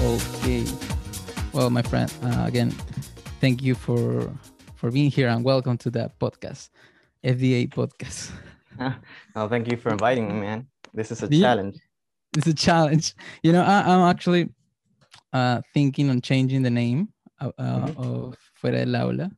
Okay. 0.00 0.64
Well, 1.52 1.70
my 1.70 1.82
friend, 1.82 2.12
uh, 2.22 2.44
again, 2.46 2.70
thank 3.40 3.62
you 3.62 3.74
for 3.74 4.30
for 4.76 4.90
being 4.92 5.10
here 5.10 5.28
and 5.28 5.44
welcome 5.44 5.76
to 5.78 5.90
the 5.90 6.10
podcast, 6.20 6.70
FDA 7.24 7.66
podcast. 7.68 8.30
oh, 9.36 9.48
thank 9.48 9.68
you 9.70 9.76
for 9.76 9.90
inviting 9.90 10.28
me, 10.28 10.34
man. 10.40 10.66
This 10.94 11.10
is 11.10 11.22
a 11.22 11.28
Yeah. 11.28 11.48
challenge. 11.48 11.76
It's 12.36 12.46
a 12.46 12.54
challenge. 12.54 13.14
You 13.42 13.52
know, 13.52 13.62
I, 13.62 13.82
I'm 13.82 14.08
actually 14.08 14.50
uh, 15.32 15.62
thinking 15.74 16.10
on 16.10 16.20
changing 16.20 16.62
the 16.62 16.70
name 16.70 17.08
uh, 17.40 17.50
uh, 17.58 17.86
Mhm. 17.88 17.96
of 17.98 18.36
Fuera 18.54 18.84
del 18.84 18.94
Aula. 18.96 19.30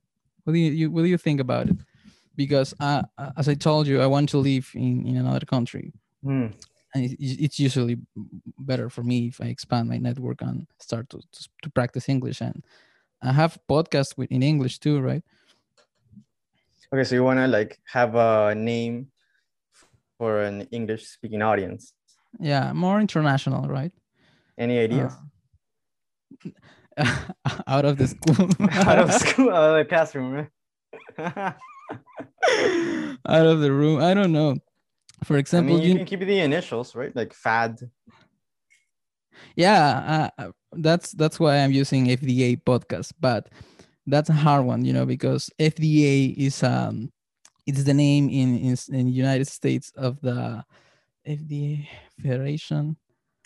What 0.44 0.52
do 0.52 0.58
you, 0.58 0.72
you 0.72 0.90
what 0.90 1.02
do 1.02 1.08
you 1.08 1.18
think 1.18 1.40
about 1.40 1.68
it? 1.70 1.76
Because 2.36 2.74
uh, 2.80 3.02
uh, 3.16 3.30
as 3.36 3.48
I 3.48 3.54
told 3.54 3.86
you, 3.86 4.02
I 4.02 4.06
want 4.06 4.28
to 4.30 4.38
live 4.38 4.70
in, 4.74 5.06
in 5.06 5.16
another 5.16 5.46
country. 5.46 5.92
Hmm. 6.22 6.48
And 6.94 7.16
it's 7.18 7.58
usually 7.58 7.98
better 8.58 8.90
for 8.90 9.02
me 9.02 9.28
if 9.28 9.40
I 9.40 9.46
expand 9.46 9.88
my 9.88 9.98
network 9.98 10.42
and 10.42 10.66
start 10.78 11.08
to, 11.10 11.18
to, 11.18 11.48
to 11.62 11.70
practice 11.70 12.08
English. 12.08 12.40
And 12.40 12.64
I 13.22 13.32
have 13.32 13.58
podcasts 13.68 14.16
with 14.16 14.30
in 14.32 14.42
English 14.42 14.78
too, 14.78 15.00
right? 15.00 15.22
Okay, 16.92 17.04
so 17.04 17.14
you 17.14 17.22
want 17.22 17.38
to 17.38 17.46
like 17.46 17.78
have 17.86 18.16
a 18.16 18.54
name 18.54 19.08
for 20.18 20.42
an 20.42 20.62
English 20.72 21.06
speaking 21.06 21.42
audience. 21.42 21.92
Yeah, 22.40 22.72
more 22.72 23.00
international, 23.00 23.68
right? 23.68 23.92
Any 24.58 24.78
ideas? 24.80 25.12
Uh, 26.96 27.04
out 27.66 27.84
of 27.84 27.96
the 27.96 28.08
school, 28.08 28.48
out 28.70 28.98
of 28.98 29.12
school, 29.12 29.50
out 29.50 29.70
of 29.70 29.76
the 29.76 29.84
classroom, 29.88 30.32
right? 30.32 30.48
out 33.26 33.46
of 33.46 33.60
the 33.60 33.72
room. 33.72 34.02
I 34.02 34.14
don't 34.14 34.32
know. 34.32 34.56
For 35.24 35.36
I 35.36 35.40
example, 35.40 35.74
mean, 35.74 35.82
you 35.82 35.88
you- 35.90 35.96
can 35.96 36.06
keep 36.06 36.20
the 36.20 36.40
initials, 36.40 36.94
right? 36.94 37.14
Like 37.14 37.32
FAD. 37.34 37.90
yeah, 39.56 40.30
uh, 40.38 40.50
that's 40.72 41.12
that's 41.12 41.38
why 41.40 41.58
I'm 41.58 41.72
using 41.72 42.06
FDA 42.06 42.56
podcast, 42.62 43.12
but 43.20 43.48
that's 44.06 44.30
a 44.30 44.34
hard 44.34 44.64
one, 44.64 44.84
you 44.84 44.92
know, 44.92 45.06
because 45.06 45.50
FDA 45.58 46.34
is 46.36 46.62
um, 46.62 47.10
it's 47.66 47.84
the 47.84 47.94
name 47.94 48.28
in 48.30 48.56
in, 48.58 48.76
in 48.92 49.08
United 49.08 49.46
States 49.48 49.92
of 49.96 50.20
the 50.20 50.64
FDA 51.26 51.86
Federation. 52.22 52.96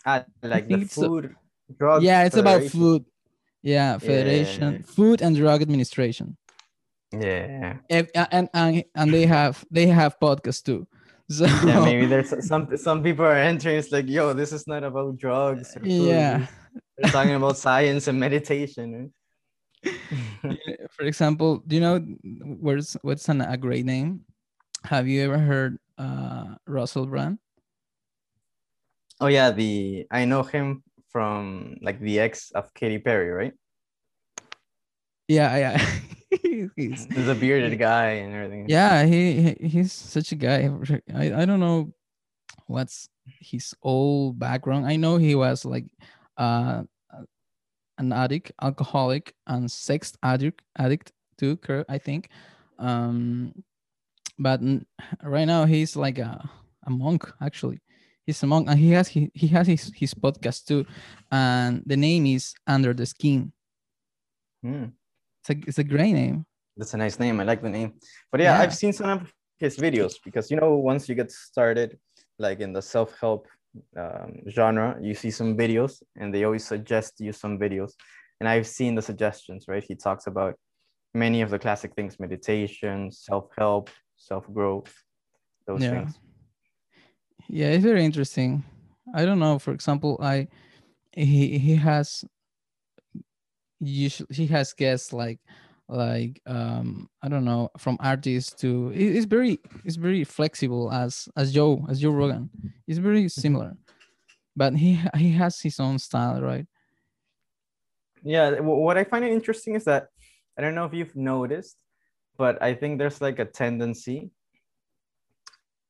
Ah, 0.06 0.24
like 0.42 0.68
the 0.68 0.74
a- 0.82 0.84
food, 0.86 1.34
drug. 1.78 2.02
yeah, 2.02 2.24
it's 2.24 2.36
about 2.36 2.62
food. 2.64 3.04
Yeah, 3.62 3.96
Federation, 3.98 4.72
Yeah. 4.74 4.78
Food 4.84 5.22
and 5.22 5.34
Drug 5.34 5.62
Administration, 5.62 6.36
Yeah. 7.12 7.78
and 7.88 8.08
and 8.14 8.48
and, 8.52 8.84
and 8.94 9.12
they 9.14 9.24
have 9.24 9.64
they 9.70 9.86
have 9.86 10.18
podcasts 10.20 10.62
too. 10.62 10.86
So 11.30 11.46
Yeah, 11.46 11.80
maybe 11.80 12.04
there's 12.04 12.36
some 12.46 12.68
some 12.76 13.02
people 13.02 13.24
are 13.24 13.36
entering. 13.36 13.78
It's 13.78 13.90
like, 13.90 14.08
yo, 14.08 14.34
this 14.34 14.52
is 14.52 14.66
not 14.66 14.84
about 14.84 15.16
drugs. 15.16 15.74
or 15.74 15.80
yeah. 15.86 16.46
They're 16.98 17.10
talking 17.10 17.34
about 17.34 17.56
science 17.56 18.08
and 18.08 18.20
meditation. 18.20 19.12
For 20.90 21.02
example, 21.02 21.64
do 21.66 21.76
you 21.76 21.80
know 21.80 21.98
where's 22.60 22.96
what's 23.02 23.28
an, 23.28 23.40
a 23.40 23.56
great 23.56 23.84
name? 23.84 24.28
Have 24.84 25.08
you 25.08 25.24
ever 25.24 25.38
heard 25.38 25.78
uh, 25.96 26.60
Russell 26.66 27.06
Brand? 27.06 27.38
Oh 29.20 29.28
yeah, 29.28 29.50
the 29.50 30.06
I 30.10 30.24
know 30.24 30.42
him 30.42 30.82
from 31.08 31.76
like 31.80 32.00
the 32.00 32.20
ex 32.20 32.50
of 32.52 32.72
Katy 32.74 32.98
Perry, 32.98 33.30
right? 33.30 33.54
Yeah, 35.28 35.56
yeah. 35.56 35.86
he's, 36.76 37.06
He's 37.06 37.28
a 37.28 37.34
bearded 37.34 37.78
guy 37.78 38.06
and 38.22 38.34
everything. 38.34 38.66
yeah, 38.68 39.04
he, 39.04 39.54
he 39.58 39.68
he's 39.68 39.92
such 39.92 40.32
a 40.32 40.36
guy. 40.36 40.70
I, 41.14 41.42
I 41.42 41.44
don't 41.44 41.60
know 41.60 41.92
what's 42.66 43.08
his 43.40 43.74
old 43.82 44.38
background. 44.38 44.86
I 44.86 44.96
know 44.96 45.16
he 45.16 45.34
was 45.34 45.64
like 45.64 45.86
uh 46.36 46.82
an 47.98 48.12
addict, 48.12 48.50
alcoholic, 48.60 49.34
and 49.46 49.70
sex 49.70 50.12
addict 50.22 50.62
addict 50.78 51.12
too, 51.38 51.58
I 51.88 51.98
think. 51.98 52.28
Um 52.78 53.52
but 54.38 54.60
right 55.22 55.44
now 55.44 55.64
he's 55.64 55.94
like 55.94 56.18
a, 56.18 56.48
a 56.86 56.90
monk 56.90 57.30
actually. 57.40 57.80
He's 58.26 58.42
a 58.42 58.46
monk 58.46 58.68
and 58.68 58.78
he 58.78 58.90
has 58.92 59.06
he, 59.08 59.30
he 59.34 59.46
has 59.48 59.66
his, 59.66 59.92
his 59.94 60.14
podcast 60.14 60.66
too. 60.66 60.86
And 61.30 61.82
the 61.86 61.96
name 61.96 62.26
is 62.26 62.54
Under 62.66 62.92
the 62.94 63.06
Skin. 63.06 63.52
Hmm, 64.62 64.86
It's 65.44 65.50
a 65.50 65.68
it's 65.68 65.78
a 65.78 65.84
great 65.84 66.12
name. 66.14 66.46
that's 66.76 66.94
a 66.94 66.96
nice 66.96 67.18
name. 67.20 67.38
I 67.40 67.44
like 67.44 67.62
the 67.62 67.68
name. 67.70 67.92
But 68.32 68.40
yeah, 68.40 68.54
Yeah. 68.54 68.60
I've 68.62 68.74
seen 68.74 68.92
some 68.92 69.10
of 69.10 69.32
his 69.58 69.76
videos 69.76 70.14
because 70.24 70.50
you 70.50 70.56
know 70.56 70.76
once 70.76 71.08
you 71.08 71.14
get 71.14 71.30
started, 71.30 71.98
like 72.38 72.60
in 72.60 72.72
the 72.72 72.82
self 72.82 73.10
help 73.20 73.46
um, 73.96 74.40
genre, 74.48 74.96
you 75.00 75.14
see 75.14 75.30
some 75.30 75.56
videos 75.56 76.02
and 76.16 76.32
they 76.34 76.44
always 76.44 76.64
suggest 76.66 77.20
you 77.20 77.32
some 77.32 77.58
videos. 77.58 77.92
And 78.40 78.48
I've 78.48 78.66
seen 78.66 78.94
the 78.94 79.02
suggestions. 79.02 79.66
Right, 79.68 79.84
he 79.84 79.94
talks 79.94 80.26
about 80.26 80.54
many 81.12 81.42
of 81.42 81.50
the 81.50 81.58
classic 81.58 81.94
things: 81.94 82.18
meditation, 82.18 83.10
self 83.12 83.46
help, 83.58 83.90
self 84.16 84.44
growth, 84.52 84.92
those 85.66 85.82
Yeah. 85.82 85.90
things. 85.90 86.18
Yeah, 87.48 87.66
it's 87.74 87.84
very 87.84 88.04
interesting. 88.04 88.64
I 89.14 89.24
don't 89.26 89.38
know. 89.38 89.58
For 89.58 89.72
example, 89.72 90.16
I 90.22 90.48
he 91.12 91.58
he 91.58 91.76
has 91.76 92.24
usually 93.80 94.28
he 94.32 94.46
has 94.46 94.72
guests 94.72 95.12
like 95.12 95.40
like 95.88 96.40
um 96.46 97.08
I 97.22 97.28
don't 97.28 97.44
know 97.44 97.68
from 97.78 97.98
artists 98.00 98.54
to 98.62 98.90
it- 98.94 99.16
it's 99.16 99.26
very 99.26 99.60
it's 99.84 99.96
very 99.96 100.24
flexible 100.24 100.90
as 100.92 101.28
as 101.36 101.52
Joe 101.52 101.84
as 101.88 102.00
Joe 102.00 102.10
Rogan. 102.10 102.50
It's 102.86 102.98
very 102.98 103.28
similar, 103.28 103.76
but 104.56 104.74
he 104.76 105.00
he 105.16 105.30
has 105.32 105.60
his 105.60 105.80
own 105.80 105.98
style, 105.98 106.40
right? 106.40 106.66
Yeah, 108.22 108.60
what 108.60 108.96
I 108.96 109.04
find 109.04 109.24
interesting 109.24 109.74
is 109.74 109.84
that 109.84 110.08
I 110.56 110.62
don't 110.62 110.74
know 110.74 110.86
if 110.86 110.94
you've 110.94 111.14
noticed, 111.16 111.76
but 112.38 112.62
I 112.62 112.74
think 112.74 112.98
there's 112.98 113.20
like 113.20 113.38
a 113.38 113.44
tendency 113.44 114.30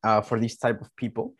uh, 0.02 0.20
for 0.20 0.40
these 0.40 0.56
type 0.56 0.80
of 0.80 0.94
people. 0.96 1.34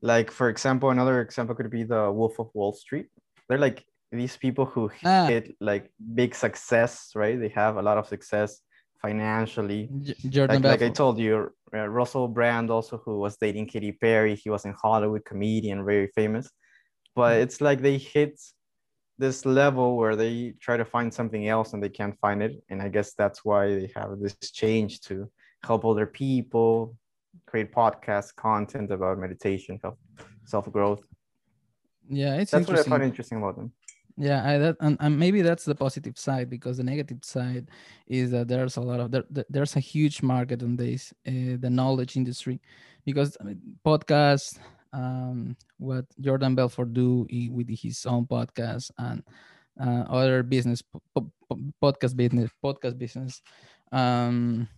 Like 0.00 0.32
for 0.32 0.48
example, 0.48 0.90
another 0.90 1.20
example 1.20 1.54
could 1.54 1.70
be 1.70 1.84
the 1.84 2.10
Wolf 2.10 2.40
of 2.40 2.50
Wall 2.54 2.72
Street. 2.72 3.06
They're 3.48 3.58
like 3.58 3.84
these 4.12 4.36
people 4.36 4.66
who 4.66 4.90
Ah. 5.04 5.26
hit 5.26 5.56
like 5.60 5.90
big 6.14 6.34
success, 6.34 7.12
right? 7.14 7.38
They 7.40 7.48
have 7.48 7.76
a 7.76 7.82
lot 7.82 7.96
of 7.98 8.06
success 8.06 8.60
financially. 9.00 9.88
J- 10.02 10.14
Jordan 10.28 10.62
Like, 10.62 10.80
like 10.80 10.90
I 10.90 10.92
told 10.92 11.18
you, 11.18 11.50
uh, 11.74 11.88
Russell 11.88 12.28
Brand 12.28 12.70
also 12.70 12.98
who 12.98 13.18
was 13.18 13.36
dating 13.38 13.66
Katy 13.66 13.92
Perry. 13.92 14.34
He 14.36 14.50
was 14.50 14.64
in 14.64 14.74
Hollywood 14.74 15.24
comedian, 15.24 15.84
very 15.84 16.08
famous. 16.14 16.46
But 17.14 17.32
Mm. 17.38 17.42
it's 17.44 17.60
like 17.60 17.80
they 17.80 17.98
hit 17.98 18.34
this 19.18 19.44
level 19.46 19.96
where 19.96 20.16
they 20.16 20.54
try 20.60 20.76
to 20.76 20.84
find 20.84 21.12
something 21.12 21.46
else 21.48 21.72
and 21.72 21.82
they 21.82 21.88
can't 21.98 22.16
find 22.20 22.42
it. 22.42 22.52
And 22.70 22.82
I 22.82 22.88
guess 22.88 23.14
that's 23.14 23.44
why 23.44 23.66
they 23.78 23.90
have 23.96 24.18
this 24.20 24.36
change 24.50 25.00
to 25.08 25.30
help 25.64 25.84
other 25.84 26.06
people 26.06 26.96
create 27.46 27.72
podcast 27.72 28.34
content 28.36 28.90
about 28.90 29.18
meditation, 29.18 29.78
help 29.82 29.98
self 30.44 30.70
growth. 30.70 31.04
yeah, 32.08 32.36
it's 32.40 32.50
That's 32.50 32.68
what 32.68 32.78
I 32.78 32.82
find 32.82 33.02
interesting 33.04 33.38
about 33.38 33.56
them. 33.56 33.72
Yeah 34.16 34.46
I, 34.46 34.58
that 34.58 34.76
and, 34.80 34.96
and 35.00 35.18
maybe 35.18 35.42
that's 35.42 35.64
the 35.64 35.74
positive 35.74 36.18
side 36.18 36.50
because 36.50 36.76
the 36.76 36.84
negative 36.84 37.18
side 37.24 37.70
is 38.06 38.30
that 38.32 38.48
there's 38.48 38.76
a 38.76 38.80
lot 38.80 39.00
of 39.00 39.10
there, 39.10 39.24
there- 39.30 39.46
there's 39.48 39.76
a 39.76 39.80
huge 39.80 40.22
market 40.22 40.62
on 40.62 40.76
this 40.76 41.12
uh, 41.26 41.56
the 41.58 41.70
knowledge 41.70 42.16
industry. 42.16 42.60
Because 43.04 43.36
I 43.40 43.44
mean, 43.44 43.60
podcasts 43.84 44.58
um 44.94 45.56
what 45.78 46.04
jordan 46.20 46.54
belfort 46.54 46.92
do 46.92 47.26
i- 47.32 47.48
with 47.50 47.66
his 47.70 48.04
own 48.04 48.26
podcast 48.26 48.90
and 48.98 49.22
uh, 49.80 50.04
other 50.08 50.42
business 50.42 50.82
po- 50.82 51.02
po- 51.14 51.32
po- 51.48 51.60
podcast 51.82 52.14
business 52.14 52.50
podcast 52.62 52.98
business 52.98 53.40
um 53.92 54.68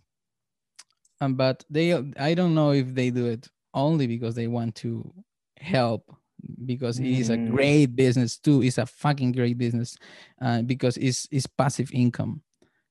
um, 1.20 1.34
but 1.34 1.64
they 1.70 1.92
i 2.18 2.34
don't 2.34 2.54
know 2.54 2.72
if 2.72 2.94
they 2.94 3.10
do 3.10 3.26
it 3.26 3.48
only 3.74 4.06
because 4.06 4.34
they 4.34 4.46
want 4.46 4.74
to 4.74 5.12
help 5.58 6.14
because 6.64 6.98
it 6.98 7.06
is 7.06 7.30
a 7.30 7.36
Mm. 7.38 7.50
great 7.50 7.86
business 7.96 8.38
too 8.38 8.62
it's 8.62 8.78
a 8.78 8.86
fucking 8.86 9.32
great 9.32 9.58
business 9.58 9.96
uh, 10.40 10.62
because 10.62 10.96
it's, 10.96 11.26
it's 11.30 11.46
passive 11.46 11.90
income 11.92 12.42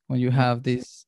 when 0.08 0.20
you 0.20 0.32
have 0.32 0.62
bis- 0.64 1.06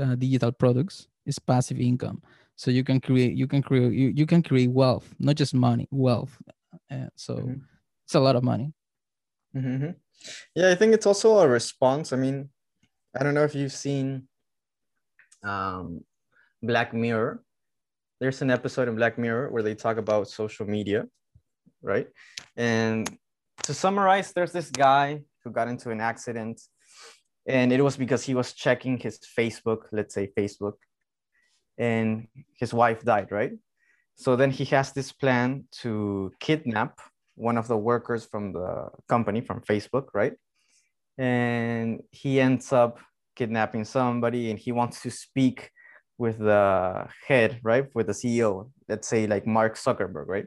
uh, 0.00 0.14
digital 0.16 0.52
products 0.52 1.08
it's 1.26 1.38
passive 1.38 1.80
income 1.80 2.22
so 2.56 2.70
you 2.70 2.84
can 2.84 3.00
create 3.00 3.34
you 3.36 3.46
can 3.46 3.62
create 3.62 3.92
you, 3.92 4.08
you 4.14 4.26
can 4.26 4.42
create 4.42 4.70
wealth 4.70 5.14
not 5.18 5.36
just 5.36 5.54
money 5.54 5.88
wealth 5.90 6.36
uh, 6.90 7.08
so 7.16 7.36
Mhm. 7.36 7.60
it's 8.04 8.14
a 8.14 8.20
lot 8.20 8.36
of 8.36 8.42
money 8.42 8.72
Mhm. 9.54 9.94
Yeah, 10.54 10.70
I 10.70 10.74
think 10.76 10.94
it's 10.94 11.06
also 11.06 11.38
a 11.38 11.48
response. 11.48 12.12
I 12.12 12.16
mean, 12.16 12.50
I 13.18 13.24
don't 13.24 13.34
know 13.34 13.42
if 13.42 13.54
you've 13.54 13.72
seen 13.72 14.28
um, 15.42 16.04
Black 16.62 16.94
Mirror. 16.94 17.42
There's 18.20 18.42
an 18.42 18.50
episode 18.50 18.86
in 18.88 18.94
Black 18.96 19.18
Mirror 19.18 19.50
where 19.50 19.62
they 19.62 19.74
talk 19.74 19.96
about 19.96 20.28
social 20.28 20.66
media, 20.66 21.06
right? 21.82 22.08
And 22.56 23.08
to 23.64 23.74
summarize, 23.74 24.32
there's 24.32 24.52
this 24.52 24.70
guy 24.70 25.22
who 25.44 25.50
got 25.50 25.68
into 25.68 25.90
an 25.90 26.00
accident, 26.00 26.60
and 27.46 27.72
it 27.72 27.82
was 27.82 27.96
because 27.96 28.24
he 28.24 28.34
was 28.34 28.52
checking 28.52 28.98
his 28.98 29.18
Facebook, 29.38 29.84
let's 29.92 30.14
say 30.14 30.30
Facebook, 30.36 30.74
and 31.78 32.28
his 32.58 32.74
wife 32.74 33.02
died, 33.04 33.32
right? 33.32 33.52
So 34.14 34.36
then 34.36 34.50
he 34.50 34.64
has 34.66 34.92
this 34.92 35.12
plan 35.12 35.64
to 35.80 36.32
kidnap 36.40 37.00
one 37.36 37.56
of 37.56 37.68
the 37.68 37.76
workers 37.76 38.26
from 38.26 38.52
the 38.52 38.90
company 39.08 39.40
from 39.40 39.62
Facebook, 39.62 40.08
right? 40.12 40.34
And 41.16 42.02
he 42.10 42.40
ends 42.40 42.72
up 42.72 42.98
kidnapping 43.34 43.84
somebody 43.84 44.50
and 44.50 44.58
he 44.58 44.72
wants 44.72 45.00
to 45.02 45.10
speak 45.10 45.70
with 46.18 46.38
the 46.38 47.08
head, 47.26 47.60
right? 47.62 47.86
With 47.94 48.08
the 48.08 48.12
CEO, 48.12 48.70
let's 48.88 49.08
say 49.08 49.26
like 49.26 49.46
Mark 49.46 49.76
Zuckerberg, 49.76 50.26
right? 50.26 50.46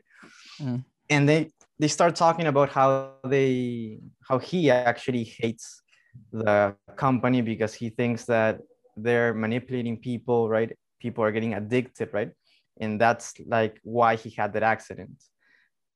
Mm. 0.61 0.85
And 1.13 1.29
they 1.29 1.41
they 1.81 1.89
start 1.97 2.13
talking 2.15 2.47
about 2.53 2.69
how 2.77 2.89
they 3.35 3.99
how 4.27 4.37
he 4.49 4.59
actually 4.71 5.25
hates 5.39 5.65
the 6.31 6.75
company 7.05 7.41
because 7.41 7.73
he 7.81 7.87
thinks 7.99 8.21
that 8.33 8.53
they're 9.05 9.33
manipulating 9.45 9.97
people, 10.09 10.39
right? 10.55 10.71
People 11.03 11.21
are 11.25 11.33
getting 11.37 11.53
addicted, 11.53 12.09
right? 12.17 12.31
And 12.83 12.91
that's 13.03 13.27
like 13.57 13.79
why 13.83 14.11
he 14.23 14.29
had 14.39 14.49
that 14.53 14.63
accident. 14.75 15.17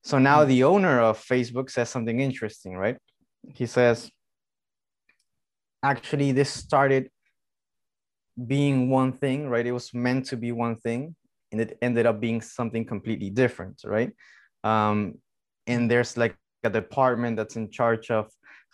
So 0.04 0.16
now 0.20 0.40
the 0.46 0.64
owner 0.74 0.96
of 1.10 1.14
Facebook 1.34 1.68
says 1.70 1.90
something 1.90 2.20
interesting, 2.30 2.74
right? 2.78 2.98
He 3.60 3.66
says, 3.66 4.12
actually, 5.84 6.32
this 6.32 6.52
started 6.66 7.10
being 8.54 8.90
one 9.00 9.12
thing, 9.24 9.50
right? 9.50 9.66
It 9.66 9.76
was 9.80 9.94
meant 9.94 10.24
to 10.32 10.38
be 10.38 10.52
one 10.52 10.76
thing, 10.86 11.16
and 11.52 11.58
it 11.64 11.78
ended 11.82 12.06
up 12.06 12.18
being 12.20 12.42
something 12.42 12.86
completely 12.86 13.32
different, 13.32 13.82
right? 13.84 14.12
Um, 14.68 14.98
and 15.66 15.90
there's 15.92 16.18
like 16.18 16.36
a 16.64 16.70
department 16.70 17.38
that's 17.38 17.56
in 17.56 17.70
charge 17.80 18.12
of 18.12 18.26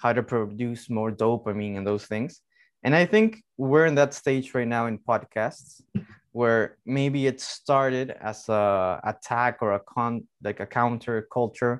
how 0.01 0.11
to 0.13 0.23
produce 0.23 0.89
more 0.89 1.11
dopamine 1.11 1.77
and 1.77 1.85
those 1.85 2.05
things. 2.13 2.41
And 2.83 2.93
I 2.95 3.05
think 3.05 3.41
we're 3.57 3.85
in 3.85 3.95
that 3.95 4.13
stage 4.13 4.53
right 4.53 4.67
now 4.67 4.87
in 4.87 4.97
podcasts 4.97 5.81
where 6.31 6.77
maybe 6.85 7.27
it 7.27 7.39
started 7.39 8.07
as 8.29 8.49
a 8.49 8.99
attack 9.03 9.53
or 9.61 9.73
a 9.73 9.79
con 9.79 10.27
like 10.43 10.59
a 10.59 10.65
counter 10.65 11.27
culture 11.31 11.75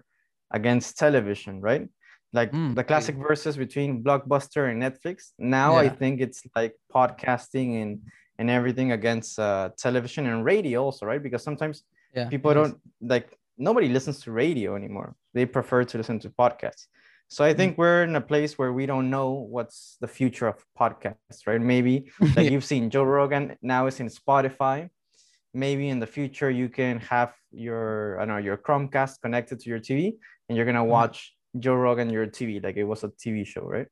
against 0.51 0.97
television, 0.97 1.59
right? 1.59 1.89
Like 2.31 2.51
mm, 2.51 2.73
the 2.75 2.83
classic 2.83 3.15
yeah. 3.17 3.27
verses 3.27 3.57
between 3.57 4.03
Blockbuster 4.03 4.71
and 4.71 4.81
Netflix. 4.81 5.17
Now 5.37 5.73
yeah. 5.73 5.85
I 5.85 5.89
think 5.89 6.21
it's 6.21 6.41
like 6.55 6.73
podcasting 6.93 7.81
and 7.81 7.99
and 8.39 8.49
everything 8.49 8.91
against 8.91 9.37
uh, 9.39 9.69
television 9.77 10.25
and 10.25 10.43
radio 10.43 10.83
also, 10.85 11.05
right? 11.05 11.21
Because 11.21 11.43
sometimes 11.43 11.83
yeah, 12.15 12.29
people 12.29 12.53
don't 12.53 12.77
like 13.01 13.27
nobody 13.57 13.89
listens 13.89 14.21
to 14.21 14.31
radio 14.31 14.75
anymore. 14.75 15.15
They 15.33 15.45
prefer 15.45 15.83
to 15.83 15.97
listen 15.97 16.19
to 16.19 16.29
podcasts. 16.29 16.87
So 17.29 17.43
I 17.43 17.53
think 17.53 17.73
mm. 17.73 17.77
we're 17.79 18.03
in 18.03 18.15
a 18.15 18.21
place 18.21 18.57
where 18.57 18.73
we 18.73 18.85
don't 18.85 19.09
know 19.09 19.31
what's 19.31 19.97
the 20.01 20.07
future 20.07 20.47
of 20.47 20.63
podcasts, 20.79 21.47
right? 21.47 21.59
Maybe 21.59 22.11
like 22.35 22.51
you've 22.51 22.65
seen 22.65 22.89
Joe 22.89 23.03
Rogan 23.03 23.57
now 23.61 23.87
is 23.87 23.99
in 23.99 24.07
Spotify. 24.07 24.89
Maybe 25.53 25.89
in 25.89 25.99
the 25.99 26.07
future 26.07 26.49
you 26.49 26.69
can 26.69 26.99
have 26.99 27.33
your 27.51 28.19
I 28.19 28.25
don't 28.25 28.35
know 28.35 28.41
your 28.41 28.57
Chromecast 28.57 29.21
connected 29.21 29.59
to 29.61 29.69
your 29.69 29.79
TV 29.79 30.13
and 30.47 30.55
you're 30.55 30.65
gonna 30.65 30.83
mm. 30.83 30.87
watch 30.87 31.33
Joe 31.57 31.75
Rogan 31.75 32.09
your 32.09 32.27
TV 32.27 32.63
like 32.63 32.77
it 32.77 32.83
was 32.83 33.03
a 33.03 33.09
TV 33.09 33.45
show, 33.45 33.61
right? 33.61 33.87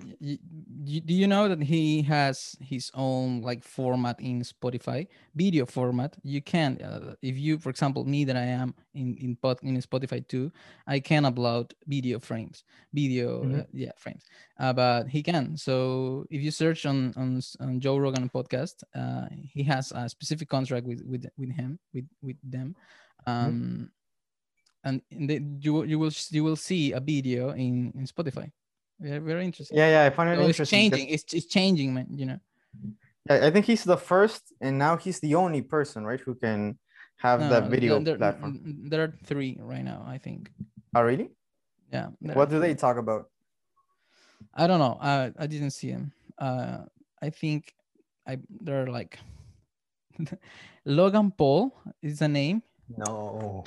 Do 0.00 1.14
you 1.14 1.26
know 1.26 1.48
that 1.48 1.62
he 1.62 2.02
has 2.02 2.56
his 2.60 2.90
own 2.94 3.42
like 3.42 3.62
format 3.62 4.18
in 4.20 4.40
spotify 4.40 5.06
video 5.34 5.66
format 5.66 6.16
you 6.22 6.40
can 6.40 6.80
uh, 6.82 7.14
if 7.22 7.38
you 7.38 7.58
for 7.58 7.70
example 7.70 8.04
me 8.04 8.24
that 8.24 8.36
i 8.36 8.44
am 8.44 8.74
in 8.94 9.16
in, 9.18 9.36
pod, 9.36 9.58
in 9.62 9.76
spotify 9.82 10.26
too 10.28 10.50
i 10.86 10.98
can 10.98 11.24
upload 11.24 11.72
video 11.86 12.18
frames 12.18 12.64
video 12.92 13.42
mm-hmm. 13.42 13.60
uh, 13.60 13.64
yeah 13.72 13.92
frames 13.96 14.24
uh, 14.60 14.72
but 14.72 15.08
he 15.08 15.22
can 15.22 15.56
so 15.56 16.24
if 16.30 16.42
you 16.42 16.50
search 16.50 16.86
on 16.86 17.12
on, 17.16 17.40
on 17.60 17.80
joe 17.80 17.98
rogan 17.98 18.28
podcast 18.28 18.82
uh, 18.94 19.26
he 19.30 19.62
has 19.62 19.92
a 19.92 20.08
specific 20.08 20.48
contract 20.48 20.86
with 20.86 21.02
with 21.04 21.26
with 21.36 21.50
him 21.50 21.78
with 21.92 22.06
with 22.22 22.36
them 22.42 22.74
mm-hmm. 23.28 23.46
um 23.46 23.52
mm-hmm. 23.52 24.88
and 24.88 25.28
the, 25.28 25.40
you 25.60 25.84
you 25.84 25.98
will 25.98 26.12
you 26.30 26.42
will 26.42 26.56
see 26.56 26.92
a 26.92 27.00
video 27.00 27.50
in 27.50 27.92
in 27.94 28.06
spotify 28.06 28.50
very, 29.00 29.18
very 29.18 29.44
interesting. 29.44 29.76
Yeah, 29.76 29.90
yeah, 29.90 30.06
I 30.06 30.10
find 30.10 30.30
it 30.30 30.36
so 30.36 30.46
interesting. 30.46 30.62
It's 30.62 30.96
changing. 30.96 31.14
It's, 31.14 31.34
it's 31.34 31.46
changing, 31.46 31.94
man. 31.94 32.06
You 32.10 32.26
know. 32.26 32.40
Yeah, 33.28 33.46
I 33.46 33.50
think 33.50 33.66
he's 33.66 33.84
the 33.84 33.96
first, 33.96 34.52
and 34.60 34.78
now 34.78 34.96
he's 34.96 35.20
the 35.20 35.34
only 35.34 35.62
person, 35.62 36.04
right, 36.04 36.20
who 36.20 36.34
can 36.34 36.78
have 37.18 37.40
no, 37.40 37.48
that 37.48 37.70
video 37.70 38.00
there, 38.00 38.16
platform. 38.16 38.60
There 38.88 39.02
are 39.02 39.14
three 39.24 39.56
right 39.60 39.84
now, 39.84 40.04
I 40.06 40.18
think. 40.18 40.50
Oh, 40.94 41.02
really? 41.02 41.30
Yeah. 41.92 42.08
What 42.20 42.50
do 42.50 42.58
they 42.58 42.74
talk 42.74 42.96
about? 42.96 43.28
I 44.54 44.66
don't 44.66 44.80
know. 44.80 44.98
I 45.00 45.32
I 45.38 45.46
didn't 45.46 45.70
see 45.70 45.88
him. 45.88 46.12
Uh, 46.38 46.78
I 47.20 47.30
think 47.30 47.74
I 48.26 48.38
there 48.60 48.82
are 48.82 48.86
like 48.88 49.18
Logan 50.84 51.30
Paul 51.30 51.72
is 52.02 52.18
the 52.18 52.28
name. 52.28 52.62
No. 52.88 53.64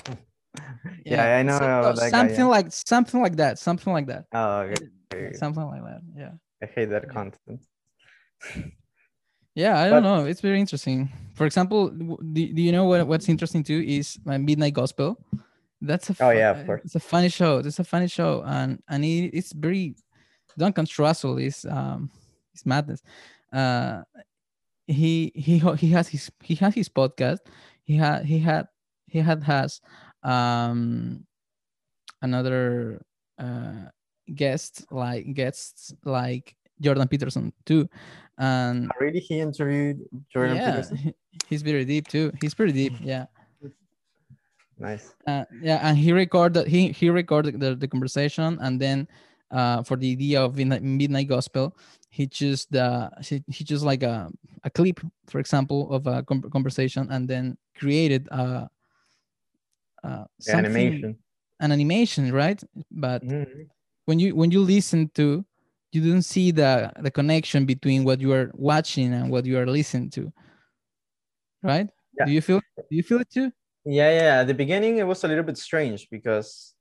yeah, 1.06 1.26
yeah 1.26 1.38
I 1.38 1.44
know. 1.44 1.60
So, 1.96 2.10
something 2.10 2.36
guy, 2.36 2.42
yeah. 2.42 2.48
like 2.48 2.72
something 2.72 3.22
like 3.22 3.36
that. 3.38 3.60
Something 3.60 3.94
like 3.94 4.08
that. 4.08 4.26
Oh, 4.34 4.60
okay. 5.12 5.34
Something 5.34 5.64
like 5.64 5.84
that. 5.84 6.02
Yeah. 6.18 6.32
I 6.62 6.66
hate 6.66 6.90
that 6.90 7.10
content. 7.10 7.62
yeah, 9.56 9.80
I 9.80 9.90
don't 9.90 10.04
know. 10.04 10.26
It's 10.26 10.42
very 10.42 10.60
interesting. 10.60 11.10
For 11.34 11.46
example, 11.46 11.90
do, 11.90 12.54
do 12.54 12.62
you 12.62 12.72
know 12.72 12.86
what, 12.86 13.08
what's 13.08 13.30
interesting 13.30 13.64
too 13.64 13.84
is 13.86 14.18
my 14.26 14.38
Midnight 14.38 14.74
Gospel. 14.74 15.18
That's 15.82 16.10
a 16.10 16.16
oh 16.22 16.30
yeah, 16.32 16.52
of 16.52 16.66
course. 16.66 16.82
It's 16.86 16.96
a 16.96 17.00
funny 17.00 17.30
show. 17.30 17.60
It's 17.60 17.80
a 17.80 17.84
funny 17.84 18.08
show, 18.08 18.44
and 18.46 18.82
and 18.90 19.04
it, 19.04 19.36
it's 19.36 19.54
very 19.54 19.96
Duncan 20.58 20.86
Trussell 20.86 21.42
is 21.42 21.66
um 21.66 22.10
is 22.54 22.66
madness. 22.66 23.02
Uh, 23.52 24.02
he 24.88 25.32
he 25.36 25.60
he 25.60 25.90
has 25.92 26.08
his 26.08 26.32
he 26.42 26.56
has 26.56 26.74
his 26.74 26.90
podcast. 26.90 27.40
He 27.84 27.98
had 27.98 28.26
he 28.26 28.40
had 28.40 28.68
he 29.08 29.20
had 29.20 29.44
has 29.44 29.82
um 30.26 31.24
another 32.22 33.02
uh 33.38 33.88
guests 34.34 34.86
like 34.90 35.34
guests 35.34 35.94
like 36.04 36.56
Jordan 36.82 37.08
Peterson 37.08 37.54
too. 37.66 37.88
And 38.38 38.92
really 39.00 39.20
he 39.20 39.40
interviewed 39.40 40.02
Jordan 40.34 40.58
yeah, 40.58 40.72
Peterson. 40.72 41.14
He's 41.48 41.62
very 41.62 41.86
deep 41.86 42.08
too. 42.08 42.32
He's 42.42 42.54
pretty 42.54 42.74
deep. 42.74 42.94
Yeah. 43.02 43.26
Nice. 44.78 45.16
Uh, 45.26 45.46
yeah, 45.62 45.80
and 45.84 45.98
he 45.98 46.12
recorded 46.12 46.68
he 46.68 46.92
he 46.92 47.10
recorded 47.10 47.62
the, 47.62 47.76
the 47.76 47.88
conversation 47.88 48.60
and 48.60 48.76
then 48.76 49.08
uh, 49.52 49.84
for 49.84 49.96
the 49.96 50.12
idea 50.12 50.42
of 50.42 50.58
midnight 50.58 51.28
gospel, 51.28 51.76
he 52.10 52.28
chose 52.28 52.66
the 52.72 53.10
he, 53.22 53.44
he 53.48 53.64
chose 53.64 53.84
like 53.84 54.04
a, 54.04 54.30
a 54.64 54.70
clip, 54.70 55.00
for 55.28 55.40
example, 55.40 55.92
of 55.94 56.08
a 56.08 56.24
conversation 56.24 57.08
and 57.10 57.28
then 57.28 57.58
created 57.78 58.28
a, 58.32 58.70
a 60.06 60.28
animation. 60.50 61.18
an 61.60 61.72
animation, 61.72 62.32
right? 62.32 62.62
But 62.92 63.24
mm-hmm. 63.24 63.64
when 64.06 64.20
you 64.20 64.36
when 64.36 64.52
you 64.52 64.62
listen 64.62 65.10
to 65.16 65.46
you 65.96 66.02
don't 66.12 66.22
see 66.22 66.52
the 66.52 66.92
the 67.00 67.10
connection 67.10 67.66
between 67.66 68.04
what 68.04 68.20
you 68.20 68.32
are 68.34 68.52
watching 68.54 69.14
and 69.14 69.32
what 69.32 69.46
you 69.46 69.58
are 69.58 69.66
listening 69.66 70.10
to 70.12 70.32
right? 71.64 71.90
Yeah. 72.20 72.26
do 72.26 72.32
you 72.32 72.42
feel 72.42 72.60
do 72.78 72.96
you 72.96 73.04
feel 73.04 73.20
it 73.22 73.30
too? 73.32 73.52
Yeah 73.86 74.12
yeah 74.20 74.36
at 74.42 74.48
the 74.48 74.54
beginning 74.54 74.98
it 74.98 75.08
was 75.08 75.24
a 75.24 75.28
little 75.28 75.44
bit 75.44 75.58
strange 75.58 76.08
because 76.10 76.76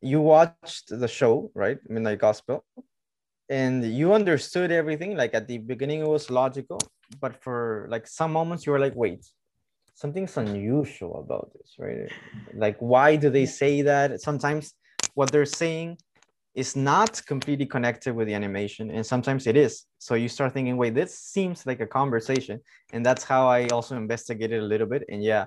you 0.00 0.20
watched 0.20 0.88
the 0.88 1.08
show 1.08 1.50
right? 1.54 1.78
Midnight 1.88 2.18
gospel 2.18 2.64
and 3.48 3.84
you 3.84 4.12
understood 4.12 4.70
everything. 4.70 5.16
Like 5.16 5.34
at 5.34 5.48
the 5.48 5.58
beginning 5.58 6.00
it 6.00 6.08
was 6.08 6.30
logical 6.30 6.80
but 7.20 7.42
for 7.42 7.86
like 7.90 8.06
some 8.06 8.32
moments 8.32 8.66
you 8.66 8.72
were 8.72 8.80
like 8.80 8.94
wait 8.94 9.24
something's 10.02 10.36
unusual 10.36 11.14
about 11.24 11.46
this 11.54 11.70
right? 11.78 12.10
Like 12.64 12.76
why 12.92 13.08
do 13.22 13.28
they 13.30 13.46
say 13.46 13.82
that? 13.82 14.20
Sometimes 14.20 14.74
what 15.14 15.30
they're 15.30 15.54
saying 15.64 15.88
is 16.62 16.70
not 16.92 17.12
completely 17.32 17.66
connected 17.74 18.12
with 18.16 18.26
the 18.28 18.34
animation 18.34 18.90
and 18.90 19.04
sometimes 19.12 19.46
it 19.46 19.56
is. 19.66 19.74
So 20.06 20.12
you 20.22 20.28
start 20.36 20.50
thinking 20.54 20.76
wait 20.76 20.94
this 21.00 21.12
seems 21.34 21.58
like 21.68 21.80
a 21.80 21.90
conversation 22.00 22.56
and 22.92 23.00
that's 23.06 23.24
how 23.32 23.42
i 23.56 23.60
also 23.76 23.92
investigated 24.04 24.58
a 24.60 24.68
little 24.72 24.88
bit. 24.94 25.02
And 25.12 25.22
yeah 25.32 25.44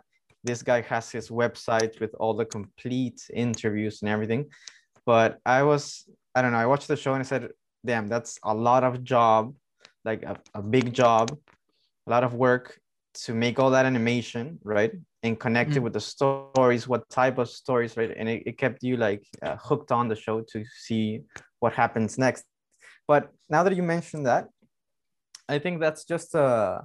this 0.49 0.61
guy 0.69 0.81
has 0.93 1.05
his 1.17 1.27
website 1.41 1.93
with 2.01 2.13
all 2.21 2.33
the 2.41 2.47
complete 2.57 3.19
interviews 3.45 3.95
and 4.01 4.09
everything. 4.15 4.41
But 5.11 5.29
i 5.57 5.59
was 5.69 5.83
i 6.33 6.37
don't 6.41 6.53
know 6.53 6.63
i 6.65 6.69
watched 6.73 6.87
the 6.87 7.01
show 7.03 7.13
and 7.15 7.23
i 7.25 7.27
said 7.31 7.43
damn 7.89 8.07
that's 8.13 8.33
a 8.53 8.55
lot 8.69 8.83
of 8.89 9.03
job 9.15 9.41
like 10.09 10.21
a, 10.23 10.35
a 10.59 10.63
big 10.75 10.87
job 11.01 11.25
a 12.07 12.09
lot 12.15 12.23
of 12.27 12.33
work 12.47 12.67
to 13.23 13.33
make 13.33 13.59
all 13.59 13.71
that 13.71 13.85
animation 13.85 14.59
right? 14.63 14.91
And 15.23 15.39
connect 15.39 15.71
mm. 15.71 15.77
it 15.77 15.79
with 15.79 15.93
the 15.93 15.99
stories 16.01 16.87
what 16.87 17.09
type 17.09 17.37
of 17.37 17.49
stories 17.49 17.97
right? 17.97 18.13
And 18.15 18.29
it, 18.29 18.43
it 18.45 18.57
kept 18.57 18.83
you 18.83 18.97
like 18.97 19.25
uh, 19.41 19.55
hooked 19.57 19.91
on 19.91 20.07
the 20.07 20.15
show 20.15 20.41
to 20.51 20.63
see 20.77 21.21
what 21.59 21.73
happens 21.73 22.17
next. 22.17 22.43
But 23.07 23.31
now 23.49 23.63
that 23.63 23.75
you 23.75 23.83
mentioned 23.83 24.25
that 24.25 24.47
i 25.47 25.59
think 25.59 25.79
that's 25.79 26.05
just 26.05 26.35
a, 26.35 26.83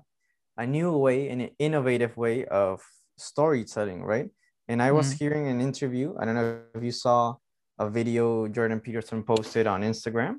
a 0.57 0.67
new 0.67 0.97
way 0.97 1.29
an 1.29 1.51
innovative 1.59 2.17
way 2.17 2.45
of 2.47 2.81
storytelling 3.19 4.03
right? 4.03 4.29
And 4.69 4.83
i 4.83 4.93
was 4.93 5.13
mm. 5.13 5.19
hearing 5.19 5.49
an 5.49 5.61
interview 5.61 6.15
i 6.19 6.25
don't 6.25 6.37
know 6.37 6.63
if 6.75 6.83
you 6.83 6.93
saw 6.93 7.35
a 7.79 7.89
video 7.91 8.47
jordan 8.47 8.81
peterson 8.81 9.23
posted 9.25 9.67
on 9.67 9.83
instagram 9.83 10.37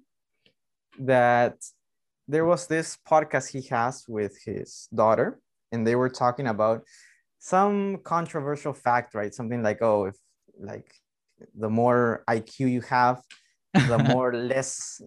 that 0.99 1.55
there 2.27 2.45
was 2.45 2.67
this 2.67 2.97
podcast 3.09 3.51
he 3.51 3.61
has 3.67 4.05
with 4.07 4.37
his 4.45 4.87
daughter 4.93 5.39
and 5.71 5.85
they 5.85 5.95
were 5.95 6.09
talking 6.09 6.47
about 6.47 6.83
some 7.39 7.97
controversial 8.03 8.73
fact, 8.73 9.15
right? 9.15 9.33
Something 9.33 9.63
like, 9.63 9.81
oh, 9.81 10.05
if 10.05 10.15
like 10.59 10.93
the 11.55 11.69
more 11.69 12.23
iq 12.29 12.59
you 12.59 12.81
have 12.81 13.21
the 13.87 13.97
more 13.97 14.33
less 14.33 15.01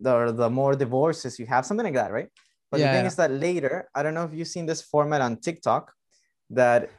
the, 0.00 0.32
the 0.32 0.50
more 0.50 0.74
divorces 0.74 1.38
you 1.38 1.46
have 1.46 1.64
something 1.66 1.84
like 1.84 1.94
that 1.94 2.12
right 2.12 2.28
but 2.70 2.78
Yeah, 2.78 2.86
the 2.86 2.90
thing 2.90 3.04
yeah. 3.04 3.06
is 3.06 3.16
that 3.16 3.30
later 3.30 3.88
i 3.94 4.02
don't 4.02 4.14
know 4.14 4.24
if 4.24 4.34
you've 4.34 4.48
seen 4.48 4.66
this 4.66 4.82
format 4.82 5.20
on 5.20 5.36
tiktok 5.36 5.92
that 6.50 6.90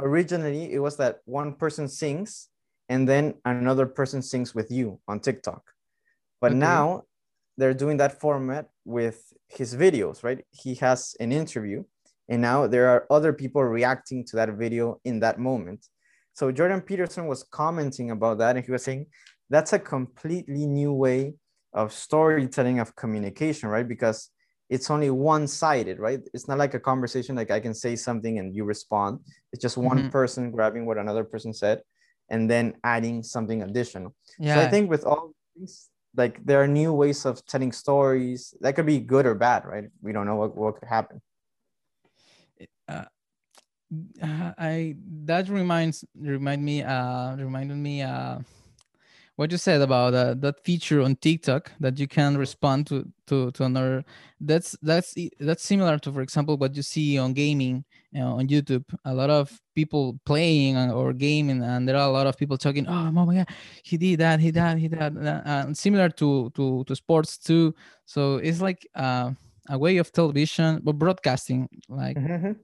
originally 0.00 0.72
it 0.72 0.78
was 0.78 0.96
that 0.96 1.18
one 1.24 1.54
person 1.54 1.88
sings 1.88 2.48
and 2.88 3.08
then 3.08 3.34
another 3.44 3.86
person 3.86 4.20
sings 4.22 4.54
with 4.54 4.70
you 4.70 4.98
on 5.08 5.20
tiktok 5.20 5.62
but 6.40 6.52
Okay. 6.52 6.58
now 6.58 7.02
they're 7.56 7.74
doing 7.74 7.96
that 7.96 8.20
format 8.20 8.66
with 8.84 9.32
his 9.48 9.76
videos 9.76 10.24
right 10.24 10.44
he 10.50 10.74
has 10.74 11.14
an 11.20 11.30
interview 11.32 11.84
and 12.28 12.40
now 12.40 12.66
there 12.66 12.88
are 12.88 13.06
other 13.10 13.32
people 13.32 13.62
reacting 13.62 14.24
to 14.24 14.36
that 14.36 14.50
video 14.54 15.00
in 15.04 15.20
that 15.20 15.38
moment 15.38 15.86
so 16.32 16.50
jordan 16.50 16.80
peterson 16.80 17.26
was 17.26 17.42
commenting 17.50 18.10
about 18.10 18.38
that 18.38 18.56
and 18.56 18.64
he 18.64 18.72
was 18.72 18.82
saying 18.82 19.06
that's 19.50 19.72
a 19.72 19.78
completely 19.78 20.66
new 20.66 20.92
way 20.92 21.34
of 21.72 21.92
storytelling 21.92 22.78
of 22.78 22.94
communication 22.96 23.68
right 23.68 23.88
because 23.88 24.30
it's 24.70 24.90
only 24.90 25.10
one-sided 25.10 25.98
right 25.98 26.20
it's 26.32 26.48
not 26.48 26.58
like 26.58 26.74
a 26.74 26.80
conversation 26.80 27.36
like 27.36 27.50
i 27.50 27.60
can 27.60 27.74
say 27.74 27.94
something 27.94 28.38
and 28.38 28.54
you 28.54 28.64
respond 28.64 29.20
it's 29.52 29.60
just 29.62 29.76
one 29.76 30.04
Mhm. 30.04 30.10
person 30.10 30.50
grabbing 30.50 30.86
what 30.86 30.98
another 30.98 31.24
person 31.24 31.52
said 31.52 31.82
and 32.30 32.48
then 32.50 32.74
adding 32.82 33.22
something 33.22 33.62
additional 33.62 34.14
Yeah. 34.38 34.54
so 34.54 34.60
I 34.62 34.66
think 34.70 34.88
with 34.88 35.04
all 35.04 35.34
these, 35.54 35.90
like 36.16 36.42
there 36.46 36.62
are 36.62 36.66
new 36.66 36.92
ways 36.92 37.26
of 37.26 37.44
telling 37.44 37.70
stories 37.72 38.54
that 38.62 38.74
could 38.76 38.86
be 38.86 38.98
good 38.98 39.26
or 39.26 39.34
bad, 39.34 39.66
right? 39.66 39.84
We 40.00 40.12
don't 40.12 40.26
know 40.26 40.36
what, 40.36 40.56
what 40.56 40.80
could 40.80 40.88
happen. 40.88 41.20
Uh, 42.88 43.04
I 44.58 44.96
that 45.24 45.48
reminds 45.48 46.04
remind 46.18 46.64
me 46.64 46.82
uh 46.82 47.36
reminded 47.36 47.76
me 47.76 48.02
uh 48.02 48.38
what 49.36 49.50
you 49.50 49.58
said 49.58 49.82
about 49.82 50.14
uh, 50.14 50.34
that 50.34 50.64
feature 50.64 51.00
on 51.00 51.16
TikTok 51.16 51.72
that 51.80 51.98
you 51.98 52.06
can 52.06 52.36
respond 52.36 52.86
to 52.88 53.04
to 53.26 53.50
to 53.52 53.64
another 53.64 54.04
that's 54.40 54.76
that's 54.82 55.14
that's 55.40 55.64
similar 55.64 55.98
to 55.98 56.12
for 56.12 56.22
example 56.22 56.56
what 56.56 56.76
you 56.76 56.82
see 56.82 57.18
on 57.18 57.32
gaming 57.32 57.84
you 58.12 58.20
know, 58.20 58.38
on 58.38 58.46
YouTube. 58.46 58.84
A 59.04 59.12
lot 59.12 59.28
of 59.28 59.60
people 59.74 60.20
playing 60.24 60.76
or 60.76 61.12
gaming 61.12 61.62
and 61.62 61.88
there 61.88 61.96
are 61.96 62.08
a 62.08 62.12
lot 62.12 62.28
of 62.28 62.36
people 62.36 62.56
talking 62.56 62.86
oh 62.86 63.10
my 63.10 63.34
god 63.34 63.48
he 63.82 63.96
did 63.96 64.20
that 64.20 64.38
he 64.38 64.50
that 64.50 64.78
he 64.78 64.86
that 64.86 65.16
uh, 65.16 65.42
and 65.44 65.76
similar 65.76 66.08
to 66.10 66.50
to 66.50 66.84
to 66.84 66.94
sports 66.94 67.36
too. 67.36 67.74
So 68.06 68.36
it's 68.36 68.60
like 68.60 68.86
uh, 68.94 69.32
a 69.68 69.78
way 69.78 69.96
of 69.98 70.12
television 70.12 70.80
but 70.82 70.92
broadcasting 70.98 71.68
like 71.88 72.16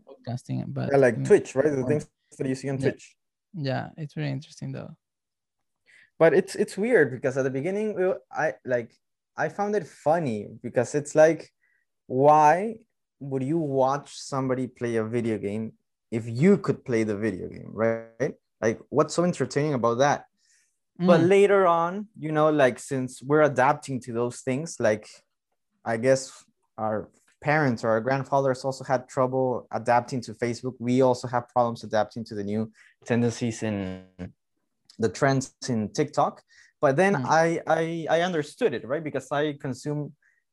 broadcasting 0.05 0.65
but 0.69 0.91
Yeah, 0.93 0.99
like 0.99 1.25
Twitch, 1.25 1.55
right? 1.55 1.71
The 1.71 1.85
things 1.85 2.09
that 2.39 2.47
you 2.49 2.55
see 2.55 2.69
on 2.71 2.77
Yeah. 2.79 2.91
Twitch. 2.91 3.17
yeah 3.55 3.89
it's 3.97 4.15
very 4.15 4.31
interesting 4.31 4.73
though 4.73 4.91
But 6.19 6.35
it's 6.35 6.55
it's 6.55 6.77
weird 6.77 7.11
because 7.17 7.37
at 7.41 7.45
the 7.45 7.51
beginning 7.59 7.95
we- 7.97 8.21
I 8.31 8.53
like 8.65 8.93
I 9.37 9.49
found 9.49 9.75
it 9.75 9.87
funny 9.87 10.49
because 10.63 10.95
it's 10.95 11.15
like 11.15 11.51
why 12.07 12.77
would 13.21 13.43
you 13.43 13.59
watch 13.59 14.19
somebody 14.19 14.67
play 14.67 14.97
a 14.97 15.05
video 15.05 15.39
game 15.39 15.73
if 16.11 16.25
you 16.29 16.59
could 16.59 16.85
play 16.85 17.05
the 17.05 17.17
video 17.17 17.49
game, 17.49 17.71
right? 17.73 18.35
Like 18.61 18.79
what's 18.91 19.15
so 19.15 19.25
entertaining 19.25 19.75
about 19.75 19.99
that? 19.99 20.21
but 21.01 21.21
Mm. 21.25 21.29
later 21.37 21.63
on 21.67 21.93
you 22.19 22.31
know 22.37 22.51
like 22.53 22.79
since 22.79 23.23
we're 23.29 23.41
adapting 23.53 23.97
to 24.05 24.13
those 24.13 24.43
things 24.45 24.77
like 24.79 25.07
i 25.93 25.97
guess 25.97 26.21
our 26.81 27.09
parents 27.43 27.85
or 27.85 27.91
our 27.91 28.01
grandfathers 28.01 28.65
also 28.65 28.85
had 28.85 29.09
trouble 29.09 29.67
adapting 29.73 30.21
to 30.23 30.35
facebook. 30.35 30.75
We 30.79 31.03
also 31.03 31.27
have 31.29 31.49
problems 31.49 31.85
adapting 31.85 32.25
to 32.27 32.35
the 32.35 32.45
new 32.45 32.71
tendencies 33.05 33.63
in 33.63 34.05
the 34.99 35.09
trends 35.09 35.55
in 35.69 35.89
tiktok. 35.99 36.43
But 36.81 36.97
then 36.97 37.15
Mm. 37.15 37.27
I, 37.43 37.47
I 37.79 37.83
i 38.17 38.19
understood 38.29 38.73
it 38.75 38.83
right? 38.91 39.05
Because 39.09 39.29
i 39.33 39.43
consume 39.67 40.03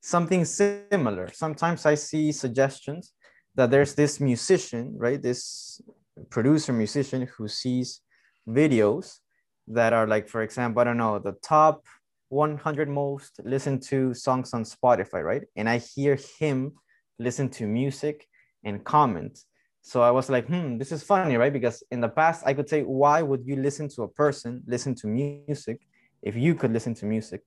something 0.02 0.44
similar. 0.46 1.26
Sometimes 1.34 1.86
i 1.86 1.96
see 1.96 2.32
suggestions 2.32 3.14
that 3.58 3.70
there's 3.72 3.96
this 3.96 4.20
musician 4.20 4.84
right? 5.06 5.22
This 5.22 5.82
producer 6.30 6.74
musician 6.74 7.22
who 7.34 7.48
sees 7.48 8.02
videos 8.48 9.20
that 9.68 9.92
are 9.94 10.08
like, 10.08 10.30
for 10.30 10.42
example, 10.42 10.82
I 10.82 10.86
don't 10.86 10.98
know, 10.98 11.20
the 11.20 11.36
top 11.56 11.84
100 12.30 12.90
most 12.90 13.40
listened 13.44 13.82
to 13.84 14.14
songs 14.14 14.54
on 14.54 14.64
Spotify, 14.64 15.24
right? 15.24 15.44
And 15.56 15.70
I 15.70 15.78
hear 15.78 16.18
him 16.40 16.74
listen 17.20 17.50
to 17.50 17.68
music 17.68 18.28
and 18.64 18.84
comment. 18.84 19.40
So 19.82 20.02
I 20.02 20.12
was 20.12 20.30
like, 20.30 20.48
hmm, 20.48 20.78
this 20.78 20.92
is 20.92 21.04
funny, 21.04 21.38
right? 21.38 21.54
Because 21.54 21.84
in 21.92 22.02
the 22.02 22.10
past, 22.10 22.44
I 22.46 22.54
could 22.54 22.68
say, 22.68 22.82
why 22.84 23.22
would 23.22 23.46
you 23.46 23.56
listen 23.56 23.88
to 23.90 24.04
a 24.04 24.08
person 24.08 24.62
listen 24.68 24.94
to 24.96 25.08
music 25.08 25.82
if 26.22 26.36
you 26.36 26.56
could 26.56 26.74
listen 26.74 26.94
to 26.96 27.06
music? 27.06 27.42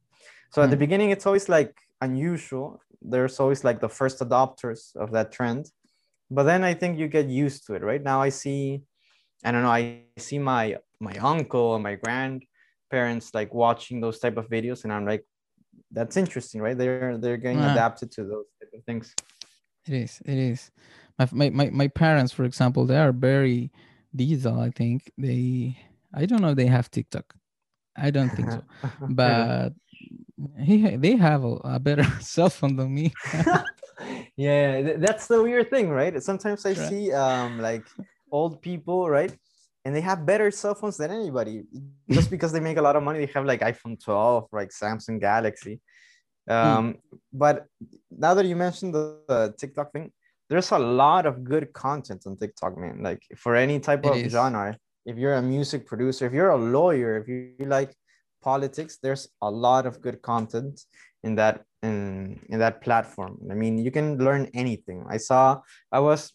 So 0.50 0.62
at 0.62 0.70
the 0.70 0.76
Hmm. 0.76 0.78
beginning, 0.78 1.10
it's 1.10 1.26
always 1.26 1.48
like 1.48 1.76
unusual. 2.00 2.80
There's 3.02 3.38
always 3.40 3.62
like 3.64 3.80
the 3.80 3.88
first 3.88 4.20
adopters 4.20 4.96
of 4.96 5.12
that 5.12 5.32
trend. 5.32 5.66
But 6.30 6.44
then 6.44 6.64
I 6.64 6.74
think 6.74 6.98
you 6.98 7.08
get 7.08 7.28
used 7.28 7.66
to 7.66 7.74
it, 7.74 7.82
right? 7.82 8.02
Now 8.02 8.22
I 8.22 8.30
see 8.30 8.82
I 9.44 9.52
don't 9.52 9.62
know, 9.62 9.70
I 9.70 10.02
see 10.18 10.38
my 10.38 10.76
my 11.00 11.14
uncle 11.18 11.74
and 11.74 11.82
my 11.82 11.96
grandparents 12.90 13.34
like 13.34 13.54
watching 13.54 14.00
those 14.00 14.18
type 14.18 14.36
of 14.36 14.48
videos, 14.48 14.84
and 14.84 14.92
I'm 14.92 15.06
like, 15.06 15.24
that's 15.92 16.16
interesting, 16.16 16.60
right? 16.60 16.76
They're 16.76 17.18
they're 17.18 17.36
getting 17.36 17.58
Yeah. 17.60 17.72
adapted 17.72 18.10
to 18.12 18.24
those 18.24 18.46
type 18.60 18.72
of 18.74 18.84
things. 18.84 19.14
It 19.86 19.94
is. 19.94 20.20
It 20.24 20.38
is. 20.38 20.70
My, 21.32 21.50
my 21.50 21.70
my 21.70 21.88
parents, 21.88 22.32
for 22.32 22.44
example, 22.44 22.86
they 22.86 22.96
are 22.98 23.12
very 23.12 23.70
digital. 24.14 24.60
I 24.60 24.70
think 24.70 25.10
they. 25.18 25.76
I 26.14 26.26
don't 26.26 26.42
know. 26.42 26.50
if 26.50 26.56
They 26.56 26.66
have 26.66 26.90
TikTok. 26.90 27.34
I 27.96 28.10
don't 28.10 28.30
think 28.30 28.52
so. 28.52 28.62
But 29.08 29.72
he, 30.58 30.96
they 30.96 31.16
have 31.16 31.44
a, 31.44 31.54
a 31.64 31.78
better 31.78 32.04
cell 32.20 32.50
phone 32.50 32.76
than 32.76 32.94
me. 32.94 33.14
yeah, 34.36 34.96
that's 34.96 35.26
the 35.26 35.42
weird 35.42 35.70
thing, 35.70 35.90
right? 35.90 36.22
Sometimes 36.22 36.64
I 36.66 36.70
Right. 36.70 36.88
see 36.88 37.12
um 37.12 37.58
like 37.58 37.86
old 38.32 38.62
people, 38.62 39.08
right? 39.10 39.36
And 39.90 39.96
they 39.96 40.02
have 40.02 40.24
better 40.24 40.52
cell 40.52 40.76
phones 40.76 40.98
than 40.98 41.10
anybody. 41.10 41.64
Just 42.08 42.30
because 42.34 42.52
they 42.52 42.60
make 42.60 42.76
a 42.76 42.82
lot 42.82 42.94
of 42.94 43.02
money, 43.02 43.18
they 43.18 43.32
have 43.32 43.44
like 43.44 43.60
iPhone 43.60 44.00
12, 44.00 44.46
like 44.52 44.68
Samsung 44.68 45.20
Galaxy. 45.20 45.80
Hmm. 46.46 46.54
Um, 46.54 46.98
but 47.32 47.66
now 48.08 48.34
that 48.34 48.46
you 48.46 48.54
mentioned 48.54 48.94
the, 48.94 49.18
the 49.26 49.52
TikTok 49.58 49.90
thing, 49.90 50.12
there's 50.48 50.70
a 50.70 50.78
lot 50.78 51.26
of 51.26 51.42
good 51.42 51.72
content 51.72 52.22
on 52.28 52.36
TikTok, 52.36 52.78
man. 52.78 53.02
Like 53.02 53.20
for 53.36 53.56
any 53.56 53.80
type 53.80 54.06
It 54.06 54.12
of 54.12 54.16
is. 54.18 54.30
genre, 54.30 54.78
if 55.04 55.18
you're 55.18 55.34
a 55.34 55.42
music 55.42 55.86
producer, 55.86 56.24
if 56.24 56.32
you're 56.32 56.50
a 56.50 56.56
lawyer, 56.56 57.18
if 57.18 57.26
you 57.26 57.66
like 57.66 57.92
politics, 58.40 58.98
there's 59.02 59.26
a 59.42 59.50
lot 59.50 59.86
of 59.86 60.00
good 60.00 60.22
content 60.22 60.84
in 61.24 61.34
that 61.34 61.64
in 61.82 62.38
in 62.48 62.60
that 62.60 62.80
platform. 62.80 63.38
I 63.50 63.54
mean, 63.54 63.76
you 63.76 63.90
can 63.90 64.18
learn 64.18 64.50
anything. 64.54 65.04
I 65.08 65.16
saw 65.16 65.62
I 65.90 65.98
was 65.98 66.32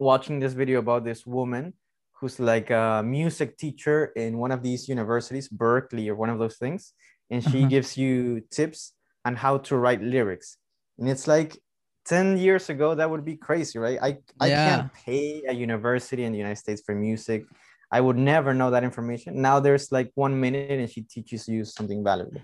watching 0.00 0.40
this 0.40 0.52
video 0.52 0.80
about 0.80 1.04
this 1.04 1.24
woman 1.24 1.74
who's 2.20 2.40
like 2.40 2.70
a 2.70 3.02
music 3.04 3.56
teacher 3.58 4.06
in 4.16 4.38
one 4.38 4.50
of 4.52 4.62
these 4.62 4.88
universities, 4.88 5.48
Berkeley 5.48 6.08
or 6.08 6.14
one 6.16 6.30
of 6.30 6.38
those 6.38 6.56
things, 6.56 6.92
and 7.30 7.42
she 7.42 7.58
Uh-huh. 7.60 7.68
gives 7.68 7.96
you 7.96 8.40
tips 8.50 8.94
on 9.24 9.36
how 9.36 9.58
to 9.58 9.76
write 9.76 10.02
lyrics. 10.02 10.58
And 10.98 11.08
it's 11.08 11.26
like 11.28 11.58
10 12.06 12.38
years 12.38 12.70
ago 12.70 12.94
that 12.94 13.10
would 13.10 13.24
be 13.24 13.36
crazy, 13.36 13.78
right? 13.78 13.98
I 14.00 14.10
I 14.40 14.48
Yeah. 14.48 14.64
can't 14.64 14.92
pay 15.04 15.42
a 15.48 15.52
university 15.52 16.22
in 16.24 16.32
the 16.32 16.38
United 16.38 16.58
States 16.58 16.82
for 16.86 16.94
music. 16.94 17.44
I 17.90 18.00
would 18.00 18.16
never 18.18 18.54
know 18.54 18.70
that 18.70 18.84
information. 18.84 19.40
Now 19.42 19.60
there's 19.60 19.92
like 19.92 20.10
one 20.14 20.34
minute 20.40 20.70
and 20.80 20.90
she 20.90 21.02
teaches 21.02 21.46
you 21.48 21.64
something 21.64 22.02
valuable. 22.02 22.40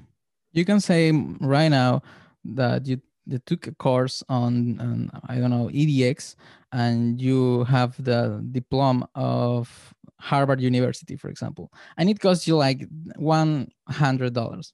you 0.52 0.64
can 0.64 0.80
say 0.80 1.10
right 1.40 1.70
now 1.70 2.02
that 2.44 2.86
you, 2.86 3.00
you 3.26 3.38
took 3.38 3.66
a 3.66 3.72
course 3.74 4.22
on, 4.28 4.78
on 4.80 5.10
I 5.28 5.38
don't 5.38 5.50
know 5.50 5.68
EDX, 5.72 6.34
and 6.72 7.20
you 7.20 7.64
have 7.64 8.02
the 8.02 8.42
diploma 8.50 9.08
of 9.14 9.94
Harvard 10.18 10.60
University, 10.60 11.16
for 11.16 11.28
example, 11.28 11.72
and 11.96 12.08
it 12.10 12.20
costs 12.20 12.46
you 12.46 12.56
like 12.56 12.86
one 13.16 13.70
hundred 13.88 14.32
dollars, 14.34 14.72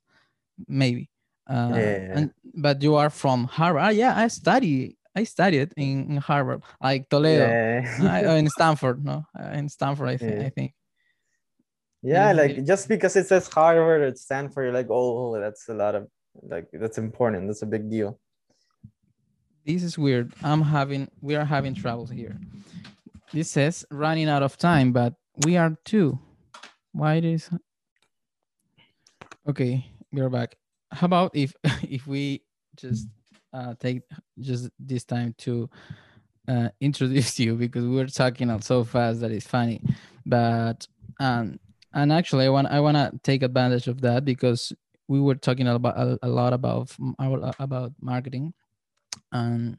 maybe. 0.67 1.09
Uh, 1.49 1.73
Yeah. 1.73 2.13
and 2.19 2.31
but 2.55 2.83
you 2.83 2.97
are 2.97 3.11
from 3.11 3.45
Harvard. 3.45 3.83
Ah, 3.83 3.89
yeah, 3.91 4.15
I 4.17 4.29
study. 4.29 4.97
I 5.17 5.25
studied 5.25 5.73
in, 5.77 6.11
in 6.11 6.17
Harvard, 6.19 6.63
like 6.81 7.09
Toledo, 7.09 7.49
I, 8.03 8.25
uh, 8.25 8.35
in 8.37 8.49
Stanford. 8.57 9.05
No, 9.05 9.25
uh, 9.39 9.51
in 9.57 9.69
Stanford, 9.69 10.09
I 10.09 10.17
think. 10.17 10.35
Yeah. 10.41 10.47
I 10.47 10.51
think. 10.51 10.73
yeah, 12.03 12.33
like 12.33 12.65
just 12.65 12.89
because 12.89 13.17
it 13.17 13.27
says 13.27 13.49
Harvard 13.49 14.03
or 14.03 14.15
Stanford, 14.17 14.65
you're 14.67 14.75
like, 14.75 14.89
oh, 14.91 15.41
that's 15.41 15.69
a 15.69 15.75
lot 15.75 15.95
of 15.95 16.07
like 16.43 16.69
that's 16.73 16.99
important. 16.99 17.49
That's 17.49 17.63
a 17.63 17.67
big 17.67 17.91
deal. 17.91 18.21
This 19.69 19.83
is 19.83 19.99
weird. 19.99 20.33
I'm 20.43 20.63
having 20.63 21.11
we 21.21 21.37
are 21.37 21.45
having 21.45 21.75
troubles 21.75 22.09
here. 22.09 22.41
This 23.35 23.51
says 23.51 23.85
running 23.91 24.27
out 24.27 24.43
of 24.43 24.57
time, 24.57 24.93
but 24.93 25.13
we 25.45 25.59
are 25.59 25.77
too. 25.85 26.19
Why 26.93 27.17
is 27.17 27.51
okay? 29.47 29.85
We're 30.11 30.31
back. 30.31 30.57
How 30.91 31.05
about 31.05 31.37
if 31.37 31.53
if 31.83 32.07
we 32.07 32.41
just 32.77 33.09
uh, 33.53 33.75
take 33.79 34.01
just 34.41 34.71
this 34.79 35.05
time 35.05 35.35
to 35.41 35.69
uh, 36.49 36.71
introduce 36.81 37.39
you 37.39 37.55
because 37.55 37.85
we're 37.85 38.07
talking 38.07 38.49
out 38.49 38.65
so 38.65 38.85
fast 38.85 39.21
that 39.21 39.33
it's 39.33 39.47
funny. 39.47 39.83
But 40.25 40.89
um, 41.21 41.61
and 41.93 42.13
actually 42.13 42.45
i 42.45 42.49
want 42.51 42.69
i 42.69 42.79
want 42.81 42.97
to 42.97 43.11
take 43.23 43.43
advantage 43.43 43.89
of 43.89 44.03
that 44.03 44.23
because 44.23 44.75
we 45.09 45.21
were 45.21 45.35
talking 45.35 45.67
about 45.67 45.97
a, 45.97 46.19
a 46.23 46.29
lot 46.29 46.53
about 46.53 46.91
about 47.59 47.93
marketing 48.01 48.53
and 49.33 49.79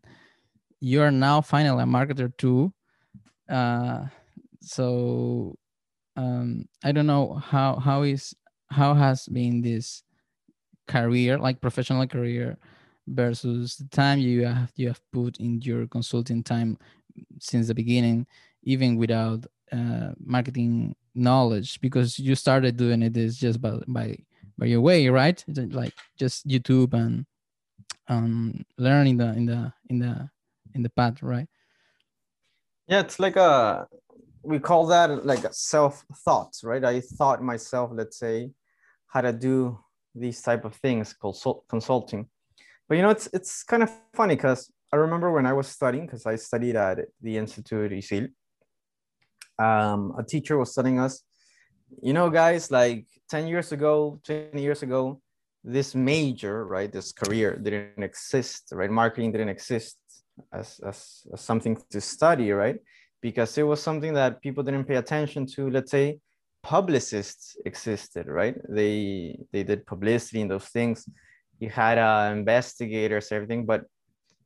you're 0.79 1.12
now 1.12 1.41
finally 1.41 1.84
a 1.84 1.86
marketer 1.86 2.36
too. 2.38 2.74
Uh, 3.50 4.05
so 4.62 5.55
um, 6.15 6.65
i 6.84 6.91
don't 6.91 7.08
know 7.08 7.36
how 7.36 7.77
how 7.77 8.03
is 8.03 8.36
how 8.69 8.93
has 8.93 9.27
been 9.27 9.62
this 9.62 10.03
career 10.88 11.38
like 11.38 11.62
professional 11.62 12.05
career 12.08 12.58
versus 13.08 13.77
the 13.77 13.88
time 13.89 14.19
you 14.19 14.46
have 14.46 14.72
you 14.75 14.88
have 14.88 15.01
put 15.12 15.38
in 15.39 15.62
your 15.62 15.88
consulting 15.88 16.43
time 16.43 16.77
since 17.39 17.67
the 17.67 17.74
beginning 17.74 18.25
even 18.63 18.98
without 18.98 19.46
uh, 19.72 20.12
marketing 20.19 20.96
knowledge? 21.15 21.79
Because 21.81 22.19
you 22.19 22.36
started 22.36 22.77
doing 22.77 23.01
it 23.01 23.15
is 23.17 23.38
just 23.38 23.62
by 23.62 23.79
by 23.88 24.17
by 24.58 24.65
your 24.65 24.81
way 24.81 25.08
right? 25.10 25.43
Like 25.48 25.93
just 26.17 26.48
youtube 26.48 26.93
and 26.93 27.25
um 28.09 28.65
learning 28.77 29.17
the 29.17 29.33
in 29.33 29.45
the 29.45 29.73
in 29.89 29.99
the 29.99 30.29
in 30.75 30.83
the 30.83 30.89
path 30.89 31.21
right? 31.23 31.47
Yeah 32.87 33.01
it's 33.01 33.19
like 33.19 33.35
a 33.35 33.87
we 34.43 34.59
call 34.59 34.87
that 34.87 35.25
like 35.25 35.45
self 35.51 36.05
thought 36.25 36.53
right? 36.63 36.83
I 36.83 37.01
thought 37.01 37.43
myself 37.43 37.91
let's 37.93 38.17
say 38.17 38.51
how 39.07 39.21
to 39.21 39.33
do 39.33 39.79
these 40.15 40.41
type 40.41 40.65
of 40.65 40.75
things 40.75 41.13
consult, 41.13 41.65
consulting. 41.69 42.27
But 42.87 42.95
you 42.97 43.03
know 43.03 43.11
it's 43.11 43.29
it's 43.33 43.63
kind 43.63 43.83
of 43.83 43.91
funny 44.13 44.35
because 44.35 44.71
i 44.91 44.95
remember 44.95 45.31
when 45.31 45.45
i 45.45 45.53
was 45.53 45.67
studying 45.67 46.05
because 46.05 46.25
i 46.25 46.35
studied 46.35 46.75
at 46.75 46.99
the 47.21 47.37
institute 47.37 47.91
isil 47.91 48.29
um, 49.59 50.15
a 50.17 50.23
teacher 50.23 50.57
was 50.57 50.73
telling 50.73 50.99
us 50.99 51.23
you 52.01 52.13
know 52.13 52.29
guys 52.29 52.71
like 52.71 53.05
10 53.29 53.47
years 53.47 53.71
ago 53.71 54.19
20 54.23 54.61
years 54.61 54.83
ago 54.83 55.21
this 55.63 55.93
major 55.93 56.65
right 56.65 56.91
this 56.91 57.11
career 57.11 57.57
didn't 57.57 58.03
exist 58.03 58.69
right? 58.71 58.89
Marketing 58.89 59.31
didn't 59.31 59.49
exist 59.49 59.97
as, 60.53 60.79
as, 60.85 61.23
as 61.33 61.41
something 61.41 61.77
to 61.89 62.01
study 62.01 62.51
right? 62.51 62.77
Because 63.21 63.57
it 63.57 63.63
was 63.63 63.81
something 63.81 64.13
that 64.13 64.41
people 64.41 64.63
didn't 64.63 64.85
pay 64.85 64.95
attention 64.95 65.45
to. 65.47 65.69
Let's 65.69 65.91
say 65.91 66.19
publicists 66.63 67.57
existed 67.65 68.27
right? 68.27 68.55
They 68.69 69.39
they 69.51 69.63
did 69.63 69.85
publicity 69.85 70.41
and 70.41 70.51
those 70.51 70.67
things. 70.67 71.07
You 71.59 71.69
had 71.69 71.97
uh, 71.97 72.31
investigators 72.31 73.31
everything 73.31 73.65
but 73.65 73.83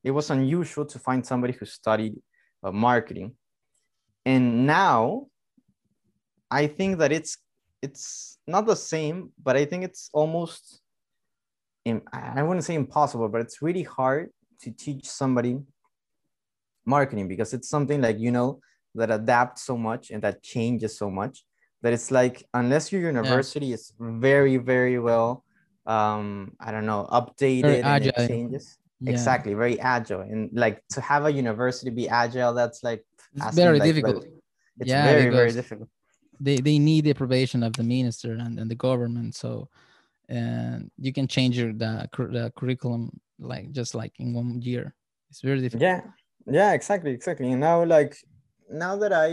it 0.03 0.11
was 0.11 0.31
unusual 0.31 0.85
to 0.85 0.99
find 0.99 1.25
somebody 1.25 1.53
who 1.53 1.65
studied 1.65 2.15
uh, 2.63 2.71
marketing. 2.71 3.35
And 4.25 4.65
now 4.65 5.27
i 6.53 6.67
think 6.67 6.99
that 6.99 7.11
it's 7.11 7.37
it's 7.81 8.37
not 8.45 8.65
the 8.67 8.75
same 8.75 9.31
but 9.41 9.57
i 9.57 9.65
think 9.65 9.83
it's 9.83 10.09
almost 10.13 10.81
i 11.85 12.41
wouldn't 12.41 12.63
say 12.63 12.75
impossible 12.75 13.27
but 13.27 13.41
it's 13.41 13.61
really 13.61 13.83
hard 13.83 14.29
to 14.59 14.71
teach 14.71 15.05
somebody 15.05 15.59
marketing 16.85 17.27
because 17.27 17.53
it's 17.53 17.69
something 17.69 18.01
like 18.01 18.19
you 18.19 18.31
know 18.31 18.59
that 18.95 19.11
adapts 19.11 19.63
so 19.63 19.77
much 19.77 20.11
and 20.11 20.21
that 20.21 20.41
changes 20.43 20.97
so 20.97 21.09
much 21.09 21.43
that 21.81 21.93
it's 21.93 22.11
like 22.11 22.43
unless 22.53 22.91
your 22.91 23.01
university 23.01 23.67
yeah. 23.67 23.75
is 23.75 23.93
very 23.99 24.57
very 24.57 24.99
well 24.99 25.43
um 25.85 26.53
i 26.59 26.71
don't 26.71 26.85
know 26.85 27.07
updated 27.11 27.83
and 27.83 28.05
it 28.05 28.15
changes. 28.27 28.77
Yeah. 29.03 29.11
exactly 29.11 29.53
very 29.53 29.79
agile. 29.81 30.21
And 30.21 30.49
like 30.53 30.81
to 30.91 31.01
have 31.01 31.25
a 31.25 31.31
university 31.31 31.89
be 31.91 32.07
agile 32.07 32.53
that's 32.53 32.83
like 32.83 33.03
it's 33.35 33.55
very 33.55 33.79
like, 33.79 33.87
difficult. 33.87 34.23
like, 34.23 34.31
it's 34.79 34.89
yeah, 34.89 35.03
very 35.03 35.29
very 35.29 35.51
difficult. 35.51 35.89
they 36.39 36.57
they 36.57 36.79
need 36.79 37.03
the 37.03 37.09
approbation 37.11 37.63
of 37.63 37.73
the 37.73 37.83
minister 37.83 38.31
and, 38.31 38.57
and 38.59 38.71
the 38.71 38.75
government. 38.75 39.35
So 39.35 39.67
and 40.29 40.89
you 40.97 41.13
can 41.13 41.27
change 41.27 41.57
your 41.57 41.73
the, 41.73 42.07
the 42.17 42.51
curriculum 42.55 43.19
like 43.39 43.71
just 43.71 43.95
like 43.95 44.13
in 44.19 44.33
one 44.33 44.61
year. 44.61 44.93
It's 45.29 45.41
very 45.41 45.59
difficult 45.59 45.81
yeah. 45.81 46.01
Yeah 46.45 46.73
exactly 46.73 47.11
exactly. 47.11 47.51
And 47.51 47.61
now 47.61 47.83
like 47.83 48.17
now 48.69 48.95
that 48.95 49.13
i 49.13 49.27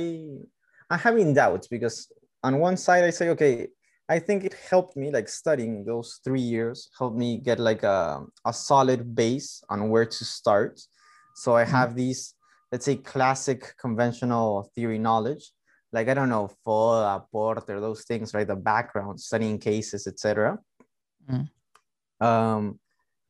i'm 0.91 0.99
having 0.99 1.33
doubts 1.33 1.69
because 1.69 2.11
on 2.43 2.59
one 2.59 2.77
side 2.77 3.05
i 3.05 3.11
say 3.11 3.29
okay 3.31 3.69
i 4.09 4.19
think 4.19 4.45
it 4.45 4.55
helped 4.69 4.97
me 4.97 5.11
like 5.11 5.29
studying 5.29 5.85
those 5.85 6.21
three 6.25 6.41
years 6.41 6.91
helped 6.99 7.17
me 7.17 7.39
get 7.39 7.59
like 7.61 7.83
a, 7.85 8.25
a 8.45 8.53
solid 8.53 9.15
base 9.15 9.63
on 9.71 9.89
where 9.89 10.07
to 10.07 10.25
start. 10.25 10.81
So 11.37 11.57
i 11.57 11.63
mm-hmm. 11.63 11.73
have 11.73 11.95
these 11.95 12.35
let's 12.73 12.85
say 12.85 12.97
classic 12.97 13.75
conventional 13.81 14.71
theory 14.75 14.99
knowledge. 14.99 15.51
Like 15.93 16.09
i 16.09 16.15
don't 16.15 16.29
know 16.29 16.51
for 16.65 17.03
a 17.03 17.23
porter 17.33 17.81
those 17.81 18.05
things 18.05 18.35
right? 18.35 18.47
The 18.47 18.57
background 18.57 19.21
studying 19.21 19.59
cases 19.59 20.07
etc 20.07 20.59
mm. 21.29 21.49
um 22.25 22.79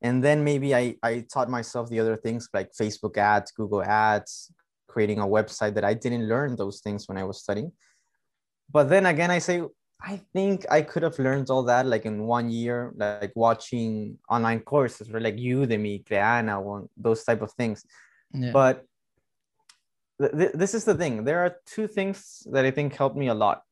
and 0.03 0.25
then 0.25 0.43
maybe 0.43 0.75
I, 0.75 0.97
I 1.03 1.27
taught 1.33 1.51
myself 1.51 1.89
the 1.89 2.01
other 2.01 2.17
things 2.17 2.49
like 2.53 2.73
facebook 2.73 3.17
ads 3.17 3.53
google 3.53 3.83
ads 3.83 4.53
creating 4.89 5.19
a 5.19 5.27
website 5.27 5.75
that 5.75 5.85
i 5.85 5.95
didn't 5.95 6.29
learn 6.29 6.57
those 6.57 6.81
things 6.81 7.09
when 7.09 7.19
i 7.19 7.25
was 7.25 7.41
studying 7.41 7.73
but 8.71 8.89
then 8.89 9.07
again 9.07 9.31
i 9.31 9.39
say 9.39 9.63
i 10.03 10.21
think 10.33 10.67
i 10.71 10.83
could 10.83 11.03
have 11.03 11.19
learned 11.19 11.51
all 11.51 11.63
that 11.63 11.87
like 11.87 12.07
in 12.07 12.25
one 12.25 12.51
year 12.51 12.93
like 12.97 13.33
watching 13.35 14.19
online 14.29 14.61
courses 14.61 15.09
or 15.11 15.21
like 15.21 15.37
udemy 15.37 16.05
Crehana 16.05 16.61
one 16.63 16.89
those 16.97 17.23
type 17.25 17.43
of 17.43 17.53
things 17.53 17.85
yeah. 18.33 18.51
but 18.53 18.85
th- 20.21 20.53
this 20.55 20.75
is 20.75 20.85
the 20.85 20.95
thing 20.95 21.25
there 21.25 21.41
are 21.41 21.57
two 21.67 21.87
things 21.87 22.47
that 22.51 22.65
i 22.65 22.71
think 22.71 22.95
helped 22.95 23.17
me 23.17 23.29
a 23.29 23.35
lot 23.35 23.63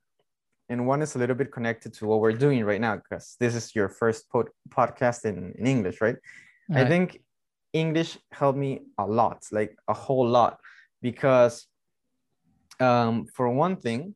and 0.69 0.87
one 0.87 1.03
is 1.03 1.15
a 1.15 1.19
little 1.19 1.37
bit 1.37 1.51
connected 1.51 1.95
to 1.95 2.07
what 2.07 2.21
we're 2.21 2.33
doing 2.33 2.65
right 2.65 2.81
now 2.81 2.97
because 2.97 3.37
this 3.41 3.55
is 3.55 3.75
your 3.75 3.89
first 3.89 4.29
pod- 4.31 4.51
podcast 4.69 5.25
in, 5.25 5.53
in 5.59 5.67
english 5.67 6.01
right? 6.01 6.17
right 6.69 6.87
i 6.87 6.89
think 6.89 7.21
english 7.73 8.19
helped 8.33 8.59
me 8.59 8.81
a 8.99 9.07
lot 9.07 9.45
like 9.53 9.77
a 9.89 9.95
whole 9.95 10.27
lot 10.27 10.59
because 11.03 11.67
um, 12.81 13.27
for 13.35 13.49
one 13.49 13.77
thing 13.77 14.15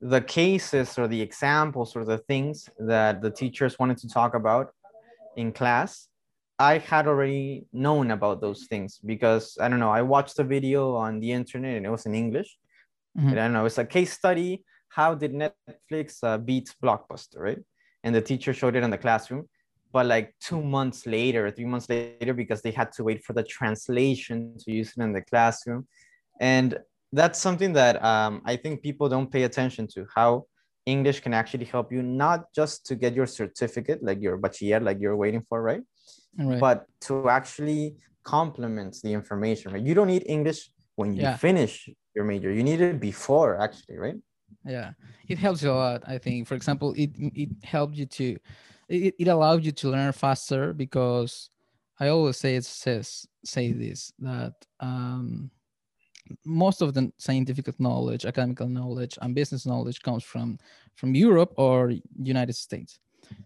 the 0.00 0.20
cases 0.20 0.98
or 0.98 1.06
the 1.06 1.20
examples 1.20 1.94
or 1.94 2.04
the 2.04 2.18
things 2.18 2.68
that 2.78 3.22
the 3.22 3.30
teachers 3.30 3.78
wanted 3.78 3.98
to 3.98 4.08
talk 4.08 4.34
about 4.34 4.72
in 5.36 5.52
class 5.52 6.08
I 6.60 6.76
had 6.76 7.08
already 7.08 7.64
known 7.72 8.10
about 8.10 8.42
those 8.42 8.66
things 8.66 9.00
because 9.04 9.56
I 9.58 9.68
don't 9.68 9.80
know. 9.80 9.90
I 9.90 10.02
watched 10.02 10.38
a 10.38 10.44
video 10.44 10.94
on 10.94 11.18
the 11.18 11.32
internet 11.32 11.78
and 11.78 11.86
it 11.86 11.88
was 11.88 12.04
in 12.04 12.14
English. 12.14 12.54
Mm-hmm. 13.16 13.28
And 13.28 13.40
I 13.40 13.44
don't 13.44 13.54
know. 13.54 13.64
It's 13.64 13.78
a 13.78 13.86
case 13.86 14.12
study. 14.12 14.62
How 14.90 15.14
did 15.14 15.32
Netflix 15.32 16.22
uh, 16.22 16.38
beat 16.38 16.74
Blockbuster, 16.82 17.38
right? 17.38 17.62
And 18.04 18.14
the 18.14 18.20
teacher 18.20 18.52
showed 18.52 18.76
it 18.76 18.82
in 18.82 18.90
the 18.90 18.98
classroom. 18.98 19.48
But 19.92 20.06
like 20.06 20.34
two 20.40 20.62
months 20.62 21.06
later, 21.06 21.50
three 21.50 21.64
months 21.64 21.88
later, 21.88 22.32
because 22.32 22.62
they 22.62 22.70
had 22.70 22.92
to 22.92 23.02
wait 23.02 23.24
for 23.24 23.32
the 23.32 23.42
translation 23.42 24.54
to 24.60 24.72
use 24.72 24.92
it 24.96 25.02
in 25.02 25.12
the 25.12 25.22
classroom. 25.22 25.88
And 26.40 26.78
that's 27.12 27.40
something 27.40 27.72
that 27.72 28.02
um, 28.04 28.42
I 28.44 28.54
think 28.56 28.82
people 28.82 29.08
don't 29.08 29.30
pay 29.30 29.42
attention 29.42 29.88
to 29.94 30.06
how 30.14 30.46
English 30.86 31.20
can 31.20 31.34
actually 31.34 31.64
help 31.64 31.92
you, 31.92 32.02
not 32.02 32.52
just 32.54 32.86
to 32.86 32.94
get 32.94 33.14
your 33.14 33.26
certificate, 33.26 34.00
like 34.02 34.22
your 34.22 34.38
bachiller, 34.38 34.82
like 34.82 35.00
you're 35.00 35.16
waiting 35.16 35.44
for, 35.48 35.60
right? 35.60 35.82
right. 36.38 36.60
but 36.60 36.86
to 37.02 37.28
actually 37.28 37.96
complement 38.22 38.96
the 39.02 39.12
information 39.12 39.72
right 39.72 39.82
you 39.82 39.94
don't 39.94 40.06
need 40.06 40.24
english 40.26 40.70
when 40.96 41.14
you 41.14 41.22
yeah. 41.22 41.36
finish 41.36 41.88
your 42.14 42.24
major 42.24 42.52
you 42.52 42.62
need 42.62 42.80
it 42.80 43.00
before 43.00 43.60
actually 43.60 43.96
right 43.96 44.16
yeah. 44.64 44.92
It 45.28 45.38
helps 45.38 45.62
you 45.62 45.70
a 45.70 45.72
lot 45.72 46.02
i 46.06 46.18
think. 46.18 46.46
For 46.46 46.54
example 46.54 46.94
it 46.96 47.10
it 47.16 47.50
helped 47.62 47.96
you 47.96 48.06
to 48.06 48.36
it, 48.88 49.14
it 49.18 49.28
allowed 49.28 49.64
you 49.64 49.72
to 49.72 49.90
learn 49.90 50.12
faster 50.12 50.72
because 50.72 51.50
i 51.98 52.08
always 52.08 52.36
say 52.36 52.56
it 52.56 52.64
says 52.64 53.26
say 53.44 53.72
this 53.72 54.12
that 54.18 54.54
um 54.80 55.50
most 56.44 56.80
of 56.82 56.94
the 56.94 57.12
scientific 57.18 57.78
knowledge 57.80 58.24
academic 58.24 58.60
knowledge 58.60 59.18
and 59.22 59.34
business 59.34 59.66
knowledge 59.66 60.00
comes 60.02 60.22
from 60.24 60.58
from 60.94 61.14
europe 61.14 61.52
or 61.56 61.92
united 62.22 62.54
states. 62.54 62.98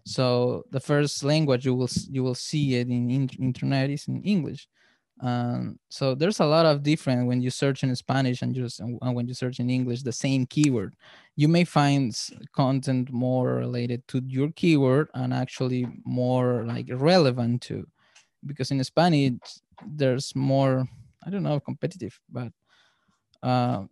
So 0.05 0.65
the 0.71 0.79
first 0.79 1.23
language 1.23 1.65
you 1.65 1.75
will 1.75 1.89
you 2.09 2.23
will 2.23 2.35
see 2.35 2.75
it 2.75 2.87
in, 2.87 3.09
in 3.09 3.29
internet 3.39 3.89
is 3.89 4.07
in 4.07 4.21
English. 4.23 4.67
Um, 5.21 5.79
so 5.89 6.13
there's 6.13 6.41
a 6.41 6.45
lot 6.45 6.65
of 6.65 6.83
different 6.83 7.27
when 7.27 7.41
you 7.41 7.49
search 7.49 7.83
in 7.83 7.95
Spanish 7.95 8.41
and 8.41 8.53
just 8.53 8.81
and 8.81 8.99
when 9.15 9.27
you 9.27 9.33
search 9.33 9.59
in 9.59 9.69
English 9.69 10.03
the 10.03 10.11
same 10.11 10.45
keyword, 10.45 10.95
you 11.37 11.47
may 11.47 11.63
find 11.63 12.13
content 12.53 13.11
more 13.11 13.55
related 13.55 14.05
to 14.09 14.21
your 14.27 14.51
keyword 14.51 15.09
and 15.13 15.33
actually 15.33 15.87
more 16.05 16.65
like 16.65 16.87
relevant 16.91 17.61
to, 17.63 17.87
because 18.45 18.71
in 18.71 18.83
Spanish 18.83 19.39
there's 19.87 20.35
more 20.35 20.85
I 21.25 21.29
don't 21.29 21.43
know 21.43 21.59
competitive, 21.59 22.19
but 22.29 22.51
uh, 23.43 23.83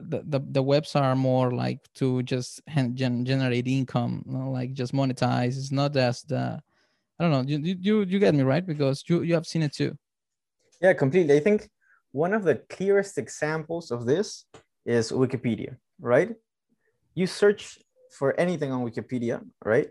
the, 0.00 0.22
the, 0.26 0.40
the 0.52 0.62
webs 0.62 0.96
are 0.96 1.14
more 1.14 1.50
like 1.50 1.80
to 1.96 2.22
just 2.22 2.62
gen- 2.94 3.24
generate 3.24 3.68
income 3.68 4.24
you 4.26 4.32
know, 4.38 4.50
like 4.50 4.72
just 4.72 4.92
monetize. 4.94 5.58
It's 5.58 5.72
not 5.72 5.92
just 5.92 6.28
the 6.28 6.62
i 7.20 7.24
don't 7.24 7.32
know 7.32 7.42
you, 7.56 7.76
you 7.80 8.02
you 8.02 8.18
get 8.18 8.34
me 8.34 8.42
right? 8.42 8.66
Because 8.66 9.04
you 9.08 9.22
you 9.22 9.34
have 9.34 9.46
seen 9.46 9.62
it 9.62 9.74
too 9.74 9.96
yeah 10.82 10.92
completely 10.92 11.34
i 11.34 11.40
think 11.40 11.68
one 12.12 12.34
of 12.34 12.44
the 12.44 12.56
clearest 12.68 13.16
examples 13.18 13.90
of 13.90 14.06
this 14.06 14.46
is 14.84 15.12
wikipedia 15.12 15.76
right 16.00 16.34
you 17.14 17.26
search 17.26 17.78
for 18.12 18.38
anything 18.38 18.70
on 18.72 18.88
Wikipedia, 18.88 19.42
right? 19.64 19.88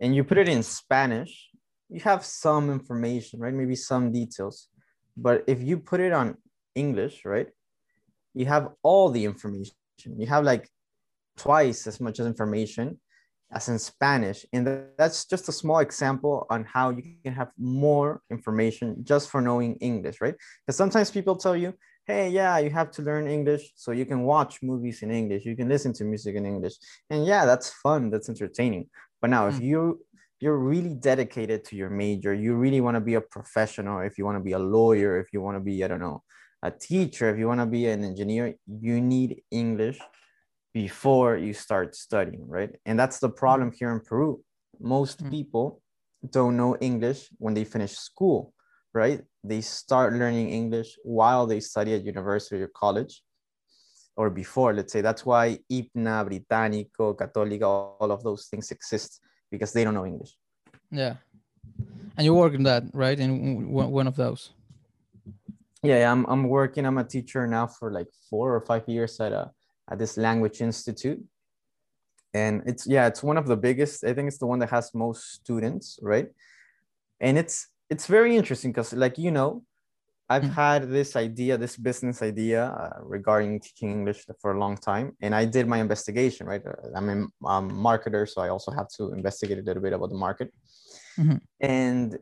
And 0.00 0.14
you 0.14 0.24
put 0.24 0.38
it 0.38 0.48
in 0.48 0.62
Spanish, 0.62 1.48
you 1.88 2.00
have 2.00 2.24
some 2.24 2.70
information, 2.70 3.40
right? 3.40 3.54
Maybe 3.54 3.76
some 3.76 4.12
details. 4.12 4.68
But 5.16 5.44
if 5.46 5.62
you 5.62 5.78
put 5.78 6.00
it 6.00 6.12
on 6.12 6.36
English, 6.74 7.24
right? 7.24 7.48
You 8.34 8.46
have 8.46 8.72
all 8.82 9.10
the 9.10 9.24
information. 9.24 9.74
You 10.04 10.26
have 10.26 10.44
like 10.44 10.68
twice 11.36 11.86
as 11.86 12.00
much 12.00 12.20
as 12.20 12.26
information 12.26 13.00
as 13.52 13.68
in 13.68 13.78
Spanish. 13.78 14.44
And 14.52 14.86
that's 14.98 15.24
just 15.24 15.48
a 15.48 15.52
small 15.52 15.78
example 15.78 16.46
on 16.50 16.64
how 16.64 16.90
you 16.90 17.02
can 17.24 17.32
have 17.32 17.50
more 17.58 18.20
information 18.30 19.04
just 19.04 19.30
for 19.30 19.40
knowing 19.40 19.76
English, 19.76 20.20
right? 20.20 20.34
Because 20.66 20.76
sometimes 20.76 21.10
people 21.10 21.36
tell 21.36 21.56
you, 21.56 21.74
hey, 22.06 22.28
yeah, 22.30 22.58
you 22.58 22.70
have 22.70 22.90
to 22.92 23.02
learn 23.02 23.26
English 23.26 23.72
so 23.74 23.90
you 23.92 24.06
can 24.06 24.22
watch 24.22 24.62
movies 24.62 25.02
in 25.02 25.10
English, 25.10 25.44
you 25.44 25.56
can 25.56 25.68
listen 25.68 25.92
to 25.94 26.04
music 26.04 26.36
in 26.36 26.46
English. 26.46 26.74
And 27.10 27.26
yeah, 27.26 27.44
that's 27.44 27.70
fun, 27.82 28.10
that's 28.10 28.28
entertaining. 28.28 28.88
But 29.20 29.30
now, 29.30 29.48
if 29.48 29.56
hmm. 29.56 29.64
you 29.64 30.00
you're 30.38 30.58
really 30.58 30.94
dedicated 30.94 31.64
to 31.64 31.76
your 31.76 31.88
major, 31.88 32.34
you 32.34 32.54
really 32.54 32.82
want 32.82 32.94
to 32.94 33.00
be 33.00 33.14
a 33.14 33.20
professional, 33.20 34.00
if 34.00 34.18
you 34.18 34.26
want 34.26 34.36
to 34.36 34.44
be 34.44 34.52
a 34.52 34.58
lawyer, 34.58 35.18
if 35.18 35.32
you 35.32 35.40
want 35.40 35.56
to 35.56 35.60
be, 35.60 35.82
I 35.82 35.88
don't 35.88 36.00
know, 36.00 36.22
a 36.62 36.70
teacher, 36.70 37.30
if 37.30 37.38
you 37.38 37.48
want 37.48 37.60
to 37.60 37.66
be 37.66 37.86
an 37.86 38.04
engineer, 38.04 38.54
you 38.66 39.00
need 39.00 39.42
English 39.50 39.98
before 40.76 41.38
you 41.38 41.54
start 41.54 41.96
studying, 41.96 42.46
right? 42.46 42.72
And 42.84 43.00
that's 43.00 43.18
the 43.18 43.30
problem 43.30 43.72
here 43.72 43.90
in 43.96 44.00
Peru. 44.00 44.44
Most 44.78 45.20
mm-hmm. 45.20 45.30
people 45.30 45.80
don't 46.36 46.54
know 46.54 46.76
English 46.90 47.30
when 47.38 47.54
they 47.54 47.64
finish 47.64 47.92
school, 47.92 48.52
right? 48.92 49.22
They 49.42 49.62
start 49.62 50.12
learning 50.12 50.50
English 50.50 50.90
while 51.02 51.46
they 51.46 51.60
study 51.60 51.94
at 51.94 52.04
university 52.04 52.60
or 52.60 52.68
college 52.68 53.22
or 54.18 54.28
before, 54.28 54.74
let's 54.74 54.92
say. 54.92 55.00
That's 55.00 55.24
why 55.24 55.44
ICPNA, 55.72 56.16
Británico, 56.28 57.16
Católica, 57.16 57.64
all 57.98 58.12
of 58.12 58.22
those 58.22 58.44
things 58.50 58.70
exist 58.70 59.20
because 59.50 59.72
they 59.72 59.82
don't 59.82 59.94
know 59.94 60.04
English. 60.04 60.36
Yeah. 60.90 61.14
And 62.18 62.26
you 62.26 62.34
work 62.34 62.52
in 62.52 62.64
that, 62.64 62.84
right? 62.92 63.18
In 63.18 63.72
one 63.72 64.06
of 64.06 64.16
those. 64.16 64.52
Yeah, 65.82 66.12
I'm, 66.12 66.26
I'm 66.26 66.44
working. 66.50 66.84
I'm 66.84 66.98
a 66.98 67.04
teacher 67.04 67.46
now 67.46 67.66
for 67.66 67.90
like 67.90 68.08
four 68.28 68.54
or 68.54 68.60
five 68.60 68.84
years 68.86 69.18
at 69.20 69.32
a 69.32 69.55
at 69.90 69.98
this 69.98 70.16
language 70.16 70.60
institute. 70.60 71.22
And 72.34 72.62
it's 72.66 72.86
yeah 72.86 73.06
it's 73.06 73.22
one 73.22 73.38
of 73.38 73.46
the 73.46 73.56
biggest 73.56 74.04
i 74.04 74.12
think 74.12 74.28
it's 74.28 74.36
the 74.36 74.46
one 74.46 74.58
that 74.58 74.70
has 74.70 74.92
most 74.94 75.32
students 75.32 75.98
right? 76.02 76.28
And 77.20 77.38
it's 77.38 77.68
it's 77.88 78.06
very 78.06 78.36
interesting 78.36 78.72
because 78.72 78.92
like 78.92 79.16
you 79.16 79.30
know 79.30 79.62
i've 80.28 80.42
mm. 80.42 80.52
had 80.52 80.90
this 80.90 81.16
idea 81.16 81.56
this 81.56 81.76
business 81.76 82.20
idea 82.20 82.64
uh, 82.66 82.98
regarding 83.00 83.60
teaching 83.60 83.90
english 83.90 84.26
for 84.42 84.52
a 84.52 84.58
long 84.58 84.76
time. 84.76 85.16
And 85.22 85.34
i 85.34 85.46
did 85.46 85.66
my 85.66 85.78
investigation 85.78 86.46
right? 86.46 86.62
Uh, 86.66 86.96
i'm 86.96 87.08
a 87.08 87.48
um, 87.48 87.70
marketer 87.70 88.28
so 88.28 88.42
i 88.42 88.48
also 88.48 88.70
have 88.70 88.88
to 88.96 89.12
investigate 89.12 89.58
a 89.58 89.62
little 89.62 89.82
bit 89.82 89.94
about 89.94 90.10
the 90.10 90.20
market. 90.26 90.52
Mm-hmm. 91.18 91.36
and 91.60 92.18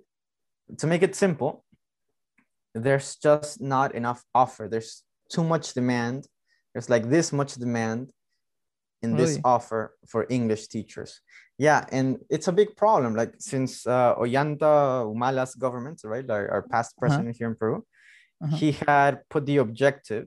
to 0.78 0.86
make 0.86 1.02
it 1.02 1.16
simple 1.16 1.64
there's 2.74 3.16
just 3.16 3.60
not 3.60 3.94
enough 3.94 4.24
offer. 4.34 4.68
There's 4.68 5.02
too 5.30 5.44
much 5.44 5.74
demand 5.74 6.26
there's 6.74 6.90
like 6.90 7.08
this 7.08 7.32
much 7.32 7.54
demand 7.54 8.10
in 9.02 9.14
really? 9.14 9.24
this 9.24 9.40
offer 9.44 9.94
for 10.06 10.26
English 10.28 10.66
teachers. 10.68 11.20
Yeah, 11.56 11.84
and 11.92 12.18
it's 12.28 12.48
a 12.48 12.52
big 12.52 12.76
problem. 12.76 13.14
Like 13.14 13.34
since 13.38 13.86
uh, 13.86 14.16
Ollanta 14.16 15.04
Humala's 15.06 15.54
government, 15.54 16.00
right, 16.04 16.28
our, 16.28 16.50
our 16.50 16.62
past 16.62 16.92
uh-huh. 16.92 17.00
president 17.00 17.28
uh-huh. 17.28 17.38
here 17.38 17.48
in 17.48 17.54
Peru, 17.54 17.86
uh-huh. 18.42 18.56
he 18.56 18.72
had 18.86 19.20
put 19.30 19.46
the 19.46 19.58
objective 19.58 20.26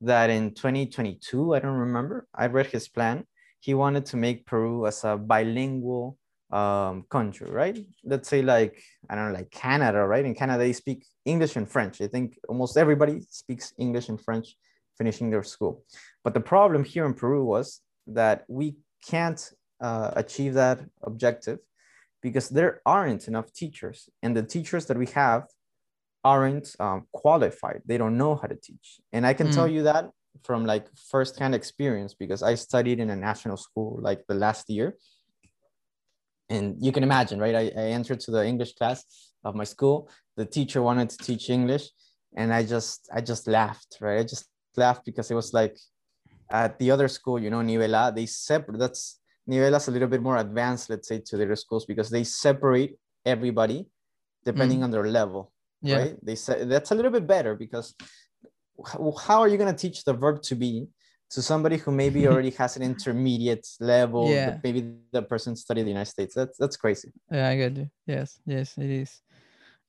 that 0.00 0.30
in 0.30 0.54
2022, 0.54 1.54
I 1.54 1.58
don't 1.60 1.72
remember, 1.72 2.26
I 2.34 2.46
read 2.46 2.66
his 2.66 2.88
plan. 2.88 3.24
He 3.60 3.74
wanted 3.74 4.06
to 4.06 4.16
make 4.16 4.46
Peru 4.46 4.86
as 4.86 5.04
a 5.04 5.16
bilingual 5.16 6.16
um, 6.50 7.04
country, 7.10 7.50
right? 7.50 7.76
Let's 8.04 8.28
say 8.28 8.42
like, 8.42 8.80
I 9.10 9.14
don't 9.14 9.32
know, 9.32 9.38
like 9.38 9.50
Canada, 9.50 10.06
right? 10.06 10.24
In 10.24 10.34
Canada, 10.34 10.58
they 10.58 10.72
speak 10.72 11.04
English 11.24 11.56
and 11.56 11.68
French. 11.68 12.00
I 12.00 12.06
think 12.06 12.38
almost 12.48 12.76
everybody 12.76 13.20
speaks 13.28 13.72
English 13.78 14.08
and 14.08 14.20
French 14.20 14.54
finishing 14.98 15.30
their 15.30 15.42
school. 15.42 15.84
But 16.24 16.34
the 16.34 16.40
problem 16.40 16.84
here 16.84 17.06
in 17.06 17.14
Peru 17.14 17.44
was 17.44 17.80
that 18.08 18.44
we 18.48 18.76
can't 19.06 19.40
uh, 19.80 20.10
achieve 20.16 20.54
that 20.54 20.80
objective 21.02 21.58
because 22.20 22.48
there 22.48 22.80
aren't 22.84 23.28
enough 23.28 23.52
teachers, 23.52 24.08
and 24.22 24.36
the 24.36 24.42
teachers 24.42 24.86
that 24.86 24.98
we 24.98 25.06
have 25.06 25.44
aren't 26.24 26.74
um, 26.80 27.06
qualified. 27.12 27.80
They 27.86 27.96
don't 27.96 28.18
know 28.18 28.34
how 28.34 28.48
to 28.48 28.56
teach, 28.56 29.00
and 29.12 29.24
I 29.24 29.34
can 29.34 29.48
mm. 29.48 29.54
tell 29.54 29.68
you 29.68 29.84
that 29.84 30.10
from 30.42 30.66
like 30.66 30.86
firsthand 31.10 31.54
experience 31.54 32.14
because 32.14 32.42
I 32.42 32.54
studied 32.54 33.00
in 33.00 33.10
a 33.10 33.16
national 33.16 33.56
school 33.56 33.98
like 34.02 34.26
the 34.28 34.34
last 34.34 34.68
year. 34.70 34.96
And 36.50 36.76
you 36.80 36.92
can 36.92 37.02
imagine, 37.02 37.38
right? 37.38 37.54
I, 37.54 37.64
I 37.76 37.86
entered 37.98 38.20
to 38.20 38.30
the 38.30 38.44
English 38.44 38.74
class 38.74 39.04
of 39.44 39.54
my 39.54 39.64
school. 39.64 40.10
The 40.36 40.46
teacher 40.46 40.80
wanted 40.80 41.10
to 41.10 41.18
teach 41.18 41.50
English, 41.50 41.90
and 42.36 42.52
I 42.52 42.64
just 42.64 43.08
I 43.14 43.20
just 43.20 43.46
laughed, 43.46 43.98
right? 44.00 44.20
I 44.20 44.22
just 44.22 44.46
laughed 44.78 45.04
because 45.04 45.30
it 45.30 45.34
was 45.34 45.52
like 45.52 45.76
at 46.50 46.78
the 46.78 46.90
other 46.90 47.08
school, 47.08 47.38
you 47.38 47.50
know, 47.50 47.58
Nivela, 47.58 48.14
they 48.14 48.26
separate, 48.26 48.78
that's 48.78 49.20
Nivela's 49.48 49.88
a 49.88 49.90
little 49.90 50.08
bit 50.08 50.22
more 50.22 50.38
advanced, 50.38 50.88
let's 50.90 51.08
say, 51.08 51.20
to 51.26 51.36
the 51.36 51.44
other 51.44 51.56
schools 51.56 51.84
because 51.84 52.10
they 52.10 52.24
separate 52.24 52.96
everybody 53.26 53.86
depending 54.44 54.80
mm. 54.80 54.84
on 54.84 54.90
their 54.90 55.06
level. 55.06 55.52
Yeah. 55.82 55.98
Right. 55.98 56.16
They 56.24 56.34
say 56.34 56.64
that's 56.64 56.90
a 56.90 56.94
little 56.94 57.10
bit 57.10 57.26
better 57.26 57.54
because 57.54 57.94
how 59.26 59.40
are 59.40 59.48
you 59.48 59.56
going 59.56 59.74
to 59.74 59.78
teach 59.78 60.04
the 60.04 60.12
verb 60.12 60.42
to 60.42 60.54
be 60.54 60.88
to 61.30 61.42
somebody 61.42 61.76
who 61.76 61.90
maybe 61.90 62.26
already 62.30 62.50
has 62.50 62.76
an 62.76 62.82
intermediate 62.82 63.66
level 63.80 64.30
yeah. 64.30 64.58
maybe 64.62 64.94
the 65.12 65.22
person 65.22 65.56
studied 65.56 65.84
the 65.84 65.90
united 65.90 66.10
states 66.10 66.34
that's 66.34 66.56
that's 66.58 66.76
crazy 66.76 67.12
yeah 67.30 67.48
i 67.48 67.56
get 67.56 67.76
you 67.76 67.90
yes 68.06 68.40
yes 68.46 68.76
it 68.78 68.90
is 68.90 69.20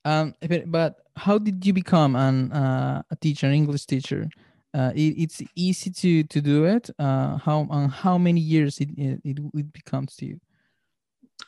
um 0.06 0.34
but, 0.48 0.72
but 0.72 0.96
how 1.16 1.38
did 1.38 1.66
you 1.66 1.74
become 1.74 2.16
an 2.16 2.52
uh, 2.52 3.02
a 3.12 3.16
teacher 3.16 3.48
an 3.48 3.54
english 3.54 3.86
teacher 3.86 4.28
uh, 4.74 4.92
it, 4.96 5.16
it's 5.18 5.42
easy 5.56 5.90
to 5.90 6.24
to 6.24 6.42
do 6.42 6.66
it 6.66 6.90
uh, 7.00 7.38
how 7.38 7.68
on 7.70 7.90
how 7.90 8.18
many 8.18 8.40
years 8.40 8.80
it, 8.80 8.90
it, 8.98 9.20
it 9.24 9.74
becomes 9.74 10.16
to 10.18 10.26
you? 10.26 10.40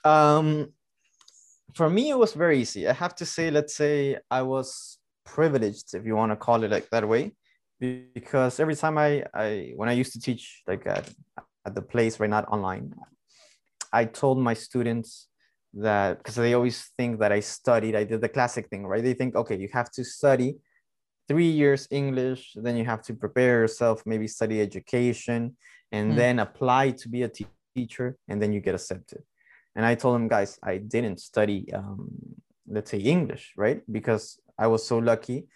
Um 0.04 0.74
for 1.74 1.90
me 1.90 2.10
it 2.10 2.18
was 2.18 2.34
very 2.34 2.60
easy. 2.60 2.88
I 2.88 2.94
have 2.94 3.16
to 3.16 3.26
say 3.26 3.52
let's 3.52 3.76
say 3.76 4.18
i 4.30 4.42
was 4.42 4.98
privileged 5.24 5.94
if 5.94 6.06
you 6.06 6.16
want 6.16 6.32
to 6.32 6.36
call 6.36 6.64
it 6.64 6.72
like 6.72 6.90
that 6.90 7.08
way 7.08 7.32
because 8.14 8.60
every 8.60 8.76
time 8.76 8.98
i 8.98 9.24
i 9.34 9.74
when 9.76 9.90
i 9.90 9.92
used 9.92 10.14
to 10.14 10.20
teach 10.20 10.62
like 10.68 10.86
at, 10.86 11.10
at 11.66 11.76
the 11.76 11.82
place 11.82 12.20
right 12.20 12.30
not 12.30 12.48
online 12.50 12.94
i 13.94 14.06
told 14.06 14.38
my 14.40 14.54
students 14.54 15.28
that 15.74 16.18
because 16.18 16.36
they 16.36 16.54
always 16.54 16.90
think 16.98 17.20
that 17.20 17.32
i 17.32 17.40
studied 17.40 17.96
i 17.96 18.04
did 18.04 18.22
the 18.22 18.30
classic 18.30 18.68
thing 18.70 18.86
right? 18.86 19.04
They 19.04 19.14
think 19.14 19.36
okay 19.36 19.58
you 19.58 19.70
have 19.74 19.90
to 19.92 20.04
study 20.04 20.58
three 21.32 21.54
years 21.62 21.88
English, 21.92 22.42
then 22.66 22.76
you 22.76 22.84
have 22.84 23.02
to 23.08 23.14
prepare 23.14 23.62
yourself, 23.64 24.04
maybe 24.06 24.28
study 24.28 24.58
education, 24.60 25.56
and 25.96 26.12
mm. 26.12 26.16
then 26.22 26.40
apply 26.40 26.92
to 27.02 27.08
be 27.08 27.24
a 27.24 27.32
teacher, 27.76 28.18
and 28.28 28.42
then 28.42 28.52
you 28.52 28.60
get 28.60 28.76
accepted. 28.76 29.22
And 29.76 29.86
I 29.86 29.96
told 29.96 30.16
them, 30.16 30.28
guys, 30.28 30.60
I 30.62 30.76
didn't 30.94 31.20
study, 31.22 31.60
um, 31.74 32.10
let's 32.76 32.92
say, 32.92 32.98
English, 32.98 33.54
right? 33.56 33.80
Because 33.98 34.26
I 34.60 34.68
was 34.68 34.86
so 34.86 34.98
lucky 34.98 35.48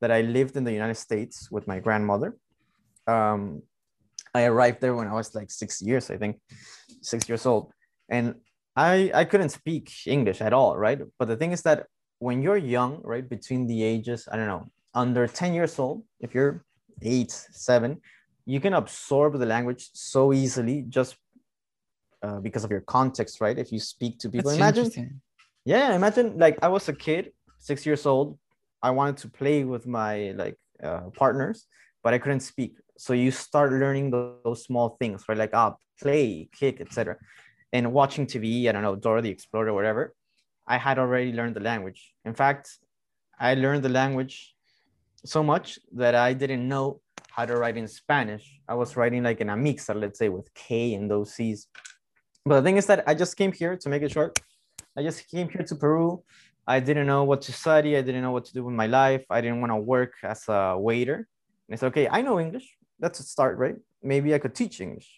that 0.00 0.12
I 0.12 0.20
lived 0.20 0.56
in 0.56 0.62
the 0.62 0.76
United 0.80 0.98
States 1.08 1.50
with 1.50 1.66
my 1.66 1.80
grandmother. 1.80 2.36
Um, 3.08 3.62
I 4.32 4.44
arrived 4.44 4.80
there 4.80 4.94
when 4.94 5.08
I 5.08 5.14
was 5.14 5.34
like 5.34 5.50
six 5.50 5.82
years, 5.82 6.10
I 6.14 6.16
think, 6.16 6.34
six 7.02 7.28
years 7.28 7.44
old. 7.44 7.72
And 8.08 8.36
I, 8.76 9.10
I 9.12 9.24
couldn't 9.24 9.50
speak 9.50 9.90
English 10.06 10.40
at 10.40 10.52
all, 10.52 10.76
right? 10.76 11.00
But 11.18 11.26
the 11.26 11.36
thing 11.36 11.50
is 11.50 11.62
that 11.62 11.86
when 12.20 12.40
you're 12.40 12.64
young, 12.78 13.00
right, 13.02 13.28
between 13.28 13.66
the 13.66 13.82
ages, 13.82 14.28
I 14.30 14.36
don't 14.36 14.46
know, 14.54 14.70
under 14.94 15.26
10 15.26 15.54
years 15.54 15.78
old, 15.78 16.04
if 16.20 16.34
you're 16.34 16.64
eight, 17.02 17.30
seven, 17.30 18.00
you 18.46 18.60
can 18.60 18.74
absorb 18.74 19.38
the 19.38 19.46
language 19.46 19.90
so 19.92 20.32
easily 20.32 20.84
just 20.88 21.16
uh, 22.22 22.40
because 22.40 22.64
of 22.64 22.70
your 22.70 22.80
context, 22.82 23.40
right? 23.40 23.58
If 23.58 23.72
you 23.72 23.80
speak 23.80 24.18
to 24.20 24.28
people, 24.28 24.50
That's 24.50 24.78
imagine, 24.78 25.20
yeah, 25.64 25.94
imagine 25.94 26.38
like 26.38 26.58
I 26.62 26.68
was 26.68 26.88
a 26.88 26.92
kid, 26.92 27.32
six 27.58 27.84
years 27.84 28.06
old. 28.06 28.38
I 28.82 28.90
wanted 28.90 29.16
to 29.18 29.28
play 29.28 29.64
with 29.64 29.86
my 29.86 30.32
like 30.32 30.56
uh, 30.82 31.10
partners, 31.16 31.66
but 32.02 32.14
I 32.14 32.18
couldn't 32.18 32.40
speak. 32.40 32.76
So 32.96 33.12
you 33.12 33.30
start 33.30 33.72
learning 33.72 34.10
those, 34.10 34.36
those 34.44 34.64
small 34.64 34.96
things, 35.00 35.24
right? 35.28 35.38
Like 35.38 35.50
ah, 35.54 35.74
play, 36.00 36.48
kick, 36.52 36.80
etc. 36.80 37.16
And 37.72 37.92
watching 37.92 38.26
TV, 38.26 38.68
I 38.68 38.72
don't 38.72 38.82
know, 38.82 38.96
Dora 38.96 39.22
the 39.22 39.30
Explorer, 39.30 39.72
whatever. 39.72 40.14
I 40.66 40.78
had 40.78 40.98
already 40.98 41.32
learned 41.32 41.56
the 41.56 41.60
language. 41.60 42.14
In 42.24 42.34
fact, 42.34 42.78
I 43.38 43.54
learned 43.54 43.82
the 43.82 43.90
language 43.90 44.53
so 45.24 45.42
much 45.42 45.78
that 45.92 46.14
I 46.14 46.32
didn't 46.32 46.66
know 46.68 47.00
how 47.30 47.44
to 47.46 47.56
write 47.56 47.76
in 47.76 47.88
Spanish. 47.88 48.60
I 48.68 48.74
was 48.74 48.96
writing 48.96 49.22
like 49.22 49.40
in 49.40 49.50
a 49.50 49.56
mixer, 49.56 49.94
let's 49.94 50.18
say 50.18 50.28
with 50.28 50.52
K 50.54 50.94
and 50.94 51.10
those 51.10 51.34
C's. 51.34 51.66
But 52.44 52.60
the 52.60 52.62
thing 52.62 52.76
is 52.76 52.86
that 52.86 53.04
I 53.06 53.14
just 53.14 53.36
came 53.36 53.52
here 53.52 53.76
to 53.76 53.88
make 53.88 54.02
it 54.02 54.12
short. 54.12 54.38
I 54.96 55.02
just 55.02 55.28
came 55.30 55.48
here 55.48 55.64
to 55.64 55.74
Peru. 55.74 56.22
I 56.66 56.80
didn't 56.80 57.06
know 57.06 57.24
what 57.24 57.42
to 57.42 57.52
study. 57.52 57.96
I 57.96 58.02
didn't 58.02 58.22
know 58.22 58.30
what 58.32 58.44
to 58.46 58.52
do 58.52 58.64
with 58.64 58.74
my 58.74 58.86
life. 58.86 59.24
I 59.30 59.40
didn't 59.40 59.60
want 59.60 59.72
to 59.72 59.76
work 59.76 60.12
as 60.22 60.44
a 60.48 60.76
waiter. 60.78 61.16
And 61.68 61.74
it's 61.74 61.82
okay. 61.82 62.08
I 62.08 62.22
know 62.22 62.38
English. 62.38 62.76
That's 63.00 63.18
a 63.20 63.22
start, 63.22 63.58
right? 63.58 63.76
Maybe 64.02 64.34
I 64.34 64.38
could 64.38 64.54
teach 64.54 64.80
English. 64.80 65.10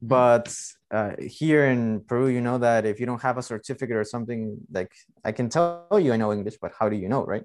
but 0.00 0.54
uh, 0.90 1.12
here 1.18 1.66
in 1.66 2.00
Peru, 2.02 2.28
you 2.28 2.40
know 2.40 2.58
that 2.58 2.86
if 2.86 3.00
you 3.00 3.06
don't 3.06 3.20
have 3.22 3.36
a 3.38 3.42
certificate 3.42 3.96
or 3.96 4.04
something, 4.04 4.56
like 4.70 4.92
I 5.24 5.32
can 5.32 5.48
tell 5.48 5.86
you 6.00 6.12
I 6.12 6.16
know 6.16 6.32
English, 6.32 6.56
but 6.60 6.72
how 6.78 6.88
do 6.88 6.96
you 6.96 7.08
know, 7.08 7.24
right? 7.24 7.44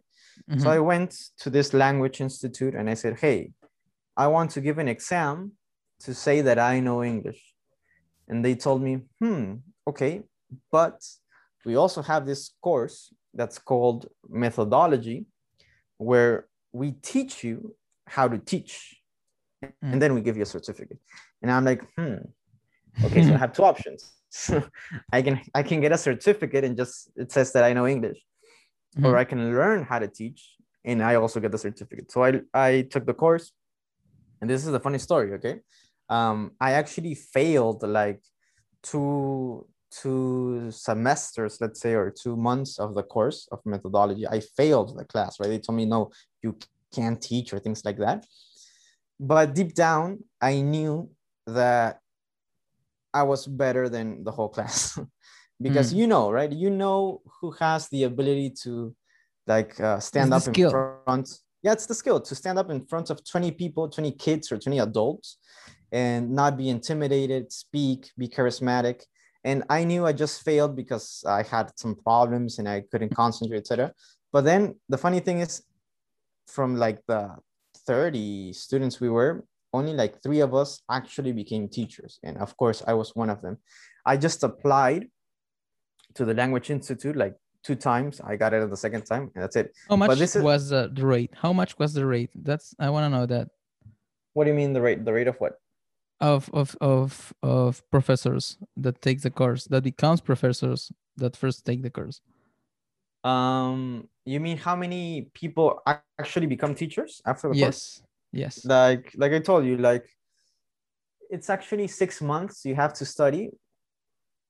Mhm. 0.49 0.61
So 0.61 0.69
I 0.69 0.79
went 0.79 1.15
to 1.39 1.49
this 1.49 1.73
language 1.73 2.21
institute 2.21 2.75
and 2.75 2.89
I 2.89 2.95
said, 2.95 3.19
hey, 3.19 3.51
I 4.15 4.27
want 4.27 4.51
to 4.51 4.61
give 4.61 4.77
an 4.77 4.87
exam 4.87 5.53
to 6.01 6.13
say 6.13 6.41
that 6.41 6.59
I 6.59 6.79
know 6.79 7.03
English. 7.03 7.41
And 8.27 8.43
they 8.43 8.55
told 8.55 8.81
me, 8.81 9.01
hmm, 9.19 9.55
okay, 9.87 10.23
but 10.71 11.01
we 11.65 11.75
also 11.75 12.01
have 12.01 12.25
this 12.25 12.51
course 12.61 13.13
that's 13.33 13.57
called 13.57 14.07
methodology, 14.29 15.25
where 15.97 16.47
we 16.71 16.91
teach 16.91 17.43
you 17.43 17.75
how 18.07 18.27
to 18.27 18.37
teach. 18.37 19.01
Mm. 19.63 19.93
And 19.93 20.01
then 20.01 20.13
we 20.13 20.21
give 20.21 20.35
you 20.37 20.43
a 20.43 20.47
certificate. 20.57 20.99
And 21.41 21.51
I'm 21.51 21.65
like, 21.65 21.81
hmm, 21.97 22.15
okay, 23.03 23.23
so 23.23 23.33
I 23.33 23.37
have 23.45 23.53
two 23.53 23.63
options. 23.63 24.11
I 25.11 25.21
can 25.21 25.41
I 25.53 25.61
can 25.61 25.79
get 25.79 25.91
a 25.91 25.97
certificate 25.97 26.63
and 26.63 26.75
just 26.75 27.11
it 27.15 27.31
says 27.31 27.53
that 27.53 27.63
I 27.63 27.73
know 27.73 27.85
English 27.85 28.19
or 28.97 29.13
Mhm. 29.13 29.17
I 29.17 29.23
can 29.23 29.51
learn 29.53 29.83
how 29.83 29.99
to 29.99 30.07
teach 30.07 30.55
and 30.85 31.01
I 31.01 31.15
also 31.15 31.39
get 31.39 31.51
the 31.51 31.57
certificate. 31.57 32.11
So 32.11 32.23
I, 32.23 32.41
I 32.53 32.81
took 32.89 33.05
the 33.05 33.13
course 33.13 33.51
and 34.41 34.49
this 34.49 34.65
is 34.65 34.73
a 34.73 34.79
funny 34.79 34.99
story. 34.99 35.33
Okay. 35.33 35.61
Um, 36.09 36.51
I 36.59 36.73
actually 36.73 37.15
failed 37.15 37.81
like 37.83 38.21
two, 38.83 39.65
two 39.89 40.69
semesters, 40.69 41.59
let's 41.61 41.79
say, 41.79 41.93
or 41.93 42.11
two 42.11 42.35
months 42.35 42.77
of 42.79 42.93
the 42.93 43.03
course 43.03 43.47
of 43.51 43.59
methodology. 43.65 44.27
I 44.27 44.41
failed 44.41 44.97
the 44.97 45.05
class, 45.05 45.39
right? 45.39 45.47
They 45.47 45.59
told 45.59 45.77
me, 45.77 45.85
no, 45.85 46.11
you 46.41 46.57
can't 46.93 47.21
teach 47.21 47.53
or 47.53 47.59
things 47.59 47.83
like 47.85 47.97
that. 47.97 48.25
But 49.19 49.55
deep 49.55 49.73
down, 49.73 50.19
I 50.41 50.61
knew 50.61 51.09
that 51.47 51.99
I 53.13 53.23
was 53.23 53.45
better 53.47 53.89
than 53.89 54.23
the 54.23 54.31
whole 54.31 54.49
class 54.49 54.99
because 55.61 55.93
Mm. 55.93 55.97
you 55.97 56.07
know, 56.07 56.31
right? 56.31 56.51
You 56.51 56.69
know 56.69 57.21
who 57.39 57.51
has 57.59 57.87
the 57.89 58.03
ability 58.03 58.51
to 58.63 58.95
like 59.47 59.79
uh, 59.79 59.99
stand 59.99 60.31
the 60.31 60.37
up 60.37 60.47
in 60.47 60.69
front. 60.69 61.39
Yeah, 61.61 61.73
it's 61.73 61.85
the 61.85 61.95
skill 61.95 62.19
to 62.19 62.35
stand 62.35 62.59
up 62.59 62.69
in 62.69 62.85
front 62.85 63.09
of 63.09 63.23
20 63.23 63.51
people, 63.51 63.89
20 63.89 64.11
kids 64.11 64.51
or 64.51 64.57
20 64.57 64.79
adults 64.79 65.37
and 65.91 66.31
not 66.31 66.57
be 66.57 66.69
intimidated, 66.69 67.51
speak, 67.51 68.11
be 68.17 68.27
charismatic. 68.27 69.03
And 69.45 69.63
I 69.69 69.83
knew 69.83 70.05
I 70.05 70.13
just 70.13 70.43
failed 70.43 70.75
because 70.75 71.23
I 71.27 71.43
had 71.43 71.71
some 71.77 71.95
problems 71.95 72.59
and 72.59 72.67
I 72.67 72.83
couldn't 72.91 73.15
concentrate, 73.15 73.59
etc. 73.59 73.93
But 74.31 74.43
then 74.45 74.75
the 74.89 74.97
funny 74.97 75.19
thing 75.19 75.39
is, 75.39 75.63
from 76.47 76.75
like 76.75 76.99
the 77.07 77.35
30 77.87 78.53
students 78.53 78.99
we 78.99 79.09
were, 79.09 79.45
only 79.73 79.93
like 79.93 80.21
three 80.21 80.39
of 80.41 80.53
us 80.53 80.81
actually 80.89 81.31
became 81.31 81.67
teachers. 81.67 82.19
And 82.23 82.37
of 82.37 82.55
course, 82.57 82.83
I 82.85 82.93
was 82.93 83.15
one 83.15 83.29
of 83.29 83.41
them. 83.41 83.57
I 84.05 84.17
just 84.17 84.43
applied 84.43 85.07
to 86.15 86.25
the 86.25 86.33
Language 86.33 86.69
Institute 86.69 87.15
like 87.15 87.35
two 87.63 87.75
times. 87.75 88.21
I 88.21 88.35
got 88.35 88.53
it 88.53 88.61
on 88.61 88.69
the 88.69 88.77
second 88.77 89.05
time, 89.05 89.31
and 89.35 89.43
that's 89.43 89.55
it. 89.55 89.73
How 89.89 89.95
much 89.95 90.19
this 90.19 90.35
was 90.35 90.71
uh, 90.71 90.89
the 90.91 91.05
rate? 91.05 91.31
How 91.35 91.53
much 91.53 91.77
was 91.79 91.93
the 91.93 92.05
rate? 92.05 92.31
That's 92.35 92.75
I 92.79 92.89
want 92.89 93.05
to 93.05 93.17
know 93.17 93.25
that 93.25 93.49
What 94.33 94.45
do 94.45 94.49
you 94.51 94.55
mean 94.55 94.73
the 94.73 94.81
rate? 94.81 95.05
The 95.05 95.13
rate 95.13 95.27
of 95.27 95.37
what? 95.37 95.53
of 96.23 96.49
of 96.53 96.75
of 96.79 97.33
of 97.43 97.83
professors 97.91 98.57
that 98.77 99.01
take 99.01 99.21
the 99.21 99.29
course 99.29 99.65
that 99.65 99.83
becomes 99.83 100.21
professors 100.21 100.91
that 101.17 101.35
first 101.35 101.65
take 101.65 101.81
the 101.83 101.89
course. 101.89 102.21
Um, 103.23 104.07
you 104.25 104.39
mean 104.39 104.57
how 104.57 104.75
many 104.75 105.29
people 105.33 105.81
actually 106.19 106.47
become 106.47 106.75
teachers 106.75 107.21
after 107.25 107.49
the 107.49 107.59
course? 107.59 108.01
Yes, 108.31 108.61
yes. 108.61 108.65
Like, 108.65 109.13
like 109.15 109.31
I 109.33 109.39
told 109.39 109.65
you, 109.65 109.77
like 109.77 110.05
it's 111.29 111.49
actually 111.49 111.87
six 111.87 112.21
months 112.21 112.65
you 112.65 112.75
have 112.75 112.93
to 112.93 113.05
study. 113.05 113.49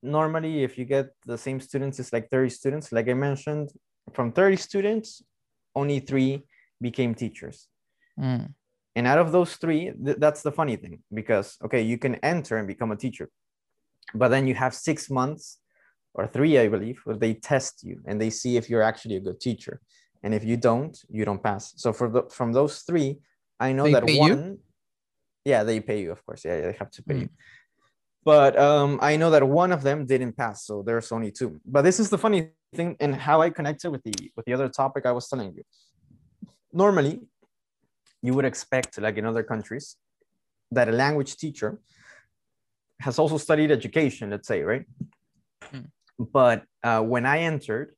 Normally, 0.03 0.63
if 0.63 0.77
you 0.77 0.83
get 0.83 1.11
the 1.25 1.37
same 1.37 1.59
students, 1.61 1.97
it's 1.99 2.11
like 2.11 2.29
30 2.29 2.49
students. 2.49 2.91
Like 2.91 3.07
I 3.07 3.13
mentioned, 3.13 3.71
from 4.13 4.33
30 4.33 4.57
students, 4.57 5.23
only 5.75 5.99
three 5.99 6.43
became 6.81 7.15
teachers. 7.15 7.69
Mm. 8.19 8.53
And 8.95 9.07
out 9.07 9.17
of 9.17 9.31
those 9.31 9.55
three, 9.55 9.91
th- 10.05 10.17
that's 10.19 10.41
the 10.43 10.51
funny 10.51 10.75
thing 10.75 10.99
because, 11.13 11.57
okay, 11.63 11.81
you 11.81 11.97
can 11.97 12.15
enter 12.15 12.57
and 12.57 12.67
become 12.67 12.91
a 12.91 12.97
teacher, 12.97 13.29
but 14.13 14.27
then 14.27 14.45
you 14.45 14.55
have 14.55 14.75
six 14.75 15.09
months 15.09 15.59
or 16.13 16.27
three, 16.27 16.59
I 16.59 16.67
believe, 16.67 16.99
where 17.05 17.15
they 17.15 17.33
test 17.33 17.83
you 17.83 18.01
and 18.05 18.19
they 18.21 18.29
see 18.29 18.57
if 18.57 18.69
you're 18.69 18.83
actually 18.83 19.15
a 19.15 19.21
good 19.21 19.39
teacher. 19.39 19.79
And 20.21 20.33
if 20.33 20.43
you 20.43 20.57
don't, 20.57 20.95
you 21.09 21.25
don't 21.25 21.41
pass. 21.41 21.73
So 21.77 21.91
for 21.93 22.09
the, 22.09 22.23
from 22.29 22.51
those 22.51 22.79
three, 22.81 23.19
I 23.59 23.71
know 23.71 23.85
They 23.85 23.93
that 23.93 24.05
pay 24.05 24.13
you? 24.13 24.19
one, 24.19 24.57
yeah, 25.45 25.63
they 25.63 25.79
pay 25.79 26.01
you, 26.01 26.11
of 26.11 26.25
course. 26.25 26.45
Yeah, 26.45 26.61
they 26.61 26.75
have 26.77 26.91
to 26.91 27.03
pay 27.03 27.15
Mm. 27.15 27.21
you. 27.21 27.29
But 28.25 28.57
um, 28.57 28.99
I 29.01 29.17
know 29.17 29.29
that 29.31 29.47
one 29.47 29.71
of 29.71 29.83
them 29.83 30.05
didn't 30.05 30.33
pass, 30.33 30.65
so 30.65 30.81
there's 30.81 31.12
only 31.12 31.31
two. 31.31 31.59
But 31.65 31.81
this 31.81 31.99
is 31.99 32.09
the 32.09 32.17
funny 32.17 32.49
thing, 32.73 32.95
and 32.99 33.15
how 33.15 33.41
I 33.41 33.49
connected 33.49 33.89
with 33.89 34.03
the 34.03 34.31
with 34.36 34.45
the 34.45 34.53
other 34.53 34.69
topic 34.69 35.05
I 35.05 35.12
was 35.12 35.27
telling 35.27 35.53
you. 35.55 35.63
Normally, 36.71 37.21
you 38.21 38.33
would 38.33 38.45
expect, 38.45 38.99
like 38.99 39.17
in 39.17 39.25
other 39.25 39.43
countries, 39.43 39.97
that 40.71 40.88
a 40.88 40.91
language 40.91 41.36
teacher 41.36 41.79
has 42.99 43.19
also 43.19 43.38
studied 43.38 43.69
education, 43.71 44.29
let's 44.29 44.47
say, 44.47 44.62
right? 44.62 44.86
Hmm. 45.63 45.88
But 46.17 46.63
uh, 46.83 47.01
when 47.01 47.25
I 47.25 47.39
entered, 47.39 47.95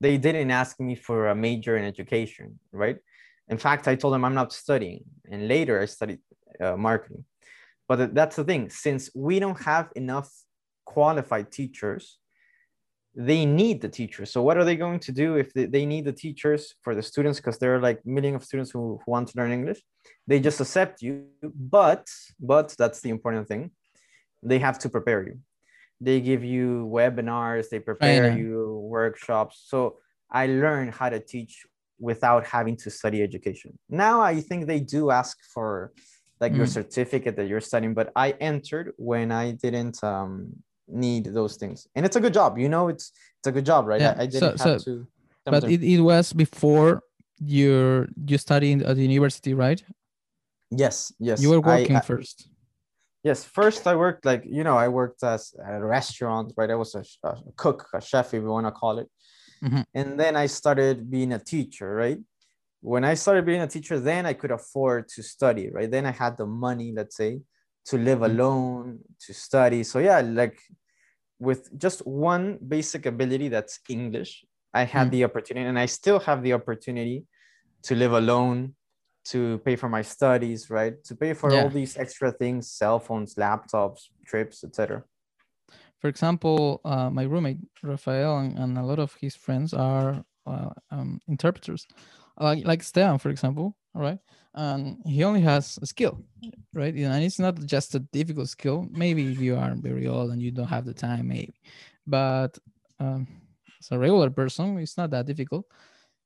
they 0.00 0.16
didn't 0.18 0.50
ask 0.50 0.80
me 0.80 0.96
for 0.96 1.28
a 1.28 1.34
major 1.34 1.76
in 1.76 1.84
education, 1.84 2.58
right? 2.72 2.98
In 3.48 3.58
fact, 3.58 3.86
I 3.86 3.94
told 3.94 4.14
them 4.14 4.24
I'm 4.24 4.34
not 4.34 4.52
studying. 4.52 5.04
And 5.30 5.46
later 5.46 5.80
I 5.80 5.84
studied 5.84 6.20
uh, 6.60 6.76
marketing. 6.76 7.24
But 7.90 8.14
that's 8.14 8.36
the 8.36 8.44
thing, 8.44 8.70
since 8.70 9.10
we 9.16 9.40
don't 9.40 9.60
have 9.62 9.86
enough 9.96 10.30
qualified 10.84 11.50
teachers, 11.50 12.20
they 13.16 13.44
need 13.44 13.80
the 13.80 13.88
teachers. 13.88 14.30
So 14.30 14.42
what 14.46 14.56
are 14.58 14.64
they 14.64 14.76
going 14.76 15.00
to 15.00 15.12
do 15.22 15.28
if 15.42 15.52
they, 15.52 15.66
they 15.66 15.84
need 15.92 16.04
the 16.04 16.12
teachers 16.12 16.62
for 16.82 16.94
the 16.94 17.02
students? 17.02 17.40
Because 17.40 17.58
there 17.58 17.74
are 17.74 17.80
like 17.80 17.98
million 18.06 18.36
of 18.36 18.44
students 18.44 18.70
who, 18.70 19.00
who 19.04 19.10
want 19.10 19.26
to 19.30 19.38
learn 19.38 19.50
English. 19.50 19.80
They 20.28 20.38
just 20.38 20.60
accept 20.60 21.02
you, 21.02 21.26
but 21.42 22.06
but 22.38 22.68
that's 22.78 23.00
the 23.00 23.10
important 23.10 23.48
thing. 23.48 23.72
They 24.50 24.60
have 24.60 24.78
to 24.82 24.88
prepare 24.88 25.22
you. 25.28 25.40
They 26.00 26.20
give 26.20 26.44
you 26.44 26.88
webinars, 26.98 27.70
they 27.70 27.80
prepare 27.80 28.38
you 28.38 28.86
workshops. 28.88 29.64
So 29.66 29.98
I 30.30 30.46
learned 30.46 30.94
how 30.94 31.08
to 31.08 31.18
teach 31.18 31.66
without 31.98 32.46
having 32.46 32.76
to 32.82 32.88
study 32.88 33.20
education. 33.20 33.76
Now 33.88 34.20
I 34.20 34.40
think 34.40 34.68
they 34.68 34.78
do 34.78 35.10
ask 35.10 35.36
for 35.52 35.92
like 36.40 36.54
your 36.54 36.66
Mm. 36.66 36.72
certificate 36.78 37.36
that 37.36 37.46
you're 37.48 37.60
studying, 37.60 37.94
but 37.94 38.10
I 38.16 38.30
entered 38.40 38.92
when 38.96 39.30
I 39.30 39.52
didn't 39.52 40.02
um, 40.02 40.52
need 40.88 41.24
those 41.26 41.56
things, 41.56 41.86
and 41.94 42.04
it's 42.06 42.16
a 42.16 42.20
good 42.20 42.34
job. 42.34 42.58
You 42.58 42.68
know, 42.68 42.88
it's 42.88 43.12
it's 43.38 43.46
a 43.46 43.52
good 43.52 43.66
job, 43.66 43.86
right? 43.86 44.00
Yeah, 44.00 44.14
I, 44.18 44.22
I 44.22 44.28
so- 44.28 44.40
didn't 44.40 44.60
have 44.60 44.80
so- 44.80 44.84
to. 44.86 45.06
But 45.44 45.64
it, 45.64 45.82
it 45.82 46.00
was 46.00 46.32
before 46.32 47.02
you're 47.38 48.08
you 48.28 48.38
studying 48.38 48.82
at 48.82 48.94
the 48.96 49.02
university, 49.02 49.54
right? 49.54 49.82
yes, 50.70 51.12
yes. 51.18 51.42
You 51.42 51.50
were 51.50 51.60
working 51.60 51.96
I- 51.96 52.00
first. 52.00 52.48
Yes, 53.22 53.44
first 53.44 53.86
I 53.86 53.96
worked 53.96 54.24
like 54.24 54.44
you 54.46 54.64
know 54.64 54.76
I 54.78 54.88
worked 54.88 55.22
as 55.24 55.52
at 55.62 55.80
a 55.82 55.84
restaurant, 55.84 56.52
right? 56.56 56.70
I 56.70 56.74
was 56.74 56.94
a, 56.94 57.04
a 57.28 57.36
cook, 57.56 57.86
a 57.92 58.00
chef, 58.00 58.32
if 58.34 58.42
you 58.42 58.48
want 58.48 58.66
to 58.66 58.72
call 58.72 58.98
it. 58.98 59.08
Mhm. 59.62 59.84
And 59.94 60.18
then 60.20 60.36
I 60.36 60.46
started 60.46 61.10
being 61.10 61.32
a 61.34 61.38
teacher, 61.38 61.94
right? 61.94 62.18
When 62.80 63.04
I 63.04 63.14
started 63.14 63.44
being 63.44 63.60
a 63.60 63.66
teacher, 63.66 64.00
then 64.00 64.24
I 64.24 64.32
could 64.32 64.50
afford 64.50 65.08
to 65.08 65.22
study, 65.22 65.70
right? 65.70 65.90
Then 65.90 66.06
I 66.06 66.12
had 66.12 66.36
the 66.36 66.46
money, 66.46 66.92
let's 66.92 67.16
say, 67.16 67.40
to 67.86 67.98
live 67.98 68.20
Mhm. 68.20 68.24
alone, 68.30 68.98
to 69.26 69.34
study. 69.34 69.82
So 69.84 69.98
yeah, 69.98 70.20
like 70.20 70.58
with 71.38 71.76
just 71.78 72.06
one 72.06 72.58
basic 72.66 73.06
ability 73.06 73.48
that's 73.48 73.80
English, 73.88 74.44
I 74.72 74.84
had 74.84 75.08
Mm. 75.08 75.10
the 75.10 75.24
opportunity, 75.24 75.66
and 75.66 75.78
I 75.78 75.86
still 75.86 76.20
have 76.20 76.42
the 76.42 76.54
opportunity 76.54 77.26
to 77.82 77.94
live 77.94 78.12
alone, 78.12 78.76
to 79.24 79.58
pay 79.58 79.76
for 79.76 79.88
my 79.88 80.02
studies, 80.02 80.70
right? 80.70 81.02
To 81.04 81.14
pay 81.14 81.34
for 81.34 81.52
Yeah. 81.52 81.62
all 81.62 81.70
these 81.70 81.96
extra 81.98 82.32
things, 82.32 82.70
cell 82.70 82.98
phones, 82.98 83.34
laptops, 83.34 84.08
trips, 84.26 84.64
etc. 84.64 85.04
For 86.00 86.08
example, 86.08 86.80
uh, 86.84 87.10
my 87.10 87.24
roommate 87.24 87.58
Rafael 87.82 88.38
and, 88.38 88.58
and 88.58 88.78
a 88.78 88.82
lot 88.82 88.98
of 88.98 89.14
his 89.20 89.36
friends 89.36 89.74
are 89.74 90.24
uh, 90.46 90.70
um, 90.90 91.20
interpreters, 91.28 91.86
like 92.40 92.66
like 92.66 92.80
Esteban, 92.80 93.18
for 93.18 93.30
example. 93.30 93.76
Right, 93.94 94.18
and 94.54 94.98
he 95.04 95.24
only 95.24 95.40
has 95.40 95.78
a 95.82 95.86
skill, 95.86 96.22
right? 96.74 96.94
And 96.94 97.24
it's 97.24 97.40
not 97.40 97.58
just 97.66 97.94
a 97.96 97.98
difficult 98.00 98.48
skill. 98.48 98.86
Maybe 98.90 99.32
if 99.32 99.40
you 99.40 99.56
are 99.56 99.74
very 99.74 100.06
old 100.06 100.30
and 100.30 100.40
you 100.40 100.52
don't 100.52 100.68
have 100.68 100.84
the 100.84 100.94
time, 100.94 101.28
maybe, 101.28 101.54
but 102.06 102.56
um, 103.00 103.26
as 103.80 103.90
a 103.90 103.98
regular 103.98 104.30
person, 104.30 104.78
it's 104.78 104.96
not 104.96 105.10
that 105.10 105.26
difficult. 105.26 105.66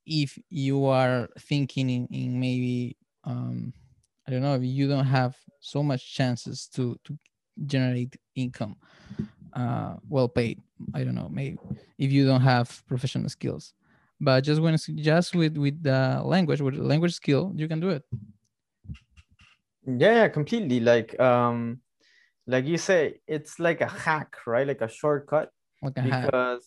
If 0.07 0.38
you 0.50 0.85
are 0.87 1.31
thinking 1.38 1.88
in, 1.88 2.07
in 2.09 2.38
maybe 2.40 2.98
um, 3.24 3.72
I 4.29 4.31
don't 4.31 4.42
know, 4.42 4.57
if 4.57 4.62
you 4.62 4.88
don't 4.88 5.07
have 5.07 5.37
so 5.61 5.83
much 5.83 6.14
chances 6.14 6.68
to 6.74 6.96
to 7.05 7.18
generate 7.66 8.16
income 8.35 8.77
uh, 9.55 9.96
well 10.09 10.29
paid. 10.29 10.61
I 10.94 11.05
don't 11.05 11.14
know, 11.14 11.29
maybe 11.31 11.59
if 11.98 12.12
you 12.12 12.27
don't 12.27 12.40
have 12.40 12.83
professional 12.87 13.29
skills, 13.29 13.72
but 14.20 14.40
just 14.42 14.61
when 14.61 14.74
it's 14.74 14.87
just 14.87 15.35
with 15.35 15.57
with 15.57 15.83
the 15.83 16.20
language, 16.24 16.61
with 16.61 16.77
the 16.77 16.83
language 16.83 17.14
skill, 17.14 17.53
you 17.55 17.68
can 17.68 17.81
do 17.81 17.90
it. 17.90 18.03
Yeah, 19.87 20.14
yeah, 20.14 20.29
completely. 20.29 20.81
Like, 20.81 21.18
um, 21.20 21.81
like 22.46 22.64
you 22.64 22.79
say, 22.79 23.20
it's 23.27 23.61
like 23.61 23.81
a 23.81 23.87
hack, 23.87 24.37
right? 24.46 24.66
Like 24.66 24.81
a 24.81 24.88
shortcut. 24.88 25.50
Like 25.83 25.96
a 25.98 26.03
hack. 26.03 26.24
because 26.24 26.66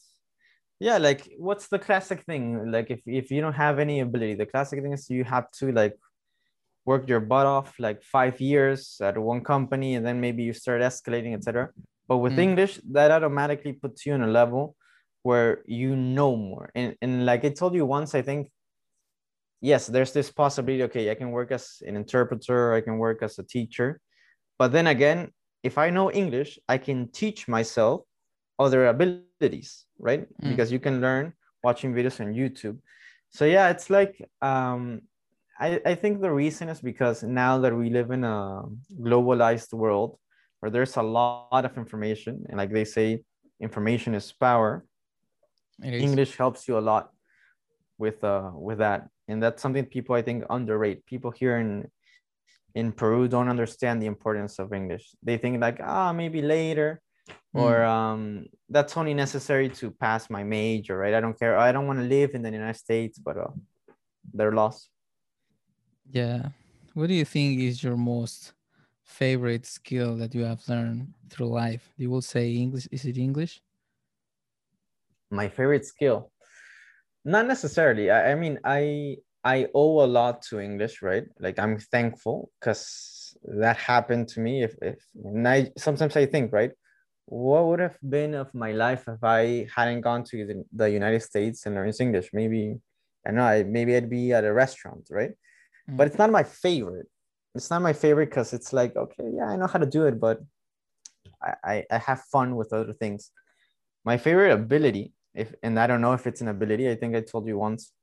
yeah, 0.79 0.97
like 0.97 1.27
what's 1.37 1.67
the 1.67 1.79
classic 1.79 2.23
thing? 2.23 2.71
Like 2.71 2.91
if 2.91 3.01
if 3.05 3.31
you 3.31 3.41
don't 3.41 3.53
have 3.53 3.79
any 3.79 4.01
ability, 4.01 4.35
the 4.35 4.45
classic 4.45 4.81
thing 4.81 4.93
is 4.93 5.09
you 5.09 5.23
have 5.23 5.49
to 5.59 5.71
like 5.71 5.97
work 6.85 7.09
your 7.09 7.19
butt 7.19 7.45
off 7.45 7.73
like 7.79 8.01
five 8.01 8.39
years 8.39 8.97
at 9.01 9.17
one 9.17 9.43
company 9.43 9.95
and 9.95 10.05
then 10.05 10.21
maybe 10.21 10.43
you 10.43 10.53
start 10.53 10.81
escalating, 10.81 11.35
etc. 11.35 11.69
But 12.07 12.17
with 12.19 12.37
Mm. 12.37 12.43
English, 12.43 12.79
that 12.91 13.11
automatically 13.11 13.73
puts 13.73 14.05
you 14.05 14.13
on 14.13 14.21
a 14.21 14.27
level 14.27 14.76
where 15.27 15.63
you 15.65 15.91
know 15.95 16.31
more. 16.37 16.71
And 16.73 16.95
and 17.03 17.25
like 17.25 17.43
I 17.43 17.49
told 17.49 17.73
you 17.75 17.85
once, 17.85 18.15
I 18.15 18.23
think 18.23 18.49
yes, 19.59 19.87
there's 19.87 20.13
this 20.13 20.31
possibility. 20.31 20.83
Okay, 20.87 21.11
I 21.11 21.15
can 21.15 21.31
work 21.31 21.51
as 21.51 21.83
an 21.85 21.95
interpreter, 21.95 22.73
I 22.73 22.81
can 22.81 22.97
work 22.97 23.19
as 23.27 23.37
a 23.37 23.43
teacher. 23.43 23.99
But 24.59 24.71
then 24.71 24.87
again, 24.87 25.19
if 25.63 25.77
I 25.77 25.91
know 25.91 26.07
English, 26.11 26.57
I 26.67 26.77
can 26.77 27.11
teach 27.11 27.47
myself 27.47 28.07
other 28.57 28.87
abilities, 28.87 29.85
right? 29.99 30.23
Mm. 30.41 30.49
Because 30.51 30.71
you 30.71 30.79
can 30.79 31.01
learn 31.01 31.33
watching 31.61 31.93
videos 31.93 32.21
on 32.23 32.33
YouTube. 32.33 32.79
So 33.29 33.43
yeah, 33.43 33.67
it's 33.73 33.89
like 33.89 34.15
um 34.41 34.81
I, 35.59 35.81
I 35.91 35.93
think 35.95 36.21
the 36.21 36.31
reason 36.31 36.69
is 36.69 36.79
because 36.79 37.23
now 37.23 37.59
that 37.63 37.75
we 37.75 37.89
live 37.89 38.11
in 38.15 38.23
a 38.23 38.63
globalized 39.07 39.73
world 39.73 40.11
where 40.59 40.71
there's 40.71 40.95
a 40.95 41.07
lot 41.17 41.65
of 41.67 41.73
information 41.83 42.45
and 42.47 42.57
like 42.61 42.71
they 42.71 42.85
say 42.85 43.07
information 43.59 44.15
is 44.15 44.31
power. 44.31 44.85
English 45.83 46.35
helps 46.37 46.67
you 46.67 46.77
a 46.77 46.81
lot 46.81 47.11
with 47.97 48.23
uh 48.23 48.51
with 48.53 48.79
that. 48.79 49.09
And 49.27 49.43
that's 49.43 49.61
something 49.61 49.85
people 49.85 50.15
i 50.15 50.21
think 50.21 50.45
underrate. 50.49 51.05
People 51.05 51.31
here 51.31 51.57
in 51.57 51.89
in 52.75 52.91
peru 52.91 53.27
don't 53.27 53.49
understand 53.49 54.01
the 54.01 54.05
importance 54.05 54.59
of 54.59 54.73
english. 54.73 55.15
They 55.23 55.37
think 55.37 55.59
like 55.61 55.79
ah 55.83 56.13
maybe 56.13 56.41
later. 56.41 57.01
Or 57.53 57.83
um 57.83 58.45
that's 58.69 58.95
only 58.95 59.13
necessary 59.13 59.69
to 59.81 59.91
pass 59.91 60.29
my 60.29 60.43
major 60.43 60.97
right? 60.97 61.13
I 61.13 61.21
don't 61.21 61.37
care. 61.37 61.57
I 61.57 61.71
don't 61.71 61.87
want 61.87 61.99
to 61.99 62.05
live 62.05 62.35
in 62.35 62.41
the 62.41 62.51
united 62.51 62.79
states 62.79 63.17
but 63.19 63.37
uh, 63.37 63.53
they're 64.33 64.53
lost. 64.53 64.89
Yeah. 66.11 66.49
What 66.93 67.07
do 67.07 67.13
you 67.13 67.25
think 67.25 67.59
is 67.59 67.83
your 67.83 67.97
most 67.97 68.53
favorite 69.03 69.65
skill 69.65 70.15
that 70.17 70.33
you 70.33 70.43
have 70.43 70.61
learned 70.67 71.13
through 71.29 71.49
life? 71.49 71.89
You 71.97 72.09
will 72.09 72.21
say 72.21 72.53
English. 72.53 72.87
Is 72.91 73.05
it 73.05 73.17
English? 73.17 73.61
My 75.29 75.47
favorite 75.49 75.85
skill. 75.85 76.31
Not 77.25 77.47
necessarily. 77.47 78.09
I, 78.11 78.31
I 78.31 78.35
mean 78.35 78.59
i 78.63 79.17
i 79.43 79.67
owe 79.73 80.03
a 80.03 80.07
lot 80.07 80.41
to 80.43 80.59
english 80.59 81.01
right? 81.01 81.25
Like 81.39 81.59
i'm 81.59 81.77
thankful 81.79 82.49
because 82.59 83.37
that 83.61 83.77
happened 83.77 84.29
to 84.29 84.39
me. 84.39 84.63
If 84.63 84.75
if 84.81 84.99
i 85.45 85.71
sometimes 85.77 86.15
i 86.15 86.25
think 86.25 86.51
right 86.53 86.71
what 87.25 87.65
would 87.65 87.79
have 87.81 87.97
been 88.07 88.33
of 88.33 88.53
my 88.55 88.71
life 88.71 89.03
if 89.09 89.21
i 89.21 89.67
hadn't 89.75 89.99
gone 89.99 90.23
to 90.23 90.45
the, 90.45 90.63
the 90.71 90.89
united 90.89 91.21
states 91.21 91.65
and 91.65 91.75
learned 91.75 91.93
english? 91.99 92.29
Maybe 92.33 92.77
i 93.27 93.31
know 93.31 93.43
I, 93.43 93.63
maybe 93.63 93.95
i'd 93.95 94.09
be 94.09 94.31
at 94.33 94.45
a 94.45 94.53
restaurant 94.53 95.07
right? 95.11 95.31
But 95.87 96.03
Mm. 96.03 96.09
it's 96.09 96.17
not 96.17 96.31
my 96.31 96.43
favorite. 96.43 97.07
It's 97.55 97.69
not 97.69 97.81
my 97.81 97.93
favorite 97.93 98.29
because 98.29 98.53
it's 98.53 98.71
like 98.71 98.95
okay 98.95 99.27
yeah 99.37 99.47
i 99.51 99.55
know 99.57 99.67
how 99.67 99.79
to 99.79 99.85
do 99.85 100.05
it 100.05 100.19
but 100.19 100.39
I 101.43 101.85
i 101.91 101.97
have 101.97 102.21
fun 102.31 102.55
with 102.55 102.73
other 102.73 102.93
things. 102.93 103.31
My 104.05 104.17
favorite 104.17 104.51
ability 104.53 105.13
if 105.37 105.53
and 105.63 105.79
i 105.79 105.85
don't 105.87 106.01
know 106.01 106.13
if 106.13 106.25
it's 106.27 106.41
an 106.41 106.49
ability. 106.49 106.89
I 106.89 106.95
think 106.95 107.15
i 107.15 107.21
told 107.21 107.47
you 107.47 107.57
once. 107.57 107.93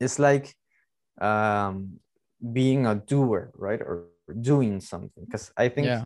It's 0.00 0.18
like 0.18 0.54
um 1.20 2.00
being 2.52 2.86
a 2.86 2.94
doer 2.96 3.52
right? 3.54 3.80
Or 3.80 4.08
doing 4.40 4.80
something. 4.80 5.24
Because 5.24 5.52
i 5.56 5.68
think 5.68 5.86
Yeah. 5.86 6.04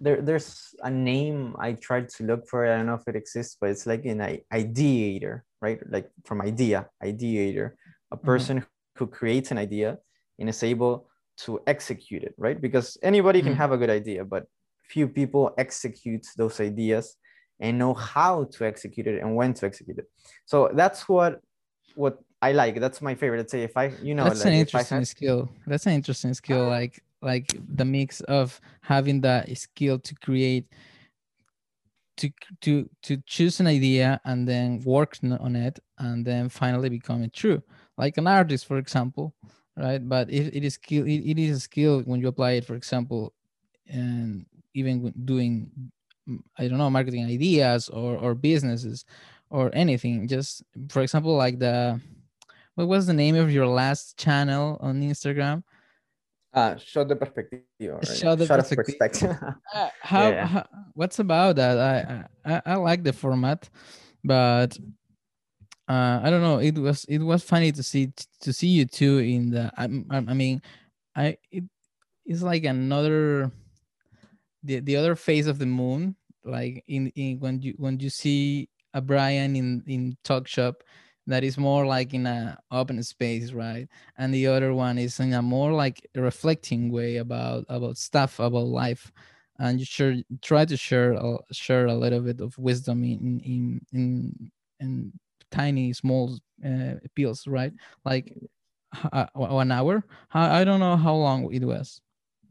there 0.00 0.20
there's 0.26 0.74
a 0.82 0.90
name 0.90 1.54
i 1.66 1.72
tried 1.86 2.08
to 2.16 2.24
look 2.24 2.42
for. 2.48 2.66
I 2.66 2.76
don't 2.76 2.86
know 2.90 2.98
if 3.02 3.06
it 3.06 3.16
exists 3.16 3.56
but 3.60 3.70
it's 3.70 3.86
like 3.86 4.04
an 4.04 4.20
ideator 4.52 5.42
right? 5.62 5.78
Like 5.94 6.10
from 6.24 6.40
idea 6.42 6.88
ideator. 7.04 7.66
A 8.10 8.16
person 8.16 8.64
who 8.98 9.06
creates 9.06 9.50
an 9.52 9.58
idea 9.58 9.98
and 10.38 10.48
is 10.48 10.62
able 10.64 11.06
to 11.44 11.60
execute 11.66 12.22
it 12.28 12.34
right? 12.38 12.58
Because 12.60 12.98
anybody 13.02 13.40
can 13.42 13.54
Mhm. 13.54 13.60
have 13.62 13.72
a 13.72 13.78
good 13.78 13.90
idea 14.00 14.24
but 14.24 14.44
few 14.94 15.06
people 15.06 15.54
execute 15.64 16.26
those 16.36 16.58
ideas 16.60 17.14
and 17.60 17.78
know 17.78 17.94
how 17.94 18.44
to 18.44 18.64
execute 18.64 19.06
it 19.06 19.20
and 19.20 19.36
when 19.36 19.54
to 19.54 19.66
execute 19.66 19.98
it. 19.98 20.10
So 20.46 20.70
that's 20.74 21.08
what 21.08 21.40
what 21.94 22.18
i 22.42 22.52
like. 22.52 22.80
That's 22.80 23.00
my 23.02 23.14
favorite. 23.14 23.38
Let's 23.38 23.52
say 23.52 23.62
if 23.62 23.76
i 23.76 23.92
you 24.02 24.14
know 24.14 24.24
That's 24.24 24.40
an 24.44 24.50
like 24.50 24.56
I 24.56 24.60
interesting 24.60 24.98
had- 24.98 25.08
skill. 25.08 25.48
That's 25.66 25.86
an 25.86 25.92
interesting 25.92 26.34
skill. 26.34 26.62
Uh-huh. 26.62 26.70
Like 26.70 27.02
like 27.22 27.52
the 27.76 27.84
mix 27.84 28.20
of 28.22 28.58
having 28.80 29.20
that 29.20 29.54
skill 29.58 29.98
to 29.98 30.14
create 30.16 30.66
to 32.16 32.30
to 32.60 32.88
to 33.02 33.16
choose 33.26 33.60
an 33.60 33.66
idea 33.66 34.20
and 34.24 34.46
then 34.48 34.80
work 34.84 35.16
on 35.22 35.56
it 35.56 35.78
and 35.98 36.24
then 36.24 36.48
finally 36.48 36.88
become 36.88 37.22
it 37.22 37.32
true. 37.32 37.62
Like 37.98 38.16
an 38.18 38.26
artist 38.26 38.66
for 38.66 38.78
example 38.78 39.34
right? 39.76 40.06
But 40.06 40.30
it, 40.30 40.54
it 40.56 40.64
is 40.64 40.74
skill 40.74 41.06
it, 41.06 41.20
it 41.24 41.38
is 41.38 41.56
a 41.56 41.60
skill 41.60 42.02
when 42.02 42.20
you 42.20 42.28
apply 42.28 42.52
it 42.52 42.64
for 42.64 42.74
example 42.74 43.32
and 43.86 44.44
even 44.74 45.02
when 45.02 45.12
doing 45.24 45.70
i 46.58 46.68
don't 46.68 46.78
know 46.78 46.90
marketing 46.90 47.24
ideas 47.26 47.88
or 47.88 48.16
or 48.16 48.34
businesses 48.34 49.04
or 49.50 49.70
anything 49.74 50.28
just 50.28 50.62
for 50.88 51.02
example 51.02 51.36
like 51.36 51.58
the 51.58 52.00
what 52.74 52.88
was 52.88 53.06
the 53.06 53.12
name 53.12 53.34
of 53.36 53.50
your 53.50 53.66
last 53.66 54.16
channel 54.16 54.78
on 54.80 55.00
instagram 55.02 55.62
uh 56.54 56.76
show 56.76 57.04
the 57.04 57.16
perspective 57.16 57.60
right? 57.80 58.06
Show 58.06 58.34
the 58.34 58.46
Shot 58.46 58.58
perspective. 58.58 58.98
perspective 58.98 59.36
Uh, 59.74 59.88
how, 60.00 60.30
Yeah. 60.30 60.46
how 60.46 60.66
what's 60.94 61.18
about 61.20 61.56
that 61.56 61.78
I, 61.78 62.24
I 62.44 62.62
i 62.66 62.74
like 62.74 63.04
the 63.04 63.12
format 63.12 63.68
but 64.24 64.76
uh 65.88 66.20
i 66.22 66.30
don't 66.30 66.42
know 66.42 66.58
it 66.58 66.76
was 66.76 67.04
it 67.04 67.18
was 67.18 67.44
funny 67.44 67.70
to 67.72 67.82
see 67.82 68.12
to 68.40 68.52
see 68.52 68.66
you 68.68 68.84
two 68.84 69.18
in 69.18 69.50
the 69.50 69.70
i, 69.76 69.84
I, 69.84 70.34
mean 70.34 70.60
i 71.14 71.36
it, 71.50 71.64
it 71.64 71.64
is 72.26 72.42
like 72.42 72.64
another 72.64 73.50
the, 74.62 74.80
the 74.80 74.96
other 74.96 75.14
face 75.14 75.46
of 75.46 75.58
the 75.58 75.66
moon 75.66 76.16
like 76.44 76.84
in, 76.88 77.08
in 77.16 77.38
when 77.38 77.60
you 77.60 77.74
when 77.76 78.00
you 78.00 78.08
see 78.08 78.68
a 78.94 79.00
brian 79.00 79.56
in 79.56 79.82
in 79.86 80.16
talk 80.24 80.48
shop 80.48 80.82
that 81.26 81.44
is 81.44 81.58
more 81.58 81.86
like 81.86 82.12
in 82.12 82.26
a 82.26 82.58
open 82.70 83.02
space 83.02 83.52
right? 83.52 83.88
And 84.18 84.34
the 84.34 84.46
other 84.46 84.74
one 84.74 84.98
is 84.98 85.20
in 85.20 85.32
a 85.32 85.42
more 85.42 85.72
like 85.72 86.06
reflecting 86.14 86.90
way 86.90 87.16
about 87.16 87.64
about 87.68 87.96
stuff 87.96 88.38
about 88.38 88.66
life. 88.66 89.12
And 89.58 89.78
you 89.78 89.84
sure 89.84 90.14
try 90.42 90.64
to 90.64 90.76
share 90.76 91.12
a, 91.12 91.38
share 91.52 91.86
a 91.86 91.94
little 91.94 92.20
bit 92.20 92.40
of 92.40 92.56
wisdom 92.58 93.04
in 93.04 93.40
in 93.44 93.80
in, 93.92 94.50
in 94.80 95.12
tiny 95.50 95.92
small 95.92 96.38
uh, 96.64 96.94
pills 97.14 97.46
right? 97.46 97.72
Like 98.04 98.34
uh, 99.12 99.26
one 99.34 99.70
hour? 99.70 100.04
I 100.32 100.64
don't 100.64 100.80
know 100.80 100.96
how 100.96 101.14
long 101.14 101.52
it 101.52 101.64
was 101.64 102.00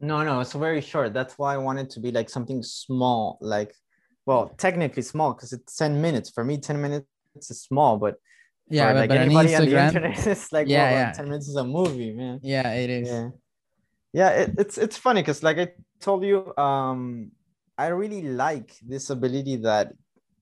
No, 0.00 0.22
no, 0.22 0.40
it's 0.40 0.54
very 0.54 0.80
short. 0.80 1.12
That's 1.12 1.38
why 1.38 1.54
I 1.54 1.58
wanted 1.58 1.90
to 1.90 2.00
be 2.00 2.10
like 2.10 2.30
something 2.30 2.62
small, 2.62 3.38
like, 3.40 3.74
well, 4.24 4.48
technically 4.56 5.02
small 5.02 5.34
because 5.34 5.52
it's 5.52 5.76
10 5.76 6.00
minutes. 6.00 6.30
For 6.30 6.44
me, 6.44 6.58
10 6.58 6.80
minutes 6.80 7.06
is 7.36 7.62
small, 7.62 7.98
but 7.98 8.16
yeah 8.68 8.92
but, 8.92 9.00
like 9.00 9.08
but 9.08 9.18
on 9.18 9.24
anybody 9.24 9.54
on 9.56 9.64
the 9.66 9.78
internet, 9.78 10.26
it's 10.26 10.52
like, 10.52 10.68
Yeah, 10.68 10.84
well, 10.84 10.92
yeah. 10.92 11.12
10 11.12 11.24
minutes 11.26 11.48
is 11.48 11.56
a 11.56 11.64
movie, 11.64 12.12
man. 12.12 12.40
yeah 12.42 12.72
it 12.72 12.90
is 12.90 13.08
Yeah. 13.08 13.28
Yeah, 14.12 14.30
it, 14.30 14.54
it's 14.58 14.76
it's 14.76 14.96
funny 14.96 15.22
because 15.22 15.42
like 15.42 15.58
I 15.58 15.68
told 16.00 16.24
you, 16.24 16.56
um, 16.56 17.30
I 17.78 17.88
really 17.88 18.22
like 18.22 18.74
this 18.82 19.10
ability 19.10 19.56
that 19.58 19.92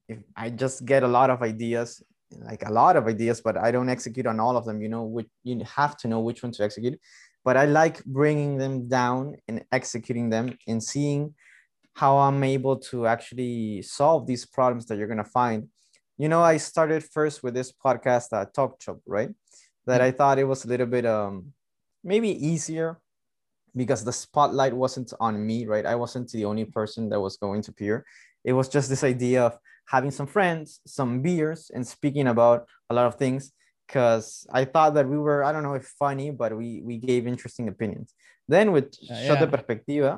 if 0.09 0.19
I 0.35 0.49
just 0.49 0.87
get 0.87 1.03
a 1.03 1.09
lot 1.09 1.29
of 1.29 1.43
ideas, 1.43 2.03
like 2.31 2.65
a 2.65 2.73
lot 2.73 2.97
of 2.97 3.07
ideas, 3.07 3.43
but 3.43 3.59
I 3.59 3.71
don't 3.71 3.91
execute 3.91 4.27
on 4.27 4.41
all 4.41 4.57
of 4.57 4.65
them. 4.65 4.81
You 4.81 4.89
know, 4.89 5.05
which 5.05 5.29
you 5.45 5.63
have 5.77 5.99
to 5.99 6.09
know 6.09 6.21
which 6.21 6.43
one 6.43 6.53
to 6.53 6.65
execute. 6.65 6.99
But 7.45 7.57
I 7.57 7.65
like 7.65 8.05
bringing 8.05 8.59
them 8.59 8.89
down 8.89 9.37
and 9.47 9.65
executing 9.73 10.31
them 10.31 10.57
and 10.67 10.83
seeing 10.83 11.35
how 11.95 12.19
I'm 12.19 12.45
able 12.45 12.77
to 12.91 13.07
actually 13.07 13.83
solve 13.83 14.27
these 14.27 14.47
problems 14.47 14.87
that 14.87 14.99
you're 14.99 15.09
gonna 15.09 15.25
find. 15.25 15.69
You 16.17 16.29
know, 16.29 16.43
I 16.43 16.57
started 16.57 17.05
first 17.05 17.43
with 17.43 17.55
this 17.55 17.73
podcast, 17.73 18.33
uh, 18.33 18.47
Talk 18.55 18.83
Shop, 18.83 18.99
right? 19.07 19.31
That 19.87 20.01
I 20.01 20.11
thought 20.11 20.39
it 20.39 20.45
was 20.45 20.65
a 20.65 20.69
little 20.69 20.87
bit 20.87 21.07
um 21.07 21.53
maybe 22.05 22.31
easier 22.47 23.01
because 23.77 24.05
the 24.05 24.13
spotlight 24.13 24.75
wasn't 24.75 25.13
on 25.21 25.45
me, 25.45 25.67
right? 25.67 25.87
I 25.87 25.95
wasn't 25.95 26.31
the 26.31 26.45
only 26.45 26.65
person 26.65 27.09
that 27.11 27.21
was 27.21 27.37
going 27.37 27.63
to 27.63 27.71
appear. 27.71 28.05
It 28.45 28.53
was 28.53 28.69
just 28.69 28.89
this 28.89 29.05
idea 29.05 29.45
of 29.45 29.59
having 29.87 30.11
some 30.11 30.27
friends, 30.27 30.81
some 30.87 31.23
beers, 31.23 31.71
and 31.75 31.87
speaking 31.87 32.29
about 32.29 32.67
a 32.91 32.95
lot 32.95 33.07
of 33.07 33.17
things. 33.17 33.53
Because 33.89 34.47
I 34.53 34.67
thought 34.67 34.93
that 34.95 35.09
we 35.09 35.17
were, 35.19 35.43
I 35.43 35.51
don't 35.53 35.63
know 35.63 35.73
if 35.75 35.87
funny, 35.99 36.31
but 36.31 36.55
we 36.57 36.83
we 36.85 36.99
gave 36.99 37.27
interesting 37.27 37.69
opinions. 37.69 38.13
Then 38.47 38.71
with 38.73 38.89
Uh, 39.11 39.15
Shot 39.25 39.39
de 39.41 39.47
yeah. 39.47 39.55
Perspectiva, 39.57 40.13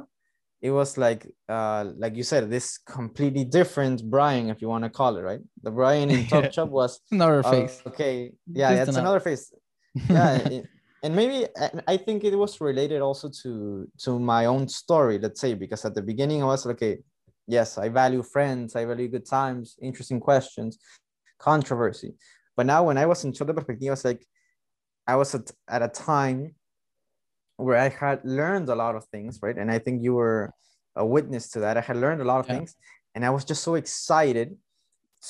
it 0.60 0.72
was 0.72 0.98
like 0.98 1.22
uh 1.48 1.84
like 1.96 2.16
you 2.16 2.24
said, 2.24 2.50
this 2.50 2.78
completely 2.78 3.44
different 3.44 4.02
Brian, 4.10 4.50
if 4.50 4.60
you 4.60 4.68
want 4.68 4.82
to 4.84 4.90
call 4.90 5.16
it, 5.18 5.22
right? 5.22 5.40
The 5.62 5.70
Brian 5.70 6.10
in 6.10 6.26
Talk. 6.30 6.52
Shop 6.52 6.68
was 6.68 6.98
another 7.12 7.40
uh, 7.46 7.50
face 7.54 7.80
okay. 7.86 8.32
Yeah, 8.52 8.70
Just 8.70 8.80
it's 8.82 8.88
another- 8.96 9.00
another 9.06 9.20
face. 9.30 9.44
Yeah, 10.10 10.34
it- 10.56 10.68
and 11.02 11.16
maybe 11.16 11.46
I 11.88 11.96
think 11.96 12.24
it 12.24 12.36
was 12.36 12.60
related 12.60 13.00
also 13.00 13.30
to 13.42 13.50
to 14.04 14.10
my 14.18 14.42
own 14.52 14.68
story. 14.68 15.16
Let's 15.24 15.40
say 15.40 15.54
because 15.54 15.82
at 15.88 15.94
the 15.94 16.02
beginning 16.02 16.42
I 16.42 16.46
was 16.52 16.66
like, 16.66 16.76
okay, 16.82 16.98
yes, 17.46 17.78
I 17.78 17.88
value 17.88 18.22
friends, 18.34 18.76
I 18.76 18.84
value 18.84 19.08
good 19.08 19.24
times, 19.38 19.78
interesting 19.80 20.20
questions, 20.20 20.72
controversy. 21.38 22.12
But 22.60 22.66
now 22.66 22.82
when 22.82 22.98
I 22.98 23.06
was 23.06 23.24
in 23.24 23.32
Perspectiva, 23.32 23.88
I 23.88 23.90
was 23.90 24.04
like, 24.04 24.22
I 25.06 25.16
was 25.16 25.34
at, 25.34 25.50
at 25.66 25.80
a 25.80 25.88
time 25.88 26.54
where 27.56 27.78
I 27.78 27.88
had 27.88 28.20
learned 28.22 28.68
a 28.68 28.74
lot 28.74 28.96
of 28.96 29.06
things, 29.06 29.38
right? 29.40 29.56
And 29.56 29.70
I 29.70 29.78
think 29.78 30.02
you 30.02 30.12
were 30.12 30.52
a 30.94 31.06
witness 31.06 31.48
to 31.52 31.60
that. 31.60 31.78
I 31.78 31.80
had 31.80 31.96
learned 31.96 32.20
a 32.20 32.26
lot 32.26 32.40
of 32.40 32.48
yeah. 32.48 32.56
things, 32.56 32.76
and 33.14 33.24
I 33.24 33.30
was 33.30 33.46
just 33.46 33.62
so 33.62 33.76
excited 33.76 34.58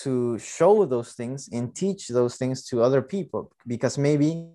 to 0.02 0.40
show 0.40 0.84
those 0.86 1.12
things 1.12 1.48
and 1.52 1.72
teach 1.72 2.08
those 2.08 2.34
things 2.34 2.64
to 2.70 2.82
other 2.82 3.00
people 3.00 3.52
because 3.64 3.96
maybe 3.96 4.48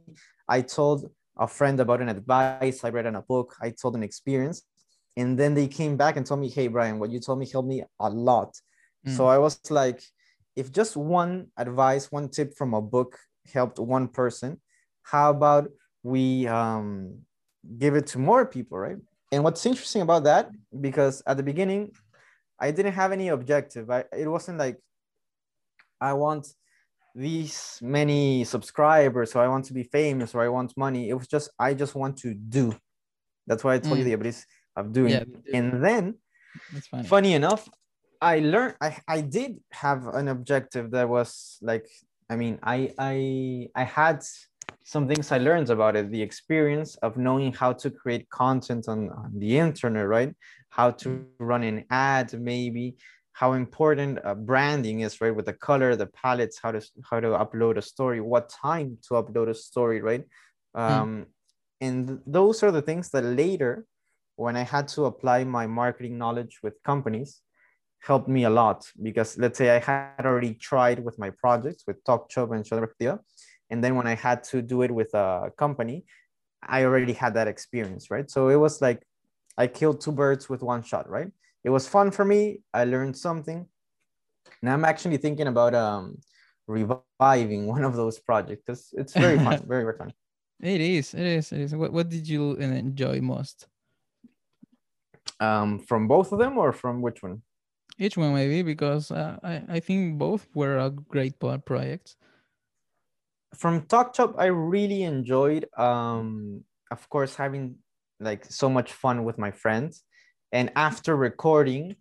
I 0.50 0.60
told 0.60 1.10
a 1.38 1.48
friend 1.48 1.80
about 1.80 2.02
an 2.02 2.10
advice 2.10 2.84
I 2.84 2.90
read 2.90 3.06
in 3.06 3.16
a 3.16 3.22
book, 3.22 3.56
I 3.62 3.70
told 3.70 3.96
an 3.96 4.04
experience, 4.04 4.64
and 5.16 5.40
then 5.40 5.54
they 5.54 5.70
came 5.70 5.96
back 5.96 6.18
and 6.18 6.26
told 6.26 6.42
me, 6.42 6.50
"Hey, 6.50 6.68
Brian, 6.68 7.00
what 7.00 7.10
you 7.10 7.22
told 7.22 7.40
me 7.40 7.48
helped 7.50 7.70
me 7.70 7.86
a 8.02 8.10
lot." 8.10 8.52
Mm. 9.08 9.16
So 9.16 9.28
I 9.28 9.38
was 9.38 9.62
like, 9.72 10.04
if 10.56 10.72
just 10.72 10.96
one 10.96 11.48
advice, 11.58 12.12
one 12.12 12.30
tip 12.30 12.56
from 12.56 12.74
a 12.74 12.82
book 12.82 13.18
helped 13.54 13.80
one 13.80 14.08
person, 14.08 14.60
how 15.04 15.30
about 15.30 15.70
we 16.04 16.48
um, 16.48 17.20
give 17.78 17.96
it 17.96 18.08
to 18.08 18.20
more 18.20 18.46
people, 18.46 18.78
right? 18.78 18.98
And 19.32 19.44
what's 19.44 19.66
interesting 19.66 20.02
about 20.02 20.24
that, 20.24 20.50
because 20.80 21.22
at 21.28 21.38
the 21.38 21.44
beginning, 21.44 21.92
I 22.60 22.72
didn't 22.72 22.94
have 22.94 23.12
any 23.12 23.30
objective. 23.30 23.90
I, 23.90 24.06
it 24.18 24.28
wasn't 24.28 24.60
like 24.60 24.78
I 26.00 26.14
want 26.14 26.48
these 27.14 27.80
many 27.82 28.44
subscribers, 28.44 29.32
so 29.32 29.40
I 29.40 29.48
want 29.48 29.66
to 29.66 29.74
be 29.74 29.84
famous, 29.84 30.36
or 30.36 30.42
I 30.42 30.50
want 30.50 30.78
money. 30.78 31.10
It 31.10 31.14
was 31.16 31.28
just 31.28 31.50
I 31.60 31.74
just 31.74 31.96
want 31.96 32.18
to 32.18 32.34
do. 32.34 32.76
That's 33.48 33.64
why 33.64 33.76
I 33.76 33.80
told 33.80 33.96
mm. 33.96 34.00
you 34.00 34.04
the 34.06 34.14
ability 34.14 34.40
of 34.76 34.92
doing. 34.92 35.12
Yeah, 35.12 35.24
and 35.54 35.84
then, 35.84 36.16
funny 37.06 37.34
enough, 37.34 37.68
I 38.26 38.40
learned. 38.40 38.76
I 38.82 38.98
I 39.08 39.22
did 39.22 39.60
have 39.72 40.08
an 40.08 40.28
objective 40.28 40.92
that 40.92 41.08
was 41.08 41.60
like. 41.62 41.88
I 42.28 42.36
mean, 42.36 42.58
I 42.64 42.92
I 42.98 43.16
I 43.76 43.84
had 43.84 44.24
some 44.84 45.08
things 45.08 45.32
I 45.32 45.38
learned 45.38 45.70
about 45.70 45.96
it, 45.96 46.12
the 46.12 46.22
experience 46.22 46.96
of 47.06 47.18
knowing 47.18 47.54
how 47.54 47.72
to 47.74 47.90
create 47.92 48.30
content 48.30 48.88
on, 48.88 49.10
on 49.10 49.32
the 49.38 49.58
internet, 49.58 50.08
right? 50.08 50.34
How 50.70 50.92
to 51.02 51.26
run 51.40 51.64
an 51.64 51.86
ad, 51.90 52.34
maybe 52.34 52.96
how 53.34 53.54
important 53.54 54.20
uh, 54.24 54.34
branding 54.34 55.02
is, 55.02 55.22
right? 55.22 55.36
With 55.36 55.46
the 55.46 55.54
color, 55.54 55.96
the 55.96 56.08
palettes, 56.08 56.58
how 56.64 56.72
to 56.72 56.82
how 57.10 57.20
to 57.20 57.30
upload 57.44 57.78
a 57.78 57.82
story, 57.82 58.22
what 58.22 58.50
time 58.50 58.98
to 59.08 59.16
upload 59.22 59.50
a 59.50 59.54
story, 59.54 60.02
right? 60.02 60.24
Hmm. 60.74 60.82
Um, 60.82 61.10
mm. 61.10 61.26
And 61.82 62.22
those 62.26 62.64
are 62.64 62.72
the 62.72 62.82
things 62.82 63.10
that 63.10 63.24
later, 63.24 63.86
when 64.36 64.56
I 64.56 64.64
had 64.64 64.88
to 64.96 65.06
apply 65.06 65.44
my 65.44 65.68
marketing 65.68 66.18
knowledge 66.18 66.60
with 66.64 66.82
companies, 66.84 67.42
helped 68.06 68.28
me 68.28 68.44
a 68.44 68.50
lot 68.50 68.86
because 69.02 69.38
let's 69.38 69.58
say 69.58 69.76
I 69.76 69.80
had 69.80 70.26
already 70.26 70.54
tried 70.54 71.04
with 71.04 71.18
my 71.18 71.32
projects 71.32 71.84
with 71.88 72.04
TalkShop 72.04 72.54
and 72.56 72.64
de 72.64 73.20
and 73.72 73.84
then 73.84 73.96
when 73.96 74.08
I 74.08 74.16
had 74.16 74.44
to 74.52 74.62
do 74.62 74.84
it 74.84 74.92
with 74.92 75.12
a 75.16 75.52
company, 75.58 76.06
I 76.62 76.84
already 76.84 77.14
had 77.14 77.34
that 77.34 77.48
experience, 77.48 78.12
right? 78.12 78.30
So 78.30 78.50
it 78.50 78.58
was 78.58 78.82
like 78.82 79.02
I 79.58 79.68
killed 79.68 80.02
two 80.02 80.12
birds 80.12 80.50
with 80.50 80.62
one 80.62 80.84
shot, 80.84 81.10
right? 81.10 81.32
it 81.66 81.72
was 81.72 81.88
fun 81.88 82.12
for 82.12 82.24
me. 82.24 82.62
I 82.74 82.86
learned 82.86 83.18
something. 83.18 83.66
Now 84.62 84.74
I'm 84.74 84.86
actually 84.86 85.18
thinking 85.18 85.48
about 85.48 85.74
um 85.74 86.20
reviving 86.68 87.68
one 87.76 87.84
of 87.84 87.96
those 87.96 88.20
projects 88.20 88.62
because 88.66 88.94
it's 88.94 89.14
very 89.14 89.38
fun, 89.38 89.66
very 89.68 89.84
very 89.84 89.98
fun. 89.98 90.14
It 90.62 90.80
is. 90.80 91.14
It 91.14 91.26
is. 91.26 91.52
It 91.52 91.62
is. 91.62 91.76
What 91.76 91.92
What 91.92 92.08
did 92.08 92.30
you 92.30 92.54
enjoy 92.54 93.20
most? 93.20 93.68
Um, 95.40 95.80
from 95.80 96.08
both 96.08 96.32
of 96.32 96.40
them 96.40 96.58
or 96.58 96.72
from 96.72 97.02
which 97.02 97.22
one? 97.22 97.42
Each 97.98 98.18
one 98.18 98.34
maybe 98.34 98.62
because 98.62 99.12
uh, 99.12 99.38
I 99.44 99.64
I 99.70 99.80
think 99.80 100.18
both 100.18 100.48
were 100.54 100.78
a 100.78 100.90
great 100.90 101.40
projects. 101.40 102.18
From 103.56 103.84
TalkShop, 103.84 104.36
I 104.38 104.48
really 104.48 105.04
enjoyed. 105.04 105.66
Um, 105.78 106.66
of 106.92 107.08
course, 107.10 107.36
having 107.36 107.78
like 108.20 108.46
so 108.46 108.70
much 108.70 108.94
fun 108.94 109.24
with 109.24 109.38
my 109.38 109.52
friends 109.52 110.04
and 110.52 110.72
after 110.76 111.16
recording 111.16 111.96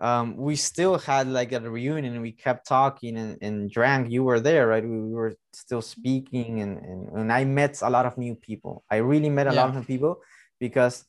um, 0.00 0.36
we 0.36 0.54
still 0.54 0.96
had 0.96 1.26
like 1.26 1.52
a 1.52 1.60
reunion 1.60 2.20
we 2.20 2.32
kept 2.32 2.66
talking 2.66 3.16
and, 3.18 3.36
and 3.42 3.70
drank 3.70 4.10
you 4.10 4.22
were 4.24 4.40
there 4.40 4.68
right 4.68 4.84
we, 4.84 5.00
we 5.00 5.12
were 5.12 5.34
still 5.52 5.82
speaking 5.82 6.60
and, 6.60 6.78
and, 6.78 7.08
and 7.18 7.32
i 7.32 7.44
met 7.44 7.82
a 7.82 7.90
lot 7.90 8.06
of 8.06 8.16
new 8.16 8.34
people 8.34 8.84
i 8.90 8.96
really 8.96 9.28
met 9.28 9.46
a 9.46 9.54
yeah. 9.54 9.64
lot 9.64 9.76
of 9.76 9.86
people 9.86 10.20
because 10.60 11.04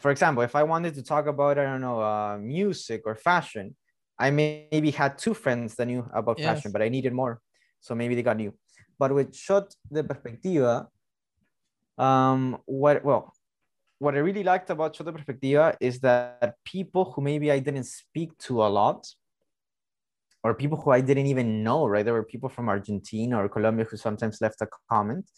for 0.00 0.10
example 0.10 0.42
if 0.42 0.54
i 0.54 0.62
wanted 0.62 0.94
to 0.94 1.02
talk 1.02 1.26
about 1.26 1.58
i 1.58 1.64
don't 1.64 1.80
know 1.80 2.00
uh, 2.00 2.38
music 2.38 3.02
or 3.04 3.14
fashion 3.14 3.74
i 4.18 4.30
may, 4.30 4.68
maybe 4.72 4.90
had 4.90 5.18
two 5.18 5.34
friends 5.34 5.74
that 5.74 5.86
knew 5.86 6.08
about 6.14 6.38
yes. 6.38 6.46
fashion 6.46 6.72
but 6.72 6.82
i 6.82 6.88
needed 6.88 7.12
more 7.12 7.40
so 7.80 7.94
maybe 7.94 8.14
they 8.14 8.22
got 8.22 8.36
new 8.36 8.52
but 8.98 9.14
with 9.14 9.34
shot 9.34 9.74
de 9.92 10.02
perspectiva 10.02 10.86
um 11.98 12.58
what 12.66 13.04
well 13.04 13.32
what 14.02 14.16
I 14.16 14.18
really 14.18 14.42
liked 14.42 14.68
about 14.68 14.96
Shot 14.96 15.06
de 15.06 15.12
Perspectiva 15.12 15.76
is 15.80 16.00
that 16.00 16.56
people 16.64 17.04
who 17.12 17.22
maybe 17.22 17.52
I 17.52 17.60
didn't 17.60 17.84
speak 17.84 18.36
to 18.46 18.64
a 18.64 18.66
lot, 18.66 19.06
or 20.42 20.54
people 20.54 20.76
who 20.76 20.90
I 20.90 21.00
didn't 21.00 21.26
even 21.26 21.62
know, 21.62 21.86
right? 21.86 22.04
There 22.04 22.14
were 22.14 22.24
people 22.24 22.48
from 22.48 22.68
Argentina 22.68 23.40
or 23.40 23.48
Colombia 23.48 23.84
who 23.88 23.96
sometimes 23.96 24.40
left 24.40 24.60
a 24.60 24.66
comment, 24.90 25.30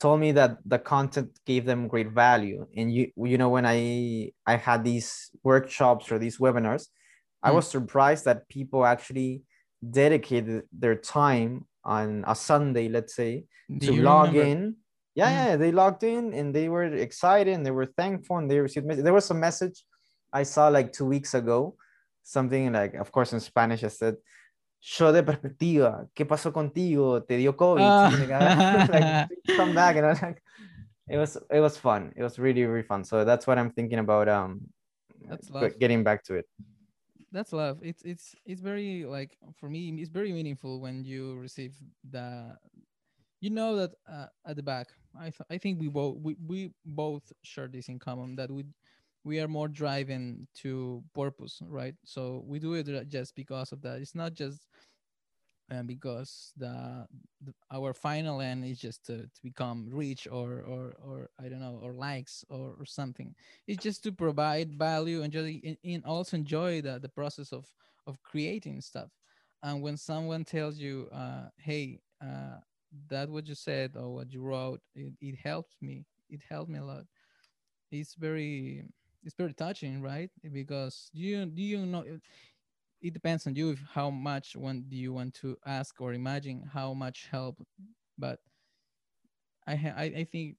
told 0.00 0.20
me 0.20 0.32
that 0.32 0.58
the 0.64 0.78
content 0.78 1.38
gave 1.46 1.64
them 1.64 1.88
great 1.88 2.10
value. 2.12 2.66
And 2.76 2.92
you, 2.92 3.10
you 3.16 3.38
know, 3.38 3.48
when 3.48 3.66
I 3.66 4.32
I 4.46 4.56
had 4.56 4.84
these 4.84 5.30
workshops 5.42 6.12
or 6.12 6.18
these 6.18 6.38
webinars, 6.38 6.82
mm. 6.82 7.42
I 7.42 7.50
was 7.50 7.68
surprised 7.68 8.24
that 8.24 8.48
people 8.48 8.84
actually 8.84 9.42
dedicated 9.82 10.64
their 10.72 10.96
time 10.96 11.66
on 11.84 12.24
a 12.26 12.34
Sunday, 12.34 12.88
let's 12.88 13.14
say, 13.14 13.44
Do 13.70 13.86
to 13.86 14.02
log 14.02 14.34
remember? 14.34 14.50
in 14.50 14.76
yeah, 15.18 15.30
mm. 15.30 15.34
yeah, 15.34 15.56
they 15.56 15.72
logged 15.72 16.04
in 16.04 16.32
and 16.32 16.54
they 16.54 16.68
were 16.68 16.84
excited 16.84 17.52
and 17.52 17.66
they 17.66 17.72
were 17.72 17.86
thankful 17.86 18.38
and 18.38 18.48
they 18.48 18.60
received 18.60 18.86
message. 18.86 19.02
There 19.02 19.12
was 19.12 19.28
a 19.30 19.34
message 19.34 19.84
I 20.32 20.44
saw 20.44 20.68
like 20.68 20.92
two 20.92 21.06
weeks 21.06 21.34
ago, 21.34 21.74
something 22.22 22.72
like, 22.72 22.94
of 22.94 23.10
course, 23.10 23.32
in 23.32 23.40
Spanish, 23.40 23.82
I 23.82 23.88
said, 23.88 24.14
shot 24.80 25.12
de 25.14 25.22
perspectiva, 25.22 26.08
¿qué 26.14 26.26
pasó 26.26 26.52
contigo? 26.52 27.22
¿Te 27.22 27.36
dio 27.36 27.56
COVID? 27.56 27.82
Uh. 27.82 28.86
like, 28.92 29.28
come 29.56 29.74
back. 29.74 29.96
And 29.96 30.06
I 30.06 30.10
was 30.10 30.22
like, 30.22 30.42
it 31.08 31.16
was, 31.16 31.36
it 31.50 31.60
was 31.60 31.76
fun. 31.76 32.12
It 32.16 32.22
was 32.22 32.38
really, 32.38 32.64
really 32.64 32.82
fun. 32.82 33.04
So 33.04 33.24
that's 33.24 33.46
what 33.46 33.58
I'm 33.58 33.70
thinking 33.70 33.98
about 33.98 34.28
um, 34.28 34.60
that's 35.28 35.50
love. 35.50 35.78
getting 35.78 36.04
back 36.04 36.24
to 36.24 36.34
it. 36.34 36.46
That's 37.32 37.52
love. 37.52 37.78
It's, 37.82 38.02
it's, 38.02 38.34
it's 38.46 38.60
very 38.60 39.04
like, 39.04 39.36
for 39.60 39.68
me, 39.68 39.88
it's 40.00 40.10
very 40.10 40.32
meaningful 40.32 40.80
when 40.80 41.04
you 41.04 41.36
receive 41.36 41.74
the, 42.08 42.56
you 43.40 43.50
know 43.50 43.76
that 43.76 43.92
uh, 44.10 44.26
at 44.46 44.56
the 44.56 44.62
back 44.62 44.88
I, 45.18 45.30
th- 45.30 45.46
I 45.50 45.58
think 45.58 45.80
we 45.80 45.88
both 45.88 46.16
we, 46.20 46.36
we 46.46 46.70
both 46.84 47.32
share 47.42 47.68
this 47.68 47.88
in 47.88 47.98
common 47.98 48.36
that 48.36 48.50
we 48.50 48.64
we 49.28 49.40
are 49.40 49.48
more 49.48 49.68
driven 49.68 50.48
to 50.54 51.04
purpose 51.14 51.60
right? 51.68 51.94
So 52.04 52.42
we 52.46 52.58
do 52.58 52.72
it 52.72 53.08
just 53.08 53.34
because 53.36 53.72
of 53.72 53.82
that. 53.82 54.00
It's 54.00 54.14
not 54.14 54.32
just 54.32 54.66
uh, 55.70 55.82
because 55.82 56.52
the, 56.56 57.06
the, 57.44 57.52
our 57.70 57.92
final 57.92 58.40
end 58.40 58.64
is 58.64 58.80
just 58.80 59.04
to, 59.04 59.18
to 59.18 59.40
become 59.42 59.86
rich 59.92 60.26
or 60.26 60.64
or 60.66 60.96
or 61.04 61.28
i 61.38 61.46
don't 61.46 61.60
know 61.60 61.78
or 61.82 61.92
likes 61.92 62.42
or, 62.48 62.74
or 62.78 62.86
something. 62.86 63.34
It's 63.66 63.82
just 63.82 64.02
to 64.04 64.12
provide 64.12 64.72
value 64.72 65.22
and 65.22 65.30
just 65.30 65.46
and 65.84 66.04
also 66.06 66.38
enjoy 66.38 66.80
the, 66.80 66.98
the 66.98 67.10
process 67.10 67.52
of 67.52 67.66
of 68.06 68.22
creating 68.22 68.80
stuff. 68.80 69.10
And 69.62 69.82
when 69.82 69.98
someone 69.98 70.44
tells 70.44 70.78
you 70.78 71.08
uh, 71.12 71.48
hey 71.58 72.00
uh, 72.22 72.60
that 73.10 73.28
what 73.28 73.46
you 73.46 73.54
said 73.54 73.92
or 73.94 74.08
what 74.14 74.32
you 74.32 74.40
wrote 74.40 74.80
it, 74.94 75.12
it 75.20 75.36
helps 75.36 75.76
me 75.82 76.06
it 76.30 76.40
helped 76.48 76.70
me 76.70 76.78
a 76.78 76.84
lot 76.84 77.04
it's 77.90 78.14
very 78.14 78.84
it's 79.24 79.34
very 79.36 79.54
touching 79.54 80.02
right? 80.02 80.30
Because 80.52 81.10
you 81.12 81.46
do 81.46 81.62
you 81.62 81.86
know 81.86 82.02
it, 82.02 82.20
it 83.00 83.14
depends 83.14 83.46
on 83.46 83.54
you 83.54 83.76
how 83.92 84.10
much 84.10 84.56
one 84.56 84.84
do 84.88 84.96
you 84.96 85.12
want 85.12 85.34
to 85.34 85.56
ask 85.66 86.00
or 86.00 86.12
imagine 86.14 86.62
how 86.72 86.94
much 86.94 87.28
help 87.30 87.58
but 88.18 88.40
i 89.66 89.72
I, 89.74 90.04
I 90.20 90.24
think 90.24 90.56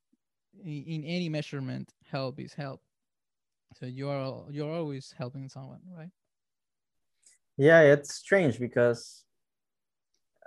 in, 0.64 0.84
in 0.84 1.04
any 1.06 1.30
measurement 1.30 1.94
help 2.12 2.40
is 2.40 2.54
help. 2.54 2.82
So 3.76 3.86
you 3.86 4.10
are 4.10 4.46
you're 4.52 4.72
always 4.74 5.14
helping 5.18 5.50
someone 5.50 5.82
right? 5.96 6.12
Yeah 7.58 7.82
it's 7.82 8.16
strange 8.16 8.60
because 8.60 9.26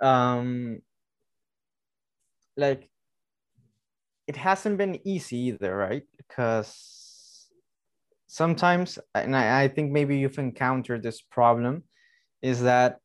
um 0.01 0.81
like 2.57 2.89
it 4.27 4.35
hasn't 4.37 4.77
been 4.77 5.05
easy 5.07 5.37
either, 5.37 5.75
right? 5.75 6.03
Because 6.17 7.02
sometimes, 8.33 8.97
and 9.13 9.35
I, 9.35 9.63
I 9.63 9.67
think 9.67 9.91
maybe 9.91 10.17
you've 10.17 10.39
encountered 10.39 11.03
this 11.03 11.21
problem, 11.21 11.83
is 12.41 12.63
that 12.63 12.97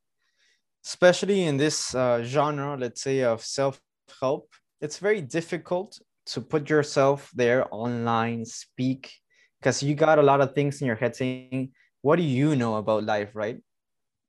especially 0.83 1.43
in 1.43 1.55
this 1.55 1.93
uh, 1.93 2.23
genre, 2.23 2.75
let's 2.75 3.03
say 3.03 3.21
of 3.21 3.45
self 3.45 3.79
help, 4.19 4.49
it's 4.81 4.97
very 4.97 5.21
difficult 5.21 5.99
to 6.33 6.41
put 6.41 6.67
yourself 6.67 7.29
there 7.35 7.67
online, 7.69 8.43
speak, 8.43 9.13
because 9.61 9.83
you 9.83 9.93
got 9.93 10.17
a 10.17 10.23
lot 10.23 10.41
of 10.41 10.55
things 10.55 10.81
in 10.81 10.87
your 10.87 10.95
head 10.95 11.15
saying, 11.15 11.73
what 12.01 12.15
do 12.15 12.23
you 12.23 12.55
know 12.55 12.77
about 12.77 13.03
life, 13.03 13.35
right? 13.35 13.61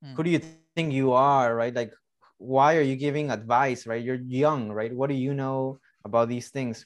Mm. 0.04 0.14
Who 0.16 0.22
do 0.22 0.30
you 0.30 0.40
think 0.76 0.92
you 0.92 1.12
are, 1.12 1.54
right? 1.56 1.74
Like, 1.74 1.92
why 2.36 2.76
are 2.76 2.84
you 2.84 2.96
giving 2.96 3.30
advice, 3.30 3.86
right? 3.86 4.04
You're 4.04 4.20
young, 4.20 4.68
right? 4.70 4.92
What 4.92 5.08
do 5.08 5.16
you 5.16 5.32
know 5.32 5.78
about 6.04 6.28
these 6.28 6.50
things? 6.50 6.84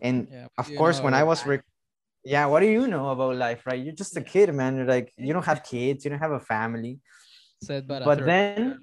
And 0.00 0.28
yeah, 0.30 0.46
of 0.56 0.70
course, 0.76 1.00
when 1.00 1.14
I 1.14 1.24
was, 1.24 1.44
re- 1.46 1.66
yeah, 2.24 2.46
what 2.46 2.60
do 2.60 2.66
you 2.66 2.86
know 2.86 3.10
about 3.10 3.36
life, 3.36 3.66
right? 3.66 3.82
You're 3.82 3.94
just 3.94 4.16
a 4.16 4.20
kid, 4.20 4.52
man. 4.54 4.76
You're 4.76 4.86
like, 4.86 5.12
you 5.16 5.32
don't 5.32 5.44
have 5.44 5.62
kids, 5.62 6.04
you 6.04 6.10
don't 6.10 6.20
have 6.20 6.32
a 6.32 6.40
family. 6.40 6.98
Said, 7.62 7.86
but, 7.86 8.04
but 8.04 8.24
then, 8.24 8.80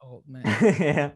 old 0.00 0.24
man. 0.28 0.44
yeah. 0.80 1.10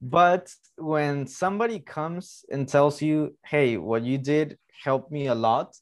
But 0.00 0.52
when 0.76 1.26
somebody 1.26 1.80
comes 1.80 2.44
and 2.50 2.68
tells 2.68 3.02
you, 3.02 3.36
hey, 3.44 3.76
what 3.76 4.02
you 4.02 4.18
did 4.18 4.58
helped 4.82 5.10
me 5.12 5.26
a 5.26 5.34
lot, 5.34 5.74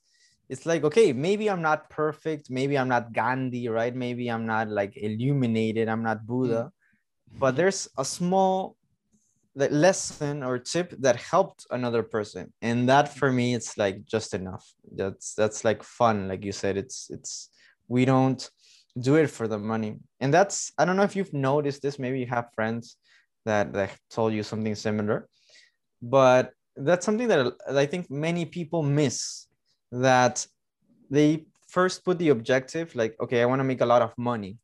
it's 0.48 0.64
like 0.64 0.82
okay 0.84 1.12
maybe 1.12 1.50
i'm 1.50 1.62
not 1.62 1.90
perfect 1.90 2.50
maybe 2.50 2.78
i'm 2.78 2.88
not 2.88 3.12
gandhi 3.12 3.68
right 3.68 3.94
maybe 3.94 4.28
i'm 4.28 4.46
not 4.46 4.68
like 4.68 4.96
illuminated 4.96 5.88
i'm 5.88 6.02
not 6.02 6.26
buddha 6.26 6.72
mm. 6.72 7.38
but 7.38 7.54
there's 7.54 7.88
a 7.98 8.04
small 8.04 8.77
lesson 9.54 10.42
or 10.42 10.58
tip 10.58 10.94
that 11.00 11.16
helped 11.16 11.66
another 11.70 12.02
person. 12.02 12.52
And 12.62 12.88
that 12.88 13.16
for 13.16 13.32
me 13.32 13.54
it's 13.54 13.76
like 13.76 14.04
just 14.04 14.34
enough. 14.34 14.64
That's 14.94 15.34
that's 15.34 15.64
like 15.64 15.82
fun. 15.82 16.28
Like 16.28 16.44
you 16.44 16.52
said 16.52 16.76
it's 16.76 17.08
it's 17.10 17.50
we 17.88 18.04
don't 18.04 18.48
do 19.00 19.16
it 19.16 19.28
for 19.28 19.48
the 19.48 19.58
money. 19.58 19.96
And 20.20 20.32
that's 20.32 20.72
i 20.78 20.84
don't 20.84 20.96
know 20.96 21.02
if 21.02 21.16
you've 21.16 21.34
noticed 21.34 21.82
this. 21.82 21.98
Maybe 21.98 22.20
you 22.20 22.26
have 22.26 22.54
friends 22.54 22.96
that 23.44 23.72
that 23.72 23.96
told 24.10 24.32
you 24.32 24.42
something 24.42 24.74
similar. 24.74 25.28
But 26.00 26.52
that's 26.78 27.04
something 27.04 27.28
that 27.28 27.52
i 27.74 27.86
think 27.86 28.10
many 28.10 28.44
people 28.44 28.82
miss 28.82 29.46
that 29.90 30.46
they 31.10 31.44
first 31.68 32.04
put 32.04 32.18
the 32.18 32.28
objective 32.28 32.94
like 32.94 33.16
okay 33.20 33.42
i 33.42 33.46
want 33.46 33.60
to 33.60 33.64
make 33.64 33.80
a 33.80 33.86
lot 33.86 34.02
of 34.02 34.12
money 34.16 34.56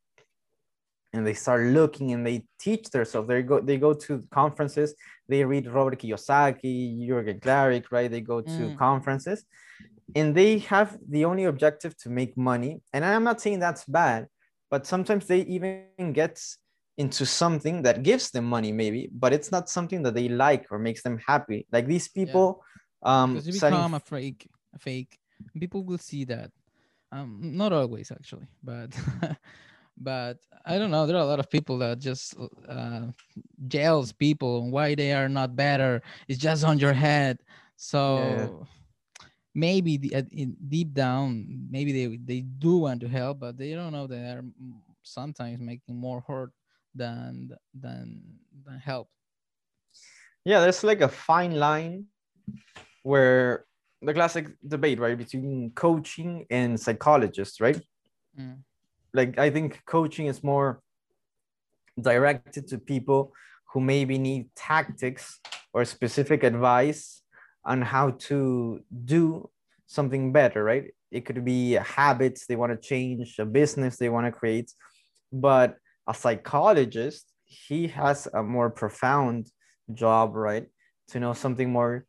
and 1.15 1.25
they 1.25 1.33
start 1.35 1.63
looking 1.67 2.13
and 2.13 2.27
they 2.27 2.45
teach 2.59 2.91
themselves. 2.91 3.29
They 3.29 3.43
go 3.43 3.61
they 3.61 3.79
go 3.79 3.95
to 3.95 4.23
conferences. 4.31 4.95
They 5.29 5.45
read 5.45 5.67
robert 5.67 5.99
kiyosaki 6.01 7.07
jürgen 7.09 7.41
klarić 7.41 7.85
right? 7.91 8.11
They 8.11 8.21
go 8.21 8.41
to 8.41 8.51
mm. 8.51 8.77
conferences. 8.77 9.45
And 10.15 10.35
they 10.35 10.59
have 10.59 10.99
the 11.09 11.25
only 11.25 11.45
objective 11.45 11.97
to 11.99 12.11
make 12.11 12.37
money. 12.37 12.81
And 12.93 13.05
i'm 13.05 13.25
not 13.25 13.41
saying 13.41 13.61
that's 13.61 13.85
bad 13.85 14.27
but 14.71 14.87
sometimes 14.87 15.27
they 15.27 15.41
even 15.43 16.13
get 16.13 16.35
into 16.99 17.25
something 17.25 17.83
that 17.83 18.03
gives 18.03 18.31
them 18.31 18.45
money 18.45 18.73
maybe 18.73 19.09
but 19.13 19.33
it's 19.33 19.51
not 19.53 19.69
something 19.69 20.03
that 20.03 20.15
they 20.15 20.29
like 20.29 20.67
or 20.71 20.79
makes 20.79 21.03
them 21.03 21.19
happy. 21.25 21.67
Like 21.71 21.87
these 21.87 22.09
people 22.09 22.49
yeah. 23.07 23.23
um 23.23 23.35
because 23.35 23.47
you 23.47 23.53
become 23.55 23.95
a 23.95 24.01
fake 24.01 24.51
fake 24.81 25.13
people 25.61 25.85
will 25.85 26.03
see 26.11 26.25
that. 26.25 26.51
Um 27.13 27.39
not 27.63 27.73
always 27.73 28.11
actually 28.11 28.49
but 28.63 28.91
but 29.97 30.39
i 30.65 30.79
don't 30.79 30.91
know 30.91 31.07
there 31.07 31.17
are 31.17 31.23
a 31.23 31.27
lot 31.27 31.39
of 31.39 31.51
people 31.51 31.79
that 31.79 31.99
just 31.99 32.35
uh 32.69 33.03
jails 33.69 34.13
people 34.13 34.63
and 34.63 34.73
why 34.73 34.95
they 34.95 35.13
are 35.13 35.29
not 35.29 35.55
better 35.57 36.03
it's 36.29 36.39
just 36.39 36.65
on 36.65 36.79
your 36.79 36.93
head 36.93 37.39
so 37.77 38.19
yeah. 38.19 39.27
maybe 39.55 39.97
the, 39.97 40.15
uh, 40.15 40.23
in, 40.33 40.57
deep 40.69 40.93
down 40.93 41.47
maybe 41.71 41.93
they 41.93 42.17
they 42.17 42.41
do 42.41 42.79
want 42.79 43.01
to 43.01 43.09
help 43.09 43.41
but 43.41 43.57
they 43.57 43.73
don't 43.73 43.93
know 43.93 44.07
they 44.07 44.17
are 44.17 44.45
sometimes 45.03 45.61
making 45.61 45.95
more 45.95 46.23
hurt 46.27 46.51
than 46.95 47.51
than 47.79 48.21
than 48.65 48.79
help 48.79 49.09
yeah 50.45 50.61
there's 50.61 50.83
like 50.83 51.01
a 51.01 51.09
fine 51.09 51.55
line 51.55 52.07
where 53.03 53.67
the 54.05 54.15
classic 54.15 54.49
debate, 54.67 54.99
right, 54.99 55.17
between 55.17 55.71
coaching 55.75 56.47
and 56.51 56.79
psychologists, 56.79 57.61
right? 57.61 57.81
Mm. 58.39 58.59
Like 59.15 59.39
I 59.39 59.49
think 59.51 59.81
coaching 59.87 60.27
is 60.27 60.43
more 60.43 60.81
directed 62.01 62.67
to 62.69 62.79
people 62.79 63.33
who 63.73 63.81
maybe 63.81 64.19
need 64.19 64.51
tactics 64.55 65.41
or 65.73 65.85
specific 65.85 66.43
advice 66.43 67.23
on 67.65 67.81
how 67.81 68.11
to 68.29 68.81
do 69.05 69.49
something 69.87 70.33
better, 70.33 70.63
right? 70.63 70.93
It 71.11 71.25
could 71.25 71.45
be 71.45 71.73
habits 71.75 72.47
they 72.47 72.57
want 72.57 72.73
to 72.73 72.89
change, 72.89 73.37
a 73.39 73.47
business 73.47 73.97
they 73.97 74.09
want 74.09 74.27
to 74.27 74.33
create. 74.33 74.73
But 75.33 75.77
a 76.07 76.15
psychologist, 76.15 77.33
he 77.45 77.89
has 77.89 78.29
a 78.35 78.43
more 78.43 78.71
profound 78.71 79.51
job, 79.93 80.35
right? 80.35 80.67
To 81.09 81.21
know 81.21 81.33
something 81.33 81.71
more 81.71 82.07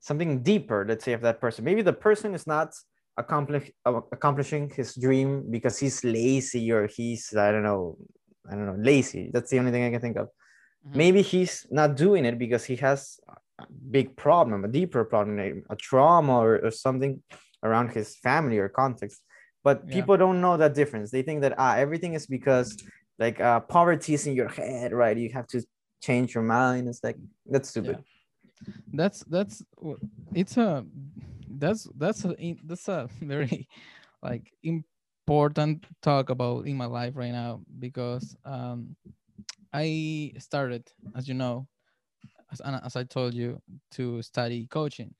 something 0.00 0.42
deeper 0.42 0.84
let's 0.88 1.04
say 1.04 1.12
of 1.12 1.20
that 1.20 1.40
person 1.40 1.64
maybe 1.64 1.82
the 1.82 1.92
person 1.92 2.34
is 2.34 2.46
not 2.46 2.72
accomplish, 3.18 3.70
uh, 3.84 4.00
accomplishing 4.12 4.70
his 4.70 4.94
dream 4.94 5.50
because 5.50 5.78
he's 5.78 6.02
lazy 6.04 6.70
or 6.70 6.86
he's 6.86 7.34
i 7.36 7.50
don't 7.52 7.64
know 7.64 7.96
i 8.48 8.52
don't 8.54 8.66
know 8.66 8.78
lazy. 8.78 9.30
That's 9.32 9.50
the 9.50 9.58
only 9.58 9.72
thing 9.72 9.84
i 9.84 9.90
can 9.90 10.00
think 10.00 10.16
of. 10.16 10.28
Mm-hmm. 10.28 10.98
maybe 11.02 11.22
he's 11.22 11.66
not 11.70 11.96
doing 11.96 12.24
it 12.24 12.38
because 12.38 12.64
he 12.64 12.76
has 12.76 13.18
a 13.58 13.66
big 13.90 14.16
problem 14.16 14.64
a 14.64 14.68
deeper 14.68 15.04
problem 15.04 15.64
a 15.68 15.76
trauma 15.76 16.38
or, 16.38 16.54
or 16.66 16.70
something 16.70 17.20
around 17.62 17.88
his 17.90 18.16
family 18.16 18.58
or 18.58 18.68
context. 18.68 19.20
But 19.64 19.82
yeah. 19.82 19.94
people 19.96 20.16
don't 20.16 20.40
know 20.40 20.56
that 20.56 20.74
difference. 20.74 21.10
They 21.10 21.22
think 21.22 21.40
that 21.42 21.54
ah 21.58 21.74
everything 21.76 22.14
is 22.14 22.26
because 22.26 22.68
like 23.18 23.40
uh, 23.40 23.60
poverty 23.60 24.14
is 24.14 24.26
in 24.26 24.34
your 24.34 24.48
head 24.48 24.92
right? 24.92 25.16
You 25.16 25.30
have 25.30 25.48
to 25.48 25.62
change 26.00 26.34
your 26.34 26.44
mind. 26.44 26.88
It's 26.88 27.02
like 27.02 27.18
that's 27.44 27.70
stupid. 27.70 27.96
Yeah. 27.98 28.74
That's 28.92 29.20
that's 29.24 29.62
it's 30.34 30.56
a 30.56 30.84
that's 31.58 31.88
that's 31.96 32.24
a 32.24 32.56
that's 32.64 32.88
a 32.88 33.08
very 33.20 33.68
like 34.22 34.52
important 34.62 35.84
talk 36.02 36.30
about 36.30 36.66
in 36.66 36.76
my 36.76 36.86
life 36.86 37.14
right 37.16 37.32
now 37.32 37.60
because 37.78 38.36
um 38.44 38.96
i 39.72 40.32
started 40.38 40.86
as 41.16 41.28
you 41.28 41.34
know 41.34 41.66
as, 42.52 42.60
as 42.84 42.96
i 42.96 43.04
told 43.04 43.34
you 43.34 43.60
to 43.90 44.22
study 44.22 44.66
coaching 44.66 45.14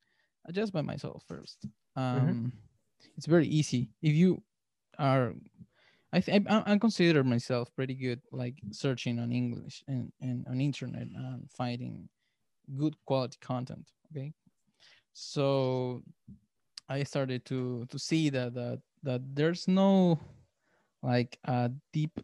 uh, 0.48 0.52
just 0.52 0.72
by 0.72 0.82
myself 0.82 1.22
first 1.28 1.66
mm-hmm. 1.96 2.00
um 2.00 2.28
mm-hmm. 2.28 2.48
it's 3.16 3.26
very 3.26 3.46
easy 3.46 3.90
if 4.02 4.14
you 4.14 4.42
are 4.98 5.32
I 6.10 6.22
think 6.22 6.46
I, 6.48 6.78
consider 6.78 7.22
myself 7.22 7.68
pretty 7.76 7.94
good, 7.94 8.22
like 8.32 8.54
searching 8.70 9.18
on 9.18 9.30
English 9.30 9.84
and, 9.86 10.10
and 10.22 10.46
on 10.48 10.58
internet 10.58 11.02
and 11.02 11.50
finding 11.50 12.08
good 12.76 12.94
quality 13.06 13.38
content 13.40 13.90
okay 14.10 14.32
so 15.12 16.02
i 16.88 17.02
started 17.02 17.44
to 17.44 17.86
to 17.86 17.98
see 17.98 18.30
that 18.30 18.54
that 18.54 18.80
that 19.02 19.22
there's 19.34 19.68
no 19.68 20.18
like 21.02 21.38
a 21.44 21.70
deep 21.92 22.20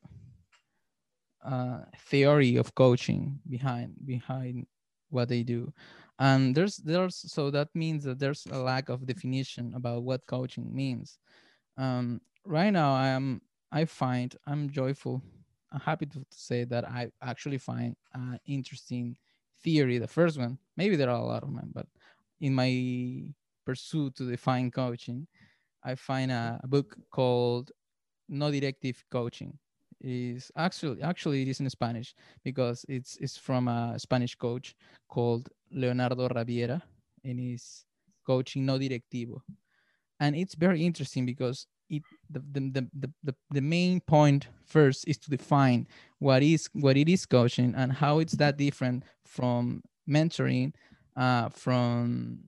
uh, 1.44 1.80
theory 2.08 2.56
of 2.56 2.74
coaching 2.74 3.38
behind 3.48 3.94
behind 4.04 4.66
what 5.10 5.28
they 5.28 5.42
do. 5.42 5.72
And 6.18 6.54
there's 6.54 6.76
there's 6.78 7.16
so 7.32 7.50
that 7.50 7.68
means 7.74 8.04
that 8.04 8.18
there's 8.18 8.46
a 8.50 8.58
lack 8.58 8.88
of 8.88 9.06
definition 9.06 9.74
about 9.74 10.02
what 10.02 10.26
coaching 10.26 10.74
means. 10.74 11.18
Um, 11.76 12.20
right 12.46 12.70
now 12.70 12.94
i 12.94 13.08
am 13.08 13.40
i 13.72 13.84
find 13.84 14.36
i'm 14.46 14.70
joyful. 14.70 15.22
I'm 15.72 15.80
happy 15.80 16.06
to, 16.06 16.24
say 16.30 16.64
that 16.64 16.84
i 16.88 17.10
actually 17.22 17.58
find 17.58 17.96
uh, 18.14 18.36
interesting 18.46 19.16
theory, 19.62 19.98
the 19.98 20.06
first 20.06 20.38
one, 20.38 20.58
maybe 20.76 20.94
there 20.94 21.10
are 21.10 21.16
a 21.16 21.24
lot 21.24 21.42
of 21.42 21.52
them, 21.54 21.70
but 21.74 21.86
in 22.44 22.54
my 22.54 23.32
pursuit 23.64 24.14
to 24.16 24.30
define 24.30 24.70
coaching, 24.70 25.26
I 25.82 25.94
find 25.94 26.30
a, 26.30 26.60
a 26.62 26.68
book 26.68 26.94
called 27.10 27.72
No 28.28 28.50
Directive 28.50 29.02
Coaching. 29.10 29.58
Is 30.06 30.50
actually 30.54 31.00
actually 31.00 31.40
it 31.42 31.48
is 31.48 31.60
in 31.60 31.70
Spanish 31.70 32.14
because 32.44 32.84
it's 32.88 33.16
it's 33.24 33.38
from 33.38 33.68
a 33.68 33.98
Spanish 33.98 34.34
coach 34.34 34.74
called 35.08 35.48
Leonardo 35.72 36.28
Ravier 36.28 36.82
and 37.24 37.40
he's 37.40 37.86
coaching 38.26 38.66
no 38.66 38.76
directivo. 38.78 39.40
And 40.20 40.36
it's 40.36 40.54
very 40.54 40.84
interesting 40.84 41.24
because 41.24 41.66
it 41.88 42.02
the, 42.28 42.40
the, 42.52 42.86
the, 43.00 43.10
the, 43.22 43.34
the 43.50 43.62
main 43.62 44.00
point 44.00 44.48
first 44.66 45.08
is 45.08 45.16
to 45.18 45.30
define 45.30 45.86
what 46.18 46.42
is 46.42 46.68
what 46.74 46.98
it 46.98 47.08
is 47.08 47.24
coaching 47.24 47.72
and 47.74 47.90
how 47.92 48.18
it's 48.18 48.34
that 48.34 48.58
different 48.58 49.04
from 49.24 49.80
mentoring 50.06 50.74
uh, 51.16 51.48
from 51.50 52.40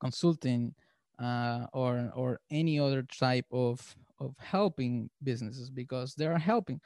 consulting 0.00 0.74
uh, 1.18 1.66
or 1.72 2.10
or 2.14 2.40
any 2.50 2.78
other 2.78 3.02
type 3.02 3.46
of 3.52 3.96
of 4.18 4.34
helping 4.38 5.10
businesses 5.22 5.70
because 5.70 6.14
they 6.14 6.26
are 6.26 6.38
helping. 6.38 6.80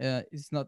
Uh, 0.00 0.22
it's 0.32 0.50
not 0.50 0.66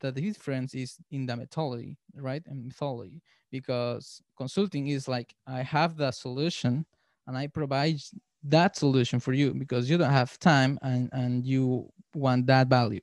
that 0.00 0.14
the 0.14 0.20
difference 0.20 0.74
is 0.74 0.98
in 1.10 1.26
the 1.26 1.36
methodology 1.36 1.96
right? 2.16 2.42
And 2.46 2.64
methodology 2.64 3.22
because 3.50 4.20
consulting 4.36 4.88
is 4.88 5.06
like 5.08 5.34
i 5.46 5.62
have 5.62 5.96
the 5.96 6.10
solution 6.10 6.84
and 7.26 7.36
i 7.36 7.46
provide 7.46 7.98
that 8.42 8.76
solution 8.76 9.20
for 9.20 9.32
you 9.32 9.54
because 9.54 9.88
you 9.88 9.96
don't 9.98 10.10
have 10.10 10.38
time 10.38 10.78
and 10.82 11.08
and 11.12 11.44
you 11.46 11.88
want 12.14 12.46
that 12.46 12.68
value 12.68 13.00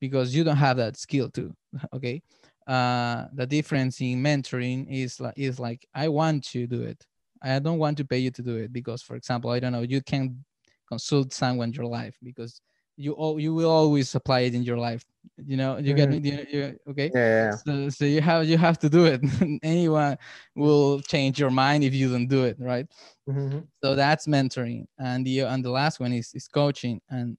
because 0.00 0.34
you 0.34 0.44
don't 0.44 0.56
have 0.56 0.76
that 0.76 0.96
skill 0.96 1.30
too 1.30 1.54
okay 1.92 2.22
uh 2.66 3.26
the 3.34 3.46
difference 3.46 4.00
in 4.00 4.22
mentoring 4.22 4.86
is 4.90 5.20
like 5.20 5.34
is 5.36 5.58
like 5.58 5.86
i 5.94 6.08
want 6.08 6.44
to 6.44 6.66
do 6.66 6.82
it 6.82 7.06
I 7.44 7.58
don't 7.58 7.78
want 7.78 7.96
to 7.98 8.04
pay 8.04 8.18
you 8.18 8.30
to 8.30 8.42
do 8.42 8.56
it 8.56 8.72
because, 8.72 9.02
for 9.02 9.16
example, 9.16 9.50
I 9.50 9.58
don't 9.58 9.72
know, 9.72 9.80
you 9.82 10.00
can 10.00 10.44
consult 10.88 11.32
someone 11.32 11.70
in 11.70 11.74
your 11.74 11.86
life 11.86 12.16
because 12.22 12.60
you 12.96 13.12
all 13.14 13.40
you 13.40 13.52
will 13.54 13.70
always 13.70 14.14
apply 14.14 14.40
it 14.40 14.54
in 14.54 14.62
your 14.62 14.78
life. 14.78 15.04
You 15.44 15.56
know, 15.56 15.78
you 15.78 15.92
Mhm. 15.92 15.94
get 15.94 16.12
you, 16.12 16.46
you, 16.48 16.78
okay. 16.90 17.12
Yeah, 17.12 17.26
yeah. 17.28 17.58
So, 17.66 17.88
so 17.90 18.04
you 18.04 18.20
have 18.20 18.46
you 18.46 18.58
have 18.58 18.78
to 18.78 18.88
do 18.88 19.06
it. 19.06 19.20
Anyone 19.62 20.18
will 20.54 21.00
change 21.00 21.40
your 21.40 21.50
mind 21.50 21.84
if 21.84 21.94
you 21.94 22.10
don't 22.12 22.28
do 22.28 22.44
it, 22.44 22.56
right? 22.60 22.86
Mhm. 23.26 23.66
so 23.82 23.94
that's 23.94 24.26
mentoring 24.26 24.86
and 24.98 25.26
the 25.26 25.40
and 25.40 25.64
the 25.64 25.70
last 25.70 26.00
one 26.00 26.12
is 26.12 26.32
is 26.34 26.48
coaching 26.48 27.00
and 27.10 27.36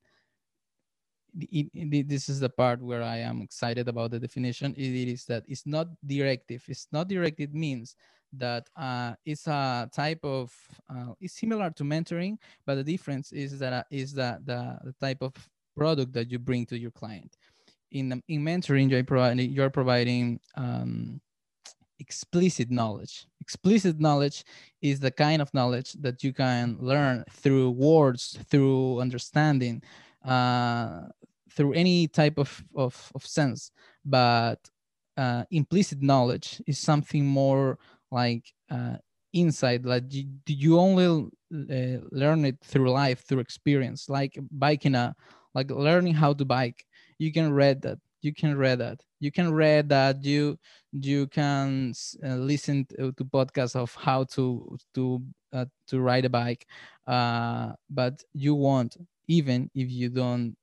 it, 1.40 1.70
it- 1.74 2.08
this 2.08 2.30
is 2.30 2.40
the 2.40 2.50
part 2.50 2.82
where 2.82 3.04
i 3.04 3.18
am 3.18 3.42
excited 3.42 3.88
about 3.88 4.12
the 4.12 4.20
definition. 4.20 4.74
It, 4.78 5.10
is 5.10 5.26
that 5.26 5.44
it's 5.48 5.66
not 5.66 5.88
directive. 6.06 6.64
It's 6.68 6.88
not 6.92 7.08
directive 7.08 7.54
means 7.54 7.96
that 8.34 8.68
uh, 8.76 9.14
it's 9.26 9.48
a 9.48 9.90
type 9.94 10.20
of 10.24 10.52
uh, 10.90 11.14
it's 11.22 11.38
similar 11.40 11.70
to 11.72 11.84
mentoring 11.84 12.38
but 12.66 12.76
the 12.76 12.84
difference 12.84 13.32
is 13.32 13.60
that 13.60 13.74
uh, 13.74 13.84
is 13.92 14.14
that 14.14 14.46
the, 14.46 14.78
the 14.84 14.94
type 15.00 15.22
of 15.22 15.34
product 15.78 16.14
that 16.14 16.32
you 16.32 16.40
bring 16.40 16.66
to 16.68 16.78
your 16.78 16.92
client. 16.92 17.36
In 17.92 18.22
in 18.28 18.42
mentoring 18.44 18.90
you're 18.90 19.04
providing 19.04 19.52
you're 19.52 19.70
providing 19.70 20.40
um, 20.56 21.22
explicit 22.00 22.70
knowledge. 22.72 23.26
Explicit 23.40 24.00
knowledge 24.00 24.44
is 24.82 25.00
the 25.00 25.12
kind 25.12 25.42
of 25.42 25.54
knowledge 25.54 25.94
that 25.94 26.24
you 26.24 26.34
can 26.34 26.78
learn 26.80 27.24
through 27.32 27.72
words 27.72 28.38
through 28.50 29.00
understanding 29.00 29.82
uh, 30.26 31.04
through 31.56 31.74
any 31.74 32.08
type 32.08 32.38
of, 32.38 32.64
of, 32.76 33.12
of 33.16 33.26
sense 33.26 33.72
but 34.06 34.60
uh, 35.18 35.44
implicit 35.52 36.02
knowledge 36.02 36.62
is 36.68 36.80
something 36.80 37.26
more 37.26 37.78
like 38.12 38.52
uh, 38.72 38.96
insight 39.34 39.86
like 39.86 40.04
you, 40.10 40.26
you 40.48 40.80
only 40.80 41.30
uh, 41.54 42.00
learn 42.12 42.46
it 42.46 42.58
through 42.64 42.92
life 42.92 43.24
through 43.26 43.40
experience? 43.40 44.10
Like 44.10 44.38
biking 44.52 44.96
a 44.96 45.16
like 45.54 45.70
learning 45.70 46.16
how 46.16 46.34
to 46.34 46.46
bike 46.46 46.86
you 47.20 47.32
can 47.32 47.54
read 47.54 47.82
that 47.84 48.00
you 48.22 48.34
can 48.34 48.58
read 48.58 48.80
that. 48.80 49.02
You 49.20 49.32
can 49.32 49.54
read 49.54 49.90
that 49.90 50.24
you 50.24 50.58
you 50.92 51.28
can 51.28 51.94
uh, 52.26 52.36
listen 52.36 52.86
to, 52.86 53.12
to 53.12 53.26
podcasts 53.26 53.76
of 53.76 53.94
how 53.96 54.24
to 54.36 54.78
to 54.96 55.22
uh, 55.52 55.66
to 55.88 56.00
ride 56.00 56.26
a 56.26 56.30
bike 56.30 56.66
uh, 57.06 57.74
but 57.90 58.24
you 58.34 58.56
won't 58.56 58.98
even 59.28 59.70
if 59.76 59.92
you 59.92 60.10
don't 60.10 60.56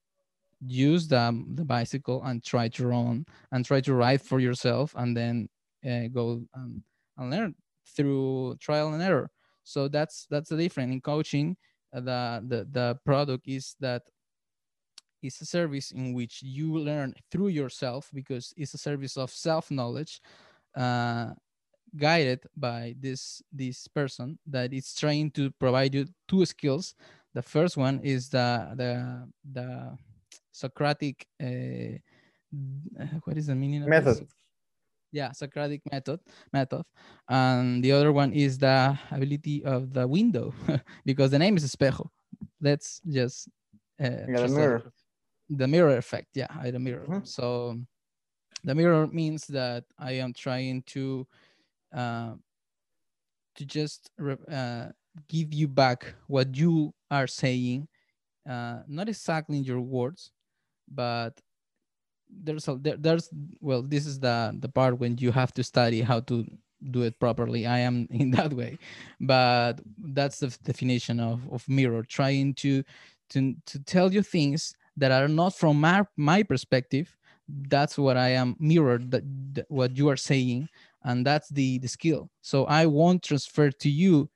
use 0.66 1.08
the, 1.08 1.44
the 1.54 1.64
bicycle 1.64 2.22
and 2.24 2.44
try 2.44 2.68
to 2.68 2.86
run 2.86 3.24
and 3.52 3.64
try 3.64 3.80
to 3.80 3.94
ride 3.94 4.20
for 4.22 4.40
yourself 4.40 4.94
and 4.96 5.16
then 5.16 5.48
uh, 5.84 6.08
go 6.12 6.42
and, 6.54 6.82
and 7.16 7.30
learn 7.30 7.54
through 7.96 8.56
trial 8.61 8.92
and 8.92 9.02
error. 9.02 9.30
So 9.64 9.88
that's 9.88 10.26
that's 10.30 10.48
the 10.48 10.56
difference. 10.56 10.92
In 10.92 11.00
coaching 11.00 11.56
uh, 11.94 12.00
the, 12.00 12.44
the 12.46 12.68
the 12.70 12.98
product 13.04 13.46
is 13.46 13.76
that 13.80 14.02
it's 15.22 15.40
a 15.40 15.46
service 15.46 15.90
in 15.90 16.14
which 16.14 16.42
you 16.42 16.78
learn 16.78 17.14
through 17.30 17.48
yourself 17.48 18.11
because 18.14 18.54
it's 18.56 18.74
a 18.74 18.78
service 18.78 19.16
of 19.16 19.30
self 19.30 19.70
knowledge 19.70 20.20
uh, 20.76 21.30
guided 21.96 22.40
by 22.56 22.94
this 22.98 23.42
this 23.52 23.88
person 23.88 24.38
that 24.46 24.72
is 24.72 24.94
trying 24.94 25.30
to 25.32 25.50
provide 25.52 25.94
you 25.94 26.06
two 26.28 26.44
skills. 26.46 26.94
The 27.34 27.42
first 27.42 27.76
one 27.76 28.00
is 28.00 28.28
the 28.28 28.72
the 28.76 29.28
the 29.52 29.96
socratic 30.53 31.26
uh, 31.42 31.98
what 33.24 33.36
is 33.36 33.46
the 33.46 33.55
meaning 33.55 33.82
of 33.82 33.88
this? 33.88 34.05
Method. 34.05 34.28
yeah 35.12 35.32
socratic 35.32 35.80
method 35.92 36.20
method 36.53 36.82
and 37.28 37.82
the 37.84 37.92
other 37.92 38.12
one 38.12 38.32
is 38.32 38.59
the 38.59 38.96
ability 39.11 39.64
of 39.64 39.92
the 39.92 40.07
window 40.07 40.53
because 41.05 41.30
the 41.30 41.38
name 41.38 41.57
is 41.57 41.64
espejo 41.64 42.09
let's 42.61 43.01
just 43.09 43.48
uh, 44.01 44.26
Yeah, 44.28 44.40
the 44.40 44.48
mirror. 44.48 44.82
the 45.48 45.66
mirror 45.66 45.96
effect 45.96 46.28
yeah 46.34 46.46
I- 46.51 46.70
the 46.70 46.78
mirror 46.78 47.07
Mhm. 47.09 47.26
so 47.26 47.76
the 48.64 48.74
mirror 48.74 49.07
means 49.07 49.46
that 49.48 49.84
i 49.98 50.12
am 50.12 50.32
trying 50.32 50.82
to 50.94 51.26
uh, 51.94 52.34
to 53.57 53.64
just 53.66 54.11
uh, 54.51 54.88
give 55.28 55.53
you 55.53 55.68
back 55.68 56.14
what 56.28 56.55
you 56.57 56.94
are 57.11 57.26
saying 57.26 57.88
uh, 58.48 58.82
not 58.88 59.09
exactly 59.09 59.59
in 59.59 59.64
your 59.64 59.80
words 59.80 60.30
but 60.91 61.41
there's 62.28 62.68
a 62.68 62.76
there, 62.76 62.97
there's 62.97 63.28
well 63.61 63.82
this 63.82 64.07
is 64.07 64.20
the 64.20 64.57
the 64.61 64.68
part 64.68 64.99
when 64.99 65.16
you 65.18 65.32
have 65.32 65.53
to 65.55 65.62
study 65.64 66.01
how 66.01 66.20
to 66.20 66.47
do 66.91 67.03
it 67.03 67.18
properly. 67.20 67.66
I 67.66 67.78
am 67.80 68.07
in 68.11 68.30
that 68.32 68.53
way. 68.53 68.78
But 69.20 69.80
that's 69.99 70.38
the 70.41 70.57
definition 70.64 71.20
of 71.20 71.41
of 71.53 71.68
mirror 71.68 72.03
trying 72.03 72.55
to 72.55 72.82
to 73.30 73.55
to 73.66 73.78
tell 73.80 74.12
you 74.12 74.22
things 74.22 74.74
that 74.97 75.12
are 75.12 75.28
not 75.28 75.55
from 75.55 75.80
my, 75.80 76.05
my 76.16 76.43
perspective. 76.43 77.16
That's 77.49 77.99
what 77.99 78.16
i 78.16 78.28
am 78.28 78.57
mirrored 78.61 79.11
that, 79.11 79.24
that 79.55 79.66
what 79.68 79.97
you 79.97 80.09
are 80.09 80.16
saying 80.16 80.68
and 81.03 81.26
that's 81.26 81.49
the 81.49 81.78
the 81.78 81.88
skill. 81.88 82.30
So 82.43 82.64
i 82.66 82.86
won't 82.86 83.22
transfer 83.24 83.70
to 83.70 83.91
you 83.91 84.30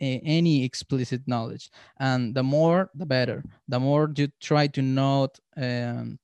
any 0.00 0.64
explicit 0.64 1.26
knowledge. 1.26 1.70
And 1.98 2.34
the 2.34 2.42
more 2.42 2.90
the 2.94 3.06
better. 3.06 3.44
The 3.68 3.80
more 3.80 4.12
you 4.16 4.28
try 4.40 4.66
to 4.68 4.82
not 4.82 5.38
um, 5.56 6.18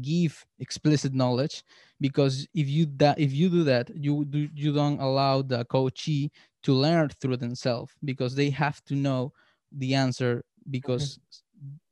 give 0.00 0.46
explicit 0.58 1.12
knowledge 1.12 1.64
because 2.00 2.46
if 2.54 2.68
you 2.68 2.86
that 2.96 3.18
if 3.18 3.32
you 3.32 3.50
do 3.50 3.62
that 3.64 3.90
you 3.94 4.24
do 4.24 4.48
you 4.54 4.72
don't 4.72 5.00
allow 5.00 5.42
the 5.42 5.64
coachee 5.66 6.30
to 6.62 6.72
learn 6.72 7.08
through 7.20 7.36
themselves 7.36 7.92
because 8.04 8.34
they 8.34 8.48
have 8.50 8.82
to 8.84 8.94
know 8.94 9.32
the 9.72 9.94
answer 9.94 10.44
because 10.70 11.18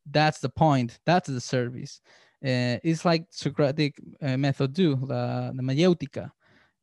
that's 0.07 0.41
the 0.41 0.49
point 0.49 1.01
that's 1.05 1.29
the 1.29 1.41
service. 1.41 2.01
Uh, 2.45 2.81
it's 2.83 3.05
like 3.05 3.27
socratic 3.31 3.97
uh, 4.23 4.37
method 4.37 4.73
do 4.73 4.97
the, 4.97 5.53
the 5.55 5.63
mayeutica 5.63 6.31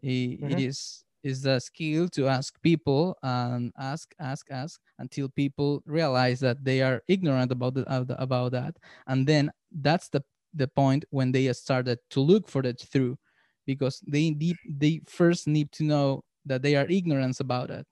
I- 0.03 0.39
it 0.41 0.59
Mhm. 0.59 0.59
is 0.59 1.05
is 1.28 1.41
the 1.41 1.59
skill 1.59 2.07
to 2.07 2.28
ask 2.28 2.61
people 2.61 3.17
and 3.21 3.73
ask 3.78 4.15
ask 4.19 4.47
ask 4.49 4.80
until 4.97 5.28
people 5.28 5.84
realize 5.86 6.39
that 6.39 6.63
they 6.63 6.82
are 6.82 7.01
ignorant 7.07 7.51
about 7.51 7.73
the, 7.73 7.84
about 8.17 8.51
that. 8.53 8.78
And 9.07 9.28
then 9.28 9.51
that's 9.71 10.07
the 10.09 10.23
the 10.53 10.67
point 10.67 11.03
when 11.09 11.32
they 11.32 11.51
started 11.53 11.99
to 12.11 12.21
look 12.21 12.47
for 12.47 12.61
the 12.61 12.73
through 12.73 13.17
because 13.65 13.99
they 14.07 14.32
need 14.32 14.55
they 14.67 15.01
first 15.05 15.47
need 15.47 15.71
to 15.73 15.84
know 15.84 16.23
that 16.45 16.61
they 16.61 16.75
are 16.75 16.88
ignorant 16.88 17.39
about 17.41 17.69
it 17.69 17.86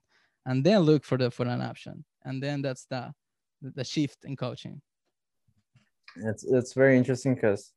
and 0.46 0.64
then 0.64 0.80
look 0.80 1.04
for 1.04 1.18
the 1.18 1.30
for 1.30 1.46
an 1.46 1.60
option. 1.60 2.04
And 2.24 2.42
then 2.42 2.62
that's 2.62 2.86
the 2.86 3.12
the 3.60 3.84
shift 3.84 4.24
in 4.24 4.36
coaching. 4.36 4.80
It's 6.16 6.44
it's 6.44 6.72
very 6.72 6.96
interesting 6.96 7.34
because 7.34 7.72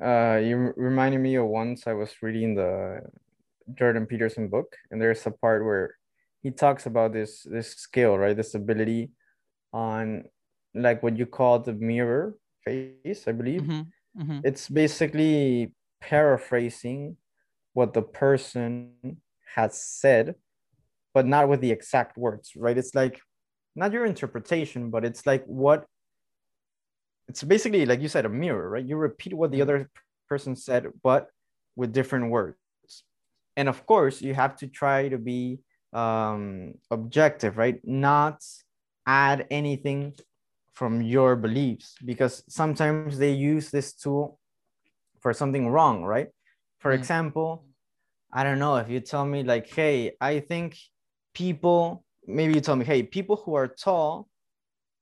uh, 0.00 0.38
you 0.42 0.74
reminded 0.76 1.20
me 1.20 1.36
of 1.36 1.46
once 1.46 1.86
I 1.86 1.94
was 1.94 2.12
reading 2.22 2.54
the 2.54 3.00
Jordan 3.74 4.06
Peterson 4.06 4.48
book, 4.48 4.76
and 4.90 5.00
there's 5.00 5.26
a 5.26 5.30
part 5.30 5.64
where 5.64 5.96
he 6.42 6.50
talks 6.50 6.86
about 6.86 7.12
this 7.12 7.42
this 7.44 7.74
skill, 7.76 8.16
right? 8.18 8.36
This 8.36 8.54
ability 8.54 9.10
on 9.72 10.24
like 10.74 11.02
what 11.02 11.16
you 11.18 11.26
call 11.26 11.58
the 11.60 11.72
mirror 11.74 12.34
face, 12.64 13.26
I 13.26 13.32
believe. 13.32 13.62
Mhm, 13.62 13.86
mhm. 14.16 14.40
It's 14.44 14.68
basically 14.68 15.74
paraphrasing 16.00 17.16
what 17.72 17.92
the 17.94 18.02
person 18.02 18.94
has 19.54 19.80
said, 19.80 20.34
but 21.14 21.26
not 21.26 21.48
with 21.48 21.60
the 21.60 21.70
exact 21.70 22.16
words, 22.16 22.52
right? 22.56 22.76
It's 22.78 22.94
like 22.94 23.20
not 23.76 23.92
your 23.92 24.06
interpretation, 24.06 24.90
but 24.90 25.04
it's 25.04 25.26
like 25.26 25.44
what 25.46 25.86
it's 27.28 27.42
basically 27.44 27.86
like 27.86 28.00
you 28.00 28.08
said, 28.08 28.24
a 28.26 28.28
mirror, 28.28 28.68
right? 28.70 28.84
You 28.84 28.96
repeat 28.96 29.34
what 29.34 29.50
the 29.52 29.62
other 29.62 29.88
person 30.28 30.56
said, 30.56 30.86
but 31.02 31.28
with 31.76 31.92
different 31.92 32.30
words. 32.30 32.56
And 33.56 33.68
of 33.68 33.86
course, 33.86 34.22
you 34.22 34.34
have 34.34 34.56
to 34.56 34.66
try 34.68 35.08
to 35.08 35.18
be 35.18 35.60
um, 35.92 36.74
objective, 36.90 37.58
right? 37.58 37.80
Not 37.84 38.44
add 39.06 39.46
anything 39.50 40.14
from 40.72 41.02
your 41.02 41.36
beliefs 41.36 41.96
because 42.04 42.42
sometimes 42.48 43.18
they 43.18 43.32
use 43.32 43.70
this 43.70 43.92
tool 43.92 44.38
for 45.20 45.32
something 45.32 45.68
wrong, 45.68 46.04
right? 46.04 46.28
For 46.78 46.92
Mm. 46.92 46.94
example, 46.94 47.64
I 48.32 48.44
don't 48.44 48.58
know 48.58 48.76
if 48.76 48.88
you 48.88 49.00
tell 49.00 49.26
me 49.26 49.42
like, 49.42 49.66
hey, 49.66 50.16
I 50.20 50.40
think 50.40 50.78
people, 51.34 52.04
maybe 52.26 52.54
you 52.54 52.60
tell 52.60 52.76
me, 52.76 52.84
hey, 52.84 53.02
people 53.02 53.36
who 53.36 53.54
are 53.54 53.66
tall 53.68 54.28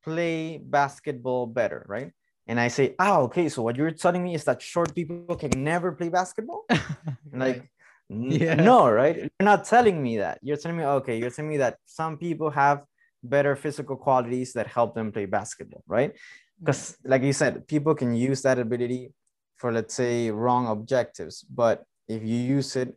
play 0.03 0.59
basketball 0.59 1.47
better, 1.47 1.85
right? 1.89 2.13
And 2.47 2.59
I 2.59 2.69
say, 2.69 2.95
oh, 2.99 3.25
okay, 3.25 3.49
so 3.51 3.63
what 3.63 3.77
you're 3.77 3.91
telling 3.91 4.25
me 4.25 4.35
is 4.35 4.45
that 4.45 4.63
short 4.63 4.95
people 4.95 5.37
can 5.37 5.63
never 5.63 5.93
play 5.93 6.09
basketball? 6.09 6.65
Like, 7.33 7.71
Yeah. 8.41 8.55
no, 8.55 8.91
right? 8.91 9.17
You're 9.17 9.31
not 9.53 9.65
telling 9.65 10.03
me 10.03 10.19
that. 10.19 10.39
You're 10.43 10.57
telling 10.57 10.79
me, 10.79 10.85
okay, 10.85 11.19
you're 11.19 11.31
telling 11.31 11.51
me 11.51 11.59
that 11.59 11.77
some 11.85 12.17
people 12.17 12.49
have 12.51 12.85
better 13.23 13.55
physical 13.55 13.97
qualities 13.97 14.55
that 14.55 14.67
help 14.67 14.95
them 14.95 15.13
play 15.13 15.27
basketball, 15.27 15.83
right? 15.87 16.15
Because, 16.59 16.97
like 17.05 17.23
you 17.23 17.35
said, 17.35 17.69
people 17.69 17.95
can 17.95 18.15
use 18.15 18.41
that 18.43 18.59
ability 18.59 19.13
for, 19.57 19.73
let's 19.73 19.95
say, 19.95 20.31
wrong 20.31 20.69
objectives. 20.69 21.43
But 21.43 21.85
if 22.09 22.23
you 22.23 22.37
use 22.37 22.77
it 22.77 22.97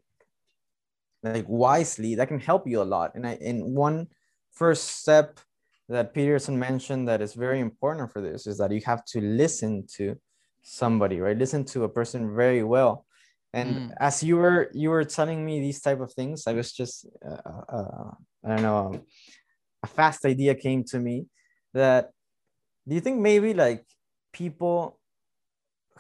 like 1.24 1.45
wisely 1.47 2.16
that 2.16 2.28
can 2.28 2.39
help 2.39 2.68
you 2.68 2.82
a 2.82 2.84
lot 2.84 3.14
and 3.16 3.28
i 3.28 3.34
in 3.36 3.74
one 3.74 4.07
first 4.51 4.99
step 5.01 5.39
that 5.88 6.14
peterson 6.14 6.57
mentioned 6.57 7.07
that 7.07 7.22
is 7.22 7.34
very 7.34 7.59
important 7.59 8.12
for 8.12 8.22
this 8.22 8.47
is 8.47 8.57
that 8.57 8.72
you 8.72 8.82
have 8.86 9.05
to 9.05 9.22
listen 9.22 9.86
to 9.88 10.16
somebody 10.64 11.20
right 11.20 11.38
listen 11.38 11.64
to 11.64 11.84
a 11.84 11.89
person 11.89 12.36
very 12.36 12.64
well 12.64 13.05
and 13.54 13.76
mm. 13.76 13.93
as 13.99 14.24
you 14.24 14.38
were 14.38 14.70
you 14.74 14.89
were 14.89 15.04
telling 15.04 15.45
me 15.45 15.60
these 15.60 15.82
type 15.82 15.99
of 15.99 16.12
things 16.14 16.47
i 16.47 16.54
was 16.54 16.72
just 16.72 17.06
uh, 17.26 17.62
uh, 17.70 18.12
i 18.45 18.49
don't 18.49 18.62
know 18.62 18.78
um, 18.78 19.02
a 19.84 19.88
fast 19.88 20.26
idea 20.26 20.56
came 20.56 20.84
to 20.84 20.99
me 20.99 21.26
that 21.74 22.12
do 22.88 22.95
you 22.95 23.02
think 23.02 23.20
maybe 23.20 23.54
like 23.54 23.86
people 24.34 24.99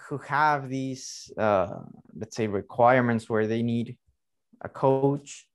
who 0.07 0.17
have 0.19 0.69
these 0.69 1.31
uh, 1.37 1.67
let's 2.15 2.35
say 2.35 2.47
requirements 2.47 3.29
where 3.29 3.47
they 3.47 3.61
need 3.61 3.97
a 4.61 4.69
coach 4.69 5.47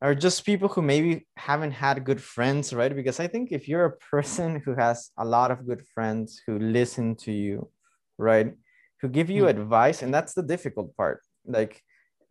are 0.00 0.14
just 0.16 0.44
people 0.44 0.68
who 0.68 0.82
maybe 0.82 1.26
haven't 1.36 1.70
had 1.70 2.04
good 2.04 2.20
friends 2.20 2.72
right 2.72 2.94
because 2.94 3.20
i 3.20 3.26
think 3.26 3.52
if 3.52 3.68
you're 3.68 3.86
a 3.86 3.96
person 4.10 4.60
who 4.64 4.74
has 4.74 5.10
a 5.18 5.24
lot 5.24 5.50
of 5.50 5.66
good 5.66 5.82
friends 5.94 6.42
who 6.46 6.58
listen 6.58 7.14
to 7.14 7.32
you 7.32 7.68
right 8.18 8.54
who 9.02 9.08
give 9.08 9.28
you 9.28 9.42
mm-hmm. 9.42 9.60
advice 9.60 10.02
and 10.02 10.14
that's 10.14 10.32
the 10.32 10.42
difficult 10.42 10.96
part 10.96 11.20
like 11.44 11.82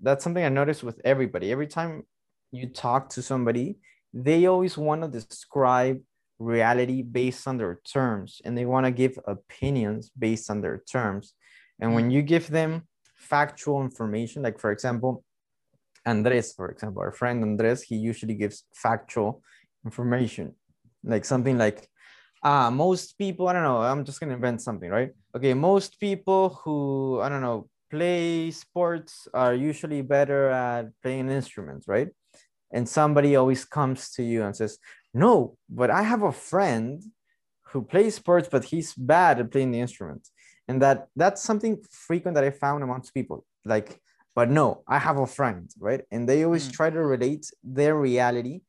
that's 0.01 0.23
something 0.23 0.43
i 0.43 0.49
noticed 0.49 0.83
with 0.83 0.99
everybody 1.03 1.51
every 1.51 1.67
time 1.67 2.03
you 2.51 2.67
talk 2.67 3.09
to 3.09 3.21
somebody 3.21 3.77
they 4.13 4.45
always 4.45 4.77
want 4.77 5.01
to 5.01 5.07
describe 5.07 5.99
reality 6.39 7.01
based 7.03 7.47
on 7.47 7.57
their 7.57 7.79
terms 7.85 8.41
and 8.43 8.57
they 8.57 8.65
want 8.65 8.85
to 8.85 8.91
give 8.91 9.19
opinions 9.27 10.11
based 10.17 10.49
on 10.49 10.61
their 10.61 10.81
terms 10.91 11.33
and 11.79 11.93
when 11.93 12.05
hmm. 12.05 12.11
you 12.11 12.21
give 12.21 12.47
them 12.47 12.87
factual 13.15 13.81
information 13.83 14.41
like 14.41 14.59
for 14.59 14.71
example 14.71 15.23
andres 16.07 16.53
for 16.53 16.71
example 16.71 17.01
our 17.01 17.11
friend 17.11 17.43
andres 17.43 17.83
he 17.83 17.95
usually 17.95 18.33
gives 18.33 18.63
factual 18.73 19.43
information 19.85 20.55
like 21.03 21.25
something 21.25 21.57
like 21.57 21.87
ah 22.43 22.69
most 22.69 23.17
people 23.17 23.47
i 23.47 23.53
don't 23.53 23.63
know 23.63 23.81
i'm 23.81 24.03
just 24.03 24.19
going 24.19 24.29
to 24.29 24.35
invent 24.35 24.61
something 24.61 24.89
right? 24.89 25.11
Okay 25.35 25.53
most 25.53 25.99
people 25.99 26.59
who 26.63 27.19
i 27.21 27.29
don't 27.29 27.41
know 27.41 27.69
play 27.89 28.51
sports 28.51 29.27
are 29.33 29.53
usually 29.53 30.01
better 30.01 30.49
at 30.49 30.87
playing 31.03 31.29
instruments 31.29 31.87
right? 31.87 32.09
And 32.73 32.87
somebody 32.87 33.35
always 33.35 33.65
comes 33.65 34.11
to 34.11 34.23
you 34.23 34.43
and 34.43 34.55
says 34.55 34.77
no 35.13 35.57
but 35.69 35.89
i 35.89 36.01
have 36.03 36.23
a 36.23 36.31
friend 36.31 37.03
who 37.69 37.81
plays 37.81 38.15
sports 38.15 38.47
but 38.49 38.63
he's 38.65 38.93
bad 38.93 39.39
at 39.39 39.51
playing 39.51 39.71
the 39.71 39.79
instrument 39.79 40.27
and 40.67 40.81
that 40.81 41.07
that's 41.15 41.43
something 41.43 41.77
frequent 41.91 42.35
that 42.35 42.45
i 42.45 42.49
found 42.49 42.81
amongst 42.81 43.13
people 43.13 43.45
like 43.65 43.99
but 44.35 44.49
no 44.49 44.83
i 44.87 44.97
have 44.97 45.17
a 45.17 45.27
friend 45.27 45.69
right? 45.79 46.01
And 46.11 46.27
they 46.27 46.43
always 46.43 46.67
mm. 46.67 46.73
try 46.73 46.89
to 46.89 47.03
relate 47.03 47.51
their 47.63 47.95
reality 47.95 48.61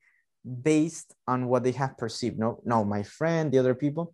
based 0.61 1.15
on 1.27 1.47
what 1.47 1.63
they 1.63 1.71
have 1.71 1.97
perceived 1.97 2.37
no 2.37 2.59
no 2.65 2.83
my 2.83 3.01
friend 3.03 3.51
the 3.51 3.57
other 3.57 3.75
people 3.75 4.13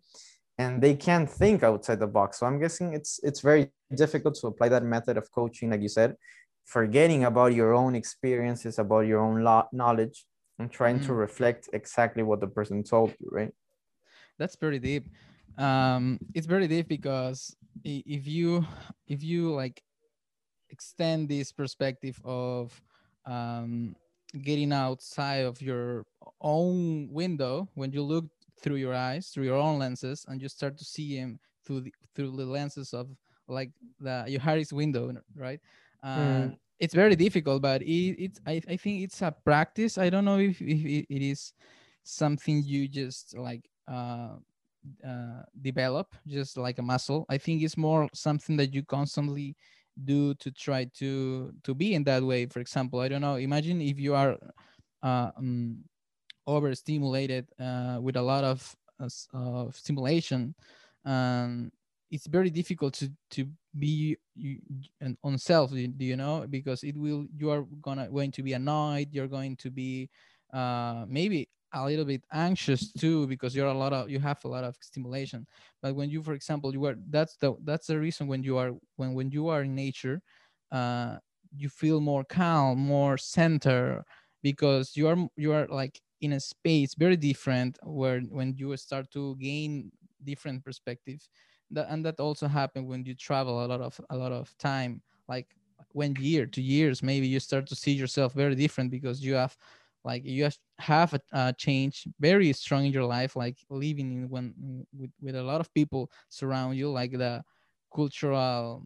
and 0.58 0.80
they 0.80 0.94
can't 0.94 1.28
think 1.28 1.62
outside 1.62 1.98
the 1.98 2.06
box 2.06 2.38
so 2.38 2.46
i'm 2.46 2.60
guessing 2.60 2.92
it's 2.92 3.18
it's 3.22 3.40
very 3.40 3.70
difficult 3.94 4.34
to 4.34 4.46
apply 4.46 4.68
that 4.68 4.84
method 4.84 5.16
of 5.16 5.30
coaching 5.32 5.70
like 5.70 5.82
you 5.82 5.88
said 5.88 6.14
forgetting 6.70 7.24
about 7.24 7.52
your 7.52 7.74
own 7.74 7.96
experiences, 7.96 8.78
about 8.78 9.00
your 9.00 9.18
own 9.18 9.42
knowledge, 9.72 10.24
and 10.58 10.70
trying 10.70 11.00
mm. 11.00 11.06
to 11.06 11.14
reflect 11.14 11.68
exactly 11.72 12.22
what 12.22 12.40
the 12.40 12.46
person 12.46 12.84
told 12.84 13.10
you, 13.18 13.28
right? 13.32 13.52
That's 14.38 14.54
pretty 14.54 14.78
deep. 14.78 15.08
Um, 15.58 16.20
it's 16.32 16.46
very 16.46 16.68
deep 16.68 16.86
because 16.86 17.56
if 17.84 18.26
you 18.26 18.64
if 19.08 19.22
you 19.22 19.52
like 19.52 19.82
extend 20.70 21.28
this 21.28 21.50
perspective 21.50 22.20
of 22.24 22.80
um, 23.26 23.96
getting 24.42 24.72
outside 24.72 25.44
of 25.44 25.60
your 25.60 26.06
own 26.40 27.08
window 27.10 27.68
when 27.74 27.92
you 27.92 28.02
look 28.02 28.26
through 28.60 28.76
your 28.76 28.94
eyes 28.94 29.28
through 29.28 29.44
your 29.44 29.56
own 29.56 29.78
lenses 29.78 30.24
and 30.28 30.40
you 30.40 30.48
start 30.48 30.76
to 30.78 30.84
see 30.84 31.16
him 31.16 31.38
through 31.64 31.80
the 31.80 31.94
through 32.14 32.30
the 32.36 32.44
lenses 32.44 32.92
of 32.94 33.08
like 33.48 33.70
the 33.98 34.24
Johari 34.28 34.70
window 34.72 35.12
right? 35.34 35.60
Mm. 36.04 36.56
it's 36.78 36.94
very 36.94 37.16
difficult 37.16 37.62
but 37.62 37.82
it, 37.82 38.22
it's 38.22 38.40
I, 38.46 38.62
I 38.68 38.76
think 38.76 39.02
it's 39.02 39.20
a 39.22 39.34
practice. 39.44 39.98
I 39.98 40.10
don't 40.10 40.24
know 40.24 40.38
if, 40.38 40.60
if 40.60 41.06
it 41.08 41.22
is 41.22 41.52
something 42.02 42.62
you 42.64 42.88
just 42.88 43.36
like 43.36 43.68
uh, 43.86 44.36
uh, 45.06 45.42
develop 45.60 46.14
just 46.26 46.56
like 46.56 46.78
a 46.78 46.82
muscle. 46.82 47.26
I 47.28 47.38
think 47.38 47.62
it's 47.62 47.76
more 47.76 48.08
something 48.14 48.56
that 48.56 48.72
you 48.72 48.82
constantly 48.82 49.56
do 50.04 50.34
to 50.34 50.50
try 50.50 50.84
to 50.98 51.52
to 51.64 51.74
be 51.74 51.94
in 51.94 52.04
that 52.04 52.22
way. 52.22 52.46
For 52.46 52.60
example 52.60 53.00
i 53.00 53.08
don't 53.08 53.20
know 53.22 53.36
imagine 53.36 53.80
if 53.80 53.98
you 54.00 54.14
are 54.14 54.38
uh, 55.02 55.30
um, 55.36 55.84
overstimulated 56.46 57.46
uh, 57.60 57.98
with 58.02 58.16
a 58.16 58.22
lot 58.22 58.44
of 58.44 58.74
uh, 59.00 59.70
stimulation 59.72 60.54
um, 61.04 61.70
it's 62.10 62.26
very 62.26 62.50
difficult 62.50 62.94
to 62.94 63.10
to 63.30 63.46
be 63.78 64.16
and 65.00 65.16
on 65.22 65.38
self 65.38 65.70
do 65.70 66.04
you 66.04 66.16
know? 66.16 66.46
Because 66.48 66.82
it 66.82 66.96
will 66.96 67.26
you 67.36 67.50
are 67.50 67.62
gonna 67.80 68.08
going 68.10 68.32
to 68.32 68.42
be 68.42 68.52
annoyed 68.54 69.08
you're 69.12 69.28
going 69.28 69.56
to 69.58 69.70
be 69.70 70.10
uh 70.52 71.04
maybe 71.08 71.48
a 71.72 71.84
little 71.84 72.04
bit 72.04 72.24
anxious 72.32 72.92
too 72.92 73.26
because 73.26 73.54
you're 73.54 73.66
a 73.68 73.74
lot 73.74 73.92
of 73.92 74.10
you 74.10 74.18
have 74.20 74.44
a 74.44 74.48
lot 74.48 74.64
of 74.64 74.76
stimulation. 74.80 75.46
But 75.82 75.94
when 75.94 76.10
you 76.10 76.22
for 76.22 76.32
example 76.34 76.72
you 76.72 76.84
are 76.86 76.96
that's 77.08 77.36
the 77.36 77.54
that's 77.64 77.86
the 77.86 77.98
reason 77.98 78.26
when 78.28 78.42
you 78.42 78.56
are 78.58 78.72
when 78.96 79.14
when 79.14 79.30
you 79.30 79.48
are 79.48 79.62
in 79.62 79.74
nature 79.74 80.22
uh 80.72 81.18
you 81.56 81.68
feel 81.68 82.00
more 82.00 82.24
calm 82.24 82.78
more 82.78 83.18
center 83.18 84.04
because 84.42 84.96
you 84.96 85.08
are 85.08 85.16
you 85.36 85.52
are 85.52 85.66
like 85.68 86.00
in 86.20 86.32
a 86.32 86.40
space 86.40 86.94
very 86.94 87.16
different 87.16 87.78
where 87.82 88.20
when 88.20 88.54
you 88.56 88.76
start 88.76 89.10
to 89.10 89.36
gain 89.36 89.90
different 90.22 90.64
perspectives 90.64 91.28
that 91.70 91.86
and 91.88 92.04
that 92.04 92.20
also 92.20 92.46
happened 92.46 92.86
when 92.86 93.04
you 93.04 93.14
travel 93.14 93.64
a 93.64 93.66
lot 93.66 93.80
of 93.80 94.00
a 94.10 94.16
lot 94.16 94.32
of 94.32 94.56
time 94.58 95.02
like 95.28 95.48
one 95.92 96.14
year 96.20 96.46
two 96.46 96.62
years 96.62 97.02
maybe 97.02 97.26
you 97.26 97.40
start 97.40 97.66
to 97.66 97.74
see 97.74 97.92
yourself 97.92 98.32
very 98.32 98.54
different 98.54 98.90
because 98.90 99.24
you 99.24 99.34
have 99.34 99.56
like 100.04 100.24
you 100.24 100.48
have, 100.78 101.12
a, 101.14 101.20
a 101.32 101.54
change 101.56 102.06
very 102.18 102.52
strong 102.52 102.86
in 102.86 102.92
your 102.92 103.04
life 103.04 103.36
like 103.36 103.58
living 103.68 104.12
in 104.12 104.28
when 104.28 104.86
with, 104.96 105.10
with 105.20 105.36
a 105.36 105.42
lot 105.42 105.60
of 105.60 105.72
people 105.74 106.10
surround 106.28 106.76
you 106.76 106.90
like 106.90 107.12
the 107.12 107.42
cultural 107.94 108.84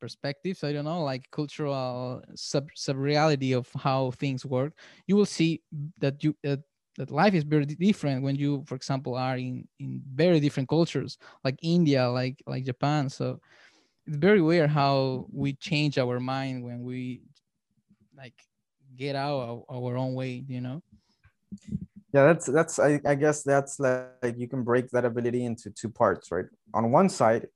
perspectives 0.00 0.62
i 0.62 0.72
don't 0.72 0.84
know 0.84 1.02
like 1.02 1.30
cultural 1.30 2.22
sub 2.34 2.68
sub 2.74 2.96
reality 2.96 3.52
of 3.52 3.68
how 3.76 4.10
things 4.12 4.44
work. 4.44 4.72
You 5.06 5.16
will 5.16 5.26
see 5.26 5.62
that 5.98 6.22
you 6.22 6.36
uh, 6.46 6.56
that 6.96 7.10
life 7.10 7.34
is 7.34 7.44
very 7.44 7.64
different 7.66 8.22
when 8.22 8.36
you 8.36 8.64
for 8.66 8.74
example 8.74 9.14
are 9.14 9.36
in 9.36 9.66
in 9.78 10.02
very 10.14 10.40
different 10.40 10.68
cultures 10.68 11.18
like 11.44 11.56
india 11.62 12.08
like 12.08 12.42
like 12.46 12.64
japan. 12.64 13.08
So 13.08 13.40
it's 14.06 14.16
very 14.16 14.42
weird 14.42 14.70
how 14.70 15.26
we 15.32 15.54
change 15.54 15.98
our 15.98 16.20
mind 16.20 16.64
when 16.64 16.82
we 16.82 17.22
like 18.16 18.34
get 19.00 19.16
out 19.16 19.64
our 19.68 19.96
own 19.96 20.12
way 20.20 20.44
you 20.46 20.60
know 20.60 20.82
yeah 22.12 22.24
that's 22.28 22.46
that's 22.46 22.78
i, 22.78 23.00
I 23.12 23.14
guess 23.14 23.42
that's 23.42 23.80
like, 23.80 24.10
like 24.22 24.36
you 24.38 24.48
can 24.52 24.62
break 24.62 24.90
that 24.90 25.06
ability 25.06 25.42
into 25.50 25.70
two 25.70 25.88
parts 25.88 26.30
right 26.30 26.48
on 26.74 26.92
one 26.92 27.08
side 27.08 27.48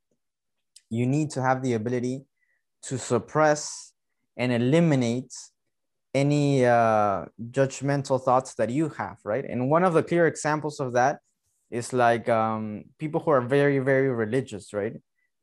you 0.88 1.06
need 1.06 1.28
to 1.36 1.42
have 1.42 1.62
the 1.62 1.74
ability 1.74 2.24
to 2.82 2.98
suppress 2.98 3.92
and 4.36 4.52
eliminate 4.52 5.32
any 6.14 6.64
uh, 6.64 7.24
judgmental 7.50 8.22
thoughts 8.22 8.54
that 8.54 8.70
you 8.70 8.88
have, 8.90 9.18
right? 9.24 9.44
And 9.44 9.68
one 9.68 9.84
of 9.84 9.94
the 9.94 10.02
clear 10.02 10.26
examples 10.26 10.78
of 10.78 10.92
that 10.92 11.18
is 11.70 11.92
like 11.92 12.28
um, 12.28 12.84
people 12.98 13.20
who 13.20 13.32
are 13.32 13.40
very, 13.40 13.80
very 13.80 14.08
religious, 14.08 14.72
right? 14.72 14.94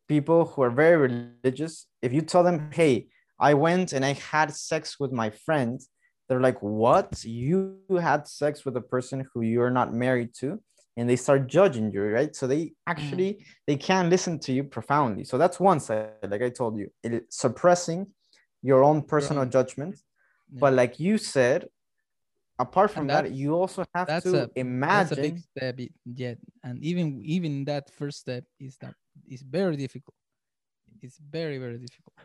People 0.08 0.46
who 0.46 0.62
are 0.62 0.70
very 0.70 0.96
religious, 0.96 1.88
if 2.02 2.14
you 2.14 2.22
tell 2.22 2.44
them, 2.44 2.70
hey, 2.72 3.08
I 3.42 3.54
went 3.56 3.92
and 3.94 4.06
I 4.06 4.14
had 4.14 4.54
sex 4.54 5.00
with 5.00 5.12
my 5.12 5.30
friend, 5.30 5.82
they're 6.30 6.40
like, 6.40 6.62
what? 6.62 7.24
You 7.26 7.80
had 8.00 8.28
sex 8.28 8.64
with 8.66 8.78
a 8.78 8.82
person 8.82 9.28
who 9.34 9.42
you're 9.42 9.72
not 9.72 9.94
married 9.94 10.34
to? 10.36 10.62
And 10.96 11.10
they 11.10 11.16
start 11.16 11.48
judging 11.48 11.92
you, 11.92 12.04
right? 12.04 12.36
So 12.36 12.48
they 12.48 12.74
actually, 12.86 13.34
mm. 13.34 13.46
they 13.68 13.78
can't 13.78 14.10
listen 14.10 14.40
to 14.40 14.54
you 14.54 14.64
profoundly. 14.64 15.24
So 15.24 15.38
that's 15.38 15.60
one 15.60 15.80
side, 15.80 16.12
like 16.30 16.42
I 16.42 16.50
told 16.50 16.78
you, 16.78 16.92
it, 17.04 17.26
suppressing 17.34 18.08
your 18.62 18.84
own 18.84 19.02
personal 19.02 19.46
judgment 19.46 19.98
but 20.52 20.74
like 20.74 21.00
you 21.00 21.18
said, 21.18 21.68
apart 22.60 22.92
from 22.92 23.08
that, 23.08 23.32
you 23.32 23.56
also 23.56 23.86
have 23.96 24.22
to 24.24 24.44
a, 24.44 24.50
imagine. 24.56 25.10
That's 25.10 25.12
a 25.12 25.22
big 25.22 25.40
step 25.40 25.80
yet, 26.06 26.38
and 26.64 26.84
even 26.84 27.22
even 27.24 27.66
that 27.66 27.90
first 27.90 28.20
step 28.20 28.44
is 28.60 28.78
that 28.78 28.96
is 29.28 29.42
very 29.42 29.78
difficult. 29.78 30.16
It's 31.02 31.18
very 31.18 31.58
very 31.58 31.78
difficult. 31.78 32.16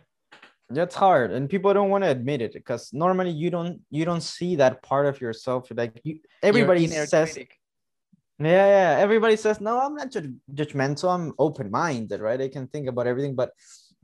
That's 0.68 0.96
hard, 0.96 1.30
and 1.30 1.48
people 1.48 1.72
don't 1.72 1.90
want 1.90 2.02
to 2.04 2.10
admit 2.10 2.42
it 2.42 2.52
because 2.52 2.92
normally 2.92 3.30
you 3.30 3.50
don't 3.50 3.80
you 3.88 4.04
don't 4.04 4.22
see 4.22 4.56
that 4.56 4.82
part 4.82 5.06
of 5.06 5.20
yourself. 5.20 5.68
Like 5.74 6.00
you, 6.02 6.18
everybody 6.42 6.86
says. 6.88 7.32
Critic. 7.32 7.56
Yeah, 8.38 8.66
yeah. 8.66 8.98
Everybody 8.98 9.36
says, 9.36 9.60
no, 9.60 9.80
I'm 9.80 9.94
not 9.94 10.12
judgmental. 10.52 11.14
I'm 11.14 11.32
open 11.38 11.70
minded, 11.70 12.20
right? 12.20 12.40
I 12.40 12.48
can 12.48 12.66
think 12.66 12.86
about 12.86 13.06
everything. 13.06 13.34
But 13.34 13.52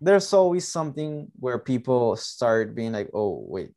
there's 0.00 0.32
always 0.32 0.66
something 0.68 1.28
where 1.38 1.58
people 1.58 2.16
start 2.16 2.74
being 2.74 2.92
like, 2.92 3.10
oh, 3.12 3.44
wait, 3.46 3.70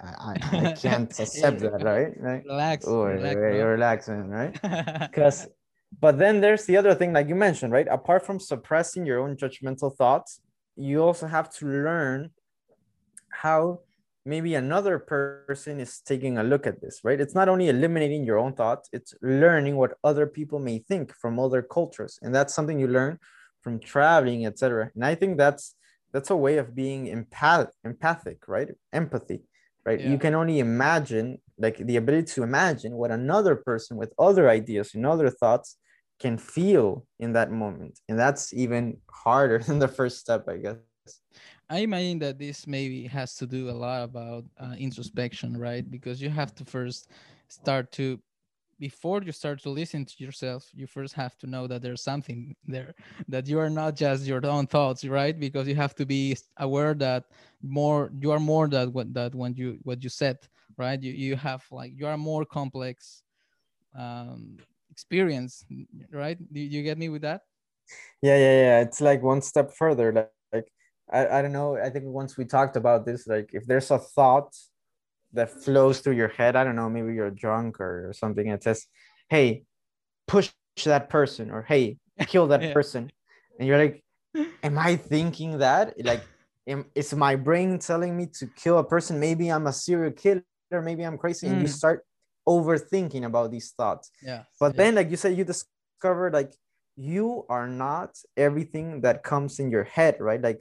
I, 0.00 0.36
I 0.52 0.72
can't 0.78 1.10
accept 1.18 1.60
that, 1.60 1.82
right? 1.82 2.12
Right. 2.18 2.44
Relax. 2.44 2.84
Oh, 2.86 3.02
relax, 3.02 3.34
you're 3.34 3.72
relaxing, 3.72 4.28
right? 4.28 4.56
Because, 5.10 5.48
but 6.00 6.18
then 6.18 6.40
there's 6.40 6.66
the 6.66 6.76
other 6.76 6.94
thing, 6.94 7.12
like 7.12 7.28
you 7.28 7.34
mentioned, 7.34 7.72
right? 7.72 7.88
Apart 7.90 8.24
from 8.24 8.38
suppressing 8.38 9.06
your 9.06 9.20
own 9.20 9.36
judgmental 9.36 9.94
thoughts, 9.96 10.40
you 10.76 11.02
also 11.02 11.26
have 11.26 11.50
to 11.58 11.66
learn 11.66 12.30
how 13.30 13.80
maybe 14.24 14.54
another 14.54 14.98
person 14.98 15.78
is 15.80 16.00
taking 16.00 16.36
a 16.36 16.42
look 16.42 16.66
at 16.66 16.80
this, 16.80 17.00
right? 17.04 17.20
It's 17.20 17.34
not 17.34 17.48
only 17.48 17.68
eliminating 17.68 18.24
your 18.24 18.38
own 18.38 18.54
thoughts, 18.54 18.88
it's 18.92 19.14
learning 19.22 19.76
what 19.76 19.98
other 20.02 20.26
people 20.26 20.58
may 20.58 20.78
think 20.80 21.14
from 21.14 21.38
other 21.38 21.62
cultures. 21.62 22.18
And 22.22 22.34
that's 22.34 22.52
something 22.52 22.78
you 22.78 22.88
learn 22.88 23.18
from 23.62 23.78
traveling, 23.78 24.44
etc. 24.44 24.90
And 24.94 25.04
I 25.04 25.14
think 25.14 25.38
that's 25.38 25.74
that's 26.12 26.30
a 26.30 26.36
way 26.36 26.56
of 26.56 26.74
being 26.74 27.06
empath- 27.06 27.72
empathic, 27.84 28.48
right? 28.48 28.68
Empathy, 28.92 29.42
right? 29.84 30.00
Yeah. 30.00 30.10
You 30.10 30.18
can 30.18 30.34
only 30.34 30.60
imagine, 30.60 31.40
like 31.58 31.76
the 31.78 31.96
ability 31.96 32.32
to 32.34 32.42
imagine 32.42 32.92
what 32.94 33.10
another 33.10 33.54
person 33.54 33.96
with 33.96 34.12
other 34.18 34.48
ideas 34.48 34.94
and 34.94 35.06
other 35.06 35.30
thoughts 35.30 35.76
can 36.18 36.38
feel 36.38 37.06
in 37.18 37.32
that 37.32 37.50
moment. 37.50 38.00
And 38.08 38.18
that's 38.18 38.52
even 38.54 38.98
harder 39.10 39.58
than 39.66 39.78
the 39.78 39.88
first 39.88 40.18
step, 40.18 40.48
I 40.48 40.56
guess. 40.56 40.76
I 41.68 41.78
imagine 41.78 42.20
that 42.20 42.38
this 42.38 42.66
maybe 42.66 43.06
has 43.06 43.34
to 43.36 43.46
do 43.46 43.70
a 43.70 43.72
lot 43.72 44.04
about 44.04 44.44
uh, 44.58 44.74
introspection, 44.78 45.56
right? 45.56 45.88
Because 45.88 46.22
you 46.22 46.30
have 46.30 46.54
to 46.56 46.64
first 46.64 47.10
start 47.48 47.90
to, 47.92 48.20
before 48.78 49.22
you 49.22 49.32
start 49.32 49.60
to 49.62 49.70
listen 49.70 50.04
to 50.04 50.14
yourself, 50.18 50.68
you 50.72 50.86
first 50.86 51.14
have 51.14 51.36
to 51.38 51.46
know 51.46 51.66
that 51.66 51.82
there's 51.82 52.02
something 52.02 52.54
there, 52.66 52.94
that 53.26 53.48
you 53.48 53.58
are 53.58 53.70
not 53.70 53.96
just 53.96 54.26
your 54.26 54.44
own 54.46 54.66
thoughts, 54.66 55.04
right? 55.04 55.38
Because 55.38 55.66
you 55.66 55.74
have 55.74 55.94
to 55.96 56.06
be 56.06 56.36
aware 56.58 56.94
that 56.94 57.24
more 57.62 58.12
you 58.20 58.30
are 58.30 58.40
more 58.40 58.68
that 58.68 58.92
what 58.92 59.12
that 59.14 59.34
when 59.34 59.54
you 59.54 59.78
what 59.82 60.04
you 60.04 60.10
said, 60.10 60.38
right? 60.76 61.02
You 61.02 61.12
you 61.12 61.36
have 61.36 61.64
like 61.70 61.92
you 61.96 62.06
are 62.06 62.18
more 62.18 62.44
complex 62.44 63.22
um, 63.96 64.58
experience, 64.96 65.64
right? 66.10 66.38
Do 66.52 66.60
you 66.60 66.82
get 66.82 66.96
me 66.96 67.08
with 67.10 67.20
that? 67.22 67.42
Yeah, 68.22 68.36
yeah, 68.36 68.56
yeah. 68.64 68.80
It's 68.80 69.00
like 69.00 69.22
one 69.22 69.42
step 69.42 69.72
further. 69.72 70.12
Like, 70.12 70.30
like 70.52 70.68
I, 71.12 71.38
I 71.38 71.42
don't 71.42 71.52
know. 71.52 71.76
I 71.76 71.90
think 71.90 72.06
once 72.06 72.36
we 72.38 72.44
talked 72.46 72.76
about 72.76 73.04
this, 73.04 73.26
like 73.26 73.50
if 73.52 73.66
there's 73.66 73.90
a 73.90 73.98
thought 73.98 74.56
that 75.34 75.50
flows 75.50 76.00
through 76.00 76.16
your 76.16 76.28
head, 76.32 76.56
I 76.56 76.64
don't 76.64 76.76
know, 76.76 76.88
maybe 76.88 77.12
you're 77.12 77.30
drunk 77.30 77.78
or, 77.80 78.08
or 78.08 78.12
something. 78.14 78.48
It 78.48 78.62
says, 78.62 78.86
"Hey, 79.28 79.64
push 80.26 80.50
that 80.84 81.10
person," 81.10 81.50
or 81.50 81.62
"Hey, 81.62 81.98
kill 82.26 82.46
that 82.48 82.62
Yeah. 82.68 82.72
person," 82.72 83.10
and 83.58 83.68
you're 83.68 83.78
like, 83.78 84.02
"Am 84.62 84.78
I 84.78 84.96
thinking 84.96 85.58
that? 85.58 85.94
Like, 86.04 86.24
am, 86.66 86.86
is 86.94 87.12
my 87.14 87.36
brain 87.36 87.78
telling 87.78 88.16
me 88.16 88.26
to 88.38 88.46
kill 88.56 88.78
a 88.78 88.84
person? 88.84 89.20
Maybe 89.20 89.52
I'm 89.52 89.66
a 89.66 89.72
serial 89.72 90.12
killer. 90.12 90.42
Maybe 90.72 91.04
I'm 91.04 91.18
crazy." 91.18 91.46
And 91.48 91.60
you 91.60 91.68
Mm. 91.68 91.76
start 91.80 92.04
overthinking 92.46 93.24
about 93.24 93.50
these 93.50 93.72
thoughts. 93.72 94.10
Yeah. 94.22 94.44
But 94.60 94.74
yeah. 94.74 94.84
then, 94.84 94.94
like 94.94 95.10
you 95.10 95.16
said, 95.16 95.36
you 95.36 95.44
discover 95.44 96.30
like 96.30 96.52
you 96.96 97.44
are 97.48 97.68
not 97.68 98.16
everything 98.36 99.02
that 99.02 99.22
comes 99.22 99.58
in 99.58 99.70
your 99.70 99.84
head, 99.84 100.16
right? 100.20 100.40
Like 100.40 100.60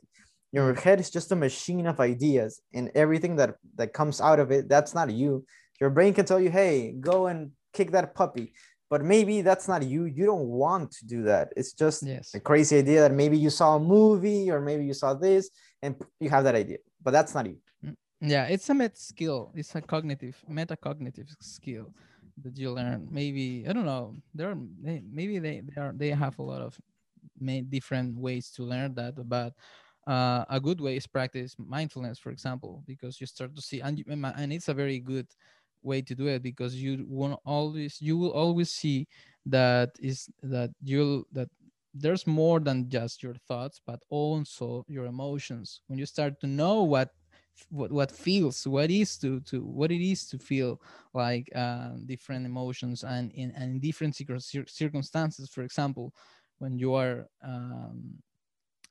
your 0.51 0.73
head 0.73 0.99
is 0.99 1.09
just 1.09 1.31
a 1.31 1.35
machine 1.35 1.87
of 1.87 1.99
ideas, 1.99 2.61
and 2.73 2.91
everything 2.95 3.35
that 3.37 3.55
that 3.75 3.93
comes 3.93 4.21
out 4.21 4.39
of 4.39 4.51
it, 4.51 4.69
that's 4.69 4.93
not 4.93 5.11
you. 5.11 5.45
Your 5.81 5.89
brain 5.89 6.13
can 6.13 6.25
tell 6.25 6.39
you, 6.39 6.49
"Hey, 6.49 6.93
go 6.93 7.27
and 7.27 7.51
kick 7.73 7.91
that 7.91 8.15
puppy," 8.15 8.53
but 8.89 9.03
maybe 9.03 9.41
that's 9.41 9.67
not 9.67 9.83
you. 9.83 10.05
You 10.05 10.25
don't 10.25 10.47
want 10.47 10.91
to 10.91 11.05
do 11.05 11.23
that. 11.23 11.51
It's 11.57 11.73
just 11.73 12.03
yes. 12.03 12.33
a 12.33 12.39
crazy 12.39 12.77
idea 12.77 13.01
that 13.01 13.13
maybe 13.13 13.37
you 13.37 13.49
saw 13.49 13.75
a 13.75 13.79
movie 13.79 14.49
or 14.49 14.61
maybe 14.61 14.85
you 14.85 14.93
saw 14.93 15.13
this, 15.13 15.49
and 15.81 15.95
you 16.19 16.29
have 16.29 16.43
that 16.45 16.55
idea, 16.55 16.77
but 17.03 17.11
that's 17.11 17.33
not 17.33 17.45
you. 17.47 17.57
Mm. 17.83 17.95
Yeah, 18.21 18.45
it's 18.45 18.69
a 18.69 18.73
met 18.73 18.97
skill. 18.97 19.51
It's 19.55 19.75
a 19.75 19.81
cognitive, 19.81 20.41
metacognitive 20.49 21.29
skill 21.41 21.93
that 22.41 22.57
you 22.57 22.71
learn. 22.71 23.07
Maybe 23.11 23.65
I 23.67 23.73
don't 23.73 23.85
know. 23.85 24.15
There 24.33 24.49
are 24.51 24.57
they, 24.81 25.01
maybe 25.11 25.39
they 25.39 25.61
they 25.61 25.81
are 25.81 25.93
they 25.95 26.09
have 26.11 26.39
a 26.39 26.43
lot 26.43 26.61
of 26.61 26.79
many 27.39 27.61
different 27.61 28.17
ways 28.17 28.51
to 28.51 28.63
learn 28.63 28.95
that, 28.95 29.15
but 29.29 29.53
uh, 30.07 30.45
a 30.49 30.59
good 30.59 30.81
way 30.81 30.97
is 30.97 31.07
practice 31.07 31.55
mindfulness, 31.59 32.19
for 32.19 32.31
example, 32.31 32.83
because 32.87 33.19
you 33.21 33.27
start 33.27 33.55
to 33.55 33.61
see 33.61 33.81
and 33.81 33.99
you, 33.99 34.05
and 34.09 34.53
it's 34.53 34.69
a 34.69 34.73
very 34.73 34.99
good 34.99 35.27
way 35.83 36.01
to 36.01 36.15
do 36.15 36.27
it 36.27 36.41
because 36.41 36.75
you 36.75 37.05
won't 37.07 37.39
always 37.45 38.01
you 38.01 38.17
will 38.17 38.31
always 38.31 38.71
see 38.71 39.07
that 39.45 39.91
is 39.99 40.29
that 40.41 40.71
you'll 40.83 41.23
that 41.31 41.47
there's 41.93 42.25
more 42.27 42.59
than 42.59 42.89
just 42.89 43.21
your 43.23 43.35
thoughts 43.47 43.79
but 43.85 43.99
also 44.09 44.83
your 44.87 45.05
emotions 45.05 45.81
when 45.87 45.99
you 45.99 46.05
start 46.05 46.39
to 46.41 46.47
know 46.47 46.81
what 46.83 47.09
what 47.69 47.91
what 47.91 48.11
feels 48.11 48.67
what 48.67 48.91
is 48.91 49.17
to 49.17 49.39
to 49.41 49.61
what 49.63 49.91
it 49.91 50.01
is 50.01 50.27
to 50.27 50.37
feel 50.39 50.81
like 51.13 51.49
uh, 51.55 51.91
different 52.05 52.45
emotions 52.45 53.03
and 53.03 53.31
in 53.33 53.51
and 53.51 53.71
in 53.75 53.79
different 53.79 54.15
circumstances. 54.15 55.49
For 55.49 55.63
example 55.63 56.13
when 56.59 56.77
you 56.79 56.93
are 56.93 57.27
um, 57.43 58.21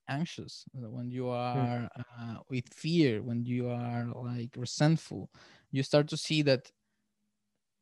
anxious 0.09 0.65
when 0.75 1.11
you 1.11 1.29
are 1.29 1.89
uh, 1.97 2.37
with 2.51 2.69
fear 2.75 3.23
when 3.23 3.45
you 3.45 3.69
are 3.69 4.07
like 4.15 4.51
resentful 4.57 5.31
you 5.71 5.83
start 5.83 6.09
to 6.09 6.17
see 6.17 6.43
that 6.43 6.71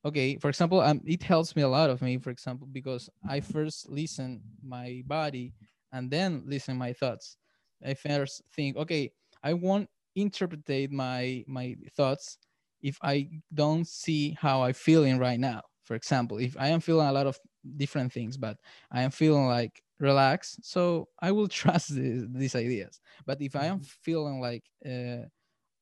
okay 0.05 0.37
for 0.37 0.49
example 0.49 0.80
um, 0.80 1.01
it 1.05 1.22
helps 1.22 1.55
me 1.57 1.62
a 1.62 1.68
lot 1.68 1.91
of 1.91 2.03
me 2.03 2.18
for 2.18 2.30
example 2.30 2.66
because 2.70 3.09
i 3.28 3.41
first 3.41 3.89
listen 3.89 4.43
my 4.62 5.03
body 5.07 5.53
and 5.93 6.11
then 6.11 6.43
listen 6.47 6.76
my 6.76 6.93
thoughts. 6.93 7.37
I 7.85 7.95
first 7.95 8.43
think 8.55 8.76
okay 8.76 9.12
i 9.43 9.53
won't 9.53 9.89
interpretate 10.14 10.90
my 10.90 11.44
my 11.46 11.76
thoughts 11.96 12.38
if 12.82 12.98
i 13.02 13.28
don't 13.54 13.86
see 13.86 14.36
how 14.40 14.62
I'm 14.62 14.74
feeling 14.74 15.18
right 15.18 15.38
now. 15.38 15.62
For 15.84 15.94
example 15.94 16.38
if 16.38 16.56
i 16.58 16.68
am 16.68 16.80
feeling 16.80 17.06
a 17.08 17.12
lot 17.12 17.26
of 17.26 17.38
different 17.76 18.12
things 18.12 18.36
but 18.36 18.56
i 18.90 19.02
am 19.02 19.10
feeling 19.10 19.46
like 19.46 19.82
relaxed 19.98 20.64
so 20.64 21.08
i 21.20 21.30
will 21.32 21.48
trust 21.60 21.94
this, 21.94 22.24
these 22.32 22.54
ideas. 22.54 23.00
But 23.26 23.40
if 23.40 23.56
i 23.56 23.66
am 23.66 23.80
feeling 23.80 24.40
like 24.40 24.64
uh, 24.86 25.26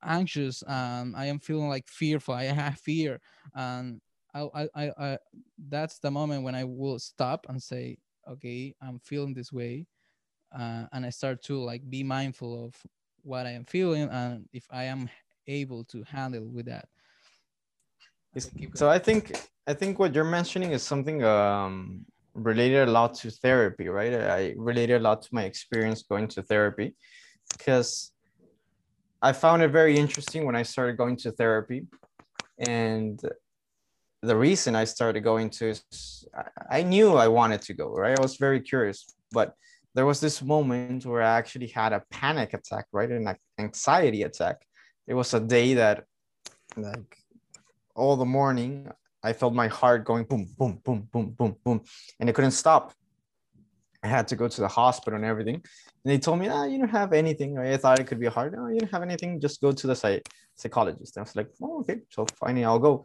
anxious 0.03 0.63
and 0.67 1.15
i 1.17 1.27
am 1.27 1.39
feeling 1.39 1.69
like 1.69 1.87
fearful 1.87 2.35
i 2.35 2.45
have 2.45 2.79
fear 2.79 3.21
and 3.55 4.01
I, 4.35 4.49
I, 4.55 4.69
I, 4.75 4.93
I 4.99 5.19
that's 5.69 5.99
the 5.99 6.11
moment 6.11 6.45
when 6.45 6.55
i 6.55 6.65
will 6.65 6.99
stop 6.99 7.47
and 7.49 7.63
say 7.63 7.99
okay 8.29 8.75
i'm 8.81 8.99
feeling 9.01 9.35
this 9.35 9.53
way 9.53 9.87
uh, 10.57 10.87
and 10.93 11.05
i 11.05 11.11
start 11.11 11.43
to 11.45 11.63
like 11.63 11.89
be 11.89 12.03
mindful 12.03 12.65
of 12.67 12.75
what 13.23 13.47
i 13.47 13.51
am 13.51 13.65
feeling 13.65 14.09
and 14.11 14.49
if 14.53 14.67
i 14.71 14.85
am 14.85 15.09
able 15.47 15.85
to 15.85 16.03
handle 16.05 16.47
with 16.49 16.67
that 16.67 16.89
so 18.75 18.89
I 18.89 18.99
think 18.99 19.37
I 19.67 19.75
think 19.75 19.99
what 19.99 20.15
you're 20.15 20.25
mentioning 20.25 20.71
is 20.73 20.83
something 20.83 21.25
um 21.25 22.05
related 22.35 22.89
a 22.89 22.91
lot 22.91 23.15
to 23.15 23.31
therapy, 23.31 23.89
right? 23.89 24.15
I 24.15 24.55
related 24.57 24.97
a 25.01 25.05
lot 25.05 25.23
to 25.23 25.29
my 25.33 25.45
experience 25.45 26.03
going 26.03 26.29
to 26.29 26.43
therapy 26.43 26.95
because 27.53 28.13
I 29.21 29.33
found 29.33 29.63
it 29.63 29.73
very 29.73 29.99
interesting 29.99 30.47
when 30.47 30.57
I 30.57 30.63
started 30.63 30.97
going 30.97 31.17
to 31.19 31.33
therapy. 31.33 31.87
And 32.59 33.21
the 34.23 34.37
reason 34.37 34.77
I 34.77 34.85
started 34.85 35.23
going 35.23 35.51
to 35.59 35.71
is 35.71 35.85
I- 36.35 36.79
I 36.79 36.83
knew 36.83 37.17
I 37.17 37.29
wanted 37.29 37.63
to 37.63 37.75
go, 37.75 37.89
right? 38.03 38.17
I 38.19 38.23
was 38.23 38.37
very 38.37 38.61
curious, 38.61 38.99
but 39.33 39.55
there 39.95 40.07
was 40.07 40.21
this 40.21 40.43
moment 40.43 41.05
where 41.05 41.23
I 41.23 41.37
actually 41.39 41.69
had 41.69 41.93
a 41.93 42.03
panic 42.11 42.55
attack, 42.55 42.87
right? 42.93 43.11
An 43.11 43.35
anxiety 43.59 44.23
attack. 44.23 44.57
It 45.07 45.15
was 45.15 45.35
a 45.35 45.41
day 45.41 45.75
that 45.75 46.05
like 46.77 47.17
all 47.95 48.17
the 48.17 48.25
morning 48.25 48.89
I 49.23 49.33
felt 49.33 49.53
my 49.55 49.69
heart 49.69 50.05
going 50.05 50.25
boom, 50.25 50.49
boom, 50.57 50.81
boom, 50.85 51.09
boom, 51.13 51.31
boom, 51.37 51.57
boom, 51.65 51.83
and 52.19 52.29
it 52.29 52.35
couldn't 52.35 52.53
stop. 52.53 52.95
I 54.03 54.09
had 54.09 54.29
to 54.29 54.37
go 54.37 54.49
to 54.49 54.61
the 54.61 54.69
hospital 54.69 55.17
and 55.17 55.27
everything. 55.27 55.57
And 55.57 55.63
they 56.05 56.19
told 56.19 56.39
me, 56.39 56.49
ah, 56.49 56.65
you 56.65 56.79
don't 56.79 56.89
have 56.89 57.13
anything. 57.13 57.59
I 57.59 57.77
thought 57.77 57.99
it 57.99 58.07
could 58.07 58.19
be 58.19 58.27
a 58.27 58.31
heart. 58.31 58.55
No, 58.55 58.69
you 58.69 58.81
don't 58.81 58.91
have 58.91 59.03
anything. 59.03 59.39
Just 59.39 59.61
go 59.61 59.73
to 59.73 59.87
the 59.87 59.95
psych- 59.95 60.27
psychologist. 60.57 61.17
And 61.17 61.21
I 61.21 61.25
was 61.25 61.37
like, 61.37 61.51
oh, 61.63 61.81
okay. 61.81 61.99
So 62.09 62.25
finally, 62.39 62.65
I'll 62.65 62.79
go. 62.79 63.05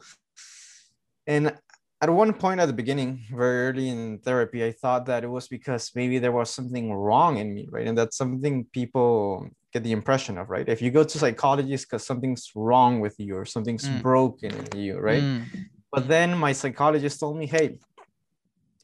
And 1.28 1.54
at 2.02 2.10
one 2.10 2.34
point 2.34 2.60
at 2.60 2.66
the 2.68 2.74
beginning, 2.74 3.24
very 3.32 3.68
early 3.68 3.90
in 3.90 4.20
therapy, 4.20 4.66
I 4.66 4.72
thought 4.72 5.06
that 5.06 5.24
it 5.24 5.30
was 5.30 5.48
because 5.48 5.92
maybe 5.96 6.20
there 6.20 6.32
was 6.32 6.50
something 6.50 6.94
wrong 6.94 7.38
in 7.38 7.54
me, 7.54 7.68
right? 7.72 7.88
And 7.88 7.98
that's 7.98 8.18
something 8.18 8.66
people 8.74 9.48
get 9.72 9.84
the 9.84 9.92
impression 9.92 10.38
of, 10.38 10.50
right? 10.50 10.68
If 10.68 10.82
you 10.82 10.92
go 10.92 11.04
to 11.04 11.18
psychologists 11.18 11.86
because 11.86 12.06
something's 12.06 12.52
wrong 12.56 13.00
with 13.00 13.16
you 13.18 13.36
or 13.38 13.46
something's 13.46 13.88
Mm. 13.88 14.02
broken 14.02 14.52
in 14.54 14.80
you, 14.80 15.00
right? 15.00 15.24
Mm, 15.24 15.46
But 15.92 16.08
then 16.10 16.38
my 16.38 16.52
psychologist 16.52 17.20
told 17.22 17.38
me, 17.38 17.48
hey, 17.48 17.78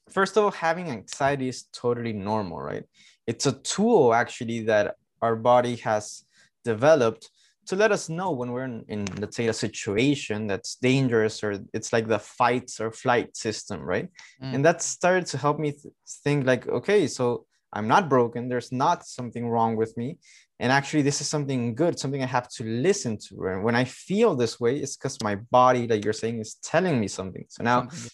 first 0.10 0.38
of 0.38 0.44
all, 0.46 0.52
having 0.52 0.90
anxiety 0.90 1.50
is 1.50 1.64
totally 1.74 2.14
normal, 2.14 2.60
right? 2.62 2.86
It's 3.28 3.46
a 3.46 3.52
tool 3.52 4.14
actually 4.14 4.62
that 4.72 4.96
our 5.22 5.36
body 5.36 5.76
has 5.78 6.24
developed 6.64 7.30
to 7.68 7.76
let 7.76 7.92
us 7.92 8.10
know 8.10 8.32
when 8.32 8.52
we're 8.52 8.66
in, 8.66 8.84
in 8.88 9.06
let's 9.20 9.38
say, 9.38 9.48
a 9.48 9.54
situation 9.54 10.48
that's 10.48 10.76
dangerous 10.76 11.44
or 11.44 11.60
it's 11.74 11.94
like 11.94 12.08
the 12.08 12.20
fight 12.20 12.72
or 12.80 12.92
flight 12.92 13.38
system, 13.38 13.82
right? 13.82 14.10
mm, 14.42 14.54
And 14.54 14.66
that 14.66 14.82
started 14.82 15.26
to 15.28 15.38
help 15.38 15.60
me 15.60 15.72
th- 15.72 15.94
think 16.24 16.46
like, 16.46 16.68
okay, 16.68 17.08
so 17.08 17.46
I'm 17.74 17.88
not 17.88 18.10
broken. 18.10 18.50
There's 18.50 18.72
not 18.72 19.06
something 19.06 19.48
wrong 19.48 19.76
with 19.76 19.96
me. 19.96 20.18
And 20.60 20.72
actually, 20.72 21.02
this 21.02 21.22
is 21.22 21.28
something 21.28 21.74
good, 21.74 21.98
something 21.98 22.22
I 22.22 22.28
have 22.28 22.50
to 22.50 22.64
listen 22.64 23.18
to. 23.30 23.48
And 23.48 23.64
when 23.64 23.76
I 23.76 23.86
feel 23.86 24.36
this 24.36 24.60
way, 24.60 24.78
it's 24.78 24.96
because 24.96 25.18
my 25.24 25.36
body, 25.36 25.88
like 25.88 26.04
you're 26.04 26.14
saying, 26.14 26.40
is 26.40 26.56
telling 26.56 27.00
me 27.00 27.08
something. 27.08 27.46
So 27.50 27.64
now 27.64 27.88
something. 27.90 28.10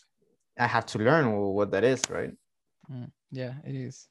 I 0.59 0.67
have 0.67 0.85
to 0.87 0.99
learn 0.99 1.31
what 1.33 1.71
that 1.71 1.83
is, 1.83 2.01
right? 2.09 2.31
Mm, 2.91 3.11
yeah, 3.31 3.53
it 3.65 3.75
is. 3.75 4.07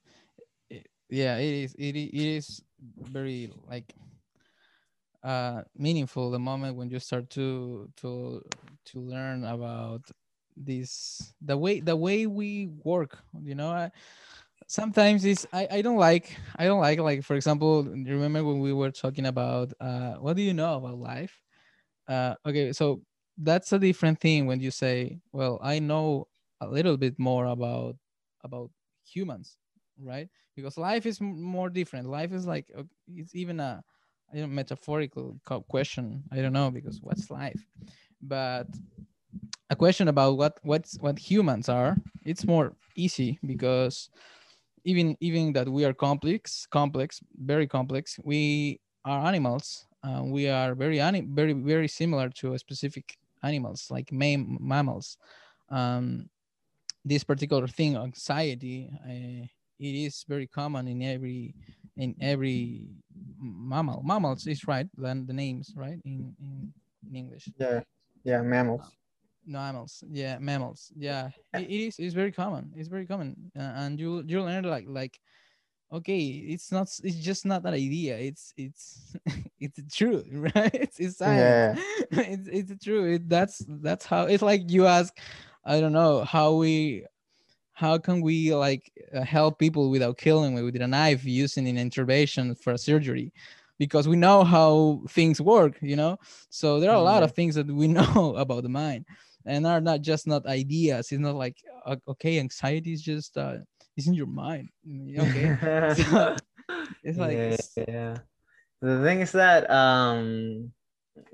It, 0.68 0.86
yeah, 1.08 1.38
it 1.38 1.54
is. 1.64 1.74
It, 1.74 1.96
it 1.96 2.14
is 2.14 2.62
very 3.00 3.52
like 3.68 3.92
uh 5.26 5.62
meaningful 5.76 6.30
the 6.30 6.38
moment 6.40 6.76
when 6.76 6.90
you 6.90 7.00
start 7.00 7.30
to 7.30 7.90
to 7.96 8.42
to 8.86 9.00
learn 9.00 9.44
about 9.44 10.02
this 10.56 11.34
the 11.42 11.58
way 11.58 11.80
the 11.80 11.96
way 11.96 12.26
we 12.26 12.68
work 12.84 13.18
you 13.42 13.54
know 13.56 13.70
I, 13.70 13.92
sometimes 14.68 15.24
it's 15.24 15.46
I, 15.52 15.68
I 15.70 15.82
don't 15.82 15.96
like 15.98 16.36
i 16.56 16.64
don't 16.64 16.80
like 16.80 16.98
like 17.00 17.24
for 17.24 17.36
example 17.36 17.84
remember 17.84 18.44
when 18.44 18.60
we 18.60 18.72
were 18.72 18.90
talking 18.92 19.26
about 19.26 19.72
uh 19.80 20.14
what 20.14 20.36
do 20.36 20.42
you 20.42 20.54
know 20.54 20.76
about 20.76 20.98
life? 20.98 21.42
Uh 22.08 22.34
okay 22.46 22.72
so 22.72 23.02
that's 23.38 23.72
a 23.72 23.78
different 23.78 24.20
thing 24.20 24.46
when 24.46 24.60
you 24.60 24.70
say 24.70 25.20
well 25.32 25.58
i 25.62 25.78
know 25.78 26.28
a 26.60 26.68
little 26.68 26.96
bit 26.96 27.18
more 27.18 27.46
about 27.46 27.96
about 28.44 28.70
humans 29.04 29.58
right? 29.98 30.28
Because 30.54 30.76
life 30.76 31.06
is 31.06 31.22
more 31.22 31.70
different. 31.70 32.08
Life 32.08 32.32
is 32.32 32.46
like 32.46 32.70
it's 33.08 33.34
even 33.34 33.60
a 33.60 33.82
you 34.32 34.42
know, 34.42 34.46
metaphorical 34.46 35.40
question. 35.68 36.24
I 36.32 36.36
don't 36.42 36.52
know 36.52 36.70
because 36.70 36.98
what's 37.02 37.30
life? 37.30 37.66
But 38.20 38.68
a 39.70 39.76
question 39.76 40.08
about 40.08 40.36
what 40.36 40.58
what's 40.62 40.96
what 41.00 41.18
humans 41.18 41.68
are 41.68 42.00
it's 42.24 42.46
more 42.46 42.76
easy 42.96 43.38
because 43.46 44.10
even 44.84 45.16
even 45.20 45.52
that 45.52 45.68
we 45.68 45.84
are 45.84 45.92
complex 45.92 46.66
complex 46.70 47.20
very 47.36 47.66
complex 47.66 48.18
we 48.24 48.80
are 49.04 49.26
animals. 49.26 49.86
Uh, 50.02 50.22
we 50.24 50.48
are 50.48 50.74
very 50.74 50.98
very 51.28 51.52
very 51.52 51.88
similar 51.88 52.28
to 52.28 52.56
specific 52.58 53.16
animals 53.42 53.86
like 53.90 54.10
mam- 54.12 54.58
mammals. 54.60 55.16
Um, 55.68 56.28
this 57.04 57.24
particular 57.24 57.68
thing 57.68 57.96
anxiety 57.96 58.90
it 59.78 59.94
is 59.94 60.24
very 60.28 60.46
common 60.46 60.88
in 60.88 61.02
every 61.02 61.54
in 61.96 62.14
every 62.20 62.88
mammal. 63.38 64.02
Mammals 64.04 64.46
is 64.46 64.66
right 64.66 64.86
then 64.96 65.26
the 65.26 65.32
names 65.32 65.72
right 65.76 65.98
in 66.04 66.34
in, 66.40 66.72
in 67.08 67.16
english? 67.16 67.48
Yeah 67.58 67.80
yeah 68.24 68.42
mammals. 68.42 68.82
No, 69.46 69.58
mammals. 69.58 70.02
Yeah 70.08 70.38
mammals. 70.38 70.92
Yeah. 70.96 71.30
it, 71.54 71.62
it 71.62 71.80
is 71.88 71.98
it's 71.98 72.14
very 72.14 72.32
common. 72.32 72.72
It's 72.76 72.88
very 72.88 73.06
common. 73.06 73.50
Uh, 73.56 73.72
and 73.86 74.00
you 74.00 74.22
you 74.26 74.42
learn 74.42 74.64
like 74.64 74.86
like 74.88 75.18
okay 75.92 76.18
it's 76.18 76.72
not 76.72 76.88
it's 77.04 77.16
just 77.16 77.46
not 77.46 77.64
an 77.64 77.74
idea. 77.74 78.16
It's 78.18 78.52
it's 78.56 79.16
it's 79.60 79.96
true 79.96 80.24
right? 80.32 80.74
It's, 80.74 80.98
it's 80.98 81.18
science. 81.18 81.80
Yeah. 82.10 82.22
it's, 82.34 82.48
it's 82.72 82.84
true. 82.84 83.14
It, 83.14 83.28
that's 83.28 83.64
that's 83.68 84.04
how 84.04 84.24
it's 84.24 84.42
like 84.42 84.70
you 84.70 84.86
ask 84.86 85.16
i 85.66 85.80
don't 85.80 85.92
know 85.92 86.22
how 86.22 86.54
we 86.54 87.04
how 87.76 87.98
can 87.98 88.22
we 88.22 88.54
like 88.54 88.90
uh, 89.14 89.20
help 89.20 89.58
people 89.58 89.90
without 89.90 90.16
killing 90.16 90.54
with 90.54 90.74
a 90.76 90.86
knife 90.86 91.26
using 91.26 91.68
an 91.68 91.76
intervention 91.76 92.54
for 92.54 92.72
a 92.72 92.78
surgery? 92.78 93.34
Because 93.78 94.08
we 94.08 94.16
know 94.16 94.44
how 94.44 95.02
things 95.10 95.42
work 95.42 95.76
you 95.82 95.94
know? 95.94 96.18
So 96.48 96.80
there 96.80 96.90
are 96.90 96.96
a 96.96 97.02
lot 97.02 97.22
of 97.22 97.32
things 97.32 97.54
that 97.56 97.66
we 97.66 97.86
know 98.00 98.34
about 98.36 98.62
the 98.62 98.70
mind 98.70 99.04
and 99.44 99.66
are 99.66 99.82
not 99.82 100.00
just 100.00 100.26
not 100.26 100.46
ideas. 100.46 101.12
It's 101.12 101.20
not 101.20 101.34
like 101.34 101.58
uh, 101.84 101.96
okay 102.08 102.40
anxiety 102.40 102.94
is 102.94 103.02
just 103.02 103.36
uh 103.36 103.58
it's 103.94 104.06
in 104.06 104.14
your 104.14 104.26
mind 104.26 104.70
okay? 105.18 105.94
So 105.94 106.34
it's 107.04 107.18
like 107.18 107.36
yeah, 107.36 107.84
yeah. 107.88 108.18
The 108.80 109.02
thing 109.02 109.20
is 109.20 109.32
that 109.32 109.70
um 109.70 110.72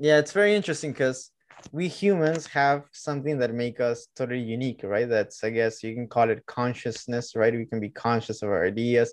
yeah 0.00 0.18
it's 0.18 0.32
very 0.32 0.56
interesting 0.56 0.90
because 0.90 1.30
we 1.70 1.86
humans 1.86 2.46
have 2.46 2.84
something 2.92 3.38
that 3.38 3.54
make 3.54 3.80
us 3.80 4.08
totally 4.16 4.40
unique 4.40 4.80
right 4.82 5.08
that's 5.08 5.44
i 5.44 5.50
guess 5.50 5.82
you 5.82 5.94
can 5.94 6.08
call 6.08 6.28
it 6.28 6.44
consciousness 6.46 7.36
right 7.36 7.54
we 7.54 7.66
can 7.66 7.80
be 7.80 7.88
conscious 7.88 8.42
of 8.42 8.48
our 8.48 8.66
ideas 8.66 9.12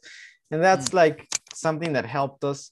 and 0.51 0.63
that's 0.63 0.89
mm. 0.89 0.95
like 0.95 1.27
something 1.53 1.93
that 1.93 2.05
helped 2.05 2.43
us 2.43 2.71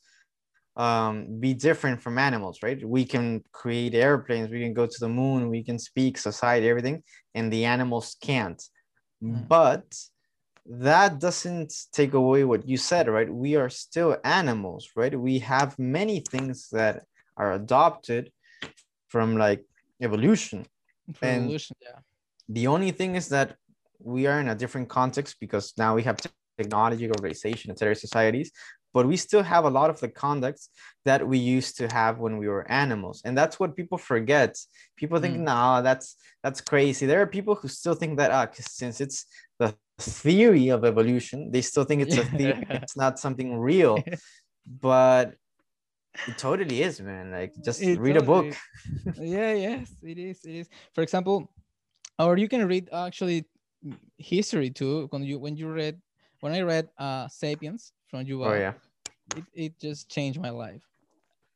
um, 0.77 1.39
be 1.39 1.55
different 1.55 2.01
from 2.01 2.19
animals, 2.19 2.59
right? 2.61 2.83
We 2.87 3.03
can 3.03 3.43
create 3.51 3.95
airplanes, 3.95 4.51
we 4.51 4.61
can 4.61 4.73
go 4.73 4.85
to 4.85 4.99
the 4.99 5.09
moon, 5.09 5.49
we 5.49 5.63
can 5.63 5.79
speak, 5.79 6.19
society, 6.19 6.69
everything, 6.69 7.03
and 7.33 7.51
the 7.51 7.65
animals 7.65 8.15
can't. 8.21 8.63
Mm. 9.23 9.47
But 9.47 9.91
that 10.67 11.19
doesn't 11.19 11.73
take 11.91 12.13
away 12.13 12.43
what 12.43 12.67
you 12.67 12.77
said, 12.77 13.07
right? 13.07 13.31
We 13.31 13.55
are 13.55 13.69
still 13.69 14.17
animals, 14.23 14.91
right? 14.95 15.19
We 15.19 15.39
have 15.39 15.79
many 15.79 16.19
things 16.19 16.69
that 16.71 17.05
are 17.37 17.53
adopted 17.53 18.31
from 19.07 19.37
like 19.37 19.65
evolution. 20.01 20.65
From 21.13 21.27
and 21.27 21.43
evolution, 21.43 21.75
yeah. 21.81 21.99
The 22.49 22.67
only 22.67 22.91
thing 22.91 23.15
is 23.15 23.29
that 23.29 23.55
we 23.99 24.27
are 24.27 24.39
in 24.39 24.49
a 24.49 24.55
different 24.55 24.89
context 24.89 25.37
because 25.39 25.73
now 25.77 25.95
we 25.95 26.03
have 26.03 26.17
technology, 26.57 27.07
globalization, 27.07 27.69
etc., 27.69 27.95
societies 27.95 28.51
but 28.97 29.07
we 29.07 29.15
still 29.15 29.43
have 29.43 29.65
a 29.65 29.69
lot 29.69 29.91
of 29.91 29.99
the 29.99 30.07
conducts 30.07 30.69
that 31.05 31.21
we 31.27 31.37
used 31.37 31.77
to 31.77 31.87
have 31.87 32.17
when 32.17 32.37
we 32.37 32.47
were 32.47 32.65
animals 32.71 33.21
and 33.25 33.37
that's 33.37 33.59
what 33.59 33.75
people 33.75 33.97
forget 33.97 34.57
people 34.95 35.19
think 35.19 35.37
mm. 35.37 35.41
no 35.41 35.81
that's 35.83 36.15
that's 36.43 36.61
crazy 36.61 37.05
there 37.05 37.21
are 37.21 37.27
people 37.27 37.53
who 37.53 37.67
still 37.67 37.93
think 37.93 38.17
that 38.17 38.31
uh, 38.31 38.47
since 38.53 38.99
it's 38.99 39.25
the 39.59 39.75
theory 39.99 40.69
of 40.69 40.83
evolution 40.83 41.51
they 41.51 41.61
still 41.61 41.83
think 41.83 42.01
it's 42.01 42.17
a 42.17 42.25
theory 42.25 42.65
it's 42.81 42.97
not 42.97 43.19
something 43.19 43.57
real 43.57 44.03
but 44.65 45.35
it 46.25 46.37
totally 46.37 46.81
is 46.81 46.99
man 47.01 47.31
like 47.31 47.53
just 47.63 47.81
it 47.81 47.99
read 47.99 48.15
totally 48.15 48.49
a 48.49 48.51
book. 48.51 48.57
yeah 49.19 49.53
yes 49.53 49.91
it 50.03 50.17
is 50.17 50.43
it 50.45 50.55
is. 50.55 50.69
For 50.93 51.01
example 51.01 51.49
or 52.19 52.37
you 52.37 52.47
can 52.49 52.67
read 52.67 52.89
actually 52.91 53.45
history 54.17 54.69
too 54.69 55.07
when 55.11 55.23
you 55.23 55.39
when 55.39 55.55
you 55.55 55.69
read 55.69 56.01
when 56.41 56.53
i 56.53 56.61
read 56.61 56.89
uh 56.97 57.27
sapiens 57.27 57.93
from 58.07 58.25
you 58.25 58.43
oh 58.43 58.53
yeah. 58.53 58.73
it, 59.35 59.45
it 59.53 59.79
just 59.79 60.09
changed 60.09 60.39
my 60.41 60.49
life. 60.49 60.83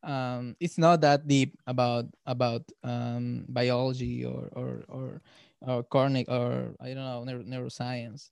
Um 0.04 0.56
it's 0.60 0.78
not 0.78 1.02
that 1.02 1.28
deep 1.28 1.58
about 1.68 2.06
about 2.26 2.64
um 2.84 3.46
biology 3.50 4.26
or 4.26 4.50
or 4.54 4.84
or 4.88 5.22
or 5.62 5.84
chronic 5.84 6.28
or 6.30 6.74
i 6.82 6.94
don't 6.94 7.06
know 7.06 7.24
neuro, 7.24 7.44
neuroscience 7.44 8.30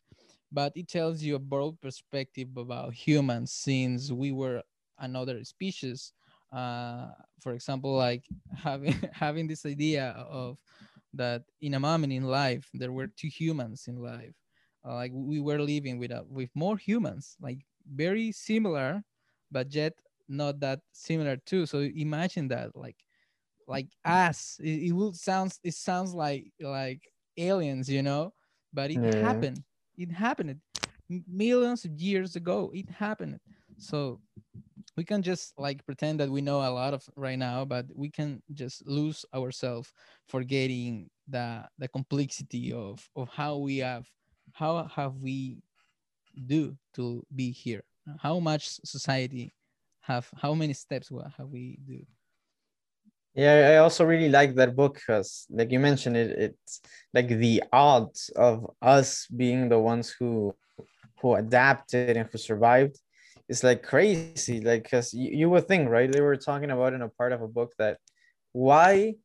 but 0.51 0.73
it 0.75 0.87
tells 0.87 1.21
you 1.21 1.35
a 1.35 1.39
broad 1.39 1.79
perspective 1.79 2.49
about 2.57 2.93
humans 2.93 3.51
since 3.53 4.11
we 4.11 4.31
were 4.31 4.63
another 4.97 5.43
species 5.43 6.11
uh 6.51 7.09
for 7.39 7.53
example 7.53 7.95
like 7.95 8.23
having 8.55 8.93
having 9.13 9.47
this 9.47 9.65
idea 9.65 10.11
of 10.29 10.57
that 11.13 11.43
in 11.61 11.73
a 11.73 11.79
moment 11.79 12.11
in 12.13 12.23
life 12.23 12.69
there 12.73 12.91
were 12.91 13.07
two 13.07 13.27
humans 13.27 13.87
in 13.87 13.97
life 13.97 14.35
uh, 14.85 14.93
like 14.93 15.11
we 15.13 15.39
were 15.39 15.59
living 15.59 15.97
with 15.97 16.11
a, 16.11 16.23
with 16.29 16.49
more 16.55 16.77
humans 16.77 17.35
like 17.41 17.59
very 17.93 18.31
similar 18.31 19.03
but 19.51 19.73
yet 19.73 19.93
not 20.27 20.59
that 20.59 20.79
similar 20.91 21.37
too. 21.37 21.65
So 21.65 21.79
imagine 21.79 22.47
that, 22.49 22.75
like, 22.75 22.97
like 23.67 23.87
us. 24.05 24.59
It, 24.61 24.89
it 24.89 24.91
will 24.93 25.13
sounds. 25.13 25.59
It 25.63 25.73
sounds 25.73 26.13
like 26.13 26.51
like 26.59 27.01
aliens, 27.37 27.89
you 27.89 28.01
know. 28.03 28.33
But 28.73 28.91
it 28.91 29.01
yeah. 29.01 29.13
happened. 29.13 29.63
It 29.97 30.11
happened 30.11 30.59
millions 31.27 31.85
of 31.85 31.99
years 31.99 32.35
ago. 32.35 32.71
It 32.73 32.89
happened. 32.89 33.39
So 33.77 34.21
we 34.99 35.05
can 35.05 35.23
just 35.23 35.53
like 35.57 35.79
pretend 35.85 36.19
that 36.19 36.29
we 36.29 36.41
know 36.41 36.59
a 36.59 36.75
lot 36.75 36.93
of 36.93 37.07
right 37.15 37.39
now, 37.39 37.63
but 37.63 37.85
we 37.95 38.11
can 38.11 38.43
just 38.51 38.85
lose 38.85 39.23
ourselves 39.33 39.93
forgetting 40.27 41.07
the 41.23 41.63
the 41.77 41.87
complexity 41.87 42.73
of 42.73 42.99
of 43.15 43.29
how 43.31 43.55
we 43.63 43.77
have 43.77 44.03
how 44.51 44.83
have 44.93 45.15
we 45.23 45.63
do 46.35 46.75
to 46.95 47.23
be 47.33 47.49
here? 47.49 47.83
How 48.19 48.39
much 48.43 48.67
society 48.83 49.55
have 50.01 50.27
how 50.35 50.53
many 50.53 50.73
steps 50.73 51.07
have 51.37 51.47
we 51.47 51.79
do? 51.87 52.03
Yeah 53.35 53.71
i 53.71 53.75
also 53.77 54.03
really 54.03 54.27
like 54.27 54.51
that 54.55 54.75
book 54.75 54.95
because 54.95 55.45
like 55.49 55.71
you 55.71 55.79
mentioned 55.79 56.17
it 56.17 56.29
it's 56.45 56.81
like 57.13 57.29
the 57.29 57.63
odds 57.71 58.27
of 58.35 58.67
us 58.81 59.27
being 59.31 59.69
the 59.69 59.79
ones 59.79 60.09
who 60.17 60.51
who 61.21 61.35
adapted 61.35 62.17
and 62.17 62.27
who 62.29 62.37
survived 62.37 62.97
is 63.49 63.63
like 63.63 63.83
crazy 63.83 64.61
like 64.61 64.83
because 64.83 65.13
you, 65.13 65.29
you 65.39 65.49
would 65.49 65.67
think 65.67 65.89
right 65.89 66.11
they 66.11 66.21
were 66.21 66.37
talking 66.37 66.71
about 66.71 66.93
in 66.93 67.01
a 67.01 67.09
part 67.09 67.33
of 67.33 67.41
a 67.41 67.47
book 67.47 67.73
that 67.77 67.97
why 68.53 69.15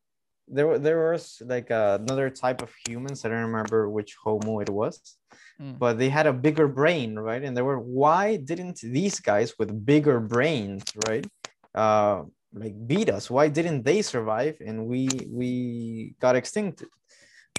there 0.47 0.67
were 0.67 0.79
there 0.79 1.11
was 1.11 1.41
like 1.45 1.71
uh, 1.71 1.97
another 2.01 2.29
type 2.29 2.61
of 2.61 2.71
humans 2.87 3.23
i 3.23 3.29
don't 3.29 3.49
remember 3.51 3.89
which 3.89 4.15
homo 4.23 4.59
it 4.59 4.69
was 4.69 5.17
mm. 5.61 5.77
but 5.77 5.97
they 5.97 6.09
had 6.09 6.27
a 6.27 6.33
bigger 6.33 6.67
brain 6.67 7.17
right? 7.17 7.43
And 7.43 7.55
they 7.55 7.61
were 7.61 7.79
why 7.79 8.37
didn't 8.37 8.79
these 8.81 9.19
guys 9.19 9.53
with 9.57 9.85
bigger 9.85 10.19
brains 10.19 10.83
right 11.07 11.25
uh 11.73 12.23
like 12.57 12.87
beat 12.87 13.09
us? 13.09 13.29
Why 13.29 13.49
didn't 13.49 13.83
they 13.83 14.01
survive 14.01 14.57
and 14.65 14.87
we 14.87 15.09
we 15.29 16.15
got 16.21 16.35
extinct 16.35 16.83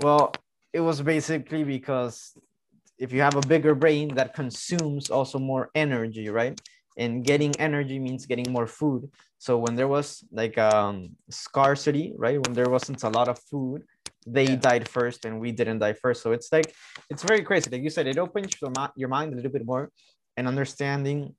well 0.03 0.33
it 0.73 0.81
was 0.81 1.01
basically 1.03 1.65
because 1.65 2.37
if 2.99 3.13
you 3.13 3.21
have 3.21 3.37
a 3.37 3.47
bigger 3.47 3.75
brain 3.75 4.15
that 4.15 4.35
consumes 4.35 5.11
also 5.11 5.39
more 5.39 5.71
energy 5.75 6.29
right? 6.29 6.61
And 6.99 7.23
getting 7.25 7.53
energy 7.61 7.99
means 7.99 8.25
getting 8.25 8.51
more 8.51 8.67
food. 8.67 9.11
So 9.39 9.59
when 9.59 9.75
there 9.75 9.89
was 9.89 10.25
like 10.33 10.57
um 10.59 11.11
scarcity 11.31 12.15
right? 12.17 12.41
When 12.41 12.55
there 12.55 12.71
wasn't 12.71 13.03
a 13.03 13.11
lot 13.11 13.29
of 13.29 13.39
food 13.39 13.83
they 14.27 14.45
Yeah. 14.45 14.57
died 14.57 14.89
first 14.89 15.25
and 15.25 15.41
we 15.41 15.53
didn't 15.53 15.79
die 15.79 15.93
first. 15.93 16.23
So 16.23 16.33
it's 16.33 16.51
like 16.53 16.75
it's 17.11 17.23
very 17.23 17.43
crazy. 17.43 17.71
Like 17.71 17.83
you 17.83 17.91
said 17.91 18.07
it 18.07 18.19
opens 18.19 18.61
your, 18.61 18.73
your 18.97 19.09
mind 19.09 19.33
a 19.33 19.37
little 19.37 19.53
bit 19.53 19.65
more 19.65 19.91
and 20.37 20.49
understanding 20.49 21.35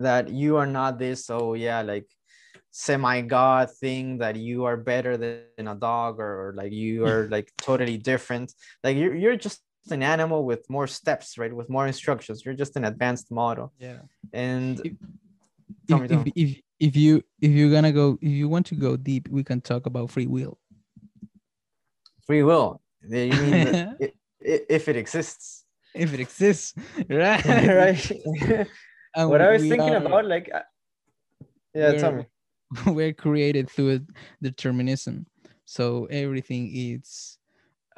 that 0.00 0.28
you 0.28 0.56
are 0.56 0.66
not 0.66 0.98
this 0.98 1.28
oh 1.30 1.54
yeah 1.54 1.82
like 1.82 2.06
semi 2.70 3.20
god 3.22 3.70
thing 3.80 4.18
that 4.18 4.36
you 4.36 4.64
are 4.64 4.76
better 4.76 5.16
than 5.16 5.66
a 5.68 5.74
dog 5.74 6.20
or, 6.20 6.48
or 6.48 6.54
like 6.54 6.72
you 6.72 7.04
are 7.10 7.28
like 7.30 7.50
totally 7.60 7.96
different. 7.96 8.52
Like 8.84 8.96
you're, 8.96 9.14
you're 9.14 9.36
just 9.36 9.60
an 9.92 10.02
animal 10.02 10.44
with 10.44 10.68
more 10.70 10.86
steps 10.86 11.38
right? 11.38 11.52
With 11.54 11.68
more 11.68 11.86
instructions. 11.86 12.44
You're 12.44 12.54
just 12.54 12.76
an 12.76 12.84
advanced 12.84 13.30
model. 13.30 13.72
Yeah. 13.78 14.00
and 14.32 14.80
If- 14.84 14.96
If, 15.90 16.10
if, 16.10 16.32
if 16.36 16.50
if 16.88 16.96
you 16.96 17.22
if 17.40 17.50
you're 17.56 17.70
gonna 17.70 17.92
go 17.92 18.18
if 18.20 18.30
you 18.40 18.48
want 18.48 18.66
to 18.66 18.74
go 18.76 18.96
deep, 18.96 19.28
we 19.28 19.42
can 19.42 19.60
talk 19.60 19.86
about 19.86 20.10
free 20.10 20.26
will. 20.26 20.58
free 22.26 22.42
will. 22.42 22.80
You 23.02 23.32
mean 23.32 23.64
that 23.64 23.96
i- 24.02 24.12
i- 24.52 24.64
if 24.68 24.88
it 24.88 24.96
exists. 24.96 25.64
If 25.94 26.12
it 26.14 26.20
exists, 26.20 26.74
right? 27.08 27.44
right. 27.44 28.04
And 29.16 29.30
what 29.30 29.40
i 29.40 29.50
was 29.52 29.62
thinking 29.62 29.94
are- 29.96 30.04
about 30.04 30.24
like 30.26 30.50
yeah 31.74 31.92
tell 31.92 32.12
me 32.12 32.24
we're- 32.84 32.92
we're 32.96 33.12
created 33.14 33.70
through 33.70 34.00
determinism. 34.42 35.26
So 35.64 36.04
everything 36.10 36.70
is 36.74 37.37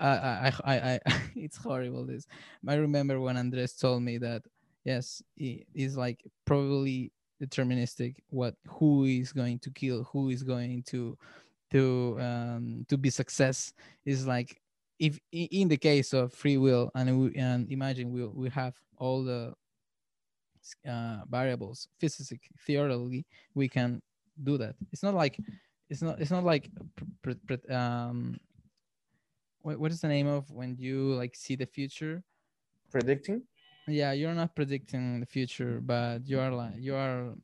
I, 0.01 0.53
I 0.64 0.74
i 0.76 0.94
i 0.94 1.01
it's 1.36 1.57
horrible 1.57 2.05
this. 2.05 2.26
I 2.66 2.74
remember 2.74 3.20
when 3.20 3.36
andres 3.36 3.74
told 3.74 4.03
me 4.03 4.18
that 4.18 4.42
yes 4.84 5.22
it 5.36 5.66
is 5.74 5.96
like 5.96 6.24
probably 6.44 7.12
deterministic 7.42 8.16
what 8.30 8.55
who 8.68 9.05
is 9.05 9.32
going 9.32 9.59
to 9.61 9.70
kill 9.70 10.05
who 10.05 10.28
is 10.30 10.42
going 10.42 10.82
to 10.84 11.16
to 11.70 12.16
um 12.20 12.84
to 12.88 12.96
be 12.98 13.11
success 13.11 13.72
is 14.05 14.26
like 14.26 14.61
if 14.98 15.18
in 15.32 15.68
the 15.68 15.76
case 15.76 16.12
of 16.12 16.32
free 16.32 16.59
will 16.59 16.90
and 16.94 17.18
we 17.20 17.34
and 17.36 17.70
imagine 17.70 18.11
we 18.11 18.26
we 18.26 18.48
have 18.51 18.74
all 18.98 19.22
the 19.24 19.55
uh, 20.88 21.20
variables 21.28 21.88
physically 21.98 22.38
theoretically 22.66 23.24
we 23.55 23.68
can 23.68 24.01
do 24.42 24.57
that. 24.59 24.74
It's 24.92 25.03
not 25.03 25.14
like 25.14 25.38
it's 25.88 26.03
not 26.03 26.20
it's 26.20 26.30
not 26.30 26.44
like 26.44 26.70
um 27.70 28.38
what, 29.63 29.79
what 29.79 29.91
is 29.91 30.01
the 30.01 30.09
name 30.09 30.27
of 30.27 30.51
when 30.51 30.77
you 30.79 31.15
like 31.15 31.35
see 31.37 31.57
the 31.57 31.67
future 31.67 32.23
predicting 32.91 33.43
yeah 33.87 34.13
you're 34.13 34.35
not 34.35 34.55
predicting 34.55 35.21
the 35.21 35.27
future 35.27 35.81
but 35.81 36.27
you 36.27 36.39
are 36.41 36.53
like 36.53 36.75
you 36.79 36.95
are 36.95 37.35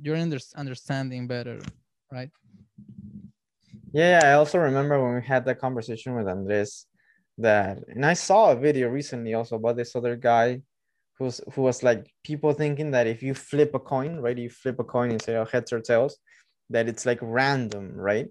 you're 0.00 0.16
under, 0.16 0.38
understanding 0.56 1.26
better 1.26 1.58
right 2.10 2.30
Yeah, 3.92 4.20
yeah, 4.20 4.30
I 4.30 4.32
also 4.40 4.58
remember 4.58 5.02
when 5.02 5.14
we 5.16 5.22
had 5.22 5.44
that 5.44 5.60
conversation 5.60 6.16
with 6.16 6.26
Andres 6.26 6.86
that 7.38 7.78
and 7.88 8.04
I 8.06 8.14
saw 8.14 8.50
a 8.50 8.56
video 8.56 8.88
recently 8.88 9.34
also 9.34 9.56
about 9.56 9.76
this 9.76 9.94
other 9.94 10.16
guy 10.16 10.62
who's 11.18 11.40
who 11.52 11.62
was 11.62 11.82
like 11.82 12.10
people 12.24 12.52
thinking 12.52 12.92
that 12.92 13.06
if 13.06 13.22
you 13.22 13.34
flip 13.34 13.74
a 13.74 13.78
coin, 13.78 14.16
right? 14.16 14.36
You 14.36 14.48
flip 14.48 14.78
a 14.80 14.84
coin 14.84 15.10
and 15.10 15.20
say 15.20 15.36
oh, 15.36 15.44
heads 15.44 15.72
or 15.72 15.80
tails, 15.80 16.16
that 16.70 16.88
it's 16.88 17.04
like 17.04 17.18
random, 17.20 17.92
right? 17.94 18.28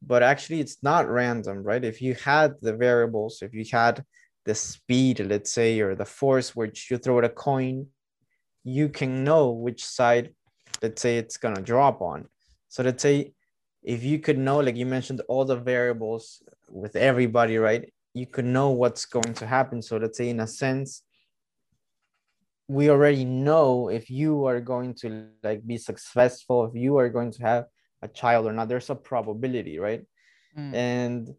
But 0.00 0.22
actually 0.22 0.60
it's 0.60 0.78
not 0.82 1.08
random, 1.08 1.62
right? 1.62 1.84
If 1.84 2.00
you 2.00 2.14
had 2.14 2.54
the 2.62 2.74
variables, 2.74 3.42
if 3.42 3.52
you 3.52 3.64
had 3.70 4.04
the 4.44 4.54
speed, 4.54 5.20
let's 5.20 5.52
say, 5.52 5.80
or 5.80 5.94
the 5.94 6.04
force 6.04 6.54
which 6.54 6.90
you 6.90 6.98
throw 6.98 7.18
at 7.18 7.24
a 7.24 7.28
coin, 7.28 7.88
you 8.64 8.88
can 8.88 9.24
know 9.24 9.50
which 9.50 9.84
side, 9.84 10.34
let's 10.82 11.02
say, 11.02 11.18
it's 11.18 11.36
gonna 11.36 11.60
drop 11.60 12.00
on. 12.00 12.28
So 12.68 12.82
let's 12.82 13.02
say 13.02 13.32
if 13.82 14.02
you 14.02 14.18
could 14.18 14.38
know, 14.38 14.58
like 14.60 14.76
you 14.76 14.86
mentioned, 14.86 15.22
all 15.28 15.44
the 15.44 15.56
variables 15.56 16.42
with 16.70 16.96
everybody, 16.96 17.58
right? 17.58 17.92
You 18.14 18.26
could 18.26 18.44
know 18.44 18.70
what's 18.70 19.06
going 19.06 19.34
to 19.34 19.46
happen. 19.46 19.82
So 19.82 19.96
let's 19.96 20.18
say, 20.18 20.28
in 20.28 20.40
a 20.40 20.46
sense, 20.46 21.02
we 22.66 22.90
already 22.90 23.24
know 23.24 23.88
if 23.88 24.10
you 24.10 24.44
are 24.46 24.60
going 24.60 24.94
to 24.94 25.28
like 25.42 25.66
be 25.66 25.78
successful, 25.78 26.66
if 26.66 26.74
you 26.74 26.98
are 26.98 27.08
going 27.08 27.32
to 27.32 27.42
have 27.42 27.64
a 28.02 28.08
child 28.08 28.46
or 28.46 28.52
not. 28.52 28.68
There's 28.68 28.90
a 28.90 28.94
probability, 28.94 29.78
right? 29.78 30.02
Mm. 30.56 30.74
And 30.74 31.34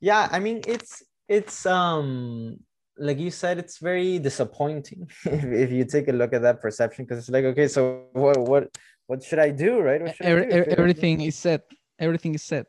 yeah, 0.00 0.28
I 0.30 0.38
mean, 0.40 0.62
it's 0.66 1.02
it's 1.28 1.66
um 1.66 2.58
like 2.96 3.18
you 3.18 3.30
said, 3.30 3.58
it's 3.58 3.78
very 3.78 4.18
disappointing 4.18 5.08
if, 5.24 5.44
if 5.44 5.70
you 5.72 5.84
take 5.84 6.08
a 6.08 6.12
look 6.12 6.32
at 6.34 6.42
that 6.42 6.60
perception 6.60 7.04
because 7.04 7.18
it's 7.18 7.30
like, 7.30 7.44
okay, 7.44 7.68
so 7.68 8.04
what 8.12 8.38
what 8.38 8.76
what 9.06 9.22
should 9.22 9.38
I 9.38 9.50
do, 9.50 9.80
right? 9.80 10.00
What 10.02 10.14
should 10.16 10.26
I 10.26 10.28
do? 10.30 10.50
every- 10.50 10.72
everything 10.72 11.20
is 11.22 11.36
set 11.36 11.62
everything 11.98 12.34
is 12.34 12.42
set 12.42 12.66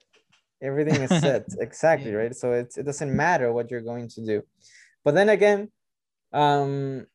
everything 0.62 1.02
is 1.02 1.10
set 1.26 1.46
exactly 1.60 2.12
Yeah. 2.12 2.18
right 2.18 2.36
so 2.36 2.52
it's, 2.52 2.78
it 2.78 2.84
doesn't 2.84 3.16
matter 3.16 3.52
what 3.54 3.72
you're 3.72 3.82
going 3.92 4.08
to 4.10 4.26
do 4.26 4.42
but 5.06 5.16
then 5.16 5.30
again 5.30 5.72
um 6.34 7.06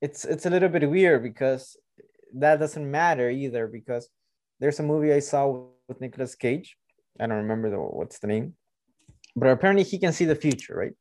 it's 0.00 0.24
it's 0.24 0.46
a 0.46 0.50
little 0.50 0.68
bit 0.68 0.88
weird 0.88 1.22
because 1.22 1.76
that 2.34 2.60
doesn't 2.60 2.88
matter 2.88 3.28
either 3.30 3.66
because 3.66 4.08
there's 4.64 4.80
a 4.80 4.82
movie 4.82 5.12
i 5.12 5.18
saw 5.18 5.42
with 5.88 6.00
Nicolas 6.00 6.34
cage 6.34 6.68
i 7.20 7.26
don't 7.26 7.42
remember 7.46 7.68
the, 7.70 7.76
what's 7.76 8.18
the 8.18 8.26
name 8.26 8.54
but 9.36 9.48
apparently 9.48 9.84
he 9.84 9.98
can 9.98 10.12
see 10.18 10.24
the 10.24 10.40
future 10.46 10.74
right 10.82 10.94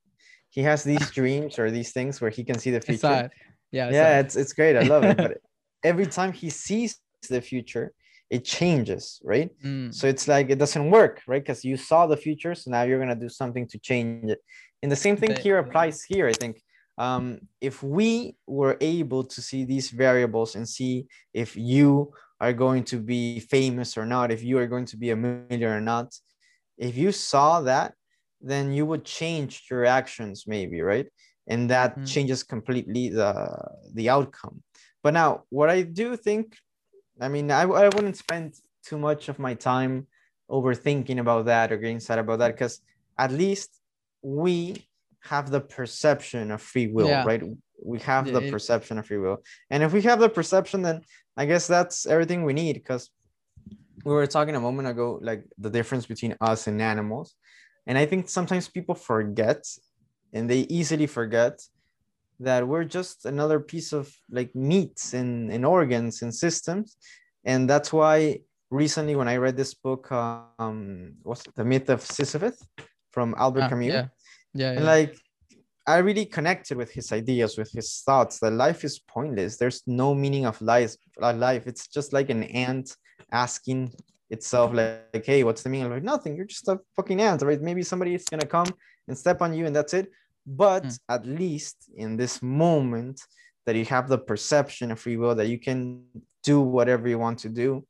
he 0.49 0.61
has 0.69 0.83
these 0.83 1.09
dreams 1.19 1.57
or 1.57 1.71
these 1.71 1.91
things 1.97 2.19
where 2.19 2.33
he 2.37 2.43
can 2.43 2.59
see 2.59 2.71
the 2.71 2.81
future 2.81 3.29
yeah 3.71 3.89
yeah 3.89 4.19
it. 4.19 4.25
it's, 4.25 4.35
it's 4.35 4.53
great 4.59 4.75
i 4.75 4.83
love 4.93 5.03
it 5.05 5.15
but 5.15 5.37
every 5.91 6.05
time 6.17 6.31
he 6.33 6.49
sees 6.49 6.99
the 7.29 7.41
future 7.41 7.93
it 8.29 8.43
changes 8.43 9.21
right 9.23 9.49
Mm. 9.63 9.93
so 9.93 10.07
it's 10.07 10.27
like 10.27 10.49
it 10.49 10.59
doesn't 10.63 10.89
work, 10.89 11.21
right? 11.27 11.43
Because 11.43 11.63
you 11.63 11.77
saw 11.77 12.07
the 12.07 12.17
future, 12.17 12.53
so 12.55 12.71
now 12.71 12.83
you're 12.83 13.01
gonna 13.03 13.23
do 13.27 13.29
something 13.29 13.65
to 13.67 13.77
change 13.89 14.29
it. 14.35 14.39
And 14.81 14.91
the 14.91 15.01
same 15.05 15.17
thing 15.21 15.35
here 15.45 15.57
applies 15.59 15.97
here. 16.03 16.27
I 16.27 16.35
think 16.41 16.55
um, 16.97 17.25
if 17.61 17.75
we 17.83 18.35
were 18.59 18.75
able 18.81 19.23
to 19.33 19.39
see 19.41 19.65
these 19.65 19.87
variables 20.05 20.55
and 20.55 20.65
see 20.67 21.07
if 21.33 21.55
you 21.55 22.11
are 22.43 22.53
going 22.65 22.83
to 22.91 22.97
be 23.13 23.39
famous 23.57 23.89
or 23.99 24.05
not, 24.15 24.31
if 24.37 24.41
you 24.47 24.55
are 24.61 24.67
going 24.73 24.87
to 24.91 24.97
be 25.03 25.09
a 25.11 25.15
millionaire 25.23 25.77
or 25.79 25.85
not, 25.93 26.07
if 26.77 26.93
you 27.03 27.11
saw 27.31 27.51
that, 27.71 27.89
then 28.51 28.65
you 28.77 28.83
would 28.89 29.05
change 29.21 29.51
your 29.69 29.83
actions, 29.99 30.37
maybe, 30.55 30.81
right? 30.93 31.07
And 31.51 31.61
that 31.75 31.91
Mm. 31.97 32.07
changes 32.13 32.39
completely 32.53 33.05
the 33.19 33.31
the 33.97 34.07
outcome. 34.17 34.57
But 35.03 35.13
now, 35.21 35.29
what 35.57 35.69
I 35.77 35.79
do 36.01 36.07
think 36.27 36.45
I 37.25 37.27
mean, 37.35 37.47
I, 37.51 37.63
I 37.85 37.87
wouldn't 37.93 38.17
spend 38.17 38.47
too 38.87 38.97
much 38.97 39.29
of 39.31 39.37
my 39.47 39.53
time 39.71 39.93
overthinking 40.49 41.19
about 41.19 41.45
that 41.45 41.71
or 41.71 41.77
getting 41.77 42.01
sad 42.07 42.19
about 42.19 42.39
that 42.39 42.53
because 42.55 42.75
at 43.17 43.31
least 43.31 43.69
we 44.21 44.55
have 45.31 45.45
the 45.55 45.61
perception 45.77 46.51
of 46.51 46.59
free 46.61 46.87
will, 46.95 47.07
Yeah. 47.13 47.23
right? 47.29 47.43
We 47.85 47.99
have 47.99 48.27
Yeah, 48.27 48.33
the 48.33 48.47
it- 48.47 48.51
perception 48.51 48.97
of 48.97 49.05
free 49.07 49.17
will. 49.17 49.43
And 49.69 49.83
if 49.83 49.93
we 49.93 50.01
have 50.03 50.19
the 50.19 50.29
perception, 50.29 50.81
then 50.81 51.01
I 51.37 51.45
guess 51.45 51.67
that's 51.67 52.05
everything 52.05 52.43
we 52.43 52.53
need 52.53 52.73
because 52.73 53.09
we 54.05 54.13
were 54.13 54.27
talking 54.27 54.55
a 54.55 54.59
moment 54.59 54.87
ago, 54.87 55.19
like 55.21 55.43
the 55.57 55.69
difference 55.69 56.05
between 56.05 56.35
us 56.41 56.67
and 56.67 56.81
animals. 56.81 57.35
And 57.87 57.97
I 57.97 58.05
think 58.05 58.29
sometimes 58.29 58.67
people 58.67 58.95
forget 58.95 59.65
and 60.33 60.49
they 60.49 60.61
easily 60.79 61.07
forget 61.07 61.61
that 62.39 62.67
we're 62.67 62.83
just 62.83 63.25
another 63.25 63.59
piece 63.59 63.93
of 63.93 64.11
like 64.29 64.53
meats 64.55 65.13
and, 65.13 65.51
and 65.51 65.65
organs 65.65 66.21
and 66.23 66.33
systems 66.33 66.97
and 67.45 67.69
that's 67.69 67.93
why 67.93 68.39
recently 68.71 69.15
when 69.15 69.27
i 69.27 69.37
read 69.37 69.55
this 69.55 69.75
book 69.75 70.11
um 70.11 71.13
what's 71.21 71.45
it, 71.45 71.53
the 71.55 71.63
myth 71.63 71.89
of 71.89 72.01
sisyphus 72.01 72.57
from 73.11 73.35
albert 73.37 73.65
Ah, 73.65 73.69
camus 73.69 73.87
yeah 73.93 74.07
yeah, 74.55 74.71
and 74.71 74.79
yeah. 74.79 74.91
like 74.95 75.15
i 75.87 75.97
really 75.97 76.25
connected 76.25 76.77
with 76.77 76.91
his 76.91 77.11
ideas 77.11 77.57
with 77.57 77.71
his 77.71 78.01
thoughts. 78.05 78.39
That 78.39 78.51
life 78.53 78.83
is 78.83 78.99
pointless. 78.99 79.57
There's 79.57 79.81
no 79.85 80.13
meaning 80.15 80.45
of 80.45 80.61
life 80.61 80.95
uh, 81.21 81.33
life. 81.33 81.67
It's 81.67 81.87
just 81.87 82.13
like 82.13 82.29
an 82.29 82.43
ant 82.43 82.95
asking 83.31 83.91
itself 84.29 84.73
like, 84.73 85.07
like 85.13 85.25
hey 85.25 85.43
what's 85.43 85.63
the 85.63 85.69
meaning 85.69 85.89
like 85.89 86.03
nothing. 86.03 86.35
You're 86.35 86.45
just 86.45 86.67
a 86.67 86.79
fucking 86.95 87.19
ant 87.21 87.41
right? 87.41 87.61
Maybe 87.61 87.83
somebody 87.83 88.13
is 88.15 88.25
gonna 88.25 88.45
come 88.47 88.67
and 89.07 89.17
step 89.17 89.41
on 89.41 89.53
you 89.53 89.65
and 89.65 89.75
that's 89.75 89.93
it. 89.93 90.07
But 90.45 90.83
Mm. 90.83 90.99
at 91.09 91.25
least 91.25 91.77
in 91.95 92.17
this 92.17 92.41
moment 92.41 93.21
that 93.65 93.75
you 93.75 93.85
have 93.85 94.09
the 94.09 94.17
perception 94.17 94.91
of 94.91 94.99
free 94.99 95.17
will 95.17 95.35
that 95.35 95.47
you 95.47 95.59
can 95.59 96.03
do 96.43 96.59
whatever 96.61 97.07
you 97.07 97.17
want 97.19 97.39
to 97.39 97.49
do 97.49 97.85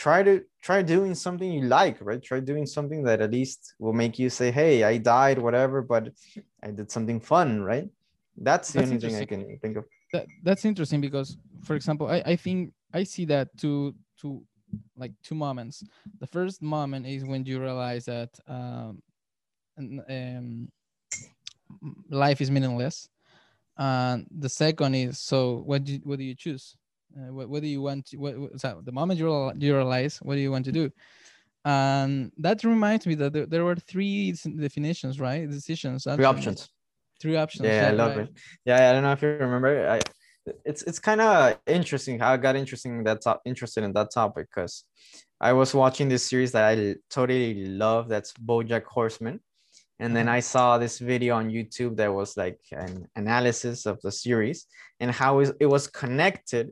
try 0.00 0.22
to 0.24 0.42
try 0.62 0.82
doing 0.82 1.14
something 1.14 1.52
you 1.52 1.62
like 1.78 1.98
right? 2.00 2.22
Try 2.22 2.40
doing 2.40 2.66
something 2.66 3.04
that 3.04 3.20
at 3.20 3.30
least 3.32 3.74
will 3.78 3.92
make 4.02 4.18
you 4.18 4.30
say 4.30 4.50
hey 4.50 4.82
i 4.84 4.96
died 4.98 5.38
whatever 5.38 5.82
but 5.82 6.04
i 6.64 6.70
did 6.78 6.90
something 6.90 7.20
fun 7.20 7.62
right? 7.62 7.88
That's 8.48 8.72
the 8.72 8.80
That's 8.80 8.90
only 8.90 9.00
thing 9.04 9.16
i 9.16 9.26
can 9.26 9.58
think 9.62 9.76
of. 9.78 9.84
That, 10.14 10.26
that's 10.42 10.64
interesting 10.64 11.00
because 11.02 11.36
for 11.62 11.76
example 11.76 12.08
I, 12.08 12.22
I 12.32 12.36
think 12.36 12.72
i 12.94 13.04
see 13.04 13.26
that 13.26 13.48
two 13.58 13.94
two 14.20 14.42
like 14.96 15.12
two 15.22 15.36
moments. 15.36 15.84
The 16.20 16.26
first 16.26 16.62
moment 16.62 17.06
is 17.06 17.24
when 17.24 17.44
you 17.46 17.60
realize 17.60 18.06
that 18.06 18.30
um, 18.48 19.02
um 19.78 20.68
life 22.10 22.40
is 22.40 22.50
meaningless. 22.50 23.08
And 23.78 24.26
the 24.44 24.48
second 24.48 24.94
is 24.94 25.18
so 25.20 25.62
what 25.64 25.84
do 25.84 25.94
you, 25.94 26.00
what 26.04 26.18
do 26.18 26.24
you 26.24 26.34
choose 26.34 26.76
uh, 27.16 27.32
what, 27.32 27.48
what 27.48 27.62
do 27.62 27.68
you 27.68 27.82
want 27.82 28.06
to, 28.06 28.16
what, 28.16 28.38
what 28.38 28.60
so 28.60 28.80
the 28.84 28.92
moment 28.92 29.18
you, 29.18 29.26
real- 29.26 29.52
you 29.58 29.74
realize 29.74 30.18
what 30.22 30.34
do 30.34 30.40
you 30.40 30.50
want 30.50 30.64
to 30.64 30.72
do 30.72 30.90
and 31.64 32.32
that 32.38 32.64
reminds 32.64 33.06
me 33.06 33.14
that 33.14 33.32
there, 33.32 33.46
there 33.46 33.64
were 33.64 33.76
three 33.76 34.34
definitions 34.58 35.20
right 35.20 35.50
decisions 35.50 36.04
Three 36.04 36.24
options. 36.24 36.68
three 37.20 37.36
options 37.36 37.68
Yeah, 37.68 37.88
I 37.88 37.90
love 37.90 38.16
right. 38.16 38.28
it. 38.28 38.38
Yeah, 38.64 38.88
I 38.88 38.92
don't 38.92 39.02
know 39.02 39.12
if 39.12 39.22
you 39.22 39.28
remember. 39.28 39.88
I 39.88 40.00
it's 40.64 40.82
it's 40.82 40.98
kind 40.98 41.20
of 41.20 41.58
interesting 41.66 42.18
how 42.18 42.32
I 42.32 42.36
got 42.38 42.56
interesting 42.56 42.98
in 42.98 43.04
that 43.04 43.20
top, 43.20 43.42
interested 43.44 43.84
in 43.84 43.92
that 43.92 44.10
topic 44.10 44.48
because 44.48 44.84
I 45.40 45.52
was 45.52 45.74
watching 45.74 46.08
this 46.08 46.24
series 46.28 46.52
that 46.52 46.64
I 46.64 46.96
totally 47.10 47.66
love. 47.66 48.08
That's 48.08 48.32
BoJack 48.32 48.84
Horseman, 48.84 49.40
and 49.98 50.16
then 50.16 50.28
Uh-huh. 50.28 50.36
I 50.36 50.40
saw 50.40 50.78
this 50.78 50.98
video 50.98 51.36
on 51.36 51.50
YouTube 51.50 51.96
that 51.96 52.12
was 52.12 52.36
like 52.36 52.60
an 52.72 53.06
analysis 53.16 53.86
of 53.86 54.00
the 54.00 54.10
series 54.10 54.66
and 54.98 55.10
how 55.10 55.40
it 55.40 55.66
was 55.66 55.86
connected 55.86 56.70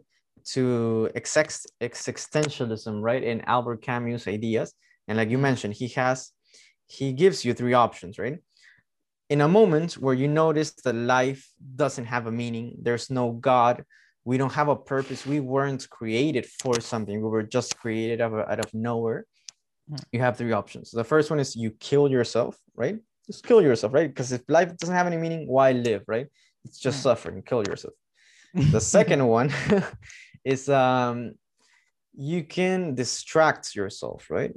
to 0.52 1.10
ex- 1.14 1.66
existentialism, 1.80 3.02
right? 3.02 3.22
In 3.22 3.40
Albert 3.42 3.82
Camus' 3.82 4.26
ideas, 4.28 4.72
and 5.06 5.16
like 5.18 5.30
you 5.30 5.38
mentioned, 5.38 5.74
he 5.74 5.88
has 5.88 6.32
he 6.86 7.12
gives 7.12 7.44
you 7.44 7.52
three 7.54 7.74
options, 7.74 8.18
right? 8.18 8.38
in 9.30 9.42
a 9.42 9.48
moment 9.48 9.92
where 9.94 10.14
you 10.14 10.26
notice 10.26 10.70
that 10.84 10.94
life 10.94 11.46
doesn't 11.76 12.06
have 12.06 12.26
a 12.26 12.32
meaning, 12.32 12.76
there's 12.80 13.10
no 13.10 13.32
God, 13.32 13.84
we 14.24 14.38
don't 14.38 14.52
have 14.54 14.68
a 14.68 14.76
purpose, 14.76 15.26
we 15.26 15.38
weren't 15.40 15.86
created 15.90 16.46
for 16.46 16.80
something, 16.80 17.20
we 17.20 17.28
were 17.28 17.42
just 17.42 17.76
created 17.78 18.22
out 18.22 18.32
of, 18.32 18.48
out 18.48 18.60
of 18.64 18.72
nowhere. 18.72 19.26
Mhm. 19.90 20.02
You 20.12 20.20
have 20.20 20.36
three 20.38 20.52
options. 20.52 20.90
The 20.90 21.04
first 21.04 21.28
one 21.30 21.40
is 21.40 21.54
you 21.56 21.70
kill 21.72 22.10
yourself, 22.10 22.56
right? 22.74 22.96
Just 23.26 23.44
kill 23.44 23.60
yourself, 23.60 23.92
right? 23.92 24.08
Because 24.08 24.32
if 24.32 24.42
life 24.48 24.74
doesn't 24.78 24.94
have 24.94 25.06
any 25.06 25.18
meaning, 25.18 25.46
why 25.46 25.72
live, 25.72 26.04
right? 26.06 26.26
It's 26.64 26.78
just 26.78 26.98
Mhm. 27.00 27.02
suffering, 27.08 27.42
kill 27.42 27.62
yourself. 27.68 27.94
The 28.76 28.80
second 28.80 29.26
one 29.26 29.48
is 30.52 30.68
um, 30.70 31.16
you 32.14 32.40
can 32.42 32.94
distract 32.94 33.74
yourself, 33.76 34.20
right? 34.30 34.52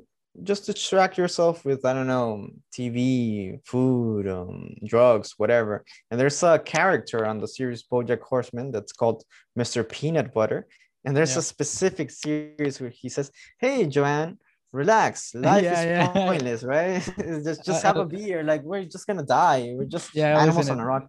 Just 0.50 0.66
distract 0.66 1.18
yourself 1.18 1.66
with 1.66 1.84
I 1.84 1.94
don't 1.94 2.08
know 2.08 2.48
TV, 2.76 3.60
food, 3.72 4.24
um, 4.38 4.74
drugs, 4.94 5.34
whatever. 5.38 5.84
And 6.10 6.16
there's 6.20 6.42
a 6.44 6.58
character 6.60 7.20
on 7.26 7.36
the 7.42 7.48
series 7.58 7.84
BoJack 7.92 8.22
Horseman 8.22 8.72
that's 8.72 8.94
called 8.94 9.20
Mr. 9.60 9.80
Peanut 9.96 10.34
Butter, 10.34 10.62
and 11.04 11.12
there's 11.16 11.36
Yeah. 11.36 11.44
a 11.44 11.52
specific 11.54 12.10
series 12.24 12.80
where 12.80 12.94
he 13.02 13.10
says, 13.10 13.28
"Hey, 13.64 13.86
Joanne." 13.96 14.38
Relax. 14.74 15.36
Life 15.52 15.66
Yeah, 15.68 15.74
is 15.76 15.86
yeah. 15.86 16.08
pointless, 16.30 16.64
right? 16.64 17.04
just 17.48 17.66
just 17.70 17.84
have 17.84 17.98
a 17.98 18.06
beer. 18.06 18.40
Like 18.52 18.64
we're 18.64 18.86
just 18.96 19.06
gonna 19.08 19.28
die. 19.44 19.62
We're 19.76 19.92
just 19.98 20.16
Yeah, 20.16 20.40
animals 20.44 20.70
on 20.70 20.80
a 20.80 20.86
rock. 20.92 21.06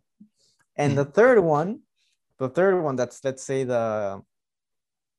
And 0.75 0.99
the 1.01 1.05
third 1.19 1.39
one, 1.39 1.71
the 2.43 2.49
third 2.57 2.75
one 2.83 2.97
that's 2.97 3.19
let's 3.23 3.45
say 3.51 3.63
the 3.63 3.85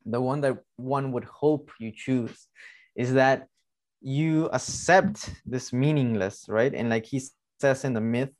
the 0.06 0.22
one 0.22 0.42
that 0.42 0.58
one 0.78 1.12
would 1.12 1.26
hope 1.26 1.72
you 1.80 1.92
choose 1.96 2.48
is 2.96 3.14
that 3.14 3.48
you 4.02 4.50
accept 4.52 5.30
this 5.46 5.72
meaningless 5.72 6.46
right? 6.48 6.74
And 6.74 6.90
like 6.90 7.06
he 7.06 7.22
says 7.60 7.84
in 7.84 7.94
the 7.94 8.02
myth 8.02 8.32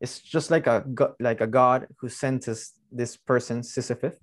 it's 0.00 0.20
just 0.20 0.50
like 0.50 0.66
a 0.66 0.84
like 1.20 1.40
a 1.40 1.46
god 1.46 1.86
who 1.98 2.08
sent 2.08 2.48
us 2.48 2.72
this 2.92 3.16
person 3.16 3.62
sisyphus 3.62 4.18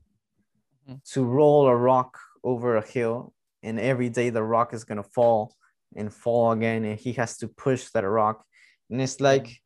Mhm. 0.88 1.02
to 1.14 1.24
roll 1.24 1.68
a 1.68 1.76
rock 1.76 2.18
over 2.44 2.76
a 2.76 2.86
hill 2.86 3.34
and 3.62 3.80
every 3.80 4.10
day 4.10 4.30
the 4.30 4.44
rock 4.44 4.74
is 4.74 4.84
going 4.84 5.02
to 5.02 5.10
fall 5.10 5.56
and 5.96 6.14
fall 6.14 6.52
again 6.52 6.84
and 6.84 7.00
he 7.00 7.14
has 7.14 7.38
to 7.38 7.48
push 7.48 7.90
that 7.92 8.04
rock. 8.04 8.44
And 8.90 9.02
it's 9.02 9.22
like 9.22 9.62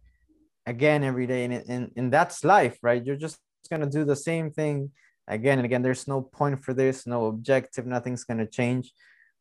again 0.65 1.03
every 1.03 1.25
day 1.25 1.45
and, 1.45 1.53
and, 1.53 1.91
and 1.95 2.13
that's 2.13 2.43
life 2.43 2.77
right? 2.83 3.03
You're 3.03 3.15
just 3.15 3.39
going 3.69 3.81
to 3.81 3.89
do 3.89 4.05
the 4.05 4.15
same 4.15 4.51
thing 4.51 4.91
again 5.27 5.59
and 5.59 5.65
again 5.65 5.81
there's 5.81 6.07
no 6.07 6.21
point 6.21 6.63
for 6.63 6.73
this 6.73 7.05
no 7.05 7.25
objective 7.25 7.85
nothing's 7.85 8.23
going 8.23 8.37
to 8.37 8.45
change. 8.45 8.93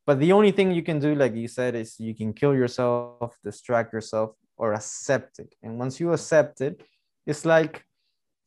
But 0.07 0.21
the 0.21 0.33
only 0.33 0.53
thing 0.53 0.71
you 0.71 0.83
can 0.83 0.99
do 0.99 1.15
like 1.15 1.35
you 1.35 1.49
said 1.49 1.75
is 1.75 1.99
you 1.99 2.15
can 2.15 2.33
kill 2.33 2.55
yourself 2.55 3.37
distract 3.45 3.93
yourself 3.93 4.31
or 4.57 4.73
accept 4.73 5.39
it. 5.39 5.55
And 5.63 5.79
once 5.79 6.01
you 6.01 6.13
accept 6.13 6.61
it 6.61 6.83
it's 7.27 7.45
like 7.45 7.85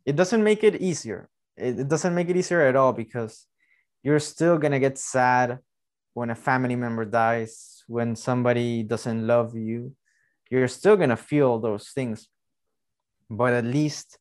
it 0.05 0.15
doesn't 0.15 0.43
make 0.43 0.63
it 0.63 0.81
easier. 0.81 1.29
It, 1.57 1.79
it 1.79 1.87
doesn't 1.87 2.15
make 2.15 2.29
it 2.29 2.37
easier 2.37 2.61
at 2.61 2.75
all 2.75 2.93
because 2.93 3.45
you're 4.01 4.19
still 4.19 4.57
going 4.57 4.71
to 4.71 4.79
get 4.79 4.97
sad 4.97 5.59
when 6.13 6.29
a 6.29 6.35
family 6.35 6.75
member 6.75 7.03
dies 7.03 7.83
when 7.87 8.15
somebody 8.15 8.83
doesn't 8.83 9.27
love 9.27 9.55
you. 9.55 9.93
You're 10.49 10.69
still 10.69 10.95
going 10.95 11.09
to 11.09 11.17
feel 11.17 11.59
those 11.59 11.89
things. 11.89 12.27
But 13.29 13.53
at 13.53 13.65
least 13.65 14.17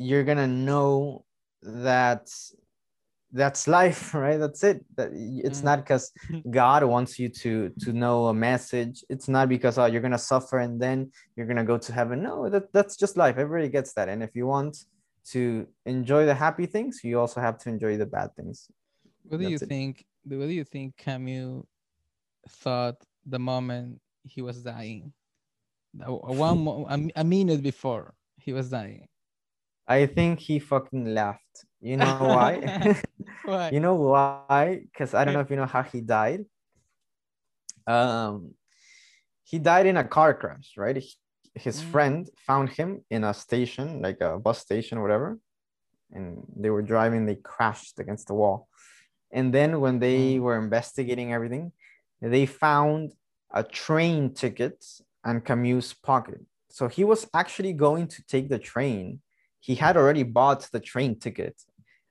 you're 0.00 0.24
gonna 0.24 0.46
know 0.46 1.26
that 1.62 2.28
that's 3.32 3.68
life 3.68 4.12
right 4.24 4.38
that's 4.38 4.64
it 4.64 4.84
that 4.96 5.10
it's 5.14 5.60
Mm. 5.60 5.64
not 5.64 5.78
because 5.84 6.10
god 6.50 6.82
wants 6.84 7.18
you 7.18 7.28
to 7.28 7.70
to 7.80 7.92
know 7.92 8.26
a 8.26 8.34
message 8.34 9.04
it's 9.08 9.28
not 9.28 9.48
because 9.48 9.78
oh 9.78 9.86
you're 9.86 10.00
gonna 10.02 10.18
suffer 10.18 10.58
and 10.58 10.80
then 10.80 11.10
you're 11.36 11.46
gonna 11.46 11.64
go 11.64 11.78
to 11.78 11.92
heaven 11.92 12.22
no 12.22 12.48
that, 12.48 12.72
that's 12.72 12.96
just 12.96 13.16
life 13.16 13.36
everybody 13.38 13.68
gets 13.68 13.92
that 13.94 14.08
and 14.08 14.22
if 14.22 14.34
you 14.34 14.46
want 14.46 14.76
to 15.24 15.66
enjoy 15.86 16.26
the 16.26 16.34
happy 16.34 16.66
things 16.66 17.00
you 17.04 17.20
also 17.20 17.40
have 17.40 17.56
to 17.58 17.68
enjoy 17.68 17.96
the 17.96 18.06
bad 18.06 18.34
things 18.36 18.68
What 19.28 19.38
do 19.38 19.46
you 19.48 19.56
it. 19.60 19.68
think? 19.68 20.04
What 20.24 20.48
do 20.50 20.54
you 20.60 20.64
think 20.64 20.96
Camus 20.96 21.62
thought 22.62 22.96
the 23.24 23.38
moment 23.38 24.00
he 24.24 24.40
was 24.42 24.62
dying? 24.62 25.12
One 25.94 26.58
a, 27.16 27.20
a 27.20 27.24
minute 27.24 27.62
before 27.62 28.14
he 28.44 28.52
was 28.52 28.70
dying. 28.70 29.06
I 29.98 30.06
think 30.06 30.38
he 30.46 30.56
fucking 30.70 31.04
laughed. 31.18 31.56
You 31.88 31.96
know 32.00 32.14
why? 32.36 32.52
Why? 33.44 33.70
you 33.74 33.80
know 33.84 33.96
why? 33.96 34.84
Because 34.86 35.10
i 35.18 35.24
don't 35.24 35.34
know 35.36 35.44
if 35.46 35.50
you 35.52 35.56
know 35.60 35.70
how 35.76 35.82
he 35.92 36.00
died. 36.18 36.42
Um 37.86 38.54
he 39.50 39.58
died 39.58 39.86
in 39.86 39.96
a 39.96 40.06
car 40.16 40.32
crash 40.40 40.68
right? 40.84 40.96
He- 41.06 41.18
his 41.66 41.78
Mm. 41.82 41.90
friend 41.92 42.20
found 42.48 42.66
him 42.78 42.90
in 43.10 43.22
a 43.24 43.34
station 43.34 43.86
like 44.06 44.20
a 44.20 44.38
bus 44.44 44.58
station 44.66 44.94
or 44.98 45.02
whatever 45.06 45.28
and 46.14 46.26
they 46.62 46.70
were 46.74 46.86
driving 46.92 47.22
they 47.26 47.38
crashed 47.52 47.96
against 48.02 48.24
the 48.28 48.34
wall. 48.40 48.58
And 49.38 49.46
then 49.56 49.70
when 49.84 49.96
they 50.06 50.20
Mm. 50.36 50.40
were 50.44 50.58
investigating 50.66 51.28
everything 51.36 51.64
they 52.34 52.46
found 52.66 53.04
a 53.60 53.62
train 53.82 54.20
ticket 54.42 54.78
on 55.28 55.34
camus 55.48 55.88
pocket. 56.08 56.40
So 56.76 56.82
he 56.96 57.02
was 57.12 57.20
actually 57.42 57.72
going 57.86 58.06
to 58.14 58.20
take 58.32 58.46
the 58.54 58.60
train 58.72 59.04
he 59.60 59.74
had 59.74 59.96
already 59.96 60.22
bought 60.38 60.62
the 60.72 60.80
train 60.80 61.12
ticket 61.18 61.56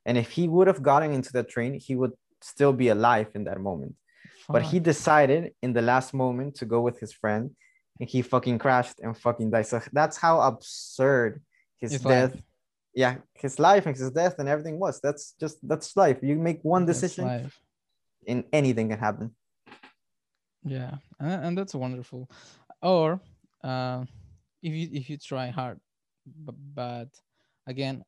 and 0.06 0.16
if 0.16 0.30
he 0.30 0.48
would 0.48 0.66
have 0.66 0.82
gotten 0.82 1.12
into 1.12 1.32
the 1.32 1.42
train 1.42 1.72
he 1.88 1.94
would 2.00 2.12
still 2.42 2.72
be 2.72 2.88
alive 2.88 3.28
in 3.34 3.44
that 3.44 3.60
moment. 3.60 3.94
But 4.48 4.62
he 4.62 4.78
decided 4.80 5.42
in 5.62 5.72
the 5.72 5.82
last 5.82 6.12
moment 6.14 6.56
to 6.56 6.64
go 6.64 6.80
with 6.80 6.98
his 6.98 7.12
friend 7.12 7.44
and 8.00 8.08
he 8.08 8.20
fucking 8.22 8.58
crashed 8.58 8.98
and 9.04 9.16
fucking 9.16 9.50
died. 9.50 9.66
So 9.66 9.80
that's 9.92 10.16
how 10.16 10.40
absurd 10.40 11.42
his 11.78 11.92
His 11.92 12.02
death 12.02 12.34
life. 12.34 12.44
yeah 13.02 13.14
his 13.34 13.58
life 13.58 13.84
and 13.86 13.96
his 13.96 14.10
death 14.10 14.34
and 14.40 14.48
everything 14.48 14.76
was. 14.80 15.00
That's 15.00 15.24
just 15.42 15.56
that's 15.70 15.96
life. 15.96 16.18
You 16.22 16.34
make 16.36 16.60
one 16.62 16.84
decision 16.92 17.50
and 18.26 18.44
anything 18.52 18.88
can 18.88 18.98
happen. 18.98 19.26
Yeah, 20.64 20.94
and, 21.18 21.44
and 21.44 21.58
that's 21.58 21.74
wonderful. 21.74 22.28
Or 22.82 23.20
uh, 23.62 24.04
if 24.62 24.72
you 24.78 24.88
if 24.92 25.04
you 25.10 25.16
try 25.18 25.46
hard, 25.48 25.78
but, 26.46 26.54
but 26.74 27.08
again, 27.70 28.04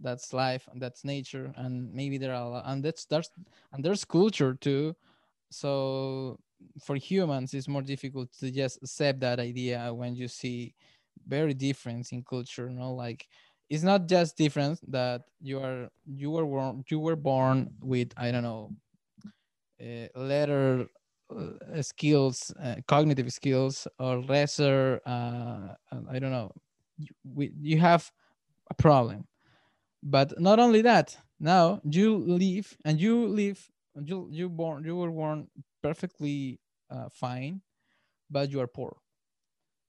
that's 0.00 0.32
life 0.32 0.68
and 0.72 0.80
that's 0.82 1.04
nature, 1.04 1.52
and 1.56 1.92
maybe 1.94 2.18
there 2.18 2.34
are 2.34 2.62
and 2.66 2.84
that's 2.84 3.06
there's 3.06 3.30
and 3.72 3.84
there's 3.84 4.04
culture 4.04 4.54
too. 4.54 4.94
So 5.50 6.38
for 6.84 6.96
humans, 6.96 7.54
it's 7.54 7.68
more 7.68 7.82
difficult 7.82 8.32
to 8.40 8.50
just 8.50 8.78
accept 8.82 9.20
that 9.20 9.40
idea 9.40 9.92
when 9.94 10.16
you 10.16 10.28
see 10.28 10.74
very 11.26 11.54
difference 11.54 12.12
in 12.12 12.22
culture. 12.24 12.68
You 12.68 12.76
know, 12.78 12.94
like 12.94 13.28
it's 13.70 13.84
not 13.84 14.08
just 14.08 14.36
difference 14.36 14.80
that 14.88 15.22
you 15.40 15.60
are 15.60 15.90
you 16.06 16.30
were 16.32 16.46
born 16.46 16.84
you 16.90 17.00
were 17.00 17.16
born 17.16 17.70
with 17.82 18.12
I 18.16 18.32
don't 18.32 18.42
know 18.44 18.72
uh, 19.80 20.08
letter 20.14 20.86
uh, 21.34 21.82
skills, 21.82 22.52
uh, 22.62 22.76
cognitive 22.86 23.32
skills, 23.32 23.86
or 23.98 24.20
lesser, 24.22 25.00
uh, 25.06 25.74
I 26.10 26.18
don't 26.18 26.30
know, 26.30 26.52
you, 26.98 27.08
we, 27.24 27.52
you 27.60 27.78
have 27.80 28.10
a 28.70 28.74
problem. 28.74 29.26
But 30.02 30.40
not 30.40 30.58
only 30.58 30.82
that, 30.82 31.16
now 31.40 31.80
you 31.84 32.16
live 32.16 32.76
and 32.84 33.00
you 33.00 33.26
live, 33.26 33.70
you 34.02 34.28
you 34.30 34.48
born, 34.48 34.84
you 34.84 34.96
were 34.96 35.10
born 35.10 35.48
perfectly 35.82 36.60
uh, 36.90 37.08
fine, 37.10 37.62
but 38.30 38.50
you 38.50 38.60
are 38.60 38.66
poor. 38.66 38.98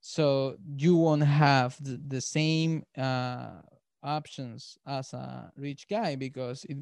So 0.00 0.56
you 0.76 0.96
won't 0.96 1.24
have 1.24 1.82
the, 1.82 2.00
the 2.06 2.20
same 2.20 2.84
uh, 2.96 3.62
options 4.02 4.78
as 4.86 5.12
a 5.12 5.52
rich 5.56 5.88
guy 5.88 6.16
because 6.16 6.64
it 6.64 6.78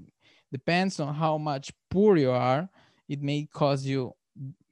depends 0.53 1.01
on 1.01 1.15
how 1.15 1.39
much 1.39 1.73
poor 1.91 2.17
you 2.17 2.31
are. 2.31 2.69
It 3.09 3.23
may 3.23 3.47
cause 3.47 3.87
you 3.87 4.15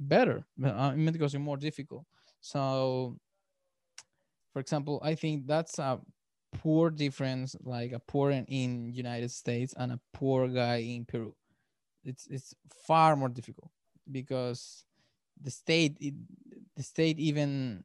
better 0.01 0.44
uh, 0.65 0.93
it 0.94 0.99
may 0.99 1.12
cause 1.12 1.35
you 1.35 1.39
more 1.40 1.57
difficult 1.57 2.05
so 2.40 3.16
for 4.53 4.61
example 4.61 5.01
i 5.05 5.15
think 5.15 5.47
that's 5.47 5.78
a 5.78 6.01
poor 6.53 6.91
difference 6.91 7.57
like 7.62 7.93
a 7.93 7.99
poor 7.99 8.31
in, 8.31 8.93
united 8.93 9.31
states 9.31 9.74
and 9.77 9.93
a 9.93 10.01
poor 10.12 10.49
guy 10.49 10.77
in 10.77 11.05
peru. 11.05 11.35
It's 12.05 12.27
it's 12.27 12.55
far 12.69 13.16
more 13.16 13.29
difficult 13.29 13.70
because 14.11 14.85
the 15.41 15.51
state 15.51 15.97
it, 16.01 16.15
the 16.77 16.83
state 16.83 17.19
even 17.19 17.85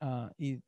uh, 0.00 0.28
it 0.38 0.62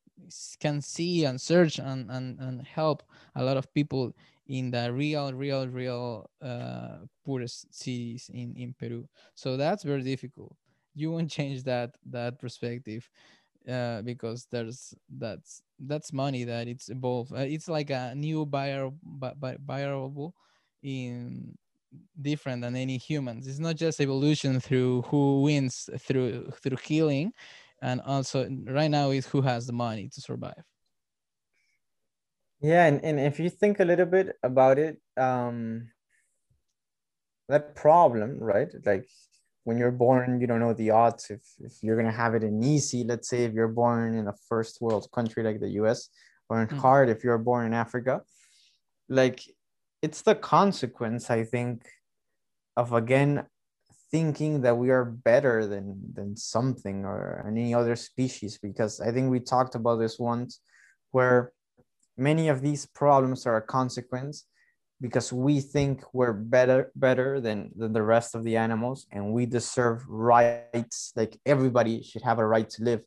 can 0.61 0.81
see 0.81 1.25
and 1.25 1.41
search 1.41 1.79
and, 1.79 2.11
and, 2.11 2.39
and 2.39 2.67
help 2.67 3.03
a 3.35 3.43
lot 3.43 3.57
of 3.57 3.73
people 3.75 4.13
in 4.47 4.71
the 4.71 4.93
real 4.93 5.33
real 5.33 5.67
real 5.69 6.31
uh, 6.43 6.99
poorest 7.25 7.73
cities 7.75 8.31
in, 8.33 8.55
in 8.57 8.75
peru. 8.75 9.09
So 9.35 9.57
that's 9.57 9.83
very 9.83 10.03
difficult. 10.03 10.57
You 10.95 11.11
won't 11.11 11.31
change 11.31 11.63
that 11.65 11.97
that 12.11 12.39
perspective 12.39 13.09
uh, 13.69 14.03
because 14.03 14.47
there's 14.51 14.95
that's 15.09 15.63
that's 15.87 16.13
money 16.13 16.45
that 16.45 16.69
it's 16.69 16.89
evolved 16.89 17.33
uh, 17.33 17.39
it's 17.39 17.69
like 17.69 17.91
a 17.91 18.15
new 18.15 18.47
buyer 18.47 18.91
variable 19.67 20.35
in 20.83 21.57
different 22.21 22.63
than 22.63 22.77
any 22.77 22.97
humans. 22.97 23.47
It's 23.47 23.59
not 23.59 23.77
just 23.77 24.01
evolution 24.01 24.61
through 24.61 25.03
who 25.03 25.43
wins 25.43 25.89
through 26.01 26.51
through 26.63 26.77
killing 26.79 27.33
and 27.83 28.01
also 28.03 28.49
right 28.65 28.91
now 28.91 29.11
is 29.11 29.27
who 29.27 29.43
has 29.43 29.67
the 29.67 29.73
money 29.73 30.09
to 30.09 30.21
survive. 30.21 30.65
Yeah 32.61 32.87
and, 32.87 33.03
and 33.05 33.19
if 33.19 33.41
you 33.41 33.51
think 33.51 33.81
a 33.81 33.85
little 33.85 34.07
bit 34.07 34.37
about 34.43 34.79
it 34.79 34.99
um 35.17 35.91
that 37.49 37.75
problem 37.75 38.39
right 38.39 38.69
like 38.87 39.09
when 39.65 39.79
you're 39.79 39.93
born 39.93 40.41
you 40.41 40.47
don't 40.47 40.61
know 40.61 40.75
the 40.75 40.91
odds 40.91 41.31
if, 41.31 41.41
if 41.61 41.73
you're 41.83 41.97
going 41.97 42.11
to 42.11 42.17
have 42.17 42.35
it 42.35 42.43
in 42.43 42.63
easy 42.63 43.05
let's 43.05 43.29
say 43.29 43.45
if 43.45 43.53
you're 43.53 43.69
born 43.69 44.15
in 44.15 44.29
a 44.29 44.35
first 44.49 44.81
world 44.81 45.07
country 45.13 45.43
like 45.43 45.61
the 45.61 45.69
us 45.69 46.09
or 46.49 46.61
in 46.61 46.69
mm. 46.69 46.79
hard 46.79 47.09
if 47.09 47.23
you're 47.25 47.39
born 47.39 47.67
in 47.67 47.75
africa 47.75 48.21
like 49.09 49.41
it's 50.01 50.23
the 50.23 50.35
consequence 50.35 51.31
i 51.31 51.45
think 51.45 51.87
of 52.77 52.93
again 52.93 53.45
thinking 54.11 54.61
that 54.61 54.77
we 54.77 54.91
are 54.91 55.05
better 55.05 55.67
than 55.67 55.99
than 56.13 56.37
something 56.37 57.05
or 57.05 57.45
any 57.49 57.75
other 57.75 57.97
species 57.97 58.59
because 58.59 59.01
i 59.01 59.11
think 59.11 59.31
we 59.31 59.41
talked 59.41 59.75
about 59.75 59.97
this 59.97 60.19
once 60.19 60.61
where 61.13 61.53
many 62.17 62.49
of 62.49 62.61
these 62.61 62.87
problems 62.87 63.47
are 63.47 63.57
a 63.57 63.63
consequence 63.63 64.47
because 65.03 65.33
we 65.33 65.61
think 65.61 66.03
we're 66.15 66.33
better 66.33 66.91
better 66.97 67.41
than, 67.41 67.71
than 67.77 67.93
the 67.93 68.03
rest 68.03 68.35
of 68.35 68.45
the 68.45 68.57
animals 68.57 69.07
and 69.13 69.33
we 69.33 69.45
deserve 69.45 70.03
rights 70.09 71.13
like 71.17 71.39
everybody 71.45 72.03
should 72.03 72.23
have 72.23 72.39
a 72.39 72.47
right 72.47 72.71
to 72.71 72.83
live 72.83 73.03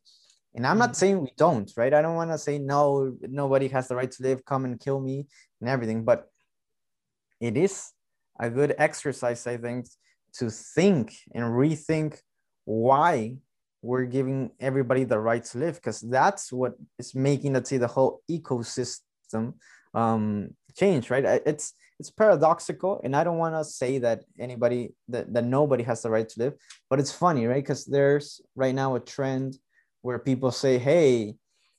and 0.54 0.66
i'm 0.66 0.78
not 0.78 0.90
mm-hmm. 0.90 0.94
saying 0.94 1.20
we 1.20 1.32
don't 1.36 1.72
right 1.76 1.94
i 1.94 2.00
don't 2.02 2.14
want 2.14 2.30
to 2.30 2.38
say 2.38 2.58
no 2.58 3.16
nobody 3.22 3.66
has 3.66 3.88
the 3.88 3.96
right 3.96 4.12
to 4.12 4.22
live 4.22 4.44
come 4.44 4.64
and 4.64 4.78
kill 4.78 5.00
me 5.00 5.26
and 5.60 5.68
everything 5.68 6.04
but 6.04 6.28
it 7.40 7.56
is 7.56 7.92
a 8.38 8.50
good 8.50 8.74
exercise, 8.78 9.46
I 9.46 9.56
think, 9.56 9.86
to 10.34 10.50
think 10.50 11.14
and 11.34 11.44
rethink 11.44 12.18
why 12.64 13.36
we're 13.82 14.04
giving 14.04 14.50
everybody 14.60 15.04
the 15.04 15.18
right 15.18 15.44
to 15.44 15.58
live, 15.58 15.76
because 15.76 16.00
that's 16.00 16.52
what 16.52 16.74
is 16.98 17.14
making, 17.14 17.54
let's 17.54 17.70
say, 17.70 17.78
the 17.78 17.86
whole 17.86 18.20
ecosystem 18.30 19.54
um, 19.94 20.50
change, 20.76 21.10
right? 21.10 21.24
It's 21.46 21.72
it's 21.98 22.10
paradoxical, 22.10 23.00
and 23.04 23.16
I 23.16 23.24
don't 23.24 23.38
want 23.38 23.54
to 23.54 23.64
say 23.64 23.98
that 23.98 24.24
anybody 24.38 24.94
that, 25.08 25.32
that 25.32 25.44
nobody 25.44 25.82
has 25.84 26.02
the 26.02 26.10
right 26.10 26.28
to 26.28 26.38
live, 26.38 26.54
but 26.90 27.00
it's 27.00 27.12
funny, 27.12 27.46
right? 27.46 27.62
Because 27.62 27.84
there's 27.84 28.40
right 28.54 28.74
now 28.74 28.96
a 28.96 29.00
trend 29.00 29.58
where 30.02 30.18
people 30.18 30.50
say, 30.50 30.78
hey, 30.78 31.34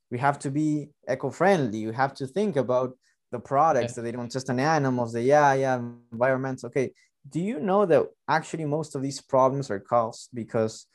we 0.10 0.18
have 0.18 0.40
to 0.40 0.52
be 0.52 0.90
eco-friendly, 1.08 1.78
you 1.78 1.92
have 1.92 2.14
to 2.16 2.28
think 2.28 2.56
about 2.56 2.98
the 3.32 3.40
products 3.40 3.94
that 3.94 4.04
they 4.04 4.12
don't 4.14 4.32
just 4.32 4.50
on 4.50 4.58
animals 4.58 5.12
the 5.12 5.22
yeah 5.22 5.54
yeah 5.54 5.76
environments. 6.14 6.64
Okay 6.64 6.94
do 7.30 7.40
you 7.40 7.60
know 7.60 7.86
that 7.86 8.06
actually 8.28 8.66
most 8.66 8.96
of 8.96 9.02
these 9.02 9.22
problems 9.22 9.70
are 9.70 9.80
caused 9.80 10.30
because 10.34 10.86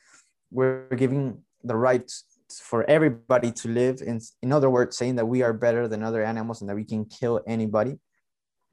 we're 0.51 0.87
giving 0.95 1.39
the 1.63 1.75
right 1.75 2.11
for 2.49 2.83
everybody 2.89 3.51
to 3.51 3.67
live? 3.67 4.01
In 4.01 4.19
in 4.41 4.51
other 4.51 4.69
words 4.69 4.97
saying 4.97 5.15
that 5.15 5.27
we 5.27 5.41
are 5.41 5.53
better 5.53 5.87
than 5.87 6.03
other 6.03 6.23
animals 6.23 6.61
and 6.61 6.69
that 6.69 6.75
we 6.75 6.85
can 6.85 7.05
kill 7.05 7.41
anybody 7.47 7.99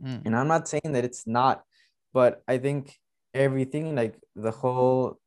mm. 0.02 0.20
and 0.24 0.36
i'm 0.36 0.48
not 0.48 0.68
saying 0.68 0.93
that 0.93 1.05
it's 1.05 1.27
not 1.27 1.62
but 2.12 2.43
i 2.48 2.59
think 2.59 2.97
everything 3.35 3.94
like 3.94 4.16
the 4.35 4.51
whole 4.51 5.18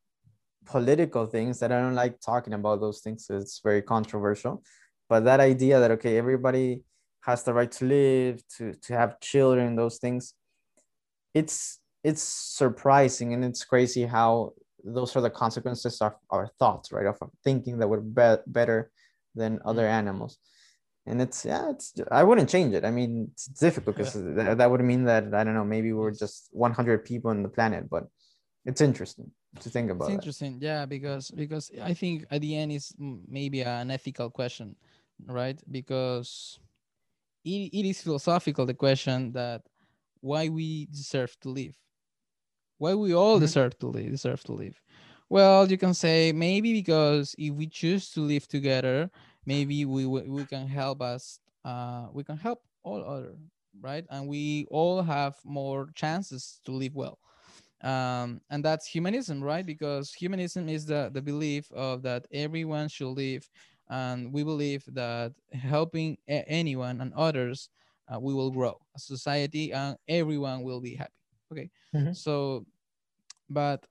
political 0.66 1.26
things 1.26 1.58
that 1.60 1.72
i 1.72 1.80
don't 1.80 1.94
like 1.94 2.20
talking 2.20 2.54
about 2.54 2.80
those 2.80 3.00
things 3.00 3.26
it's 3.30 3.60
very 3.62 3.82
controversial 3.82 4.62
but 5.08 5.24
that 5.24 5.40
idea 5.40 5.78
that 5.80 5.90
okay 5.90 6.16
everybody 6.16 6.82
has 7.24 7.42
the 7.42 7.54
right 7.54 7.70
to 7.72 7.84
live, 7.84 8.42
to 8.56 8.74
to 8.74 8.92
have 8.94 9.20
children, 9.20 9.76
those 9.76 9.98
things. 9.98 10.34
It's 11.32 11.80
it's 12.02 12.22
surprising 12.22 13.32
and 13.32 13.44
it's 13.44 13.64
crazy 13.64 14.04
how 14.04 14.52
those 14.84 15.16
are 15.16 15.22
the 15.22 15.30
consequences 15.30 16.00
of 16.02 16.12
our 16.30 16.48
thoughts, 16.58 16.92
right? 16.92 17.06
Of 17.06 17.16
thinking 17.42 17.78
that 17.78 17.88
we're 17.88 18.00
be- 18.00 18.42
better 18.46 18.90
than 19.34 19.58
other 19.64 19.84
mm. 19.84 19.90
animals. 19.90 20.38
And 21.06 21.20
it's 21.20 21.44
yeah, 21.44 21.70
it's 21.70 21.92
I 22.10 22.22
wouldn't 22.22 22.48
change 22.48 22.74
it. 22.74 22.84
I 22.84 22.90
mean, 22.90 23.28
it's 23.32 23.46
difficult 23.46 23.96
because 23.96 24.14
that 24.14 24.70
would 24.70 24.80
mean 24.80 25.04
that 25.04 25.34
I 25.34 25.44
don't 25.44 25.54
know, 25.54 25.64
maybe 25.64 25.92
we're 25.92 26.12
just 26.12 26.48
100 26.52 27.04
people 27.04 27.30
on 27.30 27.42
the 27.42 27.48
planet, 27.48 27.90
but 27.90 28.04
it's 28.64 28.80
interesting 28.80 29.30
to 29.60 29.68
think 29.68 29.90
about. 29.90 30.06
It's 30.06 30.14
interesting, 30.14 30.58
that. 30.60 30.64
yeah, 30.64 30.86
because 30.86 31.30
because 31.30 31.70
I 31.82 31.92
think 31.92 32.24
at 32.30 32.40
the 32.40 32.56
end 32.56 32.72
is 32.72 32.94
maybe 32.98 33.62
an 33.62 33.90
ethical 33.90 34.30
question, 34.30 34.76
right? 35.26 35.60
Because 35.70 36.58
it, 37.44 37.70
it 37.72 37.86
is 37.86 38.00
philosophical 38.00 38.64
the 38.64 38.74
question 38.74 39.32
that 39.32 39.62
why 40.20 40.48
we 40.48 40.86
deserve 40.86 41.38
to 41.40 41.50
live 41.50 41.76
why 42.78 42.94
we 42.94 43.14
all 43.14 43.34
mm-hmm. 43.34 43.44
deserve 43.44 43.78
to 43.78 43.86
live 43.86 44.10
deserve 44.10 44.42
to 44.42 44.52
live 44.52 44.80
well 45.28 45.70
you 45.70 45.76
can 45.76 45.94
say 45.94 46.32
maybe 46.32 46.72
because 46.72 47.34
if 47.38 47.52
we 47.54 47.66
choose 47.66 48.10
to 48.10 48.20
live 48.20 48.48
together 48.48 49.10
maybe 49.46 49.84
we 49.84 50.06
we 50.06 50.44
can 50.46 50.66
help 50.66 51.02
us 51.02 51.38
uh, 51.64 52.08
we 52.12 52.24
can 52.24 52.36
help 52.36 52.62
all 52.82 53.04
other 53.04 53.36
right? 53.80 54.06
And 54.10 54.28
we 54.28 54.66
all 54.70 55.02
have 55.02 55.36
more 55.44 55.88
chances 55.96 56.60
to 56.64 56.70
live 56.72 56.94
well. 56.94 57.18
Um, 57.82 58.40
and 58.50 58.64
that's 58.64 58.86
humanism 58.86 59.42
right? 59.42 59.66
Because 59.66 60.12
humanism 60.12 60.68
is 60.68 60.86
the 60.86 61.10
the 61.12 61.20
belief 61.22 61.70
of 61.72 62.02
that 62.02 62.26
everyone 62.32 62.88
should 62.88 63.10
live 63.12 63.48
and 63.90 64.32
we 64.32 64.42
believe 64.42 64.84
that 64.94 65.32
helping 65.52 66.16
anyone 66.26 67.00
and 67.02 67.12
others 67.14 67.68
uh, 68.08 68.18
we 68.18 68.32
will 68.32 68.50
grow 68.50 68.80
a 68.96 68.98
society 68.98 69.72
and 69.72 69.96
everyone 70.08 70.62
will 70.62 70.80
be 70.80 70.94
happy 70.94 71.12
okay? 71.52 71.70
Mm-hmm. 71.94 72.12
so 72.12 72.64
but 73.50 73.86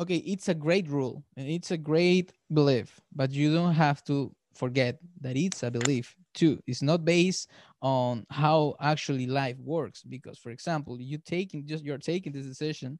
okay 0.00 0.18
it's 0.18 0.48
a 0.48 0.54
great 0.54 0.88
rule. 0.88 1.24
And 1.36 1.48
it's 1.48 1.70
a 1.70 1.78
great 1.78 2.32
belief 2.52 3.00
but 3.14 3.32
you 3.32 3.54
don't 3.54 3.74
have 3.74 4.04
to 4.04 4.34
forget 4.56 4.98
that 5.20 5.36
it's 5.36 5.62
a 5.62 5.70
belief 5.70 6.16
too. 6.34 6.60
It's 6.66 6.82
not 6.82 7.04
based 7.04 7.50
on 7.82 8.24
how 8.30 8.76
actually 8.80 9.26
life 9.26 9.58
works 9.58 10.02
because 10.02 10.38
for 10.38 10.50
example 10.50 11.00
you 11.00 11.18
taking 11.18 11.66
just 11.66 11.84
you're 11.84 11.98
taking 11.98 12.32
this 12.32 12.46
decision 12.46 12.98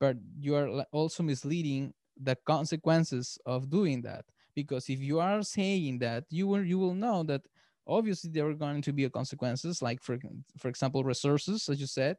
but 0.00 0.16
you 0.38 0.54
are 0.54 0.84
also 0.92 1.22
misleading 1.22 1.94
the 2.20 2.36
consequences 2.46 3.38
of 3.46 3.70
doing 3.70 4.02
that. 4.02 4.24
Because 4.54 4.88
if 4.90 5.00
you 5.00 5.20
are 5.20 5.42
saying 5.42 5.98
that 6.00 6.24
you 6.30 6.46
will 6.46 6.64
you 6.64 6.78
will 6.78 6.94
know 6.94 7.22
that 7.24 7.42
obviously 7.86 8.30
there 8.30 8.46
are 8.48 8.54
going 8.54 8.82
to 8.82 8.92
be 8.92 9.08
consequences 9.08 9.80
like 9.82 10.02
for 10.02 10.18
for 10.58 10.68
example 10.68 11.04
resources 11.04 11.68
as 11.68 11.80
you 11.80 11.86
said. 11.86 12.16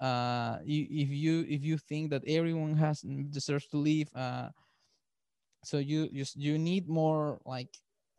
Uh 0.00 0.58
if 0.66 1.08
you 1.08 1.46
if 1.48 1.64
you 1.64 1.78
think 1.78 2.10
that 2.10 2.22
everyone 2.26 2.76
has 2.76 3.00
deserves 3.30 3.66
to 3.68 3.78
live 3.78 4.08
uh 4.14 4.50
so 5.64 5.78
you 5.78 6.08
you, 6.12 6.24
you 6.34 6.58
need 6.58 6.88
more 6.88 7.40
like 7.44 7.76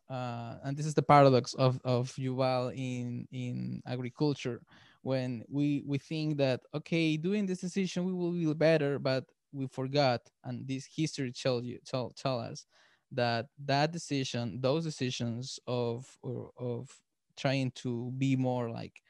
uh 0.10 0.56
and 0.64 0.78
this 0.78 0.86
is 0.86 0.94
the 0.94 1.02
paradox 1.04 1.54
of 1.56 1.80
of 1.84 2.12
Yuval 2.16 2.74
in 2.76 3.28
in 3.32 3.82
agriculture. 3.86 4.62
When 5.02 5.44
we 5.50 5.84
we 5.86 5.98
think 5.98 6.38
that 6.38 6.62
okay 6.74 7.18
doing 7.18 7.46
this 7.46 7.62
decision 7.62 8.06
we 8.06 8.14
will 8.14 8.32
be 8.32 8.54
better 8.54 9.00
but 9.00 9.26
we 9.54 9.68
forgot 9.68 10.22
and 10.44 10.68
this 10.68 10.86
history 10.86 11.32
tell 11.32 11.64
you 11.64 11.80
tell, 11.86 12.12
tell 12.12 12.40
us 12.40 12.66
that 13.12 13.48
that 13.66 13.92
decision 13.92 14.60
those 14.62 14.84
decisions 14.84 15.60
of 15.68 16.18
of 16.58 16.90
trying 17.38 17.72
to 17.72 18.12
be 18.18 18.36
more 18.36 18.70
like 18.70 19.02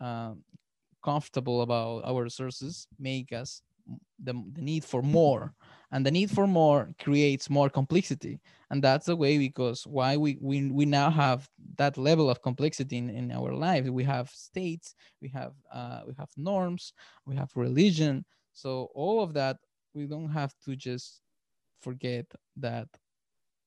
um, 0.00 0.42
comfortable 1.04 1.62
about 1.62 2.04
our 2.04 2.22
resources 2.24 2.86
make 2.98 3.32
us 3.32 3.62
the, 4.22 4.32
the 4.52 4.62
need 4.62 4.84
for 4.84 5.02
more. 5.02 5.54
And 5.90 6.04
the 6.04 6.10
need 6.10 6.30
for 6.30 6.46
more 6.46 6.90
creates 7.00 7.48
more 7.48 7.70
complexity. 7.70 8.40
And 8.70 8.84
that's 8.84 9.06
the 9.06 9.16
way 9.16 9.38
because 9.38 9.86
why 9.86 10.18
we 10.18 10.36
we, 10.40 10.70
we 10.70 10.84
now 10.84 11.10
have 11.10 11.48
that 11.76 11.96
level 11.96 12.28
of 12.28 12.42
complexity 12.42 12.98
in, 12.98 13.08
in 13.08 13.32
our 13.32 13.54
lives. 13.54 13.90
We 13.90 14.04
have 14.04 14.28
states 14.28 14.94
we 15.22 15.28
have 15.30 15.54
uh, 15.72 16.02
we 16.06 16.12
have 16.18 16.28
norms 16.36 16.92
we 17.24 17.36
have 17.36 17.50
religion. 17.54 18.26
So 18.52 18.90
all 18.94 19.22
of 19.22 19.32
that 19.34 19.56
we 19.94 20.06
don't 20.06 20.30
have 20.30 20.52
to 20.66 20.76
just 20.76 21.22
forget 21.80 22.26
that 22.58 22.88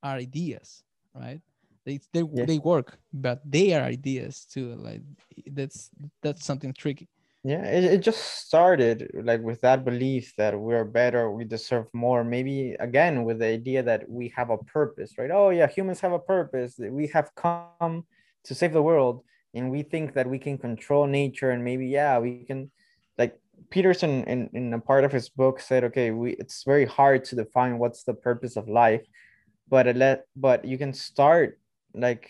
are 0.03 0.15
ideas, 0.15 0.83
right? 1.15 1.41
they 1.85 1.99
they, 2.13 2.21
they 2.21 2.59
work 2.59 2.99
but 3.13 3.41
they 3.43 3.73
are 3.73 3.81
ideas 3.81 4.45
too. 4.45 4.75
Like 4.75 5.01
that's 5.47 5.89
that's 6.21 6.45
something 6.45 6.73
tricky 6.73 7.09
Yeah, 7.43 7.63
it, 7.65 7.83
it 7.85 7.97
just 8.01 8.21
started 8.45 9.09
like 9.23 9.41
with 9.41 9.61
that 9.61 9.83
belief 9.83 10.33
that 10.37 10.59
we're 10.59 10.85
better, 10.85 11.31
we 11.31 11.43
deserve 11.43 11.87
more. 11.91 12.23
Maybe 12.23 12.75
again 12.79 13.23
with 13.23 13.39
the 13.39 13.47
idea 13.47 13.81
that 13.81 14.07
we 14.07 14.31
have 14.35 14.51
a 14.51 14.59
purpose, 14.59 15.13
right? 15.17 15.31
Oh 15.31 15.49
yeah, 15.49 15.67
humans 15.67 15.99
have 16.01 16.11
a 16.11 16.19
purpose. 16.19 16.75
We 16.77 17.07
have 17.07 17.33
come 17.35 18.05
to 18.43 18.53
save 18.55 18.73
the 18.73 18.83
world, 18.83 19.23
and 19.55 19.71
we 19.71 19.81
think 19.81 20.13
that 20.13 20.29
we 20.29 20.37
can 20.37 20.59
control 20.59 21.07
nature, 21.07 21.49
and 21.49 21.63
maybe 21.63 21.87
yeah, 21.87 22.19
we 22.19 22.45
can. 22.45 22.69
Like 23.17 23.39
Peterson 23.71 24.23
in 24.25 24.49
in 24.53 24.73
a 24.73 24.79
part 24.79 25.03
of 25.03 25.11
his 25.11 25.29
book 25.29 25.59
said, 25.59 25.83
okay, 25.85 26.11
we 26.11 26.33
it's 26.33 26.63
very 26.63 26.85
hard 26.85 27.25
to 27.25 27.35
define 27.35 27.79
what's 27.79 28.03
the 28.03 28.13
purpose 28.13 28.55
of 28.55 28.67
life, 28.69 29.01
but 29.67 29.87
it 29.87 29.95
let 29.97 30.25
but 30.35 30.63
you 30.63 30.77
can 30.77 30.93
start 30.93 31.59
like 31.95 32.29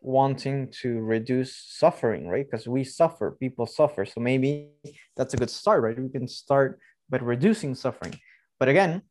wanting 0.00 0.72
to 0.82 1.00
reduce 1.00 1.54
suffering, 1.54 2.28
right? 2.28 2.46
Because 2.50 2.66
we 2.66 2.84
suffer, 2.84 3.32
people 3.32 3.66
suffer. 3.66 4.04
So 4.04 4.20
maybe 4.20 4.70
that's 5.16 5.34
a 5.34 5.36
good 5.36 5.50
start, 5.50 5.82
right? 5.82 5.98
We 5.98 6.08
can 6.08 6.26
start 6.28 6.80
by 7.08 7.18
reducing 7.18 7.74
suffering. 7.74 8.18
But 8.58 8.68
again, 8.68 9.02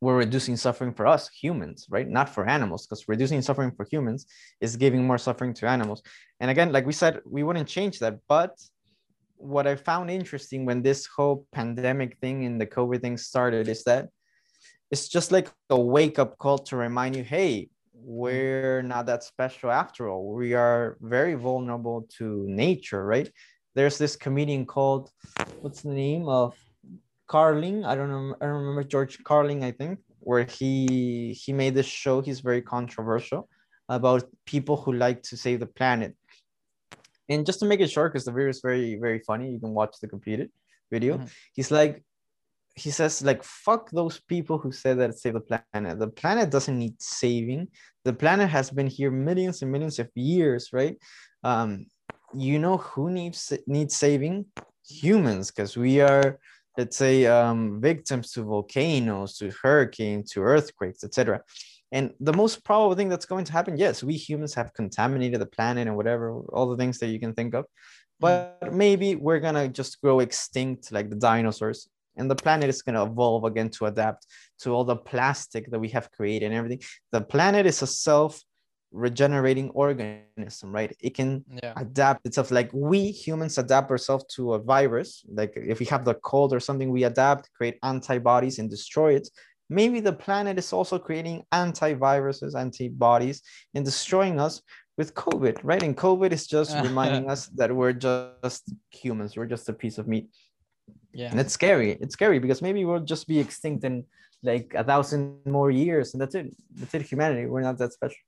we're 0.00 0.16
reducing 0.16 0.56
suffering 0.56 0.94
for 0.94 1.06
us 1.06 1.28
humans, 1.28 1.86
right? 1.90 2.08
Not 2.08 2.30
for 2.30 2.48
animals, 2.48 2.86
because 2.86 3.06
reducing 3.08 3.42
suffering 3.42 3.72
for 3.76 3.86
humans 3.90 4.26
is 4.60 4.76
giving 4.76 5.06
more 5.06 5.18
suffering 5.18 5.52
to 5.54 5.68
animals. 5.68 6.02
And 6.40 6.50
again, 6.50 6.72
like 6.72 6.86
we 6.86 6.92
said, 6.92 7.20
we 7.26 7.42
wouldn't 7.42 7.68
change 7.68 7.98
that. 7.98 8.18
But 8.26 8.58
what 9.36 9.66
I 9.66 9.76
found 9.76 10.10
interesting 10.10 10.64
when 10.64 10.82
this 10.82 11.06
whole 11.06 11.46
pandemic 11.52 12.16
thing 12.18 12.44
and 12.46 12.58
the 12.60 12.66
COVID 12.66 13.02
thing 13.02 13.18
started 13.18 13.68
is 13.68 13.84
that 13.84 14.08
it's 14.90 15.08
just 15.08 15.32
like 15.32 15.50
a 15.68 15.78
wake 15.78 16.18
up 16.18 16.38
call 16.38 16.58
to 16.58 16.76
remind 16.76 17.14
you, 17.14 17.22
hey, 17.22 17.68
we're 18.02 18.82
not 18.82 19.06
that 19.06 19.22
special 19.24 19.70
after 19.70 20.08
all. 20.08 20.32
We 20.34 20.54
are 20.54 20.96
very 21.00 21.34
vulnerable 21.34 22.06
to 22.18 22.44
nature, 22.48 23.04
right? 23.04 23.30
There's 23.74 23.98
this 23.98 24.16
comedian 24.16 24.66
called, 24.66 25.10
what's 25.60 25.82
the 25.82 25.90
name 25.90 26.28
of 26.28 26.56
Carlin? 27.28 27.84
I 27.84 27.94
don't 27.94 28.10
know. 28.10 28.34
I 28.40 28.46
don't 28.46 28.56
remember 28.56 28.82
George 28.82 29.22
Carlin, 29.22 29.62
I 29.62 29.72
think, 29.72 30.00
where 30.18 30.44
he 30.44 31.32
he 31.32 31.52
made 31.52 31.74
this 31.74 31.86
show. 31.86 32.20
He's 32.20 32.40
very 32.40 32.62
controversial 32.62 33.48
about 33.88 34.24
people 34.46 34.76
who 34.76 34.92
like 34.92 35.22
to 35.24 35.36
save 35.36 35.60
the 35.60 35.66
planet. 35.66 36.16
And 37.28 37.46
just 37.46 37.60
to 37.60 37.66
make 37.66 37.80
it 37.80 37.90
short, 37.90 38.12
because 38.12 38.24
the 38.24 38.32
video 38.32 38.48
is 38.48 38.60
very 38.60 38.96
very 38.96 39.20
funny, 39.20 39.52
you 39.52 39.60
can 39.60 39.72
watch 39.72 39.94
the 40.00 40.08
completed 40.08 40.50
video. 40.90 41.18
Mhm. 41.18 41.30
He's 41.54 41.70
like, 41.70 42.02
he 42.80 42.90
says 42.90 43.22
like 43.22 43.42
fuck 43.42 43.90
those 43.90 44.20
people 44.20 44.56
who 44.58 44.72
say 44.72 44.94
that 44.94 45.18
save 45.18 45.34
the 45.34 45.40
planet. 45.40 45.98
The 45.98 46.08
planet 46.08 46.50
doesn't 46.50 46.78
need 46.78 47.00
saving. 47.00 47.68
The 48.04 48.12
planet 48.12 48.48
has 48.48 48.70
been 48.70 48.86
here 48.86 49.10
millions 49.10 49.62
and 49.62 49.70
millions 49.70 49.98
of 49.98 50.08
years 50.14 50.70
right? 50.72 50.96
Um 51.44 51.86
you 52.34 52.58
know 52.58 52.76
who 52.78 53.10
needs 53.10 53.52
needs 53.66 53.96
saving? 53.96 54.46
Humans 54.88 55.50
because 55.50 55.76
we 55.76 56.00
are 56.00 56.38
let's 56.78 56.96
say 56.96 57.26
um 57.26 57.80
victims 57.80 58.32
to 58.32 58.42
volcanoes 58.42 59.36
to 59.38 59.50
hurricanes 59.62 60.32
to 60.32 60.40
earthquakes 60.42 61.04
etc 61.04 61.42
and 61.92 62.12
the 62.20 62.32
most 62.32 62.64
probable 62.64 62.94
thing 62.94 63.08
that's 63.08 63.26
going 63.26 63.44
to 63.44 63.52
happen 63.52 63.76
yes 63.76 64.02
we 64.02 64.14
humans 64.14 64.54
have 64.54 64.72
contaminated 64.74 65.40
the 65.40 65.46
planet 65.56 65.86
and 65.86 65.96
whatever 65.96 66.40
all 66.52 66.68
the 66.70 66.76
things 66.76 66.98
that 66.98 67.08
you 67.08 67.20
can 67.20 67.34
think 67.34 67.54
of. 67.54 67.64
But 68.20 68.72
maybe 68.72 69.14
we're 69.14 69.40
gonna 69.40 69.68
just 69.68 70.00
grow 70.02 70.20
extinct 70.20 70.92
like 70.92 71.08
the 71.08 71.16
dinosaurs 71.16 71.88
and 72.16 72.30
the 72.30 72.36
planet 72.36 72.68
is 72.68 72.82
going 72.82 72.94
to 72.94 73.02
evolve 73.02 73.44
again 73.44 73.70
to 73.70 73.86
adapt 73.86 74.26
to 74.60 74.70
all 74.70 74.84
the 74.84 74.96
plastic 74.96 75.70
that 75.70 75.78
we 75.78 75.88
have 75.88 76.10
created 76.10 76.46
and 76.46 76.54
everything. 76.54 76.80
The 77.12 77.20
planet 77.20 77.66
is 77.66 77.82
a 77.82 77.86
self 77.86 78.42
regenerating 78.92 79.70
organism 79.70 80.72
right? 80.72 80.94
It 81.00 81.14
can 81.14 81.44
yeah. 81.62 81.74
adapt 81.76 82.26
itself. 82.26 82.50
Like 82.50 82.70
we 82.72 83.10
humans 83.10 83.58
adapt 83.58 83.90
ourselves 83.90 84.24
to 84.34 84.54
a 84.54 84.58
virus. 84.58 85.24
Like 85.32 85.52
if 85.54 85.78
we 85.78 85.86
have 85.86 86.04
the 86.04 86.14
cold 86.14 86.52
or 86.52 86.60
something 86.60 86.90
we 86.90 87.04
adapt 87.04 87.50
create 87.54 87.78
antibodies 87.82 88.58
and 88.58 88.68
destroy 88.68 89.14
it. 89.14 89.28
Maybe 89.72 90.00
the 90.00 90.12
planet 90.12 90.58
is 90.58 90.72
also 90.72 90.98
creating 90.98 91.44
antiviruses 91.52 92.58
antibodies 92.58 93.42
and 93.74 93.84
destroying 93.84 94.40
us 94.40 94.60
with 94.98 95.14
covid 95.14 95.60
right? 95.62 95.82
And 95.82 95.96
covid 95.96 96.32
is 96.32 96.48
just 96.48 96.76
reminding 96.82 97.30
us 97.30 97.46
that 97.54 97.74
we're 97.74 97.92
just 97.92 98.72
humans. 98.90 99.36
We're 99.36 99.46
just 99.46 99.68
a 99.68 99.72
piece 99.72 99.98
of 99.98 100.08
meat 100.08 100.28
yeah. 101.12 101.30
And 101.30 101.40
it's 101.40 101.52
scary. 101.52 101.92
It's 102.00 102.14
scary 102.14 102.38
because 102.38 102.62
maybe 102.62 102.84
we'll 102.84 103.00
just 103.00 103.26
be 103.26 103.38
extinct 103.38 103.84
in 103.84 104.04
like 104.42 104.72
a 104.74 104.84
thousand 104.84 105.40
more 105.44 105.70
years 105.70 106.14
and 106.14 106.20
that's 106.20 106.34
it. 106.34 106.54
That's 106.74 106.94
it 106.94 107.02
humanity. 107.02 107.46
We're 107.46 107.62
not 107.62 107.78
that 107.78 107.92
special. 107.92 108.18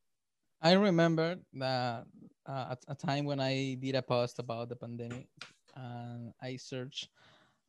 I 0.61 0.73
remember 0.73 1.37
that 1.55 2.05
uh, 2.47 2.67
at 2.71 2.85
a 2.89 2.95
time 2.95 3.25
when 3.25 3.41
I 3.41 3.77
did 3.81 3.95
a 3.95 4.03
post 4.03 4.39
about 4.39 4.69
the 4.69 4.77
pandemic, 4.77 5.27
and 5.75 6.33
I 6.41 6.57
searched, 6.57 7.09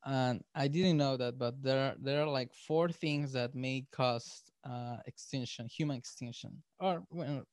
and 0.06 0.44
I 0.54 0.68
didn't 0.68 0.98
know 0.98 1.18
that, 1.18 1.40
but 1.40 1.62
there 1.64 1.96
there 2.00 2.22
are 2.22 2.28
like 2.28 2.54
four 2.54 2.90
things 2.90 3.32
that 3.34 3.56
may 3.56 3.86
cause 3.92 4.44
uh, 4.64 4.98
extinction, 5.08 5.68
human 5.68 5.98
extinction, 5.98 6.62
or 6.80 7.04
well, 7.10 7.44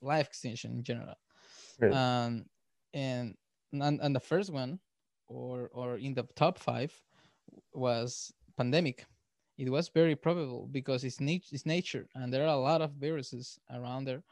life 0.00 0.28
extinction 0.28 0.72
in 0.72 0.82
general. 0.82 1.16
Really? 1.78 1.94
Um, 1.94 2.46
and 2.94 3.34
and 3.72 4.00
and 4.00 4.16
the 4.16 4.20
first 4.20 4.50
one, 4.50 4.78
or 5.30 5.70
or 5.72 5.96
in 5.96 6.14
the 6.14 6.24
top 6.34 6.58
five, 6.58 6.92
was 7.72 8.32
pandemic. 8.56 9.06
It 9.56 9.70
was 9.70 9.88
very 9.88 10.16
probable 10.16 10.68
because 10.72 11.04
it's, 11.04 11.20
nat- 11.20 11.52
it's 11.52 11.66
nature, 11.66 12.06
and 12.14 12.32
there 12.32 12.44
are 12.44 12.54
a 12.54 12.56
lot 12.56 12.80
of 12.80 12.92
viruses 12.92 13.58
around 13.70 14.04
there 14.06 14.22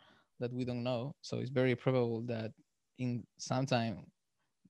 that 0.40 0.52
we 0.52 0.64
don't 0.64 0.82
know. 0.82 1.14
So 1.20 1.38
it's 1.38 1.50
very 1.50 1.74
probable 1.74 2.22
that 2.22 2.52
in 2.98 3.24
some 3.38 3.66
time, 3.66 4.06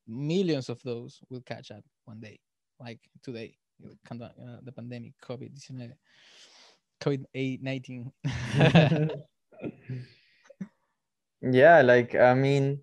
millions 0.06 0.68
of 0.68 0.82
those 0.82 1.20
will 1.30 1.42
catch 1.42 1.70
up 1.70 1.84
one 2.06 2.20
day, 2.20 2.40
like 2.80 2.98
today, 3.22 3.56
uh, 3.84 4.58
the 4.62 4.72
pandemic, 4.72 5.12
COVID 5.22 5.52
19. 5.70 5.94
COVID 7.00 7.62
19. 7.62 8.12
yeah 11.40 11.82
like 11.82 12.16
i 12.16 12.34
mean 12.34 12.80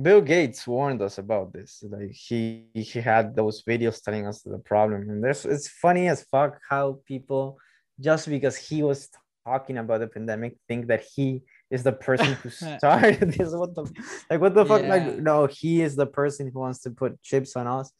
bill 0.00 0.20
gates 0.20 0.66
warned 0.66 1.02
us 1.02 1.18
about 1.18 1.52
this 1.52 1.82
like 1.90 2.10
he 2.12 2.64
he 2.74 3.00
had 3.00 3.34
those 3.34 3.62
videos 3.64 4.02
telling 4.02 4.26
us 4.26 4.42
the 4.42 4.58
problem 4.58 5.08
and 5.10 5.22
there's 5.22 5.44
it's 5.44 5.68
funny 5.68 6.08
as 6.08 6.22
fuck 6.30 6.58
how 6.70 6.98
people 7.04 7.58
just 8.00 8.28
because 8.28 8.56
he 8.56 8.82
was 8.82 9.08
talking 9.44 9.78
about 9.78 9.98
the 9.98 10.06
pandemic 10.06 10.56
think 10.68 10.86
that 10.86 11.02
he 11.14 11.42
is 11.70 11.82
the 11.82 11.92
person 11.92 12.34
who 12.34 12.48
started 12.78 13.32
this 13.36 13.52
what 13.52 13.74
the 13.74 13.84
like 14.30 14.40
what 14.40 14.54
the 14.54 14.64
fuck 14.64 14.82
Yeah. 14.82 14.88
like 14.94 15.18
no 15.18 15.46
he 15.46 15.82
is 15.82 15.96
the 15.96 16.06
person 16.06 16.50
who 16.52 16.60
wants 16.60 16.80
to 16.82 16.90
put 16.90 17.20
chips 17.22 17.56
on 17.56 17.66
us 17.66 17.90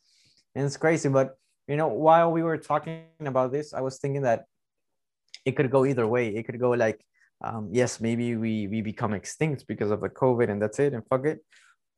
and 0.54 0.64
it's 0.64 0.76
crazy 0.76 1.09
but 1.09 1.34
you 1.66 1.76
know 1.76 1.88
while 1.88 2.30
we 2.30 2.44
were 2.44 2.59
talking 2.59 3.06
about 3.20 3.50
this 3.50 3.74
i 3.74 3.80
was 3.80 3.98
thinking 3.98 4.22
that 4.22 4.44
it 5.44 5.52
could 5.56 5.70
go 5.70 5.84
either 5.84 6.06
way 6.06 6.28
it 6.28 6.44
could 6.44 6.60
go 6.60 6.70
like 6.70 7.04
um, 7.44 7.70
yes, 7.72 8.00
maybe 8.00 8.36
we 8.36 8.68
we 8.68 8.82
become 8.82 9.12
extinct 9.14 9.66
because 9.66 9.90
of 9.90 10.00
the 10.00 10.09
COVID 10.09 10.48
and 10.48 10.62
that's 10.62 10.78
it 10.78 10.94
and 10.94 11.02
fuck 11.09 11.26
it, 11.26 11.40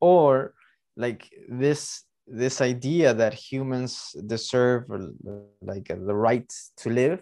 or 0.05 0.53
like 1.05 1.21
this 1.49 2.03
this 2.27 2.57
idea 2.61 3.13
that 3.13 3.33
humans 3.33 4.15
deserve 4.33 4.83
like 5.61 5.87
the 6.09 6.17
right 6.27 6.49
to 6.81 6.89
live. 6.89 7.19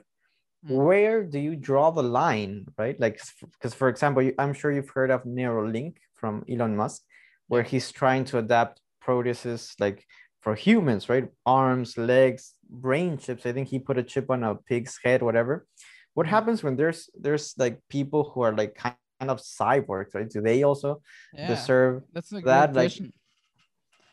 Mm. 0.65 0.83
Where 0.87 1.23
do 1.23 1.39
you 1.39 1.55
draw 1.69 1.91
the 1.91 2.07
line, 2.21 2.65
right? 2.77 2.97
Like, 2.99 3.19
because 3.53 3.73
for 3.73 3.87
example, 3.89 4.21
I'm 4.39 4.53
sure 4.53 4.71
you've 4.71 4.95
heard 4.97 5.11
of 5.11 5.23
Neuralink 5.23 5.95
from 6.19 6.45
Elon 6.49 6.75
Musk, 6.77 7.01
where 7.47 7.63
he's 7.63 7.91
trying 7.91 8.23
to 8.31 8.37
adapt 8.37 8.79
proteses 9.05 9.61
like 9.79 9.99
for 10.43 10.55
humans, 10.55 11.09
right? 11.09 11.27
Arms, 11.45 11.97
legs, 11.97 12.55
brain 12.69 13.17
chips. 13.17 13.45
I 13.45 13.51
think 13.51 13.67
he 13.67 13.79
put 13.79 13.97
a 13.97 14.09
chip 14.11 14.27
on 14.29 14.43
a 14.43 14.55
pig's 14.55 14.95
head, 15.03 15.21
whatever 15.21 15.65
what 16.13 16.27
happens 16.27 16.63
when 16.63 16.75
there's 16.75 17.09
there's 17.19 17.53
like 17.57 17.79
people 17.89 18.31
who 18.31 18.41
are 18.41 18.55
like 18.55 18.75
kind 18.75 18.95
of 19.29 19.39
cyborgs 19.39 20.13
right 20.13 20.29
do 20.29 20.41
they 20.41 20.63
also 20.63 21.01
yeah, 21.33 21.47
deserve 21.47 22.03
that, 22.13 22.73
like, 22.73 22.93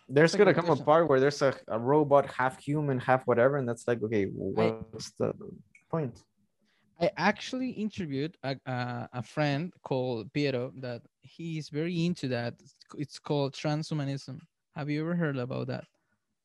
there's 0.08 0.34
gonna 0.34 0.52
good 0.52 0.64
come 0.64 0.70
a 0.70 0.76
part 0.76 1.08
where 1.08 1.20
there's 1.20 1.42
a, 1.42 1.54
a 1.68 1.78
robot 1.78 2.26
half 2.26 2.58
human 2.58 2.98
half 2.98 3.26
whatever 3.26 3.56
and 3.56 3.68
that's 3.68 3.86
like 3.86 4.02
okay 4.02 4.24
what's 4.24 5.12
the 5.12 5.32
point 5.90 6.22
I 7.02 7.10
actually 7.16 7.70
interviewed 7.70 8.36
a, 8.42 8.56
a, 8.66 9.08
a 9.14 9.22
friend 9.22 9.72
called 9.82 10.30
Piero 10.34 10.70
that 10.80 11.00
he's 11.22 11.70
very 11.70 12.04
into 12.04 12.28
that. 12.28 12.60
It's 12.98 13.18
called 13.18 13.54
transhumanism. 13.54 14.38
Have 14.76 14.90
you 14.90 15.00
ever 15.00 15.14
heard 15.14 15.38
about 15.38 15.68
that? 15.68 15.84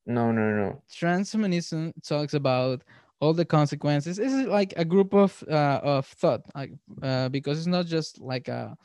no 0.06 0.32
no 0.32 0.52
no 0.52 0.82
Transhumanism 0.92 1.92
talks 2.04 2.34
about 2.34 2.84
all 3.20 3.34
the 3.34 3.46
consequences. 3.46 4.18
This 4.18 4.34
is 4.34 4.48
like 4.48 4.74
a 4.78 4.86
group 4.86 5.14
of 5.14 5.44
uh, 5.50 5.80
of 5.84 6.06
thought, 6.08 6.42
like 6.56 6.72
uh, 7.02 7.30
because 7.30 7.58
it's 7.58 7.68
not 7.68 7.86
just 7.86 8.20
like 8.22 8.48
a 8.48 8.76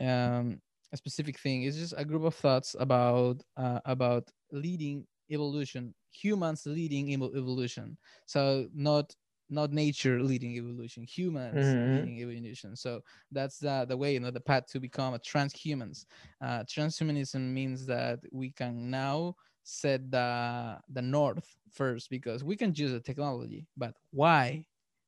um, 0.00 0.60
a 0.92 0.96
specific 0.96 1.38
thing. 1.38 1.62
It's 1.62 1.76
just 1.76 1.94
a 1.96 2.04
group 2.04 2.24
of 2.24 2.34
thoughts 2.34 2.76
about 2.78 3.42
uh, 3.56 3.80
about 3.84 4.30
leading 4.50 5.06
evolution, 5.30 5.94
humans 6.10 6.66
leading 6.66 7.10
evolution. 7.12 7.96
So 8.26 8.68
not 8.74 9.14
not 9.50 9.70
nature 9.70 10.22
leading 10.22 10.52
evolution 10.56 11.02
humans 11.04 11.76
Mhm. 11.78 11.82
leading 11.84 12.18
evolution 12.20 12.74
so 12.74 13.02
that's 13.32 13.58
the, 13.58 13.84
the 13.86 13.94
way 13.96 14.14
you 14.14 14.20
know 14.20 14.30
the 14.30 14.40
path 14.40 14.66
to 14.66 14.80
become 14.80 15.12
a 15.12 15.18
transhumans 15.18 16.06
uh, 16.40 16.64
transhumanism 16.64 17.52
means 17.52 17.84
that 17.84 18.18
we 18.32 18.50
can 18.50 18.88
now 18.90 19.34
set 19.62 20.10
the 20.10 20.78
the 20.92 21.02
north 21.02 21.56
first 21.70 22.10
because 22.10 22.42
we 22.44 22.56
can 22.56 22.72
use 22.74 22.92
the 22.92 23.00
technology 23.00 23.66
but 23.76 23.94
why 24.10 24.64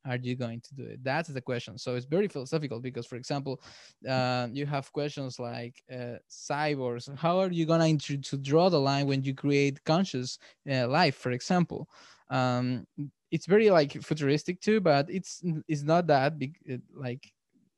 are 0.06 0.16
you 0.16 0.36
going 0.36 0.60
to 0.60 0.74
do 0.74 0.84
it? 0.84 1.02
That's 1.02 1.28
the 1.30 1.40
question. 1.40 1.78
So 1.78 1.94
it's 1.94 2.04
very 2.04 2.28
philosophical 2.28 2.80
because 2.80 3.06
for 3.06 3.16
example 3.16 3.60
uh, 4.08 4.48
you 4.52 4.66
have 4.66 4.92
questions 4.92 5.38
like 5.38 5.82
uh, 5.90 6.18
cyborgs. 6.30 7.14
How 7.16 7.38
are 7.38 7.50
you 7.50 7.64
going 7.66 7.98
to 7.98 8.18
to 8.18 8.36
draw 8.36 8.68
the 8.68 8.80
line 8.80 9.06
when 9.06 9.22
you 9.22 9.34
create 9.34 9.82
conscious 9.84 10.38
uh, 10.70 10.88
life 10.88 11.16
for 11.16 11.30
example? 11.32 11.88
Um, 12.28 12.86
it's 13.30 13.46
very 13.46 13.70
like 13.70 13.92
futuristic 14.02 14.60
too 14.60 14.80
but 14.80 15.08
it's 15.10 15.42
it's 15.68 15.82
not 15.82 16.06
that 16.06 16.38
big 16.38 16.56
like 16.94 17.32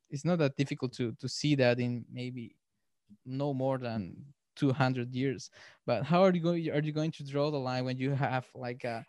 it's 0.09 0.23
not 0.23 0.37
that 0.39 0.55
difficult 0.55 0.93
to 0.93 1.13
to 1.13 1.27
see 1.27 1.55
that 1.55 1.79
in 1.79 2.05
maybe 2.11 2.55
no 3.25 3.53
more 3.53 3.77
than 3.77 4.15
200 4.57 5.13
years. 5.15 5.49
But 5.85 6.05
how 6.05 6.23
are 6.23 6.33
you 6.33 6.41
going 6.41 6.69
are 6.71 6.81
you 6.81 6.91
going 6.93 7.11
to 7.13 7.25
draw 7.25 7.51
the 7.51 7.59
line 7.59 7.85
when 7.85 7.97
you 7.97 8.11
have 8.11 8.49
like 8.55 8.83
a 8.83 9.05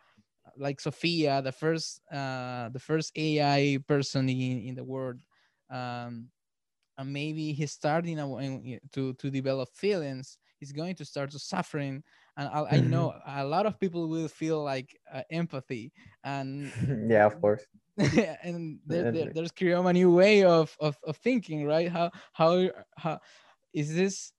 like 0.56 0.80
sophia 0.80 1.42
the 1.42 1.52
first 1.52 2.00
uh 2.12 2.70
the 2.72 2.80
first 2.80 3.12
ai 3.16 3.78
person 3.86 4.28
in 4.28 4.58
in 4.68 4.74
the 4.74 4.84
world 4.84 5.20
um 5.70 6.30
and 6.96 7.12
maybe 7.12 7.52
he's 7.52 7.72
starting 7.72 8.18
a- 8.18 8.80
to 8.92 9.14
to 9.14 9.30
develop 9.30 9.68
feelings. 9.74 10.38
He's 10.58 10.72
going 10.72 10.96
to 10.96 11.04
start 11.04 11.30
to 11.30 11.38
suffering. 11.38 12.02
And 12.36 12.48
I, 12.48 12.78
I 12.78 12.80
know 12.80 13.14
a 13.26 13.44
lot 13.44 13.66
of 13.66 13.78
people 13.78 14.08
will 14.08 14.28
feel 14.28 14.62
like 14.64 14.96
uh, 15.12 15.22
empathy. 15.30 15.92
And 16.24 16.74
yeah, 17.08 17.26
of 17.26 17.40
course. 17.40 17.66
and 18.42 18.80
there, 18.86 19.04
there, 19.04 19.28
there's 19.32 19.50
create 19.52 19.72
a 19.72 19.92
new 19.92 20.12
way 20.12 20.44
of, 20.44 20.76
of 20.80 20.96
of 21.04 21.16
thinking 21.16 21.64
right? 21.66 21.88
How 21.90 22.10
how 22.32 22.70
how 22.96 23.18
is 23.72 23.94
this 23.94 24.32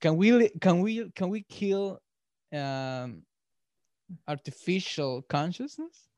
can 0.00 0.16
we 0.16 0.48
can 0.60 0.80
we 0.80 1.10
can 1.14 1.28
we 1.28 1.42
kill 1.42 1.98
um 2.52 3.22
artificial 4.28 5.22
consciousness 5.22 6.08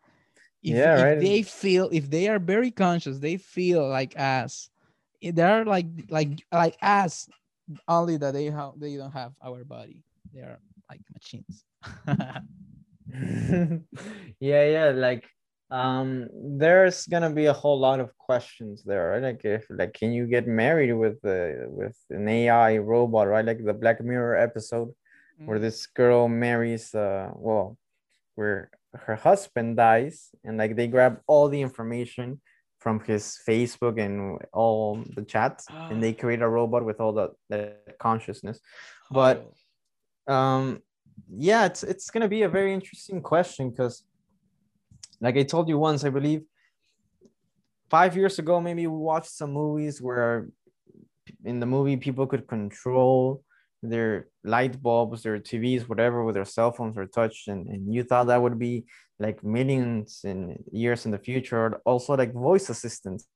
if, 0.63 0.77
Yeah, 0.77 0.95
if 0.95 1.05
right. 1.05 1.19
they 1.19 1.43
feel 1.43 1.89
if 1.93 2.11
they 2.11 2.29
are 2.29 2.39
very 2.39 2.71
conscious 2.71 3.19
they 3.19 3.37
feel 3.37 3.89
like 3.89 4.19
us 4.19 4.71
eh, 5.23 5.31
they're 5.35 5.65
like 5.65 5.87
like 6.11 6.31
like 6.53 6.77
us 6.83 7.29
only 7.87 8.17
that 8.17 8.35
they 8.35 8.47
have 8.47 8.73
they 8.79 8.97
don't 8.97 9.13
have 9.13 9.33
our 9.43 9.65
body 9.65 10.03
they 10.33 10.41
are 10.41 10.59
like 10.91 11.01
machines 11.15 11.65
yeah, 14.41 14.65
yeah. 14.65 14.93
Like, 14.95 15.25
um, 15.71 16.29
there's 16.33 17.07
gonna 17.07 17.31
be 17.31 17.47
a 17.47 17.53
whole 17.53 17.79
lot 17.79 18.01
of 18.01 18.17
questions 18.17 18.83
there, 18.85 19.11
right? 19.11 19.23
Like, 19.23 19.45
if 19.45 19.67
like, 19.71 19.93
can 19.93 20.13
you 20.13 20.27
get 20.27 20.47
married 20.47 20.93
with 20.93 21.21
the 21.23 21.67
with 21.69 21.97
an 22.11 22.29
AI 22.29 22.79
robot, 22.79 23.29
right? 23.29 23.45
Like 23.45 23.65
the 23.65 23.75
Black 23.75 24.03
Mirror 24.03 24.37
episode 24.37 24.95
where 25.45 25.59
Mm. 25.59 25.63
this 25.63 25.87
girl 25.87 26.29
marries, 26.29 26.95
uh, 26.95 27.31
well, 27.35 27.77
where 28.35 28.71
her 28.95 29.15
husband 29.17 29.77
dies, 29.77 30.31
and 30.45 30.57
like 30.59 30.75
they 30.77 30.87
grab 30.89 31.21
all 31.27 31.49
the 31.49 31.61
information 31.61 32.41
from 32.81 33.01
his 33.01 33.39
Facebook 33.49 33.99
and 34.01 34.39
all 34.53 35.03
the 35.17 35.23
chats, 35.23 35.69
and 35.91 36.03
they 36.03 36.13
create 36.23 36.43
a 36.43 36.49
robot 36.49 36.85
with 36.85 37.01
all 37.01 37.13
the, 37.13 37.29
the 37.51 37.73
consciousness. 37.99 38.61
But 39.11 39.47
um 40.27 40.83
yeah 41.31 41.65
it's 41.67 41.83
it's 41.83 42.11
going 42.11 42.23
to 42.23 42.29
be 42.29 42.43
a 42.43 42.49
very 42.49 42.73
interesting 42.73 43.21
question 43.23 43.71
because 43.71 44.05
like 45.21 45.37
i 45.37 45.43
told 45.43 45.69
you 45.69 45.79
once 45.79 46.05
i 46.05 46.11
believe 46.11 46.43
five 47.91 48.17
years 48.17 48.39
ago 48.39 48.61
maybe 48.61 48.87
we 48.87 48.97
watched 48.97 49.31
some 49.31 49.53
movies 49.53 50.01
where 50.01 50.49
in 51.45 51.61
the 51.61 51.67
movie 51.67 51.97
people 51.97 52.27
could 52.27 52.47
control 52.47 53.43
their 53.83 54.29
light 54.45 54.83
bulbs 54.83 55.23
their 55.23 55.39
tvs 55.39 55.89
whatever 55.89 56.25
with 56.25 56.35
their 56.35 56.45
cell 56.45 56.73
phones 56.73 56.97
or 56.97 57.07
touch 57.07 57.45
and, 57.47 57.69
and 57.69 57.95
you 57.95 58.03
thought 58.03 58.27
that 58.27 58.43
would 58.43 58.59
be 58.59 58.85
like 59.21 59.43
millions 59.43 60.21
in 60.25 60.63
years 60.71 61.05
in 61.05 61.11
the 61.11 61.19
future 61.19 61.81
also 61.85 62.17
like 62.17 62.33
voice 62.33 62.69
assistants. 62.71 63.27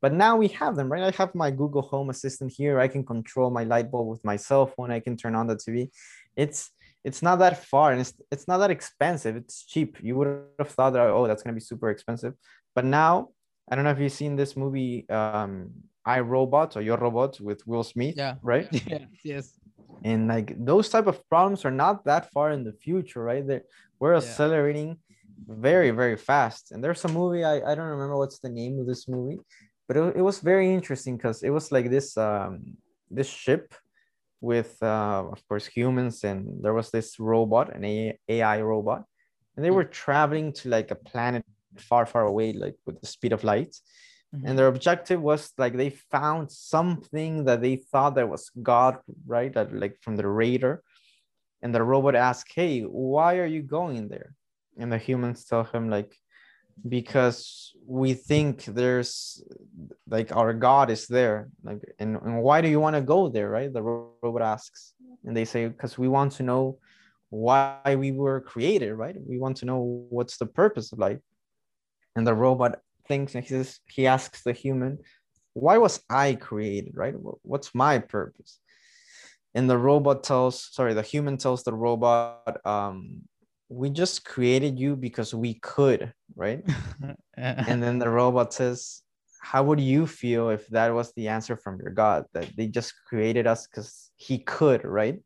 But 0.00 0.12
now 0.12 0.36
we 0.36 0.48
have 0.48 0.76
them 0.76 0.90
right? 0.90 1.02
I 1.02 1.16
have 1.16 1.34
my 1.34 1.50
google 1.50 1.82
home 1.82 2.10
assistant 2.10 2.52
here. 2.56 2.78
I 2.78 2.88
can 2.88 3.04
control 3.04 3.50
my 3.50 3.64
light 3.64 3.90
bulb 3.90 4.08
with 4.08 4.24
my 4.24 4.36
cell 4.36 4.66
phone. 4.66 4.90
I 4.90 5.00
can 5.00 5.16
turn 5.16 5.34
on 5.34 5.46
the 5.46 5.56
tv 5.56 5.90
it's 6.36 6.70
it's 7.04 7.22
not 7.22 7.38
that 7.38 7.64
far 7.64 7.92
and 7.92 8.00
it's 8.00 8.12
it's 8.30 8.48
not 8.48 8.58
that 8.58 8.70
expensive. 8.70 9.36
It's 9.36 9.64
cheap. 9.64 9.98
You 10.02 10.16
would 10.16 10.42
have 10.58 10.70
thought 10.70 10.92
that 10.94 11.02
oh 11.02 11.26
that's 11.26 11.42
going 11.42 11.54
to 11.54 11.60
be 11.60 11.64
super 11.64 11.90
expensive. 11.90 12.34
But 12.74 12.84
now 12.84 13.28
i 13.70 13.74
don't 13.74 13.84
know 13.84 13.90
if 13.90 13.98
you've 13.98 14.12
seen 14.12 14.36
this 14.36 14.56
movie 14.56 15.08
um 15.10 15.70
i 16.04 16.20
robot 16.20 16.76
or 16.76 16.82
your 16.82 16.96
robot 16.96 17.38
with 17.40 17.66
will 17.66 17.84
smith 17.84 18.14
yeah. 18.16 18.34
right? 18.42 18.68
Yeah. 18.86 19.04
Yes 19.24 19.52
and 20.04 20.28
like 20.28 20.54
those 20.64 20.88
type 20.88 21.06
of 21.06 21.26
problems 21.28 21.64
are 21.64 21.70
not 21.84 22.04
that 22.04 22.30
far 22.32 22.50
in 22.52 22.62
the 22.64 22.72
future 22.72 23.22
right? 23.22 23.46
They 23.46 23.60
we're 24.00 24.12
Yeah. 24.12 24.18
accelerating 24.18 24.98
very 25.48 25.90
very 25.90 26.16
fast. 26.16 26.72
And 26.72 26.82
there's 26.82 27.04
a 27.04 27.08
movie 27.08 27.44
I, 27.44 27.56
I 27.68 27.74
don't 27.74 27.92
remember 27.96 28.16
what's 28.16 28.38
the 28.38 28.48
name 28.60 28.78
of 28.80 28.86
this 28.86 29.08
movie 29.08 29.40
but 29.86 29.96
it, 29.96 30.16
it 30.16 30.22
was 30.22 30.40
very 30.40 30.72
interesting 30.72 31.16
because 31.16 31.42
it 31.42 31.50
was 31.50 31.72
like 31.72 31.90
this 31.90 32.16
um 32.16 32.76
this 33.10 33.28
ship 33.28 33.74
with 34.40 34.76
uh, 34.82 35.24
of 35.34 35.40
course 35.48 35.66
humans 35.66 36.24
and 36.24 36.62
there 36.62 36.74
was 36.74 36.90
this 36.90 37.18
robot 37.18 37.74
an 37.74 37.84
A- 37.84 38.18
ai 38.28 38.60
robot 38.60 39.04
and 39.56 39.64
they 39.64 39.70
were 39.70 39.84
traveling 39.84 40.52
to 40.52 40.68
like 40.68 40.90
a 40.90 40.94
planet 40.94 41.44
far 41.76 42.06
far 42.06 42.24
away 42.26 42.52
like 42.52 42.76
with 42.86 43.00
the 43.00 43.06
speed 43.06 43.32
of 43.32 43.44
light. 43.44 43.74
Mhm. 44.34 44.42
and 44.44 44.58
their 44.58 44.66
objective 44.68 45.20
was 45.22 45.42
like 45.62 45.74
they 45.76 45.90
found 46.16 46.52
something 46.52 47.32
that 47.46 47.60
they 47.62 47.76
thought 47.90 48.14
that 48.16 48.28
was 48.28 48.50
god 48.62 48.94
right 49.26 49.52
that 49.54 49.72
like 49.72 49.96
from 50.02 50.16
the 50.16 50.28
radar. 50.28 50.82
And 51.62 51.74
the 51.74 51.82
robot 51.82 52.14
asked 52.14 52.52
hey 52.54 52.82
why 52.82 53.38
are 53.42 53.52
you 53.56 53.62
going 53.78 54.08
there? 54.08 54.30
And 54.80 54.92
the 54.92 54.98
humans 55.08 55.44
tell 55.44 55.64
him 55.64 55.88
like 55.96 56.12
because 56.86 57.72
we 57.86 58.14
think 58.14 58.64
there's 58.66 59.42
like 60.08 60.34
our 60.36 60.52
god 60.52 60.90
is 60.90 61.06
there 61.06 61.48
like 61.64 61.80
and, 61.98 62.16
and 62.16 62.42
why 62.42 62.60
do 62.60 62.68
you 62.68 62.80
want 62.80 62.94
to 62.94 63.02
go 63.02 63.28
there 63.28 63.48
right? 63.48 63.72
The 63.72 63.82
robot 63.82 64.42
asks. 64.42 64.92
And 65.24 65.36
they 65.36 65.44
say 65.44 65.66
because 65.66 65.98
we 65.98 66.08
want 66.08 66.32
to 66.34 66.42
know 66.42 66.78
why 67.30 67.96
we 67.98 68.12
were 68.12 68.40
created 68.40 68.92
right? 68.94 69.16
We 69.26 69.38
want 69.38 69.56
to 69.58 69.66
know 69.66 70.06
what's 70.10 70.36
the 70.38 70.46
purpose 70.46 70.92
of 70.92 70.98
life 70.98 71.18
and 72.14 72.26
the 72.26 72.34
robot 72.34 72.80
thinks 73.06 73.34
and 73.34 73.42
he 73.42 73.48
says 73.48 73.80
he 73.86 74.06
asks 74.06 74.42
the 74.42 74.52
human 74.52 74.98
why 75.54 75.78
was 75.78 76.00
i 76.10 76.34
created 76.34 76.92
right? 76.94 77.14
What's 77.42 77.74
my 77.74 77.98
purpose 77.98 78.60
and 79.54 79.68
the 79.68 79.78
robot 79.78 80.22
tells 80.22 80.68
sorry 80.72 80.94
the 80.94 81.02
human 81.02 81.36
tells 81.36 81.64
the 81.64 81.74
robot 81.74 82.58
um 82.64 83.22
we 83.68 83.90
just 83.90 84.24
created 84.24 84.78
you 84.78 84.96
because 84.96 85.34
we 85.34 85.54
could 85.54 86.12
right? 86.36 86.64
And 87.36 87.82
then 87.82 87.98
the 87.98 88.08
robot 88.08 88.52
says 88.52 89.02
how 89.40 89.62
would 89.62 89.80
you 89.80 90.06
feel 90.06 90.50
if 90.50 90.66
that 90.68 90.92
was 90.92 91.12
the 91.12 91.28
answer 91.28 91.56
from 91.56 91.78
your 91.80 91.92
god 91.92 92.26
that 92.34 92.50
they 92.56 92.66
just 92.66 92.92
created 93.08 93.46
us 93.46 93.66
because 93.66 94.10
he 94.16 94.38
could 94.38 94.84
right? 94.84 95.20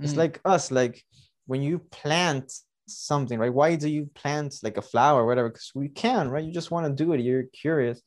It's 0.00 0.14
Mm. 0.14 0.18
like 0.24 0.40
us 0.44 0.70
like 0.70 1.04
when 1.46 1.62
you 1.62 1.78
plant 1.90 2.52
something 2.88 3.38
right? 3.38 3.52
Why 3.52 3.76
do 3.76 3.88
you 3.88 4.06
plant 4.14 4.54
like 4.62 4.78
a 4.78 4.82
flower 4.82 5.22
or 5.22 5.26
whatever? 5.26 5.48
Because 5.48 5.72
we 5.74 5.88
can 5.88 6.30
right? 6.30 6.44
You 6.44 6.52
just 6.52 6.70
want 6.70 6.86
to 6.86 7.04
do 7.04 7.12
it. 7.12 7.20
You're 7.20 7.44
curious. 7.52 8.00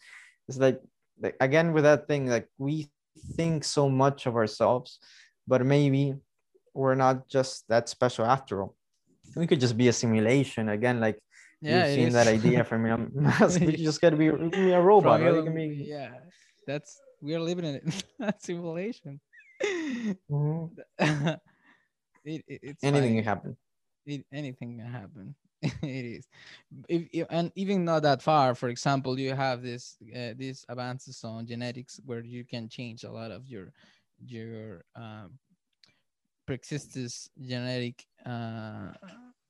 It's 0.48 0.58
like, 0.58 0.80
like 1.22 1.36
again 1.40 1.74
with 1.74 1.84
that 1.84 2.08
thing 2.08 2.28
like 2.28 2.48
we 2.58 2.90
think 3.38 3.64
so 3.64 3.88
much 3.88 4.26
of 4.26 4.36
ourselves 4.36 5.00
but 5.48 5.66
maybe 5.66 6.16
we're 6.74 6.96
not 6.96 7.28
just 7.28 7.66
that 7.70 7.88
special 7.88 8.26
after 8.26 8.62
all 8.62 8.76
we 9.36 9.48
could 9.48 9.60
just 9.60 9.78
be 9.78 9.88
a 9.88 9.94
simulation 9.94 10.70
again 10.70 11.00
like 11.00 11.20
yeah 11.62 11.86
you've 11.86 11.88
seen 11.88 12.08
is. 12.08 12.14
that 12.14 12.28
idea 12.28 12.64
from 12.64 12.86
Elon 12.86 13.12
Musk. 13.16 13.60
We 13.62 13.76
just 13.78 14.02
gotta 14.02 14.16
be, 14.16 14.30
be 14.32 14.72
a 14.72 14.82
robot, 14.82 15.22
right? 15.22 15.28
You 15.30 15.36
Elon- 15.36 15.46
can 15.46 15.56
be 15.56 15.86
yeah 15.88 16.10
that's 16.68 17.00
we 17.22 17.34
are 17.36 17.40
living 17.40 17.66
in 17.66 17.76
it 17.76 18.04
a 18.20 18.34
simulation 18.40 19.20
Mhm. 20.32 20.70
it, 22.26 22.44
it, 22.48 22.60
it's 22.64 22.84
anything 22.84 23.16
can 23.16 23.24
happen. 23.24 23.58
it, 24.06 24.26
anything 24.32 24.78
can 24.80 24.88
happen 24.92 25.36
it 25.62 26.06
is 26.20 26.28
if, 26.90 27.08
if- 27.14 27.28
and 27.30 27.52
even 27.56 27.86
not 27.86 28.04
that 28.04 28.22
far 28.22 28.56
for 28.56 28.70
example 28.70 29.18
you 29.20 29.34
have 29.34 29.62
this 29.62 29.98
uh, 30.16 30.34
these 30.36 30.66
advances 30.70 31.24
on 31.24 31.46
genetics 31.48 32.00
where 32.06 32.22
you 32.22 32.44
can 32.44 32.68
change 32.68 33.04
a 33.04 33.12
lot 33.12 33.32
of 33.32 33.48
your 33.48 33.72
your 34.26 34.84
um, 34.96 35.32
pre-existing 36.46 37.10
genetic 37.42 38.06
uh, 38.26 38.92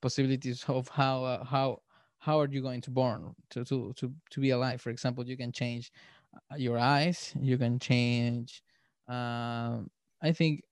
possibilities 0.02 0.64
of 0.68 0.88
how 0.90 1.24
uh, 1.24 1.44
how 1.44 1.80
how 2.20 2.40
are 2.40 2.48
you 2.48 2.62
going 2.62 2.82
to 2.82 2.92
born 2.92 3.34
to, 3.50 3.64
to 3.66 3.94
to 3.96 4.14
to 4.30 4.40
be 4.40 4.52
alive? 4.52 4.82
For 4.82 4.90
example 4.90 5.26
you 5.26 5.38
can 5.38 5.52
change 5.52 5.92
uh, 6.36 6.56
your 6.56 6.78
eyes 6.78 7.34
you 7.40 7.58
can 7.58 7.78
change 7.78 8.64
um, 9.08 9.90
i 10.24 10.32
think 10.32 10.64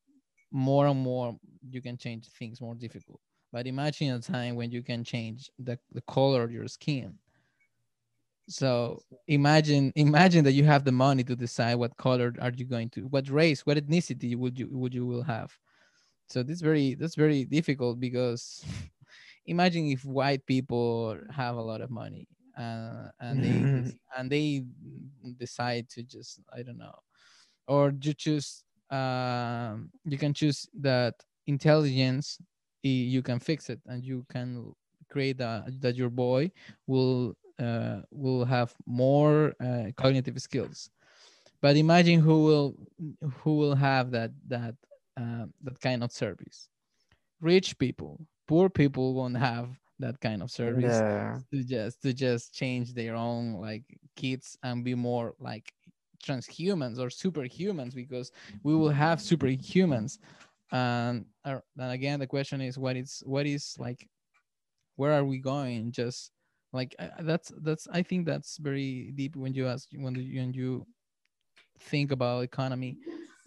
more 0.51 0.87
and 0.87 0.99
more 0.99 1.37
you 1.69 1.81
can 1.81 1.97
change 1.97 2.27
things 2.27 2.61
more 2.61 2.75
difficult. 2.75 3.19
But 3.51 3.67
imagine 3.67 4.11
a 4.11 4.19
time 4.19 4.55
when 4.55 4.71
you 4.71 4.81
can 4.81 5.03
change 5.03 5.49
the, 5.59 5.77
the 5.91 6.01
color 6.01 6.43
of 6.43 6.51
your 6.51 6.67
skin. 6.67 7.15
So 8.49 9.01
imagine 9.27 9.93
imagine 9.95 10.43
that 10.43 10.53
you 10.53 10.65
have 10.65 10.83
the 10.83 10.91
money 10.91 11.23
to 11.23 11.35
decide 11.35 11.75
what 11.75 11.95
color 11.95 12.33
are 12.41 12.51
you 12.51 12.65
going 12.65 12.89
to 12.89 13.01
what 13.01 13.29
race 13.29 13.65
what 13.65 13.77
ethnicity 13.77 14.35
would 14.35 14.59
you 14.59 14.67
would 14.71 14.93
you 14.93 15.05
will 15.05 15.23
have 15.23 15.57
so 16.31 16.43
this 16.43 16.61
very 16.61 16.95
that's 16.95 17.15
very 17.15 17.45
difficult 17.45 17.99
because 17.99 18.63
imagine 19.45 19.85
if 19.87 20.05
white 20.05 20.45
people 20.45 21.17
have 21.29 21.55
a 21.55 21.61
lot 21.61 21.81
of 21.81 21.89
money 21.89 22.27
uh, 22.57 23.09
and 23.19 23.43
they 23.43 23.67
and 24.17 24.31
they 24.31 24.63
decide 25.37 25.89
to 25.89 26.03
just 26.03 26.39
i 26.53 26.63
don't 26.63 26.77
know 26.77 26.95
or 27.67 27.93
you 28.01 28.13
choose 28.13 28.63
um, 28.89 29.91
you 30.05 30.17
can 30.17 30.33
choose 30.33 30.67
that 30.79 31.15
intelligence 31.47 32.39
you 32.83 33.21
can 33.21 33.39
fix 33.39 33.69
it 33.69 33.79
and 33.87 34.03
you 34.03 34.25
can 34.29 34.73
create 35.09 35.37
that 35.37 35.63
that 35.81 35.95
your 35.95 36.09
boy 36.09 36.51
will 36.87 37.35
uh, 37.59 38.01
will 38.11 38.45
have 38.45 38.73
more 38.87 39.53
uh, 39.63 39.91
cognitive 39.97 40.41
skills. 40.41 40.89
But 41.61 41.77
imagine 41.77 42.19
who 42.19 42.43
will 42.45 42.75
who 43.43 43.57
will 43.57 43.75
have 43.75 44.11
that 44.11 44.31
that 44.47 44.75
uh, 45.17 45.45
that 45.63 45.79
kind 45.81 46.03
of 46.03 46.11
service. 46.11 46.69
Rich 47.41 47.77
people 47.77 48.25
poor 48.47 48.69
people 48.69 49.13
won't 49.13 49.37
have 49.37 49.69
that 49.99 50.19
kind 50.19 50.41
of 50.41 50.51
service 50.51 51.03
Yeah. 51.03 51.39
to 51.51 51.63
just 51.63 52.01
to 52.01 52.13
just 52.13 52.53
change 52.53 52.93
their 52.93 53.15
own 53.15 53.53
like 53.61 53.83
kids 54.15 54.57
and 54.63 54.83
be 54.83 54.95
more 54.95 55.33
like 55.39 55.73
transhumans 56.23 56.99
or 56.99 57.07
superhumans 57.09 57.95
because 57.95 58.31
we 58.63 58.75
will 58.75 58.89
have 58.89 59.19
superhumans. 59.19 60.19
And, 60.71 61.25
uh, 61.45 61.59
and 61.77 61.91
again 61.91 62.19
the 62.19 62.27
question 62.27 62.61
is 62.61 62.77
what 62.77 62.95
is 62.95 63.23
what 63.25 63.45
is 63.45 63.75
like 63.79 64.07
where 64.95 65.13
are 65.13 65.25
we 65.25 65.39
going? 65.39 65.91
Just 65.91 66.31
like 66.73 66.95
I, 66.99 67.09
that's 67.23 67.51
that's 67.63 67.87
i 67.91 68.01
think 68.01 68.25
that's 68.25 68.57
very 68.57 69.11
deep 69.15 69.35
when 69.35 69.53
you 69.53 69.67
ask 69.67 69.89
when 69.93 70.15
you, 70.15 70.39
when 70.39 70.53
you 70.53 70.87
think 71.79 72.11
about 72.11 72.43
economy 72.43 72.97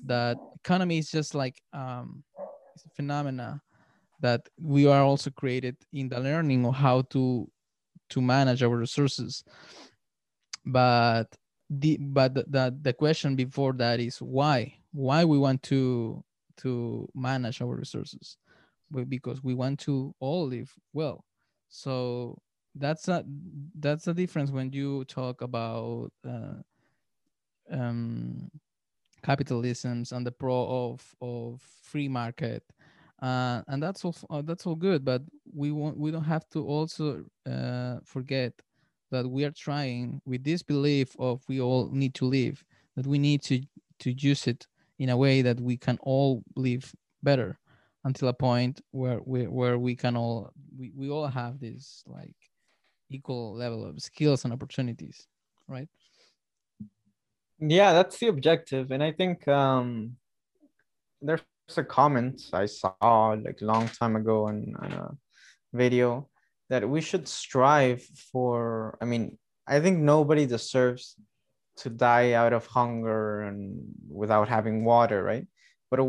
that 0.04 0.38
economy 0.54 0.98
is 0.98 1.10
just 1.10 1.34
like 1.34 1.60
um 1.72 2.22
it's 2.74 2.84
a 2.84 2.90
phenomena 2.90 3.60
that 4.20 4.48
we 4.60 4.86
are 4.86 5.02
also 5.02 5.30
created 5.30 5.76
in 5.92 6.08
the 6.08 6.18
learning 6.18 6.64
of 6.64 6.74
how 6.74 7.02
to 7.02 7.50
to 8.10 8.20
manage 8.20 8.62
our 8.62 8.76
resources. 8.76 9.44
But 10.64 11.26
the 11.70 11.96
but 11.98 12.34
the, 12.34 12.44
the, 12.48 12.78
the 12.80 12.92
question 12.92 13.36
before 13.36 13.72
that 13.74 14.00
is 14.00 14.18
why? 14.18 14.78
Why 14.92 15.24
we 15.24 15.38
want 15.38 15.62
to 15.64 16.24
to 16.58 17.08
manage 17.14 17.60
our 17.60 17.74
resources? 17.74 18.36
Well, 18.90 19.04
because 19.04 19.42
we 19.42 19.54
want 19.54 19.80
to 19.80 20.14
all 20.20 20.46
live 20.46 20.72
well. 20.92 21.24
So 21.68 22.38
that's 22.74 23.08
a 23.08 23.24
that's 23.78 24.06
a 24.06 24.14
difference 24.14 24.50
when 24.50 24.72
you 24.72 25.04
talk 25.04 25.42
about 25.42 26.12
uh, 26.26 26.62
um, 27.70 28.50
capitalisms 29.24 30.12
and 30.12 30.26
the 30.26 30.32
pro 30.32 30.66
of 30.66 31.14
of 31.20 31.60
free 31.82 32.08
market. 32.08 32.62
Uh, 33.22 33.62
and 33.68 33.82
that's 33.82 34.04
all 34.04 34.14
uh, 34.28 34.42
that's 34.42 34.66
all 34.66 34.74
good 34.74 35.04
but 35.04 35.22
we 35.54 35.70
want 35.70 35.96
we 35.96 36.10
don't 36.10 36.24
have 36.24 36.46
to 36.50 36.66
also 36.66 37.24
uh, 37.48 37.96
forget 38.04 38.52
that 39.10 39.26
we 39.26 39.44
are 39.44 39.52
trying 39.52 40.20
with 40.26 40.42
this 40.44 40.62
belief 40.62 41.14
of 41.18 41.40
we 41.48 41.60
all 41.60 41.88
need 41.92 42.12
to 42.12 42.24
live 42.24 42.64
that 42.96 43.06
we 43.06 43.18
need 43.18 43.40
to 43.40 43.62
to 44.00 44.12
use 44.12 44.46
it 44.46 44.66
in 44.98 45.08
a 45.08 45.16
way 45.16 45.42
that 45.42 45.60
we 45.60 45.76
can 45.76 45.96
all 46.02 46.42
live 46.56 46.92
better 47.22 47.58
until 48.04 48.28
a 48.28 48.32
point 48.34 48.80
where 48.90 49.20
we 49.24 49.46
where 49.46 49.78
we 49.78 49.94
can 49.96 50.16
all 50.16 50.52
we, 50.76 50.92
we 50.94 51.08
all 51.08 51.26
have 51.26 51.60
this 51.60 52.02
like 52.06 52.36
equal 53.10 53.54
level 53.54 53.84
of 53.84 54.00
skills 54.02 54.44
and 54.44 54.52
opportunities 54.52 55.28
right 55.68 55.88
Yeah, 57.68 57.92
that's 57.92 58.18
the 58.18 58.28
objective. 58.28 58.90
And 58.90 59.02
I 59.02 59.12
think 59.12 59.46
um 59.48 60.16
there's 61.22 61.40
a 61.76 61.84
comment 61.84 62.42
I 62.52 62.66
saw 62.66 63.36
like 63.42 63.60
a 63.62 63.64
long 63.64 63.88
time 63.88 64.16
ago 64.16 64.46
on, 64.48 64.74
on 64.80 64.92
a 64.92 65.16
video 65.72 66.28
that 66.68 66.88
we 66.88 67.00
should 67.00 67.26
strive 67.26 68.02
for. 68.32 68.98
I 69.00 69.06
mean, 69.06 69.38
I 69.66 69.80
think 69.80 69.98
nobody 69.98 70.46
deserves 70.46 71.16
to 71.78 71.90
die 71.90 72.32
out 72.32 72.52
of 72.52 72.66
hunger 72.66 73.42
and 73.42 73.82
without 74.08 74.48
having 74.48 74.84
water, 74.84 75.22
right? 75.22 75.46
But 75.90 76.00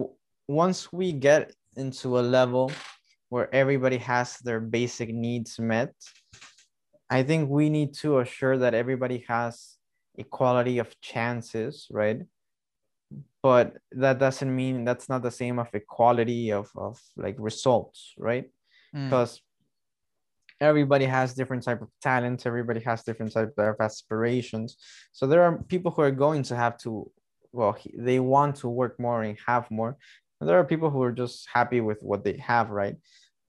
once 0.48 0.92
we 0.92 1.12
get 1.14 1.54
into 1.76 2.20
a 2.20 2.22
level 2.22 2.72
where 3.30 3.54
everybody 3.54 3.98
has 3.98 4.38
their 4.40 4.60
basic 4.60 5.10
needs 5.10 5.60
met, 5.60 5.94
I 7.10 7.24
think 7.24 7.50
we 7.50 7.70
need 7.70 7.94
to 7.96 8.20
assure 8.20 8.58
that 8.58 8.74
everybody 8.74 9.26
has 9.28 9.75
equality 10.18 10.80
of 10.80 11.00
chances, 11.02 11.88
right? 11.92 12.22
But 13.44 13.78
that 13.92 14.20
doesn't 14.20 14.54
mean 14.54 14.86
that's 14.86 15.08
not 15.08 15.22
the 15.22 15.32
same 15.32 15.60
of 15.60 15.68
equality 15.74 16.52
of, 16.52 16.72
of 16.76 17.00
like 17.16 17.36
results, 17.38 18.14
right? 18.18 18.50
Mm. 18.96 19.10
Because 19.10 19.42
everybody 20.60 21.06
has 21.06 21.34
different 21.34 21.64
type 21.64 21.82
of 21.82 21.90
talents, 22.02 22.46
everybody 22.46 22.80
has 22.82 23.04
different 23.04 23.34
type 23.34 23.54
of 23.58 23.76
aspirations. 23.80 24.78
So 25.12 25.28
there 25.28 25.44
are 25.44 25.62
people 25.64 25.92
who 25.92 26.02
are 26.02 26.12
going 26.12 26.44
to 26.44 26.56
have 26.56 26.78
to, 26.80 27.12
well, 27.52 27.78
they 27.94 28.20
want 28.20 28.58
to 28.58 28.70
work 28.70 29.00
more 29.00 29.22
and 29.22 29.38
have 29.46 29.70
more. 29.70 29.98
And 30.40 30.50
there 30.50 30.60
are 30.60 30.66
people 30.66 30.90
who 30.90 31.02
are 31.04 31.12
just 31.12 31.48
happy 31.54 31.82
with 31.82 32.02
what 32.02 32.24
they 32.24 32.38
have, 32.38 32.70
right? 32.70 32.96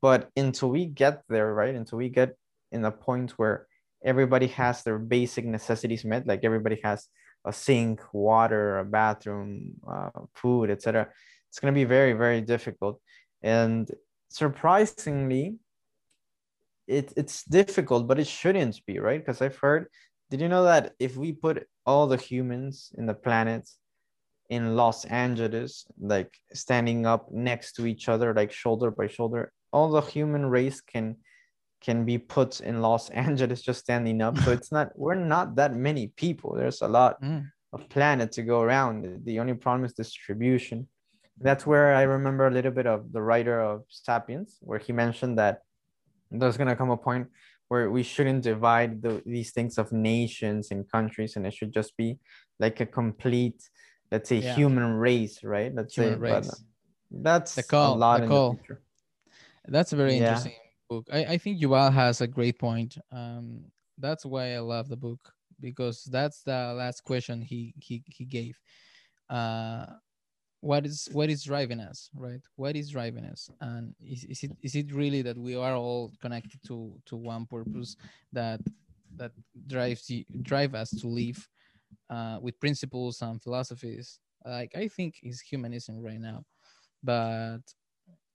But 0.02 0.30
until 0.36 0.70
we 0.70 0.86
get 0.86 1.22
there, 1.28 1.52
right? 1.55 1.74
Until 1.74 1.98
we 1.98 2.09
get 2.09 2.36
in 2.70 2.84
a 2.84 2.90
point 2.90 3.32
where 3.32 3.66
everybody 4.06 4.46
has 4.46 4.84
their 4.84 4.98
basic 4.98 5.44
necessities 5.44 6.04
met, 6.04 6.26
like 6.26 6.44
everybody 6.44 6.80
has 6.84 7.08
a 7.44 7.52
sink, 7.52 8.00
water, 8.12 8.78
a 8.78 8.84
bathroom, 8.84 9.74
uh, 9.86 10.10
food, 10.34 10.70
etc. 10.70 11.08
It's 11.50 11.58
going 11.58 11.74
to 11.74 11.78
be 11.78 11.84
very, 11.84 12.12
very 12.12 12.40
difficult. 12.40 13.00
And 13.42 13.90
surprisingly, 14.30 15.56
it, 16.86 17.12
it's 17.16 17.42
difficult, 17.44 18.06
but 18.06 18.20
it 18.20 18.28
shouldn't 18.28 18.80
be, 18.86 19.00
right? 19.00 19.20
Because 19.20 19.42
I've 19.42 19.58
heard, 19.58 19.88
did 20.30 20.40
you 20.40 20.48
know 20.48 20.64
that 20.64 20.92
if 21.00 21.16
we 21.16 21.32
put 21.32 21.66
all 21.84 22.06
the 22.06 22.16
humans 22.16 22.92
in 22.96 23.06
the 23.06 23.14
planet 23.14 23.68
in 24.48 24.76
Los 24.76 25.04
Angeles, 25.04 25.84
like 26.00 26.32
standing 26.52 27.06
up 27.06 27.32
next 27.32 27.72
to 27.74 27.86
each 27.86 28.08
other, 28.08 28.32
like 28.32 28.52
shoulder 28.52 28.92
by 28.92 29.08
shoulder, 29.08 29.52
all 29.72 29.90
the 29.90 30.00
human 30.00 30.46
race 30.46 30.80
can 30.80 31.16
can 31.81 32.05
be 32.05 32.19
put 32.19 32.61
in 32.61 32.81
Los 32.81 33.11
Angeles 33.27 33.62
just 33.62 33.81
standing 33.81 34.20
up. 34.23 34.39
So 34.39 34.53
it's 34.53 34.73
not 34.73 34.90
we're 34.97 35.15
not 35.15 35.57
that 35.57 35.74
many 35.74 36.09
people. 36.09 36.55
There's 36.57 36.82
a 36.82 36.89
lot 36.89 37.20
Mm. 37.23 37.51
of 37.73 37.89
planet 37.89 38.32
to 38.32 38.43
go 38.43 38.61
around. 38.62 39.24
The 39.24 39.39
only 39.40 39.55
problem 39.55 39.85
is 39.85 39.93
distribution. 39.94 40.89
That's 41.39 41.66
where 41.66 41.94
I 41.94 42.03
remember 42.03 42.47
a 42.47 42.51
little 42.51 42.73
bit 42.73 42.86
of 42.86 43.12
the 43.12 43.20
writer 43.20 43.61
of 43.61 43.82
Sapiens, 43.89 44.57
where 44.61 44.78
he 44.78 44.93
mentioned 44.93 45.39
that 45.39 45.61
there's 46.31 46.57
gonna 46.57 46.77
come 46.77 46.90
a 46.90 46.97
point 46.97 47.28
where 47.69 47.90
we 47.90 48.03
shouldn't 48.03 48.43
divide 48.43 49.03
the, 49.03 49.23
these 49.27 49.51
things 49.53 49.77
of 49.77 49.93
nations 49.93 50.70
and 50.70 50.90
countries, 50.90 51.36
and 51.36 51.47
it 51.47 51.53
should 51.53 51.73
just 51.73 51.97
be 51.97 52.19
like 52.59 52.81
a 52.81 52.86
complete, 52.86 53.61
let's 54.11 54.28
say, 54.28 54.39
Yeah. 54.39 54.55
human 54.55 54.94
race, 54.94 55.43
right? 55.44 55.74
Let's 55.74 55.94
Human 55.97 56.15
say, 56.15 56.19
but 56.20 56.44
race. 56.44 56.65
that's 57.11 57.55
The 57.57 57.65
call, 57.65 57.97
a 57.97 57.98
lot 57.98 58.20
the 58.23 58.28
call. 58.28 58.53
the. 58.69 58.78
That's 59.69 59.93
very 59.93 60.15
Yeah. 60.15 60.28
interesting 60.31 60.53
book. 60.88 61.06
I, 61.12 61.24
I 61.24 61.38
think 61.38 61.60
Yuval 61.60 61.92
has 61.92 62.20
a 62.20 62.26
great 62.26 62.58
point. 62.58 62.98
Um, 63.12 63.64
that's 63.98 64.24
why 64.24 64.54
I 64.54 64.58
love 64.60 64.88
the 64.88 64.96
book 64.96 65.32
because 65.60 66.04
that's 66.04 66.42
the 66.42 66.74
last 66.76 67.02
question 67.04 67.40
he 67.40 67.74
he 67.78 68.02
he 68.06 68.24
gave. 68.24 68.58
Uh, 69.30 69.86
what 70.60 70.86
is 70.86 71.08
what 71.12 71.30
is 71.30 71.44
driving 71.44 71.80
us, 71.80 72.10
right? 72.14 72.40
What 72.56 72.76
is 72.76 72.90
driving 72.90 73.24
us, 73.24 73.50
and 73.60 73.94
is, 74.00 74.24
is 74.24 74.42
it 74.42 74.52
is 74.62 74.74
it 74.74 74.92
really 74.92 75.22
that 75.22 75.38
we 75.38 75.54
are 75.54 75.74
all 75.74 76.12
connected 76.20 76.60
to 76.66 76.92
to 77.06 77.16
one 77.16 77.46
purpose 77.46 77.96
that 78.32 78.60
that 79.16 79.32
drives 79.66 80.10
you 80.10 80.24
drive 80.42 80.74
us 80.74 80.90
to 80.90 81.06
live 81.06 81.48
uh, 82.10 82.38
with 82.40 82.58
principles 82.60 83.22
and 83.22 83.42
philosophies? 83.42 84.18
Like 84.44 84.74
I 84.76 84.88
think 84.88 85.16
is 85.22 85.40
humanism 85.40 86.00
right 86.00 86.20
now, 86.20 86.44
but 87.02 87.60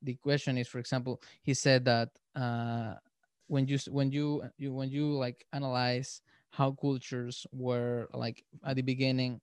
the 0.02 0.16
question 0.16 0.58
is 0.58 0.68
for 0.68 0.80
example 0.80 1.22
he 1.44 1.54
said 1.54 1.86
that 1.86 2.10
uh, 2.36 2.96
when 3.48 3.68
you 3.68 3.78
when 3.90 4.12
you, 4.12 4.44
you 4.58 4.74
when 4.74 4.90
you 4.90 5.14
like 5.14 5.46
analyze 5.54 6.22
how 6.52 6.72
cultures 6.72 7.46
were 7.52 8.08
like 8.14 8.44
at 8.66 8.76
the 8.76 8.82
beginning 8.82 9.40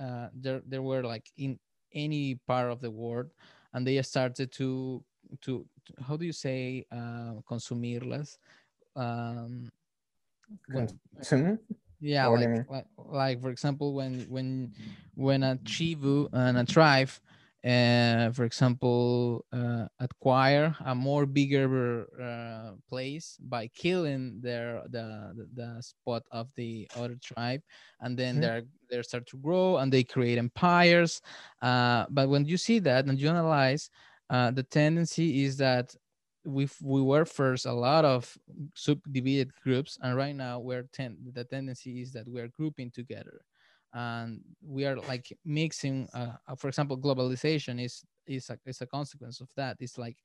uh, 0.00 0.28
there 0.34 0.62
there 0.66 0.82
were 0.82 1.02
like 1.02 1.30
in 1.36 1.58
any 1.94 2.34
part 2.46 2.70
of 2.70 2.80
the 2.80 2.90
world 2.90 3.30
and 3.74 3.86
they 3.86 4.00
started 4.02 4.52
to 4.52 5.02
to, 5.40 5.66
to- 5.84 5.94
how 6.02 6.16
do 6.16 6.24
you 6.24 6.32
say 6.32 6.84
uh, 6.92 7.34
consumirlas 7.48 8.38
um, 8.96 9.70
when, 10.68 10.88
Consume? 11.16 11.58
yeah 12.00 12.26
like, 12.26 12.48
like 12.68 12.86
like 12.96 13.40
for 13.40 13.50
example 13.50 13.94
when 13.94 14.20
when 14.28 14.72
when 15.14 15.42
a 15.42 15.56
tribu 15.64 16.28
and 16.32 16.58
a 16.58 16.64
tribe 16.64 17.10
uh, 17.64 18.30
for 18.30 18.44
example, 18.44 19.44
uh, 19.52 19.86
acquire 19.98 20.76
a 20.84 20.94
more 20.94 21.26
bigger 21.26 22.06
uh, 22.22 22.76
place 22.88 23.36
by 23.40 23.66
killing 23.74 24.40
their 24.40 24.82
the, 24.90 25.34
the, 25.54 25.82
spot 25.82 26.22
of 26.30 26.48
the 26.54 26.88
other 26.94 27.16
tribe, 27.20 27.60
and 28.00 28.16
then 28.16 28.34
mm-hmm. 28.34 28.42
they're 28.42 28.62
they 28.90 29.02
start 29.02 29.26
to 29.26 29.36
grow 29.38 29.78
and 29.78 29.92
they 29.92 30.04
create 30.04 30.38
empires. 30.38 31.20
Uh, 31.60 32.06
but 32.10 32.28
when 32.28 32.44
you 32.44 32.56
see 32.56 32.78
that 32.78 33.06
and 33.06 33.18
you 33.18 33.28
analyze, 33.28 33.90
uh, 34.30 34.52
the 34.52 34.62
tendency 34.62 35.44
is 35.44 35.56
that 35.56 35.94
we 36.44 36.68
we 36.80 37.02
were 37.02 37.24
first 37.24 37.66
a 37.66 37.72
lot 37.72 38.04
of 38.04 38.38
subdivided 38.74 39.52
groups, 39.64 39.98
and 40.00 40.16
right 40.16 40.34
now 40.36 40.60
we're 40.60 40.88
ten. 40.92 41.16
The 41.32 41.42
tendency 41.42 42.02
is 42.02 42.12
that 42.12 42.28
we're 42.28 42.48
grouping 42.48 42.92
together 42.92 43.40
and 43.94 44.40
we 44.62 44.84
are 44.84 44.96
like 44.96 45.32
mixing 45.44 46.08
uh, 46.14 46.32
uh, 46.46 46.54
for 46.54 46.68
example 46.68 46.96
globalization 46.96 47.82
is 47.82 48.04
is 48.26 48.50
a, 48.50 48.58
is 48.66 48.80
a 48.80 48.86
consequence 48.86 49.40
of 49.40 49.48
that 49.56 49.76
it's 49.80 49.96
like 49.96 50.16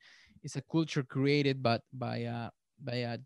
it's 0.44 0.58
a 0.58 0.62
culture 0.72 1.04
created 1.04 1.64
but 1.64 1.82
by 1.94 2.18
a 2.18 2.50
by 2.84 2.96
a 2.96 3.18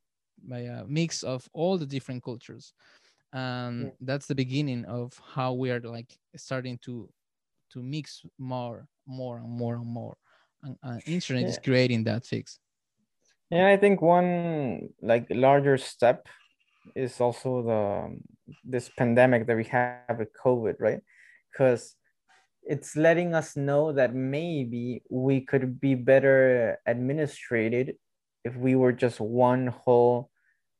by 0.48 0.60
a 0.60 0.86
mix 0.86 1.24
of 1.24 1.48
all 1.54 1.78
the 1.78 1.86
different 1.86 2.24
cultures 2.24 2.74
and 3.34 3.84
yeah. 3.84 3.90
that's 4.02 4.28
the 4.28 4.36
beginning 4.36 4.86
of 4.86 5.12
how 5.34 5.54
we 5.54 5.72
are 5.72 5.82
like 5.82 6.14
starting 6.36 6.78
to 6.78 7.10
to 7.72 7.82
mix 7.82 8.22
more 8.38 8.88
more 9.08 9.38
and 9.40 9.50
more 9.50 9.76
and 9.76 9.88
more 9.88 10.16
and, 10.64 10.78
uh, 10.84 10.98
internet 11.08 11.44
yeah. 11.44 11.50
is 11.50 11.60
creating 11.64 12.04
that 12.04 12.26
fix 12.26 12.60
yeah 13.50 13.68
i 13.68 13.76
think 13.76 14.02
one 14.02 14.90
like 15.02 15.26
larger 15.32 15.78
step 15.78 16.28
is 16.96 17.20
also 17.20 17.64
the 17.64 18.18
this 18.64 18.90
pandemic 18.90 19.48
that 19.48 19.56
we 19.56 19.66
have 19.66 20.18
with 20.18 20.30
COVID, 20.34 20.76
right? 20.80 21.02
Because 21.52 21.96
it's 22.64 22.96
letting 22.96 23.34
us 23.34 23.56
know 23.56 23.94
that 23.94 24.14
maybe 24.14 25.02
we 25.10 25.42
could 25.42 25.80
be 25.80 25.96
better 25.96 26.78
administrated 26.86 27.96
if 28.44 28.56
we 28.56 28.76
were 28.76 28.92
just 28.92 29.20
one 29.20 29.68
whole 29.68 30.30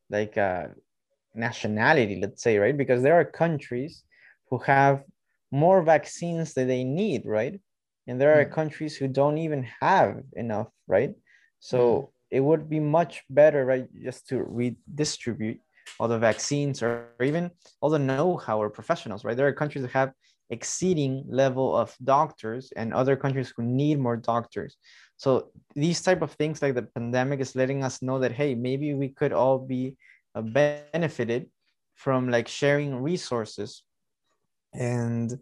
like 0.10 0.38
uh, 0.38 0.68
nationality, 1.34 2.20
let's 2.22 2.44
say, 2.44 2.58
right? 2.58 2.78
Because 2.78 3.02
there 3.04 3.20
are 3.20 3.26
countries 3.26 4.04
who 4.50 4.58
have 4.60 5.04
more 5.52 5.82
vaccines 5.82 6.54
than 6.54 6.68
they 6.68 6.84
need, 6.84 7.24
right? 7.26 7.60
And 8.08 8.20
there 8.20 8.40
are 8.40 8.46
mm. 8.46 8.52
countries 8.52 8.96
who 8.96 9.08
don't 9.08 9.38
even 9.38 9.68
have 9.82 10.24
enough, 10.34 10.68
right? 10.88 11.14
So 11.60 11.80
mm. 11.80 12.08
it 12.32 12.40
would 12.40 12.70
be 12.70 12.80
much 12.80 13.24
better, 13.30 13.66
right, 13.66 13.88
just 14.04 14.28
to 14.30 14.44
redistribute 14.44 15.60
all 16.00 16.08
the 16.08 16.20
vaccines 16.20 16.82
or 16.82 17.10
even 17.22 17.52
all 17.82 17.90
the 17.90 18.00
know-how 18.00 18.62
or 18.62 18.70
professionals, 18.70 19.24
right? 19.24 19.36
There 19.36 19.48
are 19.48 19.54
countries 19.54 19.84
that 19.84 19.92
have 19.92 20.14
exceeding 20.50 21.26
level 21.28 21.76
of 21.76 21.96
doctors 22.04 22.72
and 22.76 22.94
other 22.94 23.16
countries 23.16 23.54
who 23.56 23.64
need 23.64 24.00
more 24.00 24.18
doctors. 24.18 24.78
So 25.18 25.50
these 25.76 26.02
type 26.02 26.22
of 26.22 26.32
things 26.34 26.62
like 26.62 26.76
the 26.76 26.84
pandemic 26.84 27.40
is 27.40 27.56
letting 27.56 27.84
us 27.84 28.02
know 28.02 28.20
that, 28.20 28.32
hey, 28.32 28.56
maybe 28.56 28.94
we 28.94 29.10
could 29.10 29.34
all 29.34 29.60
be 29.60 29.98
uh, 30.36 30.42
benefited 30.42 31.50
from 31.96 32.30
like 32.30 32.48
sharing 32.48 32.96
resources. 33.02 33.84
And 34.74 35.40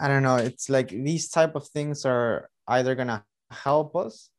I 0.00 0.08
don't 0.08 0.22
know, 0.22 0.36
it's 0.36 0.68
like 0.68 0.88
these 0.88 1.28
type 1.28 1.54
of 1.54 1.68
things 1.68 2.04
are 2.04 2.48
either 2.66 2.94
gonna 2.94 3.24
help 3.50 3.94
us 3.94 4.30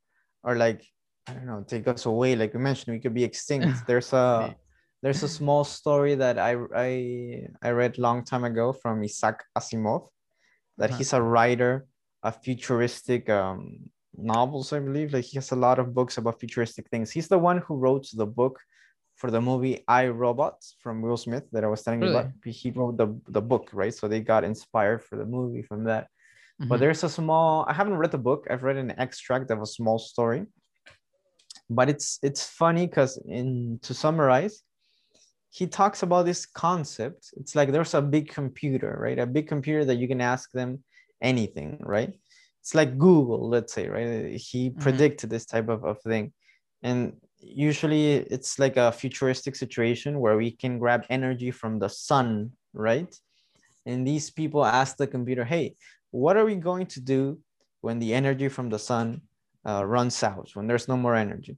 or 0.43 0.55
like, 0.55 0.85
I 1.27 1.33
don't 1.33 1.45
know, 1.45 1.63
take 1.65 1.87
us 1.87 2.05
away. 2.05 2.35
Like 2.35 2.53
we 2.53 2.59
mentioned, 2.59 2.93
we 2.93 2.99
could 2.99 3.13
be 3.13 3.23
extinct. 3.23 3.67
There's 3.87 4.11
a 4.11 4.55
there's 5.05 5.21
a 5.21 5.29
small 5.29 5.63
story 5.63 6.15
that 6.15 6.39
I 6.39 6.57
I 6.75 6.89
I 7.61 7.69
read 7.69 7.99
long 7.99 8.25
time 8.25 8.43
ago 8.43 8.73
from 8.73 9.03
Isaac 9.03 9.37
Asimov, 9.55 10.09
that 10.79 10.89
uh-huh. 10.89 10.97
he's 10.97 11.13
a 11.13 11.21
writer 11.21 11.85
of 12.23 12.41
futuristic 12.41 13.29
um, 13.29 13.91
novels, 14.17 14.73
I 14.73 14.79
believe. 14.79 15.13
Like 15.13 15.25
he 15.25 15.37
has 15.37 15.51
a 15.51 15.61
lot 15.67 15.77
of 15.77 15.93
books 15.93 16.17
about 16.17 16.39
futuristic 16.39 16.89
things. 16.89 17.11
He's 17.11 17.27
the 17.27 17.37
one 17.37 17.59
who 17.59 17.75
wrote 17.75 18.07
the 18.15 18.25
book 18.25 18.59
for 19.15 19.29
the 19.29 19.39
movie 19.39 19.83
I 19.87 20.07
Robot 20.07 20.57
from 20.81 21.03
Will 21.03 21.17
Smith 21.17 21.45
that 21.51 21.63
I 21.63 21.67
was 21.67 21.83
telling 21.83 21.99
really? 21.99 22.13
you 22.13 22.19
about. 22.21 22.31
He 22.43 22.71
wrote 22.71 22.97
the, 22.97 23.13
the 23.27 23.41
book, 23.41 23.69
right? 23.73 23.93
So 23.93 24.07
they 24.07 24.21
got 24.21 24.43
inspired 24.43 25.03
for 25.03 25.17
the 25.17 25.25
movie 25.25 25.61
from 25.61 25.83
that. 25.83 26.05
Mm-hmm. 26.59 26.69
But 26.69 26.79
there's 26.79 27.03
a 27.03 27.09
small, 27.09 27.63
I 27.69 27.73
haven't 27.73 27.97
read 27.97 28.09
the 28.09 28.17
book. 28.29 28.47
I've 28.49 28.63
read 28.63 28.77
an 28.77 28.91
extract 28.97 29.51
of 29.51 29.61
a 29.61 29.67
small 29.67 29.99
story. 29.99 30.47
But 31.69 31.89
it's 31.89 32.17
it's 32.23 32.43
funny 32.43 32.87
because 32.87 33.17
in 33.25 33.79
to 33.83 33.93
summarize, 33.93 34.63
he 35.55 35.67
talks 35.67 36.03
about 36.03 36.25
this 36.25 36.45
concept. 36.45 37.33
It's 37.37 37.55
like 37.55 37.71
there's 37.71 37.93
a 37.93 38.01
big 38.01 38.27
computer, 38.27 38.97
right? 38.99 39.17
A 39.17 39.25
big 39.25 39.47
computer 39.47 39.85
that 39.85 39.95
you 39.95 40.05
can 40.05 40.19
ask 40.19 40.51
them 40.51 40.83
anything, 41.21 41.77
right? 41.79 42.13
It's 42.59 42.75
like 42.75 42.97
Google, 42.97 43.47
let's 43.47 43.71
say, 43.71 43.87
right? 43.87 44.35
He 44.35 44.69
mm-hmm. 44.69 44.81
predicted 44.81 45.29
this 45.29 45.45
type 45.45 45.69
of, 45.69 45.85
of 45.85 46.01
thing. 46.01 46.33
And 46.83 47.13
usually 47.39 48.15
it's 48.15 48.59
like 48.59 48.75
a 48.75 48.91
futuristic 48.91 49.55
situation 49.55 50.19
where 50.19 50.35
we 50.35 50.51
can 50.51 50.77
grab 50.77 51.05
energy 51.09 51.51
from 51.51 51.79
the 51.79 51.87
sun, 51.87 52.51
right? 52.73 53.15
And 53.85 54.05
these 54.05 54.29
people 54.29 54.65
ask 54.65 54.97
the 54.97 55.07
computer, 55.07 55.45
hey, 55.45 55.77
what 56.11 56.35
are 56.35 56.43
we 56.43 56.55
going 56.55 56.87
to 56.87 56.99
do 56.99 57.39
when 57.79 57.99
the 57.99 58.13
energy 58.13 58.49
from 58.49 58.67
the 58.69 58.79
sun 58.79 59.21
uh, 59.65 59.85
runs 59.85 60.21
out, 60.21 60.49
when 60.53 60.67
there's 60.67 60.89
no 60.89 60.97
more 60.97 61.15
energy? 61.15 61.55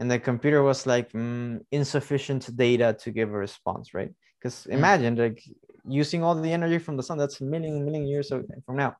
And 0.00 0.10
the 0.10 0.18
computer 0.18 0.62
was 0.62 0.86
like 0.86 1.12
mm, 1.12 1.60
insufficient 1.70 2.56
data 2.56 2.96
to 3.00 3.10
give 3.12 3.28
a 3.28 3.38
response 3.38 3.94
right? 3.94 4.12
Because 4.38 4.66
mm. 4.66 4.72
imagine 4.72 5.14
like 5.14 5.42
using 5.86 6.24
all 6.24 6.34
the 6.34 6.52
energy 6.52 6.78
from 6.78 6.96
the 6.96 7.02
sun 7.02 7.18
that's 7.18 7.40
a 7.40 7.44
million 7.44 7.84
million 7.84 8.06
years 8.06 8.32
from 8.66 8.76
now. 8.76 8.96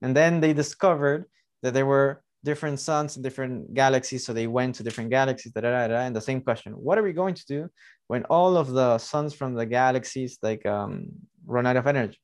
And 0.00 0.16
then 0.16 0.40
they 0.40 0.52
discovered 0.52 1.26
that 1.62 1.74
there 1.74 1.86
were 1.86 2.22
different 2.44 2.78
suns 2.78 3.16
and 3.16 3.24
different 3.24 3.74
galaxies 3.74 4.24
so 4.24 4.32
they 4.32 4.46
went 4.46 4.74
to 4.74 4.82
different 4.82 5.08
galaxies 5.08 5.52
da, 5.52 5.62
da, 5.62 5.70
da, 5.70 5.88
da, 5.88 6.00
and 6.00 6.14
the 6.14 6.20
same 6.20 6.42
question 6.42 6.74
what 6.74 6.98
are 6.98 7.02
we 7.02 7.14
going 7.14 7.32
to 7.32 7.46
do 7.46 7.70
when 8.08 8.22
all 8.24 8.58
of 8.58 8.68
the 8.68 8.98
suns 8.98 9.32
from 9.32 9.54
the 9.54 9.64
galaxies 9.64 10.38
like 10.42 10.64
um, 10.66 11.08
run 11.46 11.66
out 11.66 11.76
of 11.76 11.86
energy? 11.86 12.20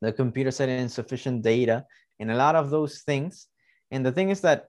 The 0.00 0.12
computer 0.12 0.50
said 0.50 0.68
insufficient 0.68 1.42
data 1.42 1.84
and 2.20 2.30
a 2.30 2.36
lot 2.36 2.54
of 2.54 2.70
those 2.70 3.02
things. 3.02 3.48
And 3.90 4.04
the 4.04 4.12
thing 4.12 4.30
is 4.30 4.40
that 4.42 4.66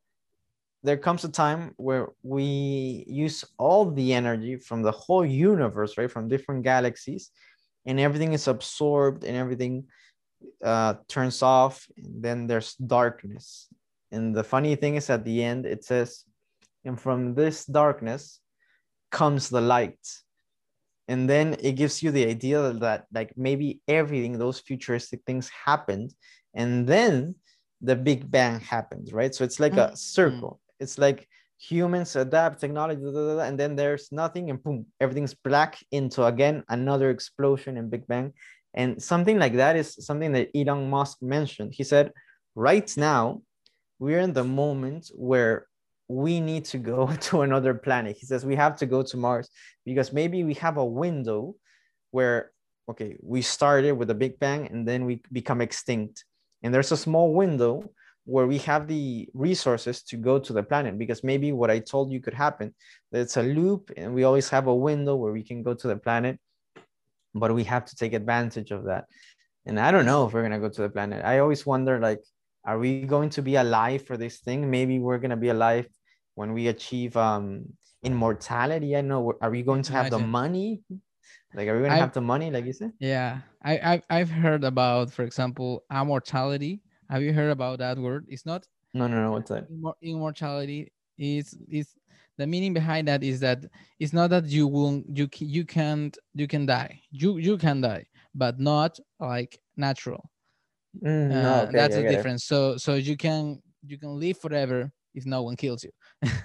there 0.86 0.98
comes 0.98 1.24
a 1.24 1.30
time 1.30 1.74
where 1.78 2.10
we 2.22 3.04
use 3.08 3.44
all 3.58 3.90
the 3.92 4.14
energy 4.14 4.58
from 4.58 4.84
the 4.84 4.92
whole 4.92 5.26
universe, 5.26 5.98
right? 5.98 6.12
From 6.12 6.28
different 6.28 6.64
galaxies, 6.64 7.32
and 7.86 8.00
everything 8.00 8.34
is 8.34 8.48
absorbed 8.48 9.24
and 9.24 9.36
everything 9.36 9.86
uh, 10.64 10.94
turns 11.08 11.42
off. 11.42 11.88
And 11.98 12.24
then 12.24 12.48
there's 12.48 12.76
darkness. 12.76 13.68
And 14.12 14.36
the 14.36 14.44
funny 14.44 14.76
thing 14.76 14.96
is, 14.96 15.10
at 15.10 15.26
the 15.26 15.44
end, 15.44 15.66
it 15.66 15.84
says, 15.84 16.24
and 16.86 17.00
from 17.02 17.34
this 17.34 17.66
darkness 17.66 18.40
comes 19.12 19.50
the 19.50 19.62
light. 19.62 20.06
And 21.08 21.30
then 21.30 21.56
it 21.60 21.74
gives 21.74 22.02
you 22.02 22.12
the 22.12 22.28
idea 22.28 22.74
that, 22.74 23.06
like, 23.14 23.34
maybe 23.36 23.82
everything, 23.88 24.38
those 24.38 24.60
futuristic 24.60 25.22
things 25.26 25.50
happened. 25.50 26.14
And 26.54 26.88
then 26.88 27.36
the 27.82 27.96
Big 27.96 28.30
Bang 28.30 28.60
happens, 28.60 29.14
right? 29.14 29.34
So 29.34 29.44
it's 29.44 29.60
like 29.60 29.74
mm-hmm. 29.74 29.94
a 29.94 29.98
circle 29.98 30.60
it's 30.80 30.98
like 30.98 31.28
humans 31.58 32.16
adapt 32.16 32.60
technology 32.60 33.02
blah, 33.02 33.12
blah, 33.12 33.34
blah, 33.36 33.44
and 33.44 33.60
then 33.60 33.76
there's 33.76 34.12
nothing 34.12 34.50
and 34.50 34.62
boom 34.62 34.86
everything's 35.00 35.34
black 35.34 35.78
into 35.92 36.24
again 36.26 36.64
another 36.70 37.10
explosion 37.10 37.78
and 37.78 37.90
big 37.90 38.06
bang. 38.08 38.34
And 38.74 39.02
something 39.02 39.40
like 39.40 39.54
that 39.54 39.78
is 39.78 39.96
something 40.06 40.34
that 40.34 40.50
elon 40.54 40.90
musk 40.90 41.22
mentioned. 41.22 41.74
He 41.74 41.84
said 41.84 42.12
right 42.56 42.92
now 42.98 43.42
we're 44.00 44.20
in 44.20 44.34
the 44.34 44.44
moment 44.44 45.10
where 45.16 45.68
we 46.08 46.40
need 46.40 46.66
to 46.66 46.78
go 46.78 47.08
to 47.28 47.42
another 47.42 47.74
planet. 47.74 48.18
He 48.20 48.26
says 48.26 48.46
we 48.46 48.56
have 48.56 48.76
to 48.78 48.86
go 48.86 49.02
to 49.04 49.18
mars 49.18 49.50
because 49.86 50.12
maybe 50.12 50.44
we 50.44 50.56
have 50.56 50.78
a 50.78 50.86
window 50.86 51.56
where 52.12 52.52
okay 52.90 53.18
we 53.22 53.42
started 53.42 53.94
with 53.94 54.10
a 54.12 54.16
big 54.16 54.38
bang 54.40 54.68
and 54.68 54.88
then 54.88 55.06
we 55.06 55.22
become 55.32 55.62
extinct. 55.62 56.26
And 56.64 56.74
there's 56.74 56.92
a 56.92 56.98
small 56.98 57.34
window 57.34 57.90
where 58.26 58.48
we 58.48 58.58
have 58.58 58.88
the 58.88 59.30
resources 59.34 60.02
to 60.02 60.18
go 60.18 60.40
to 60.40 60.52
the 60.52 60.64
planet 60.64 60.98
because 60.98 61.24
maybe 61.24 61.52
what 61.52 61.70
I 61.70 61.80
told 61.80 62.12
you 62.12 62.20
could 62.20 62.34
happen. 62.34 62.74
It's 63.12 63.38
a 63.38 63.44
loop 63.44 63.92
and 63.96 64.14
we 64.16 64.24
always 64.24 64.50
have 64.50 64.68
a 64.68 64.76
window 64.76 65.16
where 65.16 65.32
we 65.32 65.44
can 65.44 65.62
go 65.62 65.76
to 65.76 65.88
the 65.88 65.96
planet, 65.96 66.40
but 67.36 67.54
we 67.54 67.64
have 67.66 67.86
to 67.86 67.96
take 67.96 68.14
advantage 68.14 68.72
of 68.72 68.86
that. 68.86 69.06
And 69.68 69.80
I 69.80 69.92
don't 69.92 70.06
know 70.06 70.26
if 70.26 70.34
we're 70.34 70.42
gonna 70.42 70.60
go 70.60 70.70
to 70.70 70.82
the 70.82 70.90
planet. 70.90 71.24
I 71.24 71.40
always 71.40 71.66
wonder 71.66 72.00
like, 72.00 72.22
are 72.66 72.80
we 72.80 73.04
going 73.04 73.30
to 73.30 73.44
be 73.44 73.56
alive 73.58 74.06
for 74.08 74.18
this 74.18 74.40
thing? 74.40 74.72
Maybe 74.72 74.98
we're 75.00 75.20
gonna 75.20 75.38
be 75.38 75.50
alive 75.50 75.88
when 76.34 76.54
we 76.54 76.68
achieve 76.68 77.16
um 77.16 77.66
immortality. 78.04 78.98
I 78.98 79.02
know. 79.02 79.34
Are 79.40 79.52
we 79.52 79.62
going 79.62 79.84
to 79.84 79.94
have 79.94 80.08
Imagine. 80.08 80.22
the 80.22 80.28
money? 80.28 80.82
Like, 81.54 81.68
are 81.68 81.76
we 81.76 81.84
gonna 81.84 81.94
I've, 81.94 82.02
have 82.02 82.14
the 82.14 82.22
money, 82.22 82.50
like 82.50 82.66
you 82.66 82.74
said? 82.74 82.92
Yeah, 83.00 83.42
I 83.64 83.80
I've, 83.80 84.04
I've 84.10 84.30
heard 84.30 84.64
about, 84.64 85.12
for 85.12 85.24
example, 85.24 85.84
amortality 85.92 86.82
have 87.10 87.22
you 87.22 87.34
heard 87.34 87.52
about 87.52 87.80
that 87.80 87.98
word? 87.98 88.26
It's 88.28 88.46
not. 88.46 88.66
No, 88.94 89.08
no, 89.08 89.22
no. 89.24 89.32
What's 89.32 89.50
that? 89.50 89.68
Amortality 90.04 90.92
is 91.18 91.58
is 91.70 91.94
the 92.38 92.46
meaning 92.48 92.74
behind 92.74 93.08
that 93.08 93.24
is 93.24 93.40
that 93.40 93.64
it's 94.00 94.14
not 94.14 94.30
that 94.30 94.46
you 94.48 94.68
will 94.68 95.02
you 95.14 95.30
you 95.40 95.66
can't 95.66 96.18
you 96.34 96.48
can 96.48 96.66
die 96.66 97.00
you 97.12 97.38
you 97.38 97.58
can 97.58 97.80
die 97.82 98.06
but 98.34 98.60
not 98.60 99.00
like 99.20 99.60
natural 99.78 100.30
Mm, 101.04 101.42
no, 101.42 101.60
Uh, 101.60 101.64
okay, 101.64 101.78
that's 101.78 101.96
the 101.96 102.02
get 102.04 102.12
it. 102.12 102.18
difference. 102.18 102.44
So 102.46 102.78
so 102.78 102.96
you 102.96 103.18
can 103.18 103.62
you 103.86 103.98
can 103.98 104.20
live 104.20 104.38
forever 104.40 104.92
if 105.14 105.26
no 105.26 105.44
one 105.44 105.56
kills 105.56 105.84
you. 105.84 105.92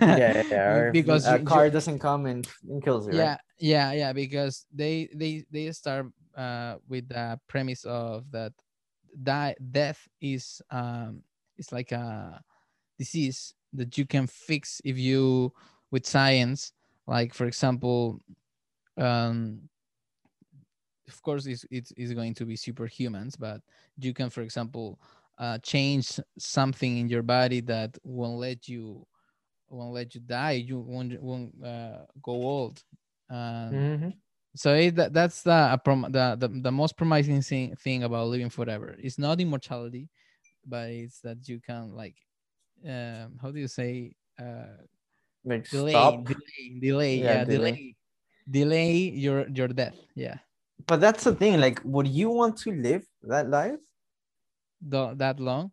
Yeah, 0.04 0.32
yeah, 0.34 0.42
yeah. 0.50 0.90
Because 0.92 1.26
a 1.26 1.38
you- 1.38 1.44
car 1.44 1.64
you- 1.66 1.70
doesn't 1.70 1.98
come 1.98 2.26
and, 2.26 2.46
and 2.68 2.82
kills 2.82 3.06
you, 3.06 3.14
yeah 3.14 3.30
right? 3.30 3.38
yeah 3.58 3.92
yeah 3.92 4.12
because 4.12 4.66
they 4.74 5.08
they 5.14 5.44
they 5.50 5.70
start 5.72 6.06
uh 6.36 6.76
with 6.88 7.08
the 7.08 7.38
premise 7.48 7.84
of 7.84 8.24
that 8.30 8.52
die 9.22 9.54
death 9.70 10.08
is 10.20 10.60
um 10.70 11.22
is 11.58 11.72
like 11.72 11.92
a 11.92 12.42
disease 12.98 13.54
that 13.72 13.96
you 13.98 14.06
can 14.06 14.26
fix 14.26 14.80
if 14.84 14.98
you 14.98 15.52
with 15.90 16.06
science 16.06 16.72
like 17.06 17.34
for 17.34 17.46
example 17.46 18.20
um 18.98 19.68
of 21.08 21.22
course 21.22 21.46
it's 21.46 21.64
it's, 21.70 21.92
it's 21.96 22.12
going 22.12 22.34
to 22.34 22.44
be 22.44 22.56
superhumans 22.56 23.38
but 23.38 23.60
you 23.98 24.12
can 24.12 24.30
for 24.30 24.42
example 24.42 24.98
uh, 25.38 25.58
change 25.58 26.20
something 26.38 26.98
in 26.98 27.08
your 27.08 27.22
body 27.22 27.60
that 27.60 27.96
won't 28.02 28.38
let 28.38 28.68
you 28.68 29.06
won't 29.68 29.92
let 29.92 30.14
you 30.14 30.20
die 30.20 30.52
you 30.52 30.78
won't, 30.80 31.20
won't 31.22 31.52
uh, 31.64 32.04
go 32.22 32.32
old 32.32 32.82
um, 33.30 33.90
Mhm. 33.98 34.20
So 34.54 34.74
it, 34.74 34.96
that, 34.96 35.12
that's 35.12 35.42
the, 35.42 35.80
the, 35.84 36.36
the 36.38 36.48
the 36.62 36.72
most 36.72 36.96
promising 36.96 37.40
thing, 37.42 37.74
thing 37.76 38.02
about 38.04 38.28
living 38.28 38.50
forever 38.50 38.96
it's 38.98 39.18
not 39.18 39.40
immortality 39.40 40.08
but 40.66 40.90
it's 40.90 41.20
that 41.20 41.48
you 41.48 41.60
can 41.60 41.94
like 41.94 42.16
um 42.86 43.38
how 43.40 43.50
do 43.50 43.58
you 43.60 43.68
say 43.68 44.14
uh 44.38 44.76
Like 45.44 45.66
delay 45.70 45.90
stop. 45.90 46.26
delay 46.26 46.78
delay 46.80 47.16
Yeah, 47.16 47.32
yeah, 47.32 47.44
delay. 47.44 47.72
delay. 47.72 47.96
delay 48.50 48.92
your 49.14 49.48
your 49.48 49.68
death 49.68 49.96
yeah 50.14 50.38
But 50.86 51.00
that's 51.00 51.24
the 51.24 51.34
thing. 51.34 51.60
Like, 51.60 51.80
would 51.84 52.06
you 52.08 52.30
want 52.30 52.58
to 52.58 52.72
live 52.72 53.06
that 53.22 53.48
life? 53.48 53.78
Tho- 54.82 55.14
that 55.14 55.40
long 55.40 55.72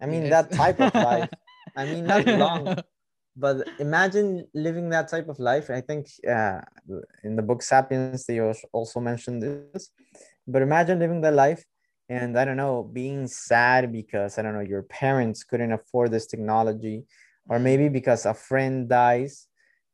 I 0.00 0.06
mean, 0.06 0.28
Yes. 0.28 0.30
that 0.30 0.52
type 0.52 0.80
of 0.80 0.96
life. 0.98 1.28
I 1.76 1.86
mean, 1.86 2.06
not 2.06 2.26
long, 2.26 2.72
but 3.36 3.68
imagine 3.78 4.46
living 4.54 4.88
that 4.90 5.08
type 5.08 5.28
of 5.28 5.38
life. 5.38 5.70
I 5.70 5.80
think 5.80 6.08
uh, 6.28 6.60
in 7.22 7.36
the 7.36 7.42
book 7.42 7.62
Sapiens, 7.62 8.24
they 8.24 8.40
als- 8.40 8.64
also 8.72 9.00
mentioned 9.00 9.42
this. 9.42 9.90
But 10.48 10.62
imagine 10.62 10.98
living 10.98 11.20
that 11.22 11.34
life 11.34 11.64
and 12.08 12.38
I 12.38 12.44
don't 12.44 12.56
know, 12.56 12.82
being 12.82 13.26
sad 13.26 13.92
because 13.92 14.38
I 14.38 14.42
don't 14.42 14.54
know, 14.54 14.60
your 14.60 14.82
parents 14.82 15.42
couldn't 15.42 15.72
afford 15.72 16.12
this 16.12 16.26
technology, 16.26 17.04
or 17.48 17.58
maybe 17.58 17.88
because 17.88 18.26
a 18.26 18.34
friend 18.34 18.88
dies 18.88 19.48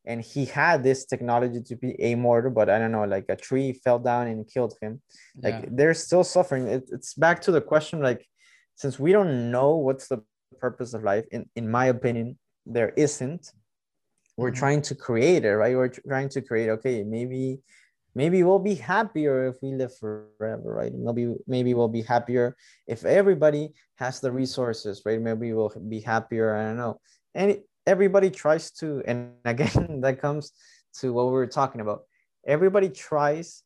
and 0.05 0.21
he 0.21 0.45
had 0.45 0.83
this 0.83 1.07
technology 1.07 1.63
to 1.63 1.77
be 1.77 1.95
immortal, 1.99 2.51
but 2.51 2.69
I 2.69 2.79
don't 2.79 2.93
know, 2.93 3.05
like 3.05 3.27
a 3.29 3.37
tree 3.37 3.73
fell 3.73 3.99
down 3.99 4.27
and 4.27 4.47
killed 4.47 4.75
him. 4.81 5.01
Like 5.43 5.55
yeah. 5.55 5.69
they're 5.71 5.95
still 5.95 6.25
suffering. 6.25 6.67
It, 6.67 6.91
it's 6.93 7.15
back 7.15 7.41
to 7.43 7.53
the 7.53 7.61
question 7.61 8.01
like, 8.01 8.27
since 8.75 8.99
we 8.99 9.13
don't 9.13 9.51
know 9.51 9.77
what's 9.77 10.09
the 10.09 10.23
purpose 10.59 10.93
of 10.93 11.03
life, 11.05 11.25
in, 11.31 11.49
in 11.57 11.71
my 11.71 11.87
opinion, 11.87 12.39
there 12.67 12.91
isn't. 12.97 13.53
We're 14.37 14.51
Mhm. 14.53 14.57
trying 14.57 14.83
to 14.83 14.95
create 14.95 15.45
it, 15.45 15.57
right? 15.57 15.77
We're 15.77 15.89
tr- 15.89 16.01
trying 16.09 16.29
to 16.31 16.41
create, 16.43 16.71
okay, 16.71 17.03
maybe 17.05 17.61
maybe 18.15 18.43
we'll 18.43 18.59
be 18.59 18.75
happier 18.75 19.47
if 19.49 19.57
we 19.63 19.73
live 19.73 19.95
forever 19.97 20.75
right 20.75 20.93
maybe 20.93 21.35
maybe 21.47 21.73
we'll 21.73 21.89
be 21.89 22.03
happier 22.03 22.55
if 22.87 23.05
everybody 23.07 23.73
has 23.97 24.21
the 24.21 24.31
resources 24.31 25.01
right 25.07 25.21
maybe 25.21 25.53
we'll 25.55 25.73
be 25.89 26.01
happier 26.01 26.55
i 26.55 26.63
don't 26.63 26.77
know 26.77 27.01
and 27.35 27.57
everybody 27.87 28.29
tries 28.31 28.71
to 28.71 29.03
and 29.07 29.33
again 29.47 30.01
that 30.03 30.21
comes 30.21 30.53
to 30.93 31.13
what 31.13 31.25
we 31.25 31.33
were 31.33 31.47
talking 31.47 31.81
about 31.81 32.03
everybody 32.47 32.91
tries 32.91 33.63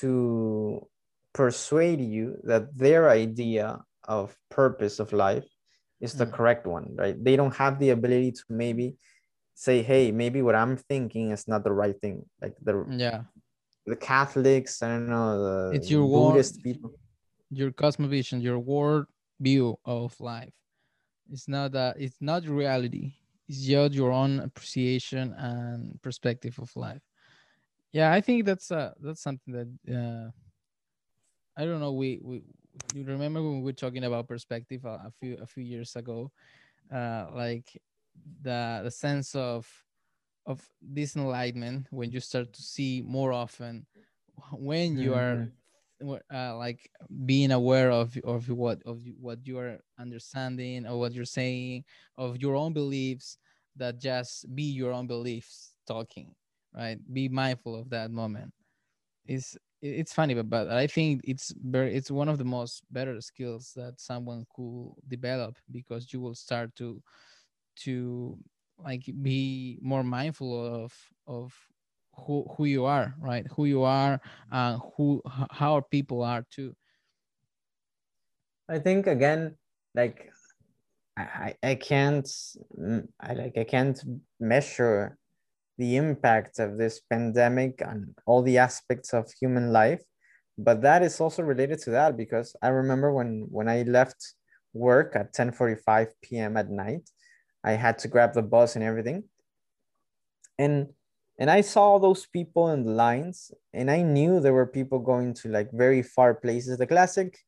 to 0.00 0.84
persuade 1.32 2.00
you 2.00 2.36
that 2.42 2.76
their 2.76 3.08
idea 3.08 3.78
of 4.08 4.36
purpose 4.50 4.98
of 4.98 5.12
life 5.12 5.46
is 6.00 6.12
the 6.14 6.26
Mm. 6.26 6.32
correct 6.32 6.66
one 6.66 6.94
right? 6.96 7.16
They 7.16 7.36
don't 7.36 7.54
have 7.56 7.78
the 7.78 7.90
ability 7.90 8.32
to 8.32 8.44
maybe 8.48 8.96
say 9.54 9.82
hey 9.82 10.12
maybe 10.12 10.42
what 10.42 10.54
i'm 10.54 10.76
thinking 10.76 11.30
is 11.30 11.48
not 11.48 11.64
the 11.64 11.72
right 11.72 11.98
thing. 12.00 12.26
Like 12.42 12.54
the 12.60 12.84
yeah. 12.90 13.24
the 13.86 13.96
Catholics, 13.96 14.82
I 14.82 14.88
don't 14.88 15.08
know, 15.08 15.32
the 15.70 15.76
It's 15.76 15.90
your 15.90 16.04
Buddhist 16.08 16.62
people. 16.62 16.92
your 17.50 17.70
cosmovision 17.72 18.42
your 18.42 18.58
world 18.58 19.06
view 19.40 19.78
of 19.84 20.12
life. 20.20 20.52
It's 21.32 21.48
not 21.48 21.72
that 21.72 21.96
it's 21.98 22.20
not 22.20 22.44
reality. 22.46 23.14
It's 23.48 23.62
just 23.64 23.94
your 23.94 24.10
own 24.12 24.40
appreciation 24.40 25.32
and 25.38 25.96
perspective 26.02 26.58
of 26.58 26.68
life. 26.76 27.00
Yeah 27.92 28.12
i 28.12 28.20
think 28.20 28.44
that's 28.44 28.68
uh 28.70 28.92
that's 29.00 29.22
something 29.22 29.52
that 29.56 29.68
uh 29.88 30.28
i 31.56 31.64
don't 31.64 31.80
know 31.80 31.92
we 31.96 32.20
we 32.20 32.42
you 32.92 33.04
remember 33.04 33.42
when 33.42 33.58
we 33.58 33.64
were 33.64 33.72
talking 33.72 34.04
about 34.04 34.28
perspective 34.28 34.84
a, 34.84 35.02
a 35.06 35.10
few 35.20 35.36
a 35.40 35.46
few 35.46 35.62
years 35.64 35.96
ago 35.96 36.30
uh 36.92 37.26
like 37.32 37.76
the 38.42 38.80
the 38.84 38.90
sense 38.90 39.34
of 39.34 39.68
of 40.46 40.68
this 40.80 41.16
enlightenment 41.16 41.86
when 41.90 42.10
you 42.12 42.20
start 42.20 42.52
to 42.52 42.62
see 42.62 43.02
more 43.06 43.32
often 43.32 43.86
when 44.52 44.96
you 44.96 45.14
are 45.14 45.50
Mhm. 46.02 46.20
uh, 46.32 46.56
like 46.56 46.90
being 47.24 47.50
aware 47.52 47.90
of 47.90 48.16
of 48.24 48.48
what 48.50 48.82
of 48.84 49.02
what 49.18 49.46
you 49.46 49.58
are 49.58 49.80
understanding 49.98 50.86
or 50.86 50.98
what 50.98 51.12
you're 51.12 51.24
saying 51.24 51.84
of 52.18 52.36
your 52.38 52.54
own 52.56 52.72
beliefs 52.72 53.38
that 53.76 53.98
just 54.00 54.54
be 54.54 54.64
your 54.64 54.92
own 54.92 55.06
beliefs 55.06 55.74
talking 55.86 56.34
right 56.74 56.98
be 57.12 57.28
mindful 57.28 57.74
of 57.74 57.88
that 57.90 58.10
moment 58.10 58.52
it's 59.26 59.56
it's 59.82 60.12
funny 60.12 60.34
but, 60.34 60.48
but 60.48 60.68
i 60.70 60.86
think 60.86 61.20
it's 61.24 61.52
very 61.62 61.94
it's 61.94 62.10
one 62.10 62.28
of 62.28 62.38
the 62.38 62.44
most 62.44 62.82
better 62.90 63.20
skills 63.20 63.72
that 63.76 64.00
someone 64.00 64.46
could 64.54 64.92
develop 65.08 65.56
because 65.70 66.12
you 66.12 66.20
will 66.20 66.34
start 66.34 66.74
to 66.74 67.02
to 67.76 68.38
like 68.78 69.04
be 69.22 69.78
more 69.82 70.02
mindful 70.04 70.84
of 70.84 70.94
of 71.26 71.54
who 72.16 72.46
who 72.56 72.64
you 72.64 72.84
are 72.84 73.14
right? 73.18 73.46
Who 73.52 73.66
you 73.66 73.82
are 73.82 74.20
and 74.50 74.80
who 74.96 75.22
how 75.50 75.80
people 75.80 76.22
are 76.22 76.42
too. 76.50 76.74
I 78.68 78.78
think 78.78 79.06
again, 79.06 79.56
like 79.94 80.30
I, 81.16 81.56
I 81.62 81.70
I 81.70 81.74
can't 81.76 82.26
mm, 82.26 83.08
I 83.20 83.34
like 83.34 83.56
I 83.58 83.64
can't 83.64 83.98
measure 84.40 85.18
the 85.78 85.96
impact 85.96 86.58
of 86.58 86.78
this 86.78 87.00
pandemic 87.00 87.82
on 87.86 88.14
all 88.26 88.42
the 88.42 88.58
aspects 88.58 89.12
of 89.12 89.30
human 89.32 89.72
life, 89.72 90.02
but 90.58 90.82
that 90.82 91.02
is 91.02 91.20
also 91.20 91.42
related 91.42 91.80
to 91.82 91.90
that 91.90 92.16
because 92.16 92.56
I 92.62 92.68
remember 92.68 93.12
when 93.12 93.46
when 93.50 93.68
I 93.68 93.82
left 93.82 94.34
work 94.72 95.16
at 95.16 95.34
10:45 95.34 96.08
p.m. 96.22 96.56
at 96.56 96.70
night, 96.70 97.08
I 97.64 97.72
had 97.72 97.98
to 97.98 98.08
grab 98.08 98.32
the 98.32 98.42
bus 98.42 98.76
and 98.76 98.84
everything. 98.84 99.24
And 100.58 100.88
and 101.38 101.50
I 101.50 101.60
saw 101.60 101.98
those 101.98 102.24
people 102.26 102.70
in 102.70 102.84
the 102.84 102.92
lines 102.92 103.50
and 103.74 103.90
I 103.90 104.00
knew 104.00 104.40
there 104.40 104.54
were 104.54 104.66
people 104.66 104.98
going 104.98 105.34
to 105.34 105.48
like 105.48 105.70
very 105.72 106.02
far 106.02 106.34
places. 106.34 106.78
The 106.78 106.86
classic 106.86 107.38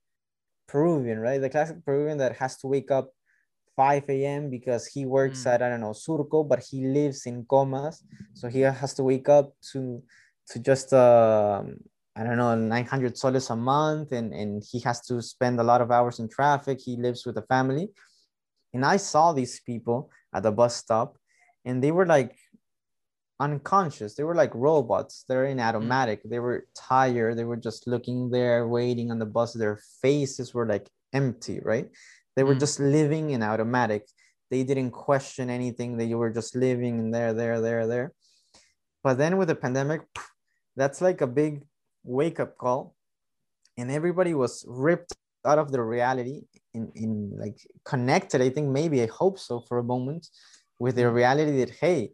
Peruvian, 0.66 1.18
right? 1.18 1.40
The 1.40 1.48
classic 1.48 1.82
Peruvian 1.84 2.18
that 2.18 2.36
has 2.36 2.58
to 2.58 2.66
wake 2.66 2.90
up 2.90 3.12
5 3.78 4.04
a.m. 4.26 4.42
because 4.50 4.84
he 4.94 5.02
works 5.06 5.40
Mm. 5.44 5.50
at 5.52 5.62
I 5.64 5.68
don't 5.70 5.84
know 5.86 5.94
Surco, 6.04 6.38
but 6.52 6.60
he 6.68 6.78
lives 6.98 7.20
in 7.30 7.36
Comas, 7.52 7.96
so 8.38 8.44
he 8.54 8.60
has 8.82 8.92
to 8.98 9.02
wake 9.10 9.28
up 9.38 9.46
to 9.72 9.80
to 10.50 10.56
just 10.70 10.88
um 10.92 11.62
I 12.18 12.24
don't 12.24 12.40
know 12.42 12.54
900 12.56 13.14
soles 13.16 13.50
a 13.50 13.56
month, 13.56 14.08
and 14.18 14.28
and 14.40 14.50
he 14.70 14.78
has 14.88 14.98
to 15.08 15.14
spend 15.22 15.56
a 15.60 15.68
lot 15.70 15.80
of 15.84 15.90
hours 15.96 16.18
in 16.22 16.26
traffic. 16.28 16.76
He 16.88 16.94
lives 17.06 17.20
with 17.26 17.36
a 17.38 17.46
family, 17.54 17.86
and 18.74 18.82
I 18.94 18.96
saw 19.12 19.24
these 19.32 19.56
people 19.70 20.10
at 20.34 20.42
the 20.42 20.52
bus 20.60 20.74
stop, 20.84 21.10
and 21.66 21.76
they 21.82 21.92
were 21.98 22.06
like 22.16 22.34
unconscious. 23.40 24.14
They 24.14 24.24
were 24.24 24.34
like 24.34 24.54
robots. 24.54 25.24
They're 25.28 25.46
in 25.46 25.60
automatic. 25.60 26.20
They 26.24 26.40
were 26.40 26.66
tired. 26.74 27.36
They 27.38 27.44
were 27.44 27.56
just 27.68 27.86
looking 27.86 28.30
there, 28.30 28.66
waiting 28.66 29.10
on 29.12 29.18
the 29.22 29.30
bus. 29.36 29.52
Their 29.52 29.78
faces 30.02 30.52
were 30.54 30.66
like 30.66 30.86
empty, 31.12 31.60
right? 31.62 31.88
They 32.38 32.44
were 32.44 32.54
Mm. 32.54 32.60
just 32.66 32.78
living 32.78 33.30
in 33.30 33.42
automatic. 33.42 34.02
They 34.48 34.62
didn't 34.62 34.92
question 34.92 35.50
anything. 35.50 35.96
They 35.96 36.14
were 36.14 36.30
just 36.30 36.54
living 36.54 36.94
in 37.02 37.10
there, 37.10 37.32
there, 37.34 37.60
there, 37.60 37.84
there. 37.92 38.12
But 39.02 39.14
then 39.18 39.38
with 39.38 39.48
the 39.48 39.56
pandemic, 39.56 40.02
that's 40.76 41.00
like 41.00 41.20
a 41.20 41.26
big 41.26 41.66
wake 42.04 42.38
up 42.38 42.56
call. 42.56 42.94
And 43.76 43.90
everybody 43.90 44.34
was 44.34 44.64
ripped 44.68 45.12
out 45.44 45.58
of 45.58 45.72
the 45.72 45.82
reality 45.82 46.42
in, 46.74 46.92
in 46.94 47.10
like 47.36 47.58
connected. 47.84 48.40
I 48.40 48.50
think 48.50 48.68
maybe 48.68 49.02
I 49.02 49.08
hope 49.20 49.40
so 49.40 49.54
for 49.66 49.78
a 49.78 49.88
moment 49.94 50.28
with 50.78 50.94
the 50.94 51.06
Mm. 51.10 51.14
reality 51.20 51.54
that, 51.58 51.72
hey, 51.82 52.12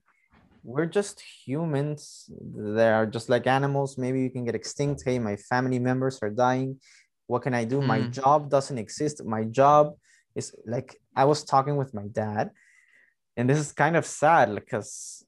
we're 0.62 0.86
just 1.00 1.20
humans. 1.44 2.30
They 2.76 2.90
are 2.98 3.04
just 3.16 3.28
like 3.28 3.46
animals. 3.46 3.98
Maybe 3.98 4.22
you 4.22 4.30
can 4.30 4.46
get 4.46 4.54
extinct. 4.54 5.02
Hey, 5.04 5.18
my 5.18 5.36
family 5.36 5.78
members 5.78 6.16
are 6.22 6.30
dying. 6.30 6.80
What 7.26 7.42
can 7.42 7.52
I 7.52 7.64
do? 7.64 7.82
My 7.82 8.00
Mm. 8.00 8.10
job 8.20 8.48
doesn't 8.48 8.78
exist. 8.78 9.16
My 9.36 9.44
job 9.44 9.84
is 10.34 10.54
like 10.66 11.00
I 11.16 11.24
was 11.24 11.44
talking 11.44 11.76
with 11.76 11.94
my 11.94 12.06
dad, 12.08 12.50
and 13.36 13.48
this 13.48 13.58
is 13.58 13.72
kind 13.72 13.96
of 13.96 14.06
sad 14.06 14.54
because 14.54 15.24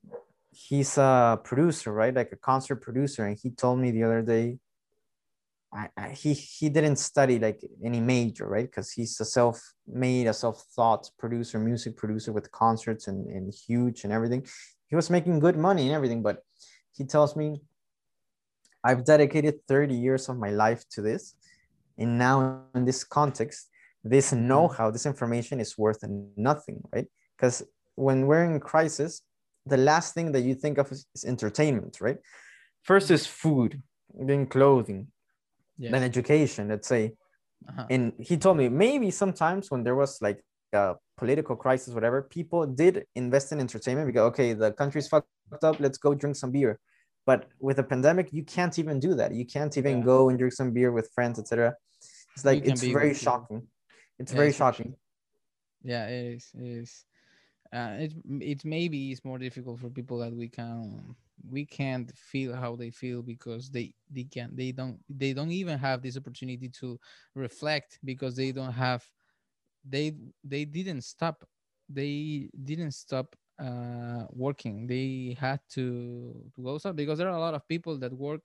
he's 0.53 0.99
a 0.99 1.41
producer, 1.43 1.93
right? 1.93 2.15
Like 2.15 2.33
a 2.33 2.37
concert 2.37 2.77
producer, 2.77 3.27
and 3.27 3.39
he 3.41 3.51
told 3.51 3.79
me 3.79 3.91
the 3.91 4.05
other 4.05 4.23
day 4.23 4.59
I, 5.73 5.89
I, 5.97 6.09
he 6.11 6.33
he 6.33 6.69
didn't 6.69 6.97
study 6.97 7.39
like 7.39 7.61
any 7.85 8.01
major, 8.01 8.47
right? 8.47 8.65
Because 8.65 8.91
he's 8.93 9.21
a 9.21 9.25
self-made, 9.25 10.27
a 10.27 10.33
self-thought 10.33 11.11
producer, 11.19 11.59
music 11.59 11.97
producer 11.97 12.33
with 12.33 12.51
concerts 12.51 13.09
and, 13.09 13.27
and 13.27 13.53
huge 13.53 14.05
and 14.05 14.13
everything. 14.13 14.47
He 14.89 14.97
was 14.97 15.11
making 15.11 15.41
good 15.41 15.57
money 15.57 15.83
and 15.87 15.93
everything, 15.93 16.23
but 16.23 16.43
he 16.97 17.05
tells 17.05 17.37
me, 17.37 17.61
I've 18.85 19.05
dedicated 19.05 19.67
30 19.67 19.95
years 19.95 20.29
of 20.29 20.39
my 20.39 20.51
life 20.51 20.85
to 20.91 21.03
this. 21.03 21.35
And 21.99 22.19
now 22.19 22.63
in 22.75 22.85
this 22.85 23.05
context, 23.05 23.69
this 24.05 24.33
mm-hmm. 24.33 24.49
know-how, 24.49 24.91
this 24.91 25.07
information 25.07 25.61
is 25.61 25.77
worth 25.77 26.05
nothing, 26.37 26.83
right? 26.93 27.07
Because 27.37 27.63
when 27.95 28.27
we're 28.27 28.45
in 28.45 28.61
crisis, 28.61 29.23
the 29.67 29.77
last 29.77 30.15
thing 30.15 30.33
that 30.33 30.43
you 30.43 30.55
think 30.55 30.79
of 30.79 30.91
is, 30.93 31.07
is 31.15 31.25
entertainment, 31.25 31.99
right? 32.01 32.19
First 32.83 33.11
is 33.11 33.27
food, 33.27 33.83
then 34.15 34.47
clothing, 34.47 35.09
yes. 35.79 35.93
then 35.93 36.03
education, 36.03 36.69
let's 36.69 36.89
say. 36.89 37.13
Uh-huh. 37.69 37.87
And 37.91 38.13
he 38.19 38.37
told 38.37 38.59
me 38.59 38.69
maybe 38.69 39.11
sometimes 39.11 39.71
when 39.71 39.83
there 39.83 39.97
was 39.97 40.23
like 40.23 40.41
a 40.73 40.95
political 41.17 41.57
crisis, 41.57 41.95
whatever, 41.95 42.23
people 42.23 42.67
did 42.67 43.07
invest 43.15 43.53
in 43.53 43.61
entertainment 43.61 44.07
because 44.07 44.29
okay, 44.29 44.53
the 44.53 44.73
country's 44.73 45.09
fucked 45.09 45.29
up, 45.63 45.81
let's 45.81 45.99
go 45.99 46.15
drink 46.15 46.37
some 46.37 46.53
beer. 46.53 46.79
But 47.25 47.49
with 47.59 47.81
a 47.81 47.83
pandemic, 47.83 48.33
you 48.33 48.45
can't 48.45 48.79
even 48.79 49.01
do 49.01 49.15
that. 49.15 49.35
You 49.35 49.45
can't 49.45 49.77
even 49.77 49.99
yeah. 49.99 50.05
go 50.05 50.29
and 50.29 50.39
drink 50.39 50.55
some 50.55 50.71
beer 50.71 50.93
with 50.93 51.11
friends, 51.13 51.41
etc. 51.41 51.75
It's 52.37 52.45
like 52.45 52.65
it's 52.65 52.83
very 52.83 53.15
shocking. 53.15 53.67
It's 54.19 54.33
yeah, 54.33 54.39
very 54.39 54.53
it's 54.53 54.53
shocking. 54.53 54.97
Yeah, 55.83 56.07
it 56.09 56.35
is. 56.37 56.51
It 56.55 56.67
is. 56.67 57.05
Uh, 57.73 57.97
it 57.99 58.13
it 58.41 58.65
maybe 58.65 59.13
it's 59.13 59.25
more 59.25 59.39
difficult 59.39 59.81
for 59.81 59.91
people 59.91 60.19
that 60.19 60.35
we 60.35 60.49
can 60.49 61.15
we 61.51 61.67
can't 61.67 62.17
feel 62.17 62.55
how 62.55 62.77
they 62.77 62.91
feel 62.91 63.23
because 63.23 63.71
they 63.71 63.95
they 64.11 64.25
can 64.25 64.55
they 64.55 64.73
don't 64.73 65.01
they 65.09 65.33
don't 65.33 65.51
even 65.51 65.79
have 65.79 66.01
this 66.03 66.17
opportunity 66.17 66.69
to 66.69 66.99
reflect 67.35 67.99
because 68.05 68.37
they 68.37 68.53
don't 68.53 68.73
have 68.73 69.05
they 69.85 70.15
they 70.45 70.65
didn't 70.65 71.03
stop 71.03 71.45
they 71.89 72.49
didn't 72.65 72.93
stop 72.93 73.37
uh 73.59 74.27
working 74.31 74.87
they 74.87 75.37
had 75.39 75.61
to 75.69 76.51
to 76.55 76.63
go 76.63 76.75
outside 76.75 76.97
because 76.97 77.19
there 77.19 77.29
are 77.29 77.37
a 77.37 77.41
lot 77.41 77.55
of 77.55 77.67
people 77.69 77.99
that 77.99 78.13
work 78.13 78.45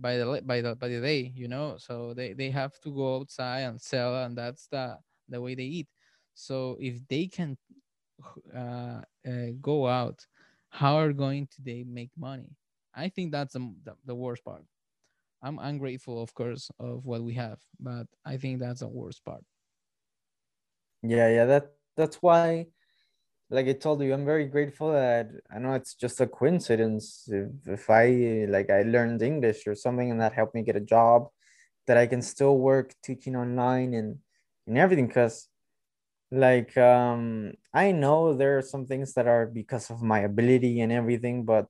by 0.00 0.16
the 0.16 0.42
by 0.44 0.60
the 0.60 0.74
by 0.76 0.88
the 0.88 1.00
day 1.00 1.32
you 1.34 1.48
know? 1.48 1.76
So 1.78 2.14
they 2.14 2.32
they 2.32 2.50
have 2.50 2.78
to 2.80 2.90
go 2.94 3.16
outside 3.16 3.60
and 3.60 3.80
sell 3.80 4.24
and 4.24 4.36
that's 4.36 4.66
the 4.68 4.98
the 5.28 5.40
way 5.40 5.54
they 5.54 5.64
eat. 5.64 5.88
So 6.34 6.76
if 6.80 7.06
they 7.08 7.26
can 7.26 7.56
uh, 8.54 9.02
uh 9.26 9.50
go 9.60 9.86
out 9.86 10.26
how 10.70 10.96
are 10.96 11.12
going 11.12 11.46
to 11.48 11.62
they 11.62 11.84
make 11.84 12.10
money? 12.16 12.56
I 12.94 13.08
think 13.08 13.32
that's 13.32 13.54
the, 13.54 13.72
the, 14.04 14.14
worst 14.14 14.44
part. 14.44 14.64
I'm 15.42 15.58
ungrateful 15.58 16.22
of 16.22 16.34
course 16.34 16.70
of 16.78 17.04
what 17.06 17.22
we 17.22 17.34
have 17.34 17.58
but 17.78 18.06
i 18.24 18.36
think 18.36 18.60
that's 18.60 18.80
the 18.80 18.88
worst 18.88 19.24
part. 19.24 19.44
Yeah 21.02 21.28
yeah 21.28 21.44
that 21.46 21.72
that's 21.96 22.16
why 22.16 22.66
like 23.50 23.66
i 23.66 23.72
told 23.72 24.00
you 24.02 24.14
i'm 24.14 24.24
very 24.24 24.46
grateful 24.46 24.92
that 24.92 25.28
i 25.54 25.58
know 25.58 25.72
it's 25.72 25.94
just 25.94 26.20
a 26.20 26.26
coincidence 26.26 27.28
if, 27.28 27.48
if 27.66 27.90
i 27.90 28.46
like 28.48 28.70
i 28.70 28.82
learned 28.82 29.22
english 29.22 29.66
or 29.66 29.74
something 29.74 30.10
and 30.10 30.20
that 30.20 30.32
helped 30.32 30.54
me 30.54 30.62
get 30.62 30.76
a 30.76 30.80
job 30.80 31.28
that 31.86 31.96
i 31.96 32.06
can 32.06 32.22
still 32.22 32.58
work 32.58 32.94
teaching 33.02 33.36
online 33.36 33.94
and 33.94 34.18
and 34.66 34.78
everything 34.78 35.06
because 35.06 35.48
like 36.30 36.76
um 36.78 37.52
i 37.74 37.90
know 37.90 38.34
there 38.34 38.56
are 38.56 38.62
some 38.62 38.86
things 38.86 39.14
that 39.14 39.26
are 39.26 39.46
because 39.46 39.90
of 39.90 40.00
my 40.00 40.20
ability 40.20 40.80
and 40.80 40.92
everything 40.92 41.44
but 41.44 41.66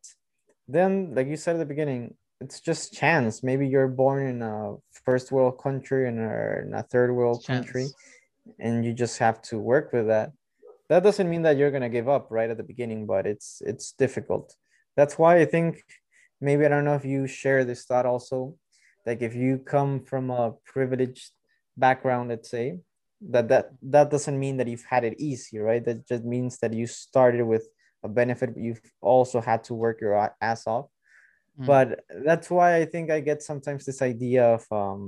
then 0.69 1.15
like 1.15 1.27
you 1.27 1.37
said 1.37 1.57
at 1.57 1.59
the 1.59 1.65
beginning 1.65 2.15
it's 2.41 2.61
just 2.61 2.93
chance 2.93 3.43
maybe 3.43 3.67
you're 3.67 3.89
born 3.89 4.27
in 4.27 4.43
a 4.43 4.75
first 5.05 5.33
world 5.33 5.59
country 5.59 6.09
and 6.09 6.19
in 6.19 6.75
a 6.75 6.83
third 6.83 7.13
world 7.13 7.43
chance. 7.43 7.65
country 7.65 7.87
and 8.59 8.85
you 8.85 8.93
just 8.93 9.19
have 9.19 9.41
to 9.41 9.59
work 9.59 9.93
with 9.93 10.09
that 10.09 10.33
that 10.91 11.05
doesn't 11.05 11.31
mean 11.31 11.43
that 11.43 11.57
you're 11.57 11.71
going 11.71 11.89
to 11.89 11.89
give 11.89 12.09
up 12.09 12.27
right 12.31 12.51
at 12.51 12.59
the 12.59 12.63
beginning 12.73 13.07
but 13.07 13.27
it's 13.27 13.63
it's 13.65 13.93
difficult. 13.93 14.55
That's 14.97 15.17
why 15.17 15.39
i 15.39 15.47
think 15.47 15.83
maybe 16.41 16.67
i 16.67 16.69
don't 16.69 16.85
know 16.85 16.99
if 16.99 17.05
you 17.05 17.27
share 17.27 17.65
this 17.65 17.85
thought 17.85 18.05
also 18.05 18.57
like 19.07 19.23
if 19.23 19.35
you 19.35 19.59
come 19.59 20.05
from 20.05 20.31
a 20.31 20.53
privileged 20.67 21.31
background 21.77 22.29
let's 22.29 22.51
say 22.51 22.81
that 23.31 23.49
that 23.49 23.71
that 23.83 24.11
doesn't 24.11 24.39
mean 24.39 24.57
that 24.59 24.69
you've 24.69 24.85
had 24.85 25.05
it 25.05 25.21
easy 25.21 25.59
right? 25.59 25.85
That 25.85 26.07
just 26.09 26.25
means 26.25 26.59
that 26.59 26.73
you 26.73 26.87
started 26.87 27.45
with 27.45 27.69
a 28.03 28.09
benefit 28.09 28.55
but 28.55 28.63
you've 28.63 28.81
also 29.01 29.41
had 29.41 29.65
to 29.65 29.75
work 29.75 30.01
your 30.01 30.15
ass 30.41 30.67
off. 30.67 30.87
Mm. 31.59 31.67
but 31.67 31.87
that's 32.25 32.49
why 32.49 32.77
i 32.77 32.85
think 32.85 33.11
i 33.11 33.21
get 33.21 33.43
sometimes 33.43 33.85
this 33.85 34.03
idea 34.03 34.45
of 34.57 34.63
um 34.71 35.03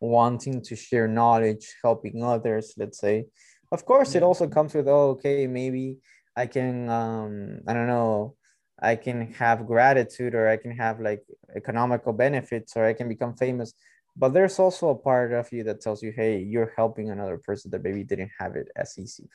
wanting 0.00 0.60
to 0.62 0.74
share 0.76 1.06
knowledge 1.06 1.64
helping 1.82 2.22
others 2.24 2.74
let's 2.76 2.98
say 2.98 3.26
of 3.72 3.84
course 3.84 4.14
it 4.14 4.22
also 4.22 4.48
comes 4.48 4.74
with 4.74 4.88
oh 4.88 5.10
okay 5.10 5.46
maybe 5.46 5.98
i 6.36 6.46
can 6.46 6.88
um 6.88 7.60
i 7.66 7.72
don't 7.72 7.86
know 7.86 8.34
i 8.80 8.96
can 8.96 9.32
have 9.32 9.66
gratitude 9.66 10.34
or 10.34 10.48
i 10.48 10.56
can 10.56 10.72
have 10.72 11.00
like 11.00 11.22
economical 11.54 12.12
benefits 12.12 12.76
or 12.76 12.84
i 12.84 12.92
can 12.92 13.08
become 13.08 13.34
famous. 13.34 13.72
But 14.16 14.34
there's 14.34 14.58
also 14.58 14.88
a 14.88 14.96
part 14.96 15.32
of 15.32 15.50
you 15.52 15.62
that 15.64 15.80
tells 15.80 16.02
you 16.02 16.12
hey 16.12 16.38
you're 16.40 16.72
helping 16.76 17.10
another 17.10 17.38
person 17.38 17.70
that 17.70 17.84
maybe 17.84 18.02
didn't 18.04 18.32
have 18.38 18.56
it 18.56 18.68
as 18.76 18.98
easy 18.98 19.28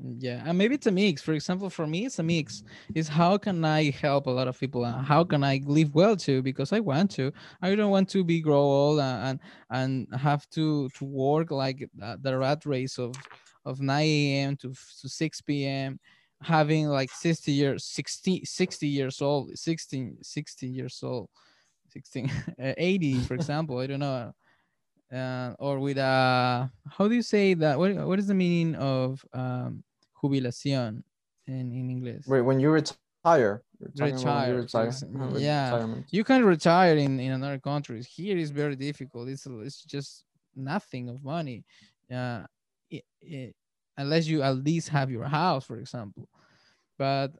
yeah 0.00 0.42
and 0.46 0.56
maybe 0.56 0.74
it's 0.74 0.86
a 0.86 0.90
mix. 0.90 1.22
For 1.22 1.32
example 1.32 1.68
for 1.70 1.86
me 1.86 2.06
it's 2.06 2.18
a 2.18 2.22
mix. 2.22 2.62
Is 2.94 3.08
how 3.08 3.36
can 3.38 3.64
i 3.64 3.90
help 3.90 4.26
a 4.26 4.30
lot 4.30 4.48
of 4.48 4.58
people 4.58 4.84
and 4.84 5.04
how 5.04 5.24
can 5.24 5.44
i 5.44 5.60
live 5.66 5.94
well 5.94 6.16
too 6.16 6.42
because 6.42 6.72
i 6.72 6.80
want 6.80 7.10
to. 7.12 7.32
I 7.60 7.74
don't 7.74 7.90
want 7.90 8.08
to 8.10 8.24
be 8.24 8.40
grow 8.40 8.60
old 8.60 9.00
and 9.00 9.38
and 9.70 10.08
have 10.14 10.48
to 10.50 10.88
to 10.90 11.04
work 11.04 11.50
like 11.50 11.88
the 11.94 12.36
rat 12.36 12.64
race 12.64 12.98
of 12.98 13.14
of 13.64 13.80
9 13.80 14.02
a.m 14.02 14.56
to, 14.56 14.72
to 15.00 15.08
6 15.08 15.40
p.m 15.42 16.00
having 16.42 16.88
like 16.88 17.10
60 17.10 17.52
years 17.52 17.84
60 17.84 18.44
60 18.44 18.88
years 18.88 19.22
old 19.22 19.56
16 19.56 20.18
60 20.22 20.66
years 20.66 21.00
old 21.02 21.28
16 21.90 22.30
uh, 22.60 22.72
80 22.76 23.20
for 23.20 23.34
example 23.34 23.78
i 23.78 23.86
don't 23.86 24.00
know 24.00 24.32
uh, 25.12 25.54
or 25.58 25.78
with 25.78 25.98
a 25.98 26.70
how 26.90 27.08
do 27.08 27.14
you 27.14 27.22
say 27.22 27.54
that 27.54 27.78
what, 27.78 27.94
what 27.94 28.18
is 28.18 28.26
the 28.26 28.34
meaning 28.34 28.74
of 28.76 29.24
um 29.32 29.82
jubilación 30.22 31.02
in, 31.46 31.72
in 31.72 31.90
english 31.90 32.26
wait 32.26 32.40
when 32.40 32.60
you 32.60 32.70
retire 32.70 33.62
retire, 33.80 34.56
retire. 34.56 34.92
yeah 35.36 35.72
retirement. 35.72 36.06
you 36.10 36.24
can 36.24 36.44
retire 36.44 36.96
in 36.96 37.18
in 37.20 37.32
another 37.32 37.58
country. 37.58 38.02
here 38.02 38.36
is 38.36 38.50
very 38.50 38.76
difficult 38.76 39.28
it's 39.28 39.46
it's 39.46 39.82
just 39.84 40.24
nothing 40.54 41.08
of 41.08 41.22
money 41.24 41.64
uh 42.14 42.42
it, 42.90 43.04
it, 43.20 43.54
unless 43.96 44.26
you 44.26 44.42
at 44.42 44.56
least 44.56 44.88
have 44.88 45.10
your 45.10 45.24
house 45.24 45.64
for 45.64 45.76
example 45.76 46.28
but 46.98 47.32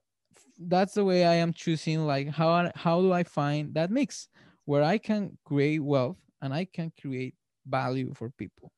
that's 0.66 0.94
the 0.94 1.04
way 1.04 1.24
I 1.24 1.34
am 1.34 1.52
choosing 1.52 2.06
like 2.06 2.28
how 2.28 2.70
how 2.74 3.00
do 3.00 3.12
I 3.12 3.22
find 3.22 3.74
that 3.74 3.90
mix 3.90 4.28
where 4.64 4.82
I 4.82 4.98
can 4.98 5.36
create 5.44 5.80
wealth 5.80 6.18
and 6.40 6.52
I 6.52 6.64
can 6.64 6.92
create 7.00 7.34
value 7.66 8.12
for 8.14 8.30
people 8.30 8.72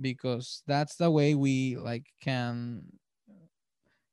because 0.00 0.62
that's 0.66 0.96
the 0.96 1.10
way 1.10 1.34
we 1.34 1.76
like 1.76 2.06
can 2.20 2.82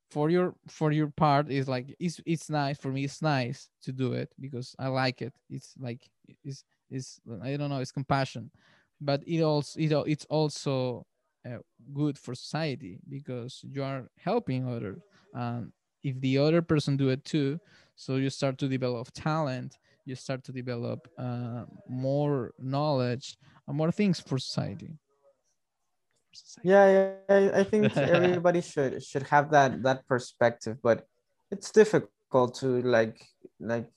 for 0.10 0.30
your 0.30 0.56
for 0.68 0.92
your 0.92 1.08
part 1.08 1.52
is 1.52 1.68
like 1.68 1.96
it's 2.00 2.20
it's 2.26 2.50
nice 2.50 2.78
for 2.78 2.92
me 2.92 3.04
it's 3.04 3.22
nice 3.22 3.70
to 3.82 3.92
do 3.92 4.14
it 4.14 4.34
because 4.40 4.76
I 4.80 4.88
like 4.88 5.22
it. 5.22 5.34
It's 5.50 5.76
like 5.80 6.10
it's 6.44 6.64
it's 6.90 7.20
I 7.42 7.56
don't 7.58 7.70
know 7.70 7.80
it's 7.80 7.92
compassion. 7.92 8.52
But 9.02 9.22
it 9.28 9.42
also 9.42 9.80
it, 9.80 9.92
it's 10.08 10.26
also 10.26 11.06
uh, 11.46 11.60
good 11.94 12.18
for 12.18 12.34
society 12.36 13.00
because 13.08 13.64
you 13.64 13.84
are 13.84 14.08
helping 14.18 14.68
others 14.68 15.00
um, 15.34 15.72
if 16.04 16.20
the 16.20 16.38
other 16.38 16.62
person 16.62 16.98
do 16.98 17.10
it 17.10 17.24
too 17.24 17.60
so 17.96 18.16
you 18.16 18.30
start 18.30 18.58
to 18.58 18.68
develop 18.68 19.08
talent 19.14 19.78
you 20.06 20.16
start 20.16 20.44
to 20.44 20.52
develop 20.52 21.08
uh, 21.18 21.64
more 21.88 22.52
knowledge 22.58 23.38
and 23.59 23.59
more 23.74 23.92
things 23.92 24.20
for 24.20 24.38
society. 24.38 24.92
Yeah, 26.64 27.14
yeah, 27.30 27.52
I 27.54 27.64
think 27.64 27.96
everybody 27.98 28.62
should 28.62 29.04
should 29.04 29.24
have 29.24 29.52
that 29.52 29.84
that 29.84 30.08
perspective, 30.08 30.78
but 30.82 31.06
it's 31.52 31.72
difficult 31.72 32.56
to 32.60 32.82
like 32.82 33.18
like 33.60 33.90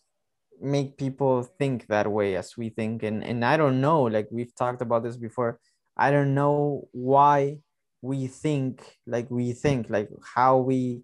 make 0.61 0.97
people 0.97 1.43
think 1.59 1.87
that 1.89 2.11
way 2.11 2.37
as 2.37 2.57
we 2.57 2.71
think 2.71 3.03
and 3.03 3.25
and 3.25 3.45
I 3.45 3.57
don't 3.57 3.81
know 3.81 4.03
like 4.03 4.29
we've 4.31 4.55
talked 4.55 4.81
about 4.81 5.03
this 5.03 5.17
before 5.17 5.59
I 5.97 6.11
don't 6.11 6.35
know 6.35 6.89
why 6.93 7.59
we 8.01 8.29
think 8.29 8.99
like 9.07 9.31
we 9.31 9.53
think 9.53 9.91
like 9.91 10.09
how 10.35 10.59
we 10.59 11.03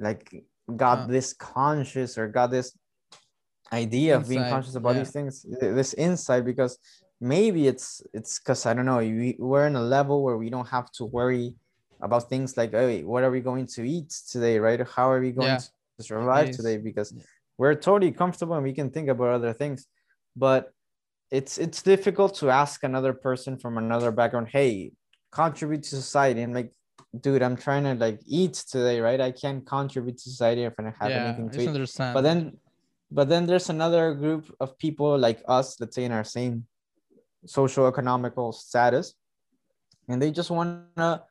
like 0.00 0.44
got 0.74 0.98
uh, 0.98 1.06
this 1.06 1.32
conscious 1.32 2.18
or 2.18 2.28
got 2.28 2.50
this 2.50 2.76
idea 3.72 4.16
insight, 4.16 4.22
of 4.22 4.28
being 4.28 4.50
conscious 4.50 4.74
about 4.74 4.94
yeah. 4.94 5.00
these 5.00 5.10
things 5.10 5.46
this 5.60 5.94
insight 5.94 6.44
because 6.44 6.78
maybe 7.20 7.66
it's 7.66 8.02
it's 8.12 8.38
because 8.38 8.66
i 8.66 8.74
don't 8.74 8.86
know 8.86 8.98
we, 8.98 9.36
we're 9.38 9.66
in 9.66 9.76
a 9.76 9.82
level 9.82 10.22
where 10.22 10.36
we 10.36 10.50
don't 10.50 10.68
have 10.68 10.90
to 10.90 11.04
worry 11.04 11.54
about 12.02 12.28
things 12.28 12.56
like 12.56 12.72
hey 12.72 13.02
what 13.04 13.22
are 13.22 13.30
we 13.30 13.40
going 13.40 13.66
to 13.66 13.88
eat 13.88 14.10
today? 14.30 14.58
Right? 14.58 14.80
How 14.94 15.10
are 15.10 15.20
we 15.20 15.32
going 15.32 15.48
yeah. 15.48 15.60
to 15.98 16.02
survive 16.02 16.50
today? 16.50 16.76
Because 16.76 17.14
we're 17.58 17.74
totally 17.74 18.12
comfortable 18.12 18.54
and 18.54 18.64
we 18.64 18.72
can 18.72 18.90
think 18.90 19.08
about 19.08 19.28
other 19.28 19.52
things. 19.52 19.86
But 20.36 20.72
it's 21.30 21.58
it's 21.58 21.82
difficult 21.82 22.34
to 22.36 22.50
ask 22.50 22.84
another 22.84 23.12
person 23.12 23.58
from 23.58 23.78
another 23.78 24.12
background 24.12 24.48
hey 24.48 24.92
contribute 25.32 25.82
to 25.84 25.90
society. 25.90 26.42
And 26.42 26.54
like 26.54 26.72
dude 27.20 27.42
i'm 27.42 27.56
trying 27.56 27.84
to 27.84 27.94
like 27.94 28.20
eat 28.26 28.54
today 28.54 29.00
right? 29.00 29.20
I 29.20 29.30
can't 29.30 29.64
contribute 29.66 30.18
to 30.18 30.22
society 30.22 30.64
if 30.64 30.74
i 30.78 30.82
don't 30.82 30.96
have 31.00 31.10
yeah, 31.10 31.24
anything 31.24 31.50
to 31.50 31.62
eat. 31.62 31.68
understand. 31.68 32.14
but 32.14 32.22
then 32.22 32.58
but 33.10 33.28
then 33.28 33.46
there's 33.46 33.70
another 33.70 34.14
group 34.14 34.54
of 34.60 34.76
people 34.78 35.16
like 35.16 35.42
us 35.48 35.80
let's 35.80 35.94
say 35.94 36.04
in 36.04 36.12
our 36.12 36.24
same 36.24 36.66
social 37.46 37.86
economical 37.86 38.52
status 38.52 39.14
and 40.08 40.20
they 40.20 40.30
just 40.30 40.50
want 40.50 40.84
to 40.96 41.22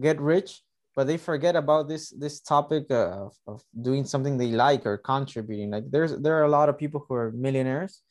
get 0.00 0.20
rich 0.20 0.62
but 0.98 1.06
they 1.06 1.16
forget 1.16 1.54
about 1.54 1.86
this 1.86 2.10
this 2.10 2.40
topic 2.40 2.90
of, 2.90 3.30
of 3.46 3.62
doing 3.80 4.04
something 4.04 4.36
they 4.36 4.50
like 4.50 4.84
or 4.84 4.98
contributing. 4.98 5.70
Like 5.70 5.88
there's 5.92 6.18
there 6.18 6.34
are 6.40 6.42
a 6.42 6.50
lot 6.50 6.68
of 6.68 6.76
people 6.76 7.06
who 7.06 7.14
are 7.14 7.30
millionaires 7.30 8.02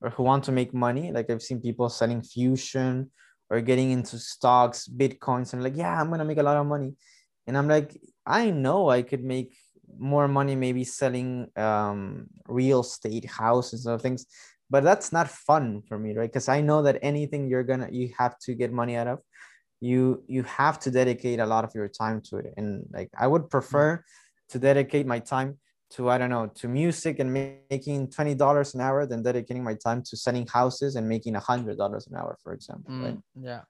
or 0.00 0.10
who 0.10 0.22
want 0.22 0.44
to 0.44 0.52
make 0.52 0.72
money. 0.72 1.10
Like 1.10 1.28
i've 1.28 1.42
seen 1.42 1.60
people 1.60 1.88
selling 1.88 2.22
fusion 2.22 3.10
or 3.50 3.60
getting 3.60 3.90
into 3.90 4.16
stocks 4.20 4.86
bitcoins 4.86 5.54
and 5.54 5.64
like 5.64 5.76
yeah 5.76 6.00
i'm 6.00 6.08
gonna 6.08 6.24
make 6.24 6.38
a 6.38 6.46
lot 6.46 6.56
of 6.56 6.66
money. 6.66 6.94
And 7.48 7.58
i'm 7.58 7.66
like 7.66 7.98
i 8.24 8.50
know 8.50 8.90
i 8.90 9.02
could 9.02 9.24
make 9.24 9.58
more 9.98 10.28
money 10.28 10.54
maybe 10.54 10.84
selling 10.84 11.50
um, 11.56 12.28
real 12.46 12.82
estate 12.82 13.24
houses 13.24 13.88
or 13.88 13.98
things 13.98 14.24
but 14.70 14.82
that's 14.84 15.12
not 15.12 15.28
fun 15.30 15.82
for 15.88 15.98
me 15.98 16.14
right? 16.14 16.30
Because 16.30 16.48
i 16.48 16.60
know 16.60 16.82
that 16.82 16.98
anything 17.02 17.48
you're 17.48 17.64
gonna 17.64 17.88
you 17.90 18.12
have 18.18 18.38
to 18.40 18.54
get 18.54 18.72
money 18.72 18.96
out 18.96 19.06
of 19.06 19.18
you 19.80 20.22
you 20.26 20.42
have 20.44 20.78
to 20.80 20.90
dedicate 20.90 21.38
a 21.38 21.46
lot 21.46 21.64
of 21.64 21.74
your 21.74 21.88
time 21.88 22.20
to 22.28 22.38
it. 22.38 22.54
And 22.56 22.86
like 22.92 23.10
i 23.18 23.26
would 23.26 23.50
prefer 23.50 24.02
to 24.50 24.58
dedicate 24.58 25.06
my 25.06 25.18
time 25.18 25.58
to 25.90 26.08
i 26.10 26.18
don't 26.18 26.30
know 26.30 26.46
to 26.60 26.66
music 26.68 27.18
and 27.20 27.32
making 27.70 28.08
$20 28.08 28.74
an 28.74 28.80
hour 28.80 29.06
than 29.06 29.22
dedicating 29.22 29.62
my 29.62 29.74
time 29.74 30.02
to 30.02 30.16
selling 30.16 30.46
houses 30.46 30.96
and 30.96 31.08
making 31.08 31.34
$100 31.34 32.06
an 32.10 32.16
hour 32.16 32.36
for 32.42 32.52
example 32.52 32.90
Mm, 32.90 33.02
right 33.04 33.18
yeah. 33.40 33.60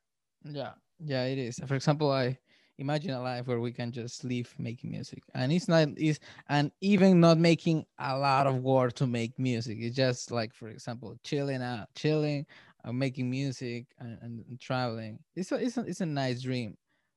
Yeah. 0.44 0.72
Yeah 1.04 1.24
it 1.24 1.38
is. 1.38 1.60
For 1.66 1.74
example 1.74 2.10
i 2.10 2.38
imagine 2.78 3.10
a 3.12 3.22
life 3.22 3.46
where 3.46 3.60
we 3.60 3.72
can 3.72 3.92
just 3.92 4.24
live 4.24 4.52
making 4.58 4.90
music. 4.90 5.22
And 5.34 5.52
it's 5.52 5.68
not 5.68 5.88
is 5.96 6.20
and 6.48 6.70
even 6.80 7.20
not 7.20 7.38
making 7.38 7.86
a 7.98 8.16
lot 8.16 8.46
of 8.46 8.62
work 8.62 8.94
to 8.94 9.06
make 9.06 9.38
music. 9.38 9.78
It's 9.80 9.96
just 9.96 10.30
like 10.30 10.54
for 10.54 10.68
example 10.68 11.16
chilling 11.24 11.62
out 11.62 11.88
chilling 11.94 12.46
uh, 12.84 12.92
making 12.92 13.30
music 13.30 13.86
and, 13.98 14.18
and, 14.22 14.44
and 14.48 14.60
traveling. 14.60 15.18
It's 15.34 15.52
a, 15.52 15.56
it's 15.56 15.76
a 15.76 15.80
it's 15.80 16.00
a 16.00 16.06
nice 16.06 16.42
dream 16.42 16.76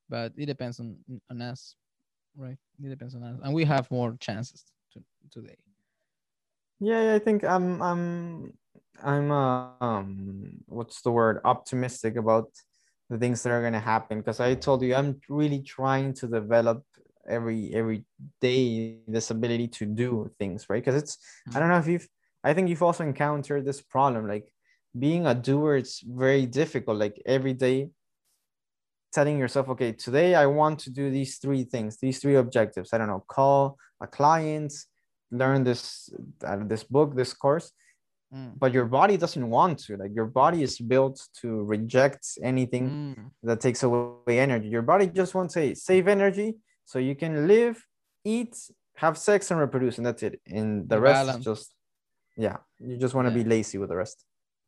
but 0.09 0.33
it 0.35 0.47
depends 0.47 0.79
on 0.79 0.97
on 1.29 1.41
us 1.41 1.75
right? 2.39 2.57
It 2.83 2.89
depends 2.89 3.15
on 3.15 3.23
us. 3.23 3.39
And 3.43 3.53
we 3.53 3.65
have 3.65 3.89
more 3.91 4.15
chances 4.19 4.63
to, 4.93 5.03
today. 5.29 5.57
Yeah, 6.79 7.03
yeah, 7.03 7.13
i 7.15 7.19
think 7.19 7.43
i'm 7.43 7.81
i'm 7.81 8.53
i'm 9.03 9.31
uh, 9.31 9.71
um 9.81 10.63
what's 10.67 11.01
the 11.01 11.11
word? 11.11 11.41
Optimistic 11.43 12.15
about 12.15 12.51
the 13.09 13.17
things 13.17 13.41
that 13.43 13.51
are 13.51 13.61
going 13.61 13.73
to 13.73 13.79
happen 13.79 14.19
because 14.19 14.39
i 14.39 14.53
told 14.53 14.81
you 14.81 14.95
i'm 14.95 15.19
really 15.29 15.61
trying 15.61 16.13
to 16.13 16.27
develop 16.27 16.83
every 17.27 17.73
every 17.73 18.05
day 18.41 18.97
this 19.07 19.31
ability 19.31 19.67
to 19.67 19.85
do 19.85 20.29
things 20.39 20.65
right? 20.69 20.83
Because 20.83 21.01
it's 21.01 21.17
i 21.53 21.59
don't 21.59 21.69
know 21.69 21.77
if 21.77 21.87
you've 21.87 22.07
i 22.43 22.53
think 22.53 22.69
you've 22.69 22.83
also 22.83 23.03
encountered 23.03 23.65
this 23.65 23.81
problem 23.81 24.27
like 24.27 24.51
being 24.97 25.27
a 25.27 25.35
doer 25.35 25.77
it's 25.77 26.01
very 26.01 26.45
difficult 26.45 26.97
like 26.97 27.21
every 27.25 27.53
day 27.53 27.89
telling 29.11 29.37
yourself 29.37 29.69
okay 29.69 29.91
today 29.91 30.35
i 30.35 30.45
want 30.45 30.79
to 30.79 30.89
do 30.89 31.09
these 31.09 31.37
three 31.37 31.63
things 31.63 31.97
these 31.97 32.19
three 32.19 32.35
objectives. 32.35 32.93
I 32.93 32.97
don't 32.97 33.07
know 33.07 33.23
call 33.27 33.77
a 34.01 34.07
client 34.07 34.73
learn 35.31 35.63
this 35.63 36.09
uh, 36.43 36.57
this 36.63 36.83
book 36.83 37.15
this 37.15 37.33
course 37.33 37.71
Mm, 38.33 38.59
but 38.59 38.73
your 38.73 38.85
body 38.85 39.17
doesn't 39.17 39.49
want 39.49 39.79
to 39.79 39.97
like 39.97 40.11
your 40.13 40.27
body 40.27 40.61
is 40.61 40.77
built 40.77 41.19
to 41.41 41.63
reject 41.63 42.37
anything 42.43 43.15
mm, 43.17 43.31
that 43.41 43.59
takes 43.59 43.81
away 43.81 44.39
energy. 44.39 44.67
Your 44.67 44.83
body 44.83 45.07
just 45.07 45.33
wants 45.33 45.55
to 45.55 45.75
save 45.75 46.07
energy 46.07 46.55
so 46.85 46.99
you 46.99 47.15
can 47.15 47.47
live 47.47 47.83
eat 48.23 48.55
have 48.95 49.17
sex 49.17 49.49
and 49.49 49.59
reproduce 49.59 49.97
and 49.97 50.05
that's 50.05 50.21
it. 50.23 50.39
And 50.45 50.87
the 50.87 50.95
The 50.95 51.01
rest 51.01 51.21
balance. 51.21 51.39
is 51.39 51.45
just 51.45 51.75
yeah 52.37 52.57
you 52.79 52.97
just 52.97 53.15
want 53.15 53.25
to 53.27 53.31
Yeah. 53.31 53.43
be 53.43 53.49
lazy 53.49 53.77
with 53.79 53.89
the 53.89 53.95
rest. 53.95 54.25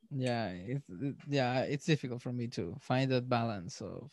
Yeah 0.09 0.47
it's 0.49 0.89
it, 0.89 1.15
yeah 1.27 1.61
it's 1.61 1.85
difficult 1.85 2.21
for 2.21 2.33
me 2.33 2.47
to 2.47 2.75
find 2.81 3.11
that 3.11 3.29
balance 3.29 3.79
of 3.81 4.09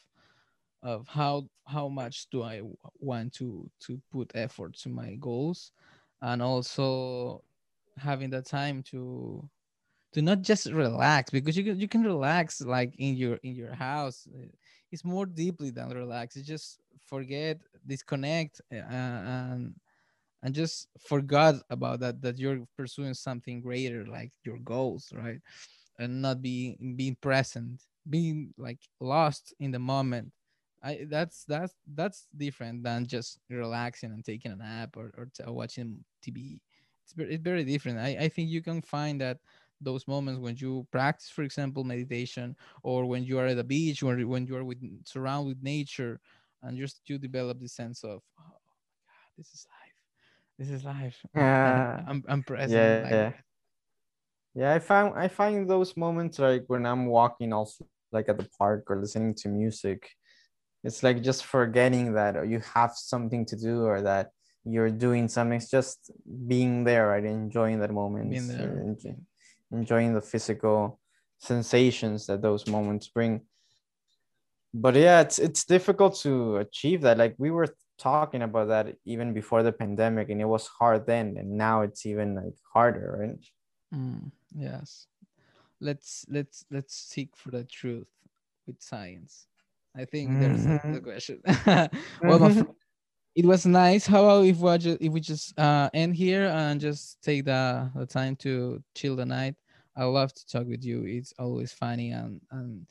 of 0.82 1.08
how 1.08 1.48
how 1.66 1.88
much 1.88 2.28
do 2.30 2.42
i 2.44 2.60
want 3.00 3.32
to 3.32 3.68
to 3.80 4.00
put 4.12 4.30
effort 4.34 4.74
to 4.82 4.88
my 4.88 5.16
goals 5.16 5.72
and 6.22 6.40
also 6.40 7.42
having 7.98 8.30
the 8.30 8.42
time 8.42 8.82
to 8.84 9.48
to 10.12 10.22
not 10.22 10.42
just 10.42 10.66
relax 10.66 11.30
because 11.30 11.56
you 11.56 11.64
can 11.64 11.78
you 11.78 11.88
can 11.88 12.02
relax 12.02 12.60
like 12.60 12.94
in 12.98 13.16
your 13.16 13.36
in 13.42 13.54
your 13.54 13.74
house. 13.74 14.26
It's 14.90 15.04
more 15.04 15.26
deeply 15.26 15.70
than 15.70 15.90
relax. 15.90 16.36
It's 16.36 16.46
just 16.48 16.80
forget 17.06 17.60
disconnect 17.86 18.60
uh, 18.72 18.76
and 18.76 19.74
and 20.42 20.54
just 20.54 20.88
forgot 21.06 21.56
about 21.70 22.00
that 22.00 22.22
that 22.22 22.38
you're 22.38 22.64
pursuing 22.76 23.14
something 23.14 23.60
greater 23.60 24.06
like 24.06 24.32
your 24.44 24.58
goals 24.58 25.12
right? 25.14 25.40
And 25.98 26.22
not 26.22 26.42
being 26.42 26.94
being 26.96 27.16
present 27.20 27.82
being 28.08 28.54
like 28.56 28.78
lost 29.00 29.52
in 29.60 29.70
the 29.72 29.78
moment. 29.78 30.32
I 30.82 31.06
that's 31.10 31.44
that's 31.44 31.74
that's 31.94 32.28
different 32.36 32.84
than 32.84 33.06
just 33.06 33.40
relaxing 33.50 34.12
and 34.12 34.24
taking 34.24 34.52
a 34.52 34.56
nap 34.56 34.96
or, 34.96 35.12
or 35.18 35.28
t- 35.34 35.42
watching 35.46 36.04
tv 36.24 36.60
it's 37.08 37.14
very, 37.14 37.34
it's 37.34 37.42
very 37.42 37.64
different. 37.64 37.98
I, 37.98 38.16
I 38.20 38.28
think 38.28 38.50
you 38.50 38.62
can 38.62 38.82
find 38.82 39.20
that 39.20 39.38
those 39.80 40.06
moments 40.06 40.40
when 40.40 40.56
you 40.56 40.86
practice 40.90 41.30
for 41.30 41.42
example 41.42 41.84
meditation 41.84 42.54
or 42.82 43.06
when 43.06 43.22
you 43.22 43.38
are 43.38 43.46
at 43.46 43.56
the 43.56 43.64
beach 43.64 44.02
or 44.02 44.16
when 44.26 44.46
you 44.46 44.56
are 44.56 44.64
with 44.64 44.78
surrounded 45.04 45.48
with 45.48 45.62
nature 45.62 46.20
and 46.62 46.76
just 46.76 47.00
you 47.06 47.16
develop 47.16 47.60
the 47.60 47.68
sense 47.68 48.02
of 48.02 48.20
oh 48.40 48.58
my 48.66 48.74
god 49.06 49.30
this 49.38 49.54
is 49.54 49.66
life. 49.70 49.94
This 50.58 50.70
is 50.70 50.84
life. 50.84 51.24
Yeah. 51.36 52.02
I'm, 52.08 52.24
I'm 52.28 52.42
present 52.42 52.74
yeah 52.74 53.02
like 53.04 53.12
yeah. 53.12 53.32
yeah 54.54 54.74
i 54.74 54.80
find 54.80 55.14
i 55.16 55.28
find 55.28 55.70
those 55.70 55.96
moments 55.96 56.40
like 56.40 56.64
when 56.66 56.84
i'm 56.84 57.06
walking 57.06 57.52
also 57.52 57.86
like 58.10 58.28
at 58.28 58.36
the 58.36 58.48
park 58.58 58.90
or 58.90 58.96
listening 59.00 59.32
to 59.34 59.48
music 59.48 60.10
it's 60.82 61.04
like 61.04 61.22
just 61.22 61.44
forgetting 61.44 62.14
that 62.14 62.48
you 62.48 62.60
have 62.74 62.94
something 62.96 63.46
to 63.46 63.54
do 63.54 63.84
or 63.84 64.02
that 64.02 64.32
you're 64.68 64.90
doing 64.90 65.28
something 65.28 65.56
it's 65.56 65.70
just 65.70 66.10
being 66.46 66.84
there 66.84 67.08
right 67.08 67.24
enjoying 67.24 67.78
that 67.80 67.92
moment 67.92 68.30
being 68.30 68.48
there 68.48 68.96
uh, 69.06 69.76
enjoying 69.76 70.14
the 70.14 70.20
physical 70.20 71.00
sensations 71.38 72.26
that 72.26 72.42
those 72.42 72.66
moments 72.66 73.08
bring 73.08 73.40
but 74.74 74.94
yeah 74.94 75.20
it's 75.20 75.38
it's 75.38 75.64
difficult 75.64 76.14
to 76.16 76.56
achieve 76.56 77.00
that 77.02 77.18
like 77.18 77.34
we 77.38 77.50
were 77.50 77.68
talking 77.98 78.42
about 78.42 78.68
that 78.68 78.94
even 79.04 79.32
before 79.32 79.62
the 79.62 79.72
pandemic 79.72 80.28
and 80.30 80.40
it 80.40 80.44
was 80.44 80.66
hard 80.66 81.06
then 81.06 81.36
and 81.38 81.50
now 81.50 81.82
it's 81.82 82.06
even 82.06 82.34
like 82.34 82.54
harder 82.72 83.16
right 83.20 83.44
Mm, 83.94 84.30
yes. 84.54 85.06
Let's 85.80 86.24
let's 86.28 86.64
let's 86.70 86.94
seek 86.94 87.36
for 87.36 87.50
the 87.50 87.64
truth 87.64 88.08
with 88.66 88.82
science. 88.82 89.46
I 89.96 90.04
think 90.04 90.38
there's 90.38 90.64
the, 90.64 91.00
question. 91.02 91.40
well, 92.22 92.38
my 92.38 92.52
fr- 92.52 92.70
it 93.38 93.46
was 93.46 93.66
nice. 93.66 94.06
How 94.06 94.24
about 94.24 94.44
if 94.46 94.58
we 94.58 94.78
just 94.78 94.98
if 95.00 95.12
we 95.12 95.20
just 95.20 95.58
uh 95.58 95.88
end 95.94 96.16
here 96.16 96.46
and 96.46 96.80
just 96.80 97.22
take 97.22 97.44
the 97.44 97.90
the 97.94 98.06
time 98.06 98.34
to 98.44 98.82
chill 98.94 99.16
the 99.16 99.26
night? 99.26 99.54
I 99.96 100.04
love 100.04 100.32
to 100.34 100.46
talk 100.46 100.66
with 100.66 100.84
you. 100.84 101.04
It's 101.06 101.32
always 101.38 101.72
funny 101.72 102.10
and 102.10 102.40
and 102.50 102.86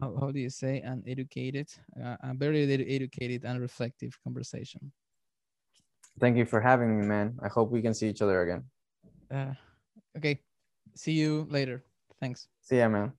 how, 0.00 0.16
how 0.20 0.30
do 0.30 0.40
you 0.40 0.50
say 0.50 0.80
and 0.80 1.02
educated, 1.08 1.68
uh, 2.02 2.16
a 2.22 2.34
very 2.34 2.66
edu- 2.66 2.86
educated 2.88 3.44
and 3.44 3.60
reflective 3.60 4.18
conversation. 4.22 4.92
thank 6.20 6.36
you 6.36 6.44
for 6.44 6.60
having 6.60 6.98
me 7.00 7.06
man 7.06 7.38
i 7.42 7.48
hope 7.48 7.70
we 7.70 7.82
can 7.82 7.94
see 7.94 8.08
each 8.08 8.22
other 8.22 8.42
again 8.42 8.64
Uh, 9.30 9.54
okay, 10.16 10.40
see 10.96 11.12
you 11.12 11.46
later. 11.50 11.84
Thanks. 12.20 12.48
see 12.60 12.78
ya 12.78 12.88
man 12.88 13.17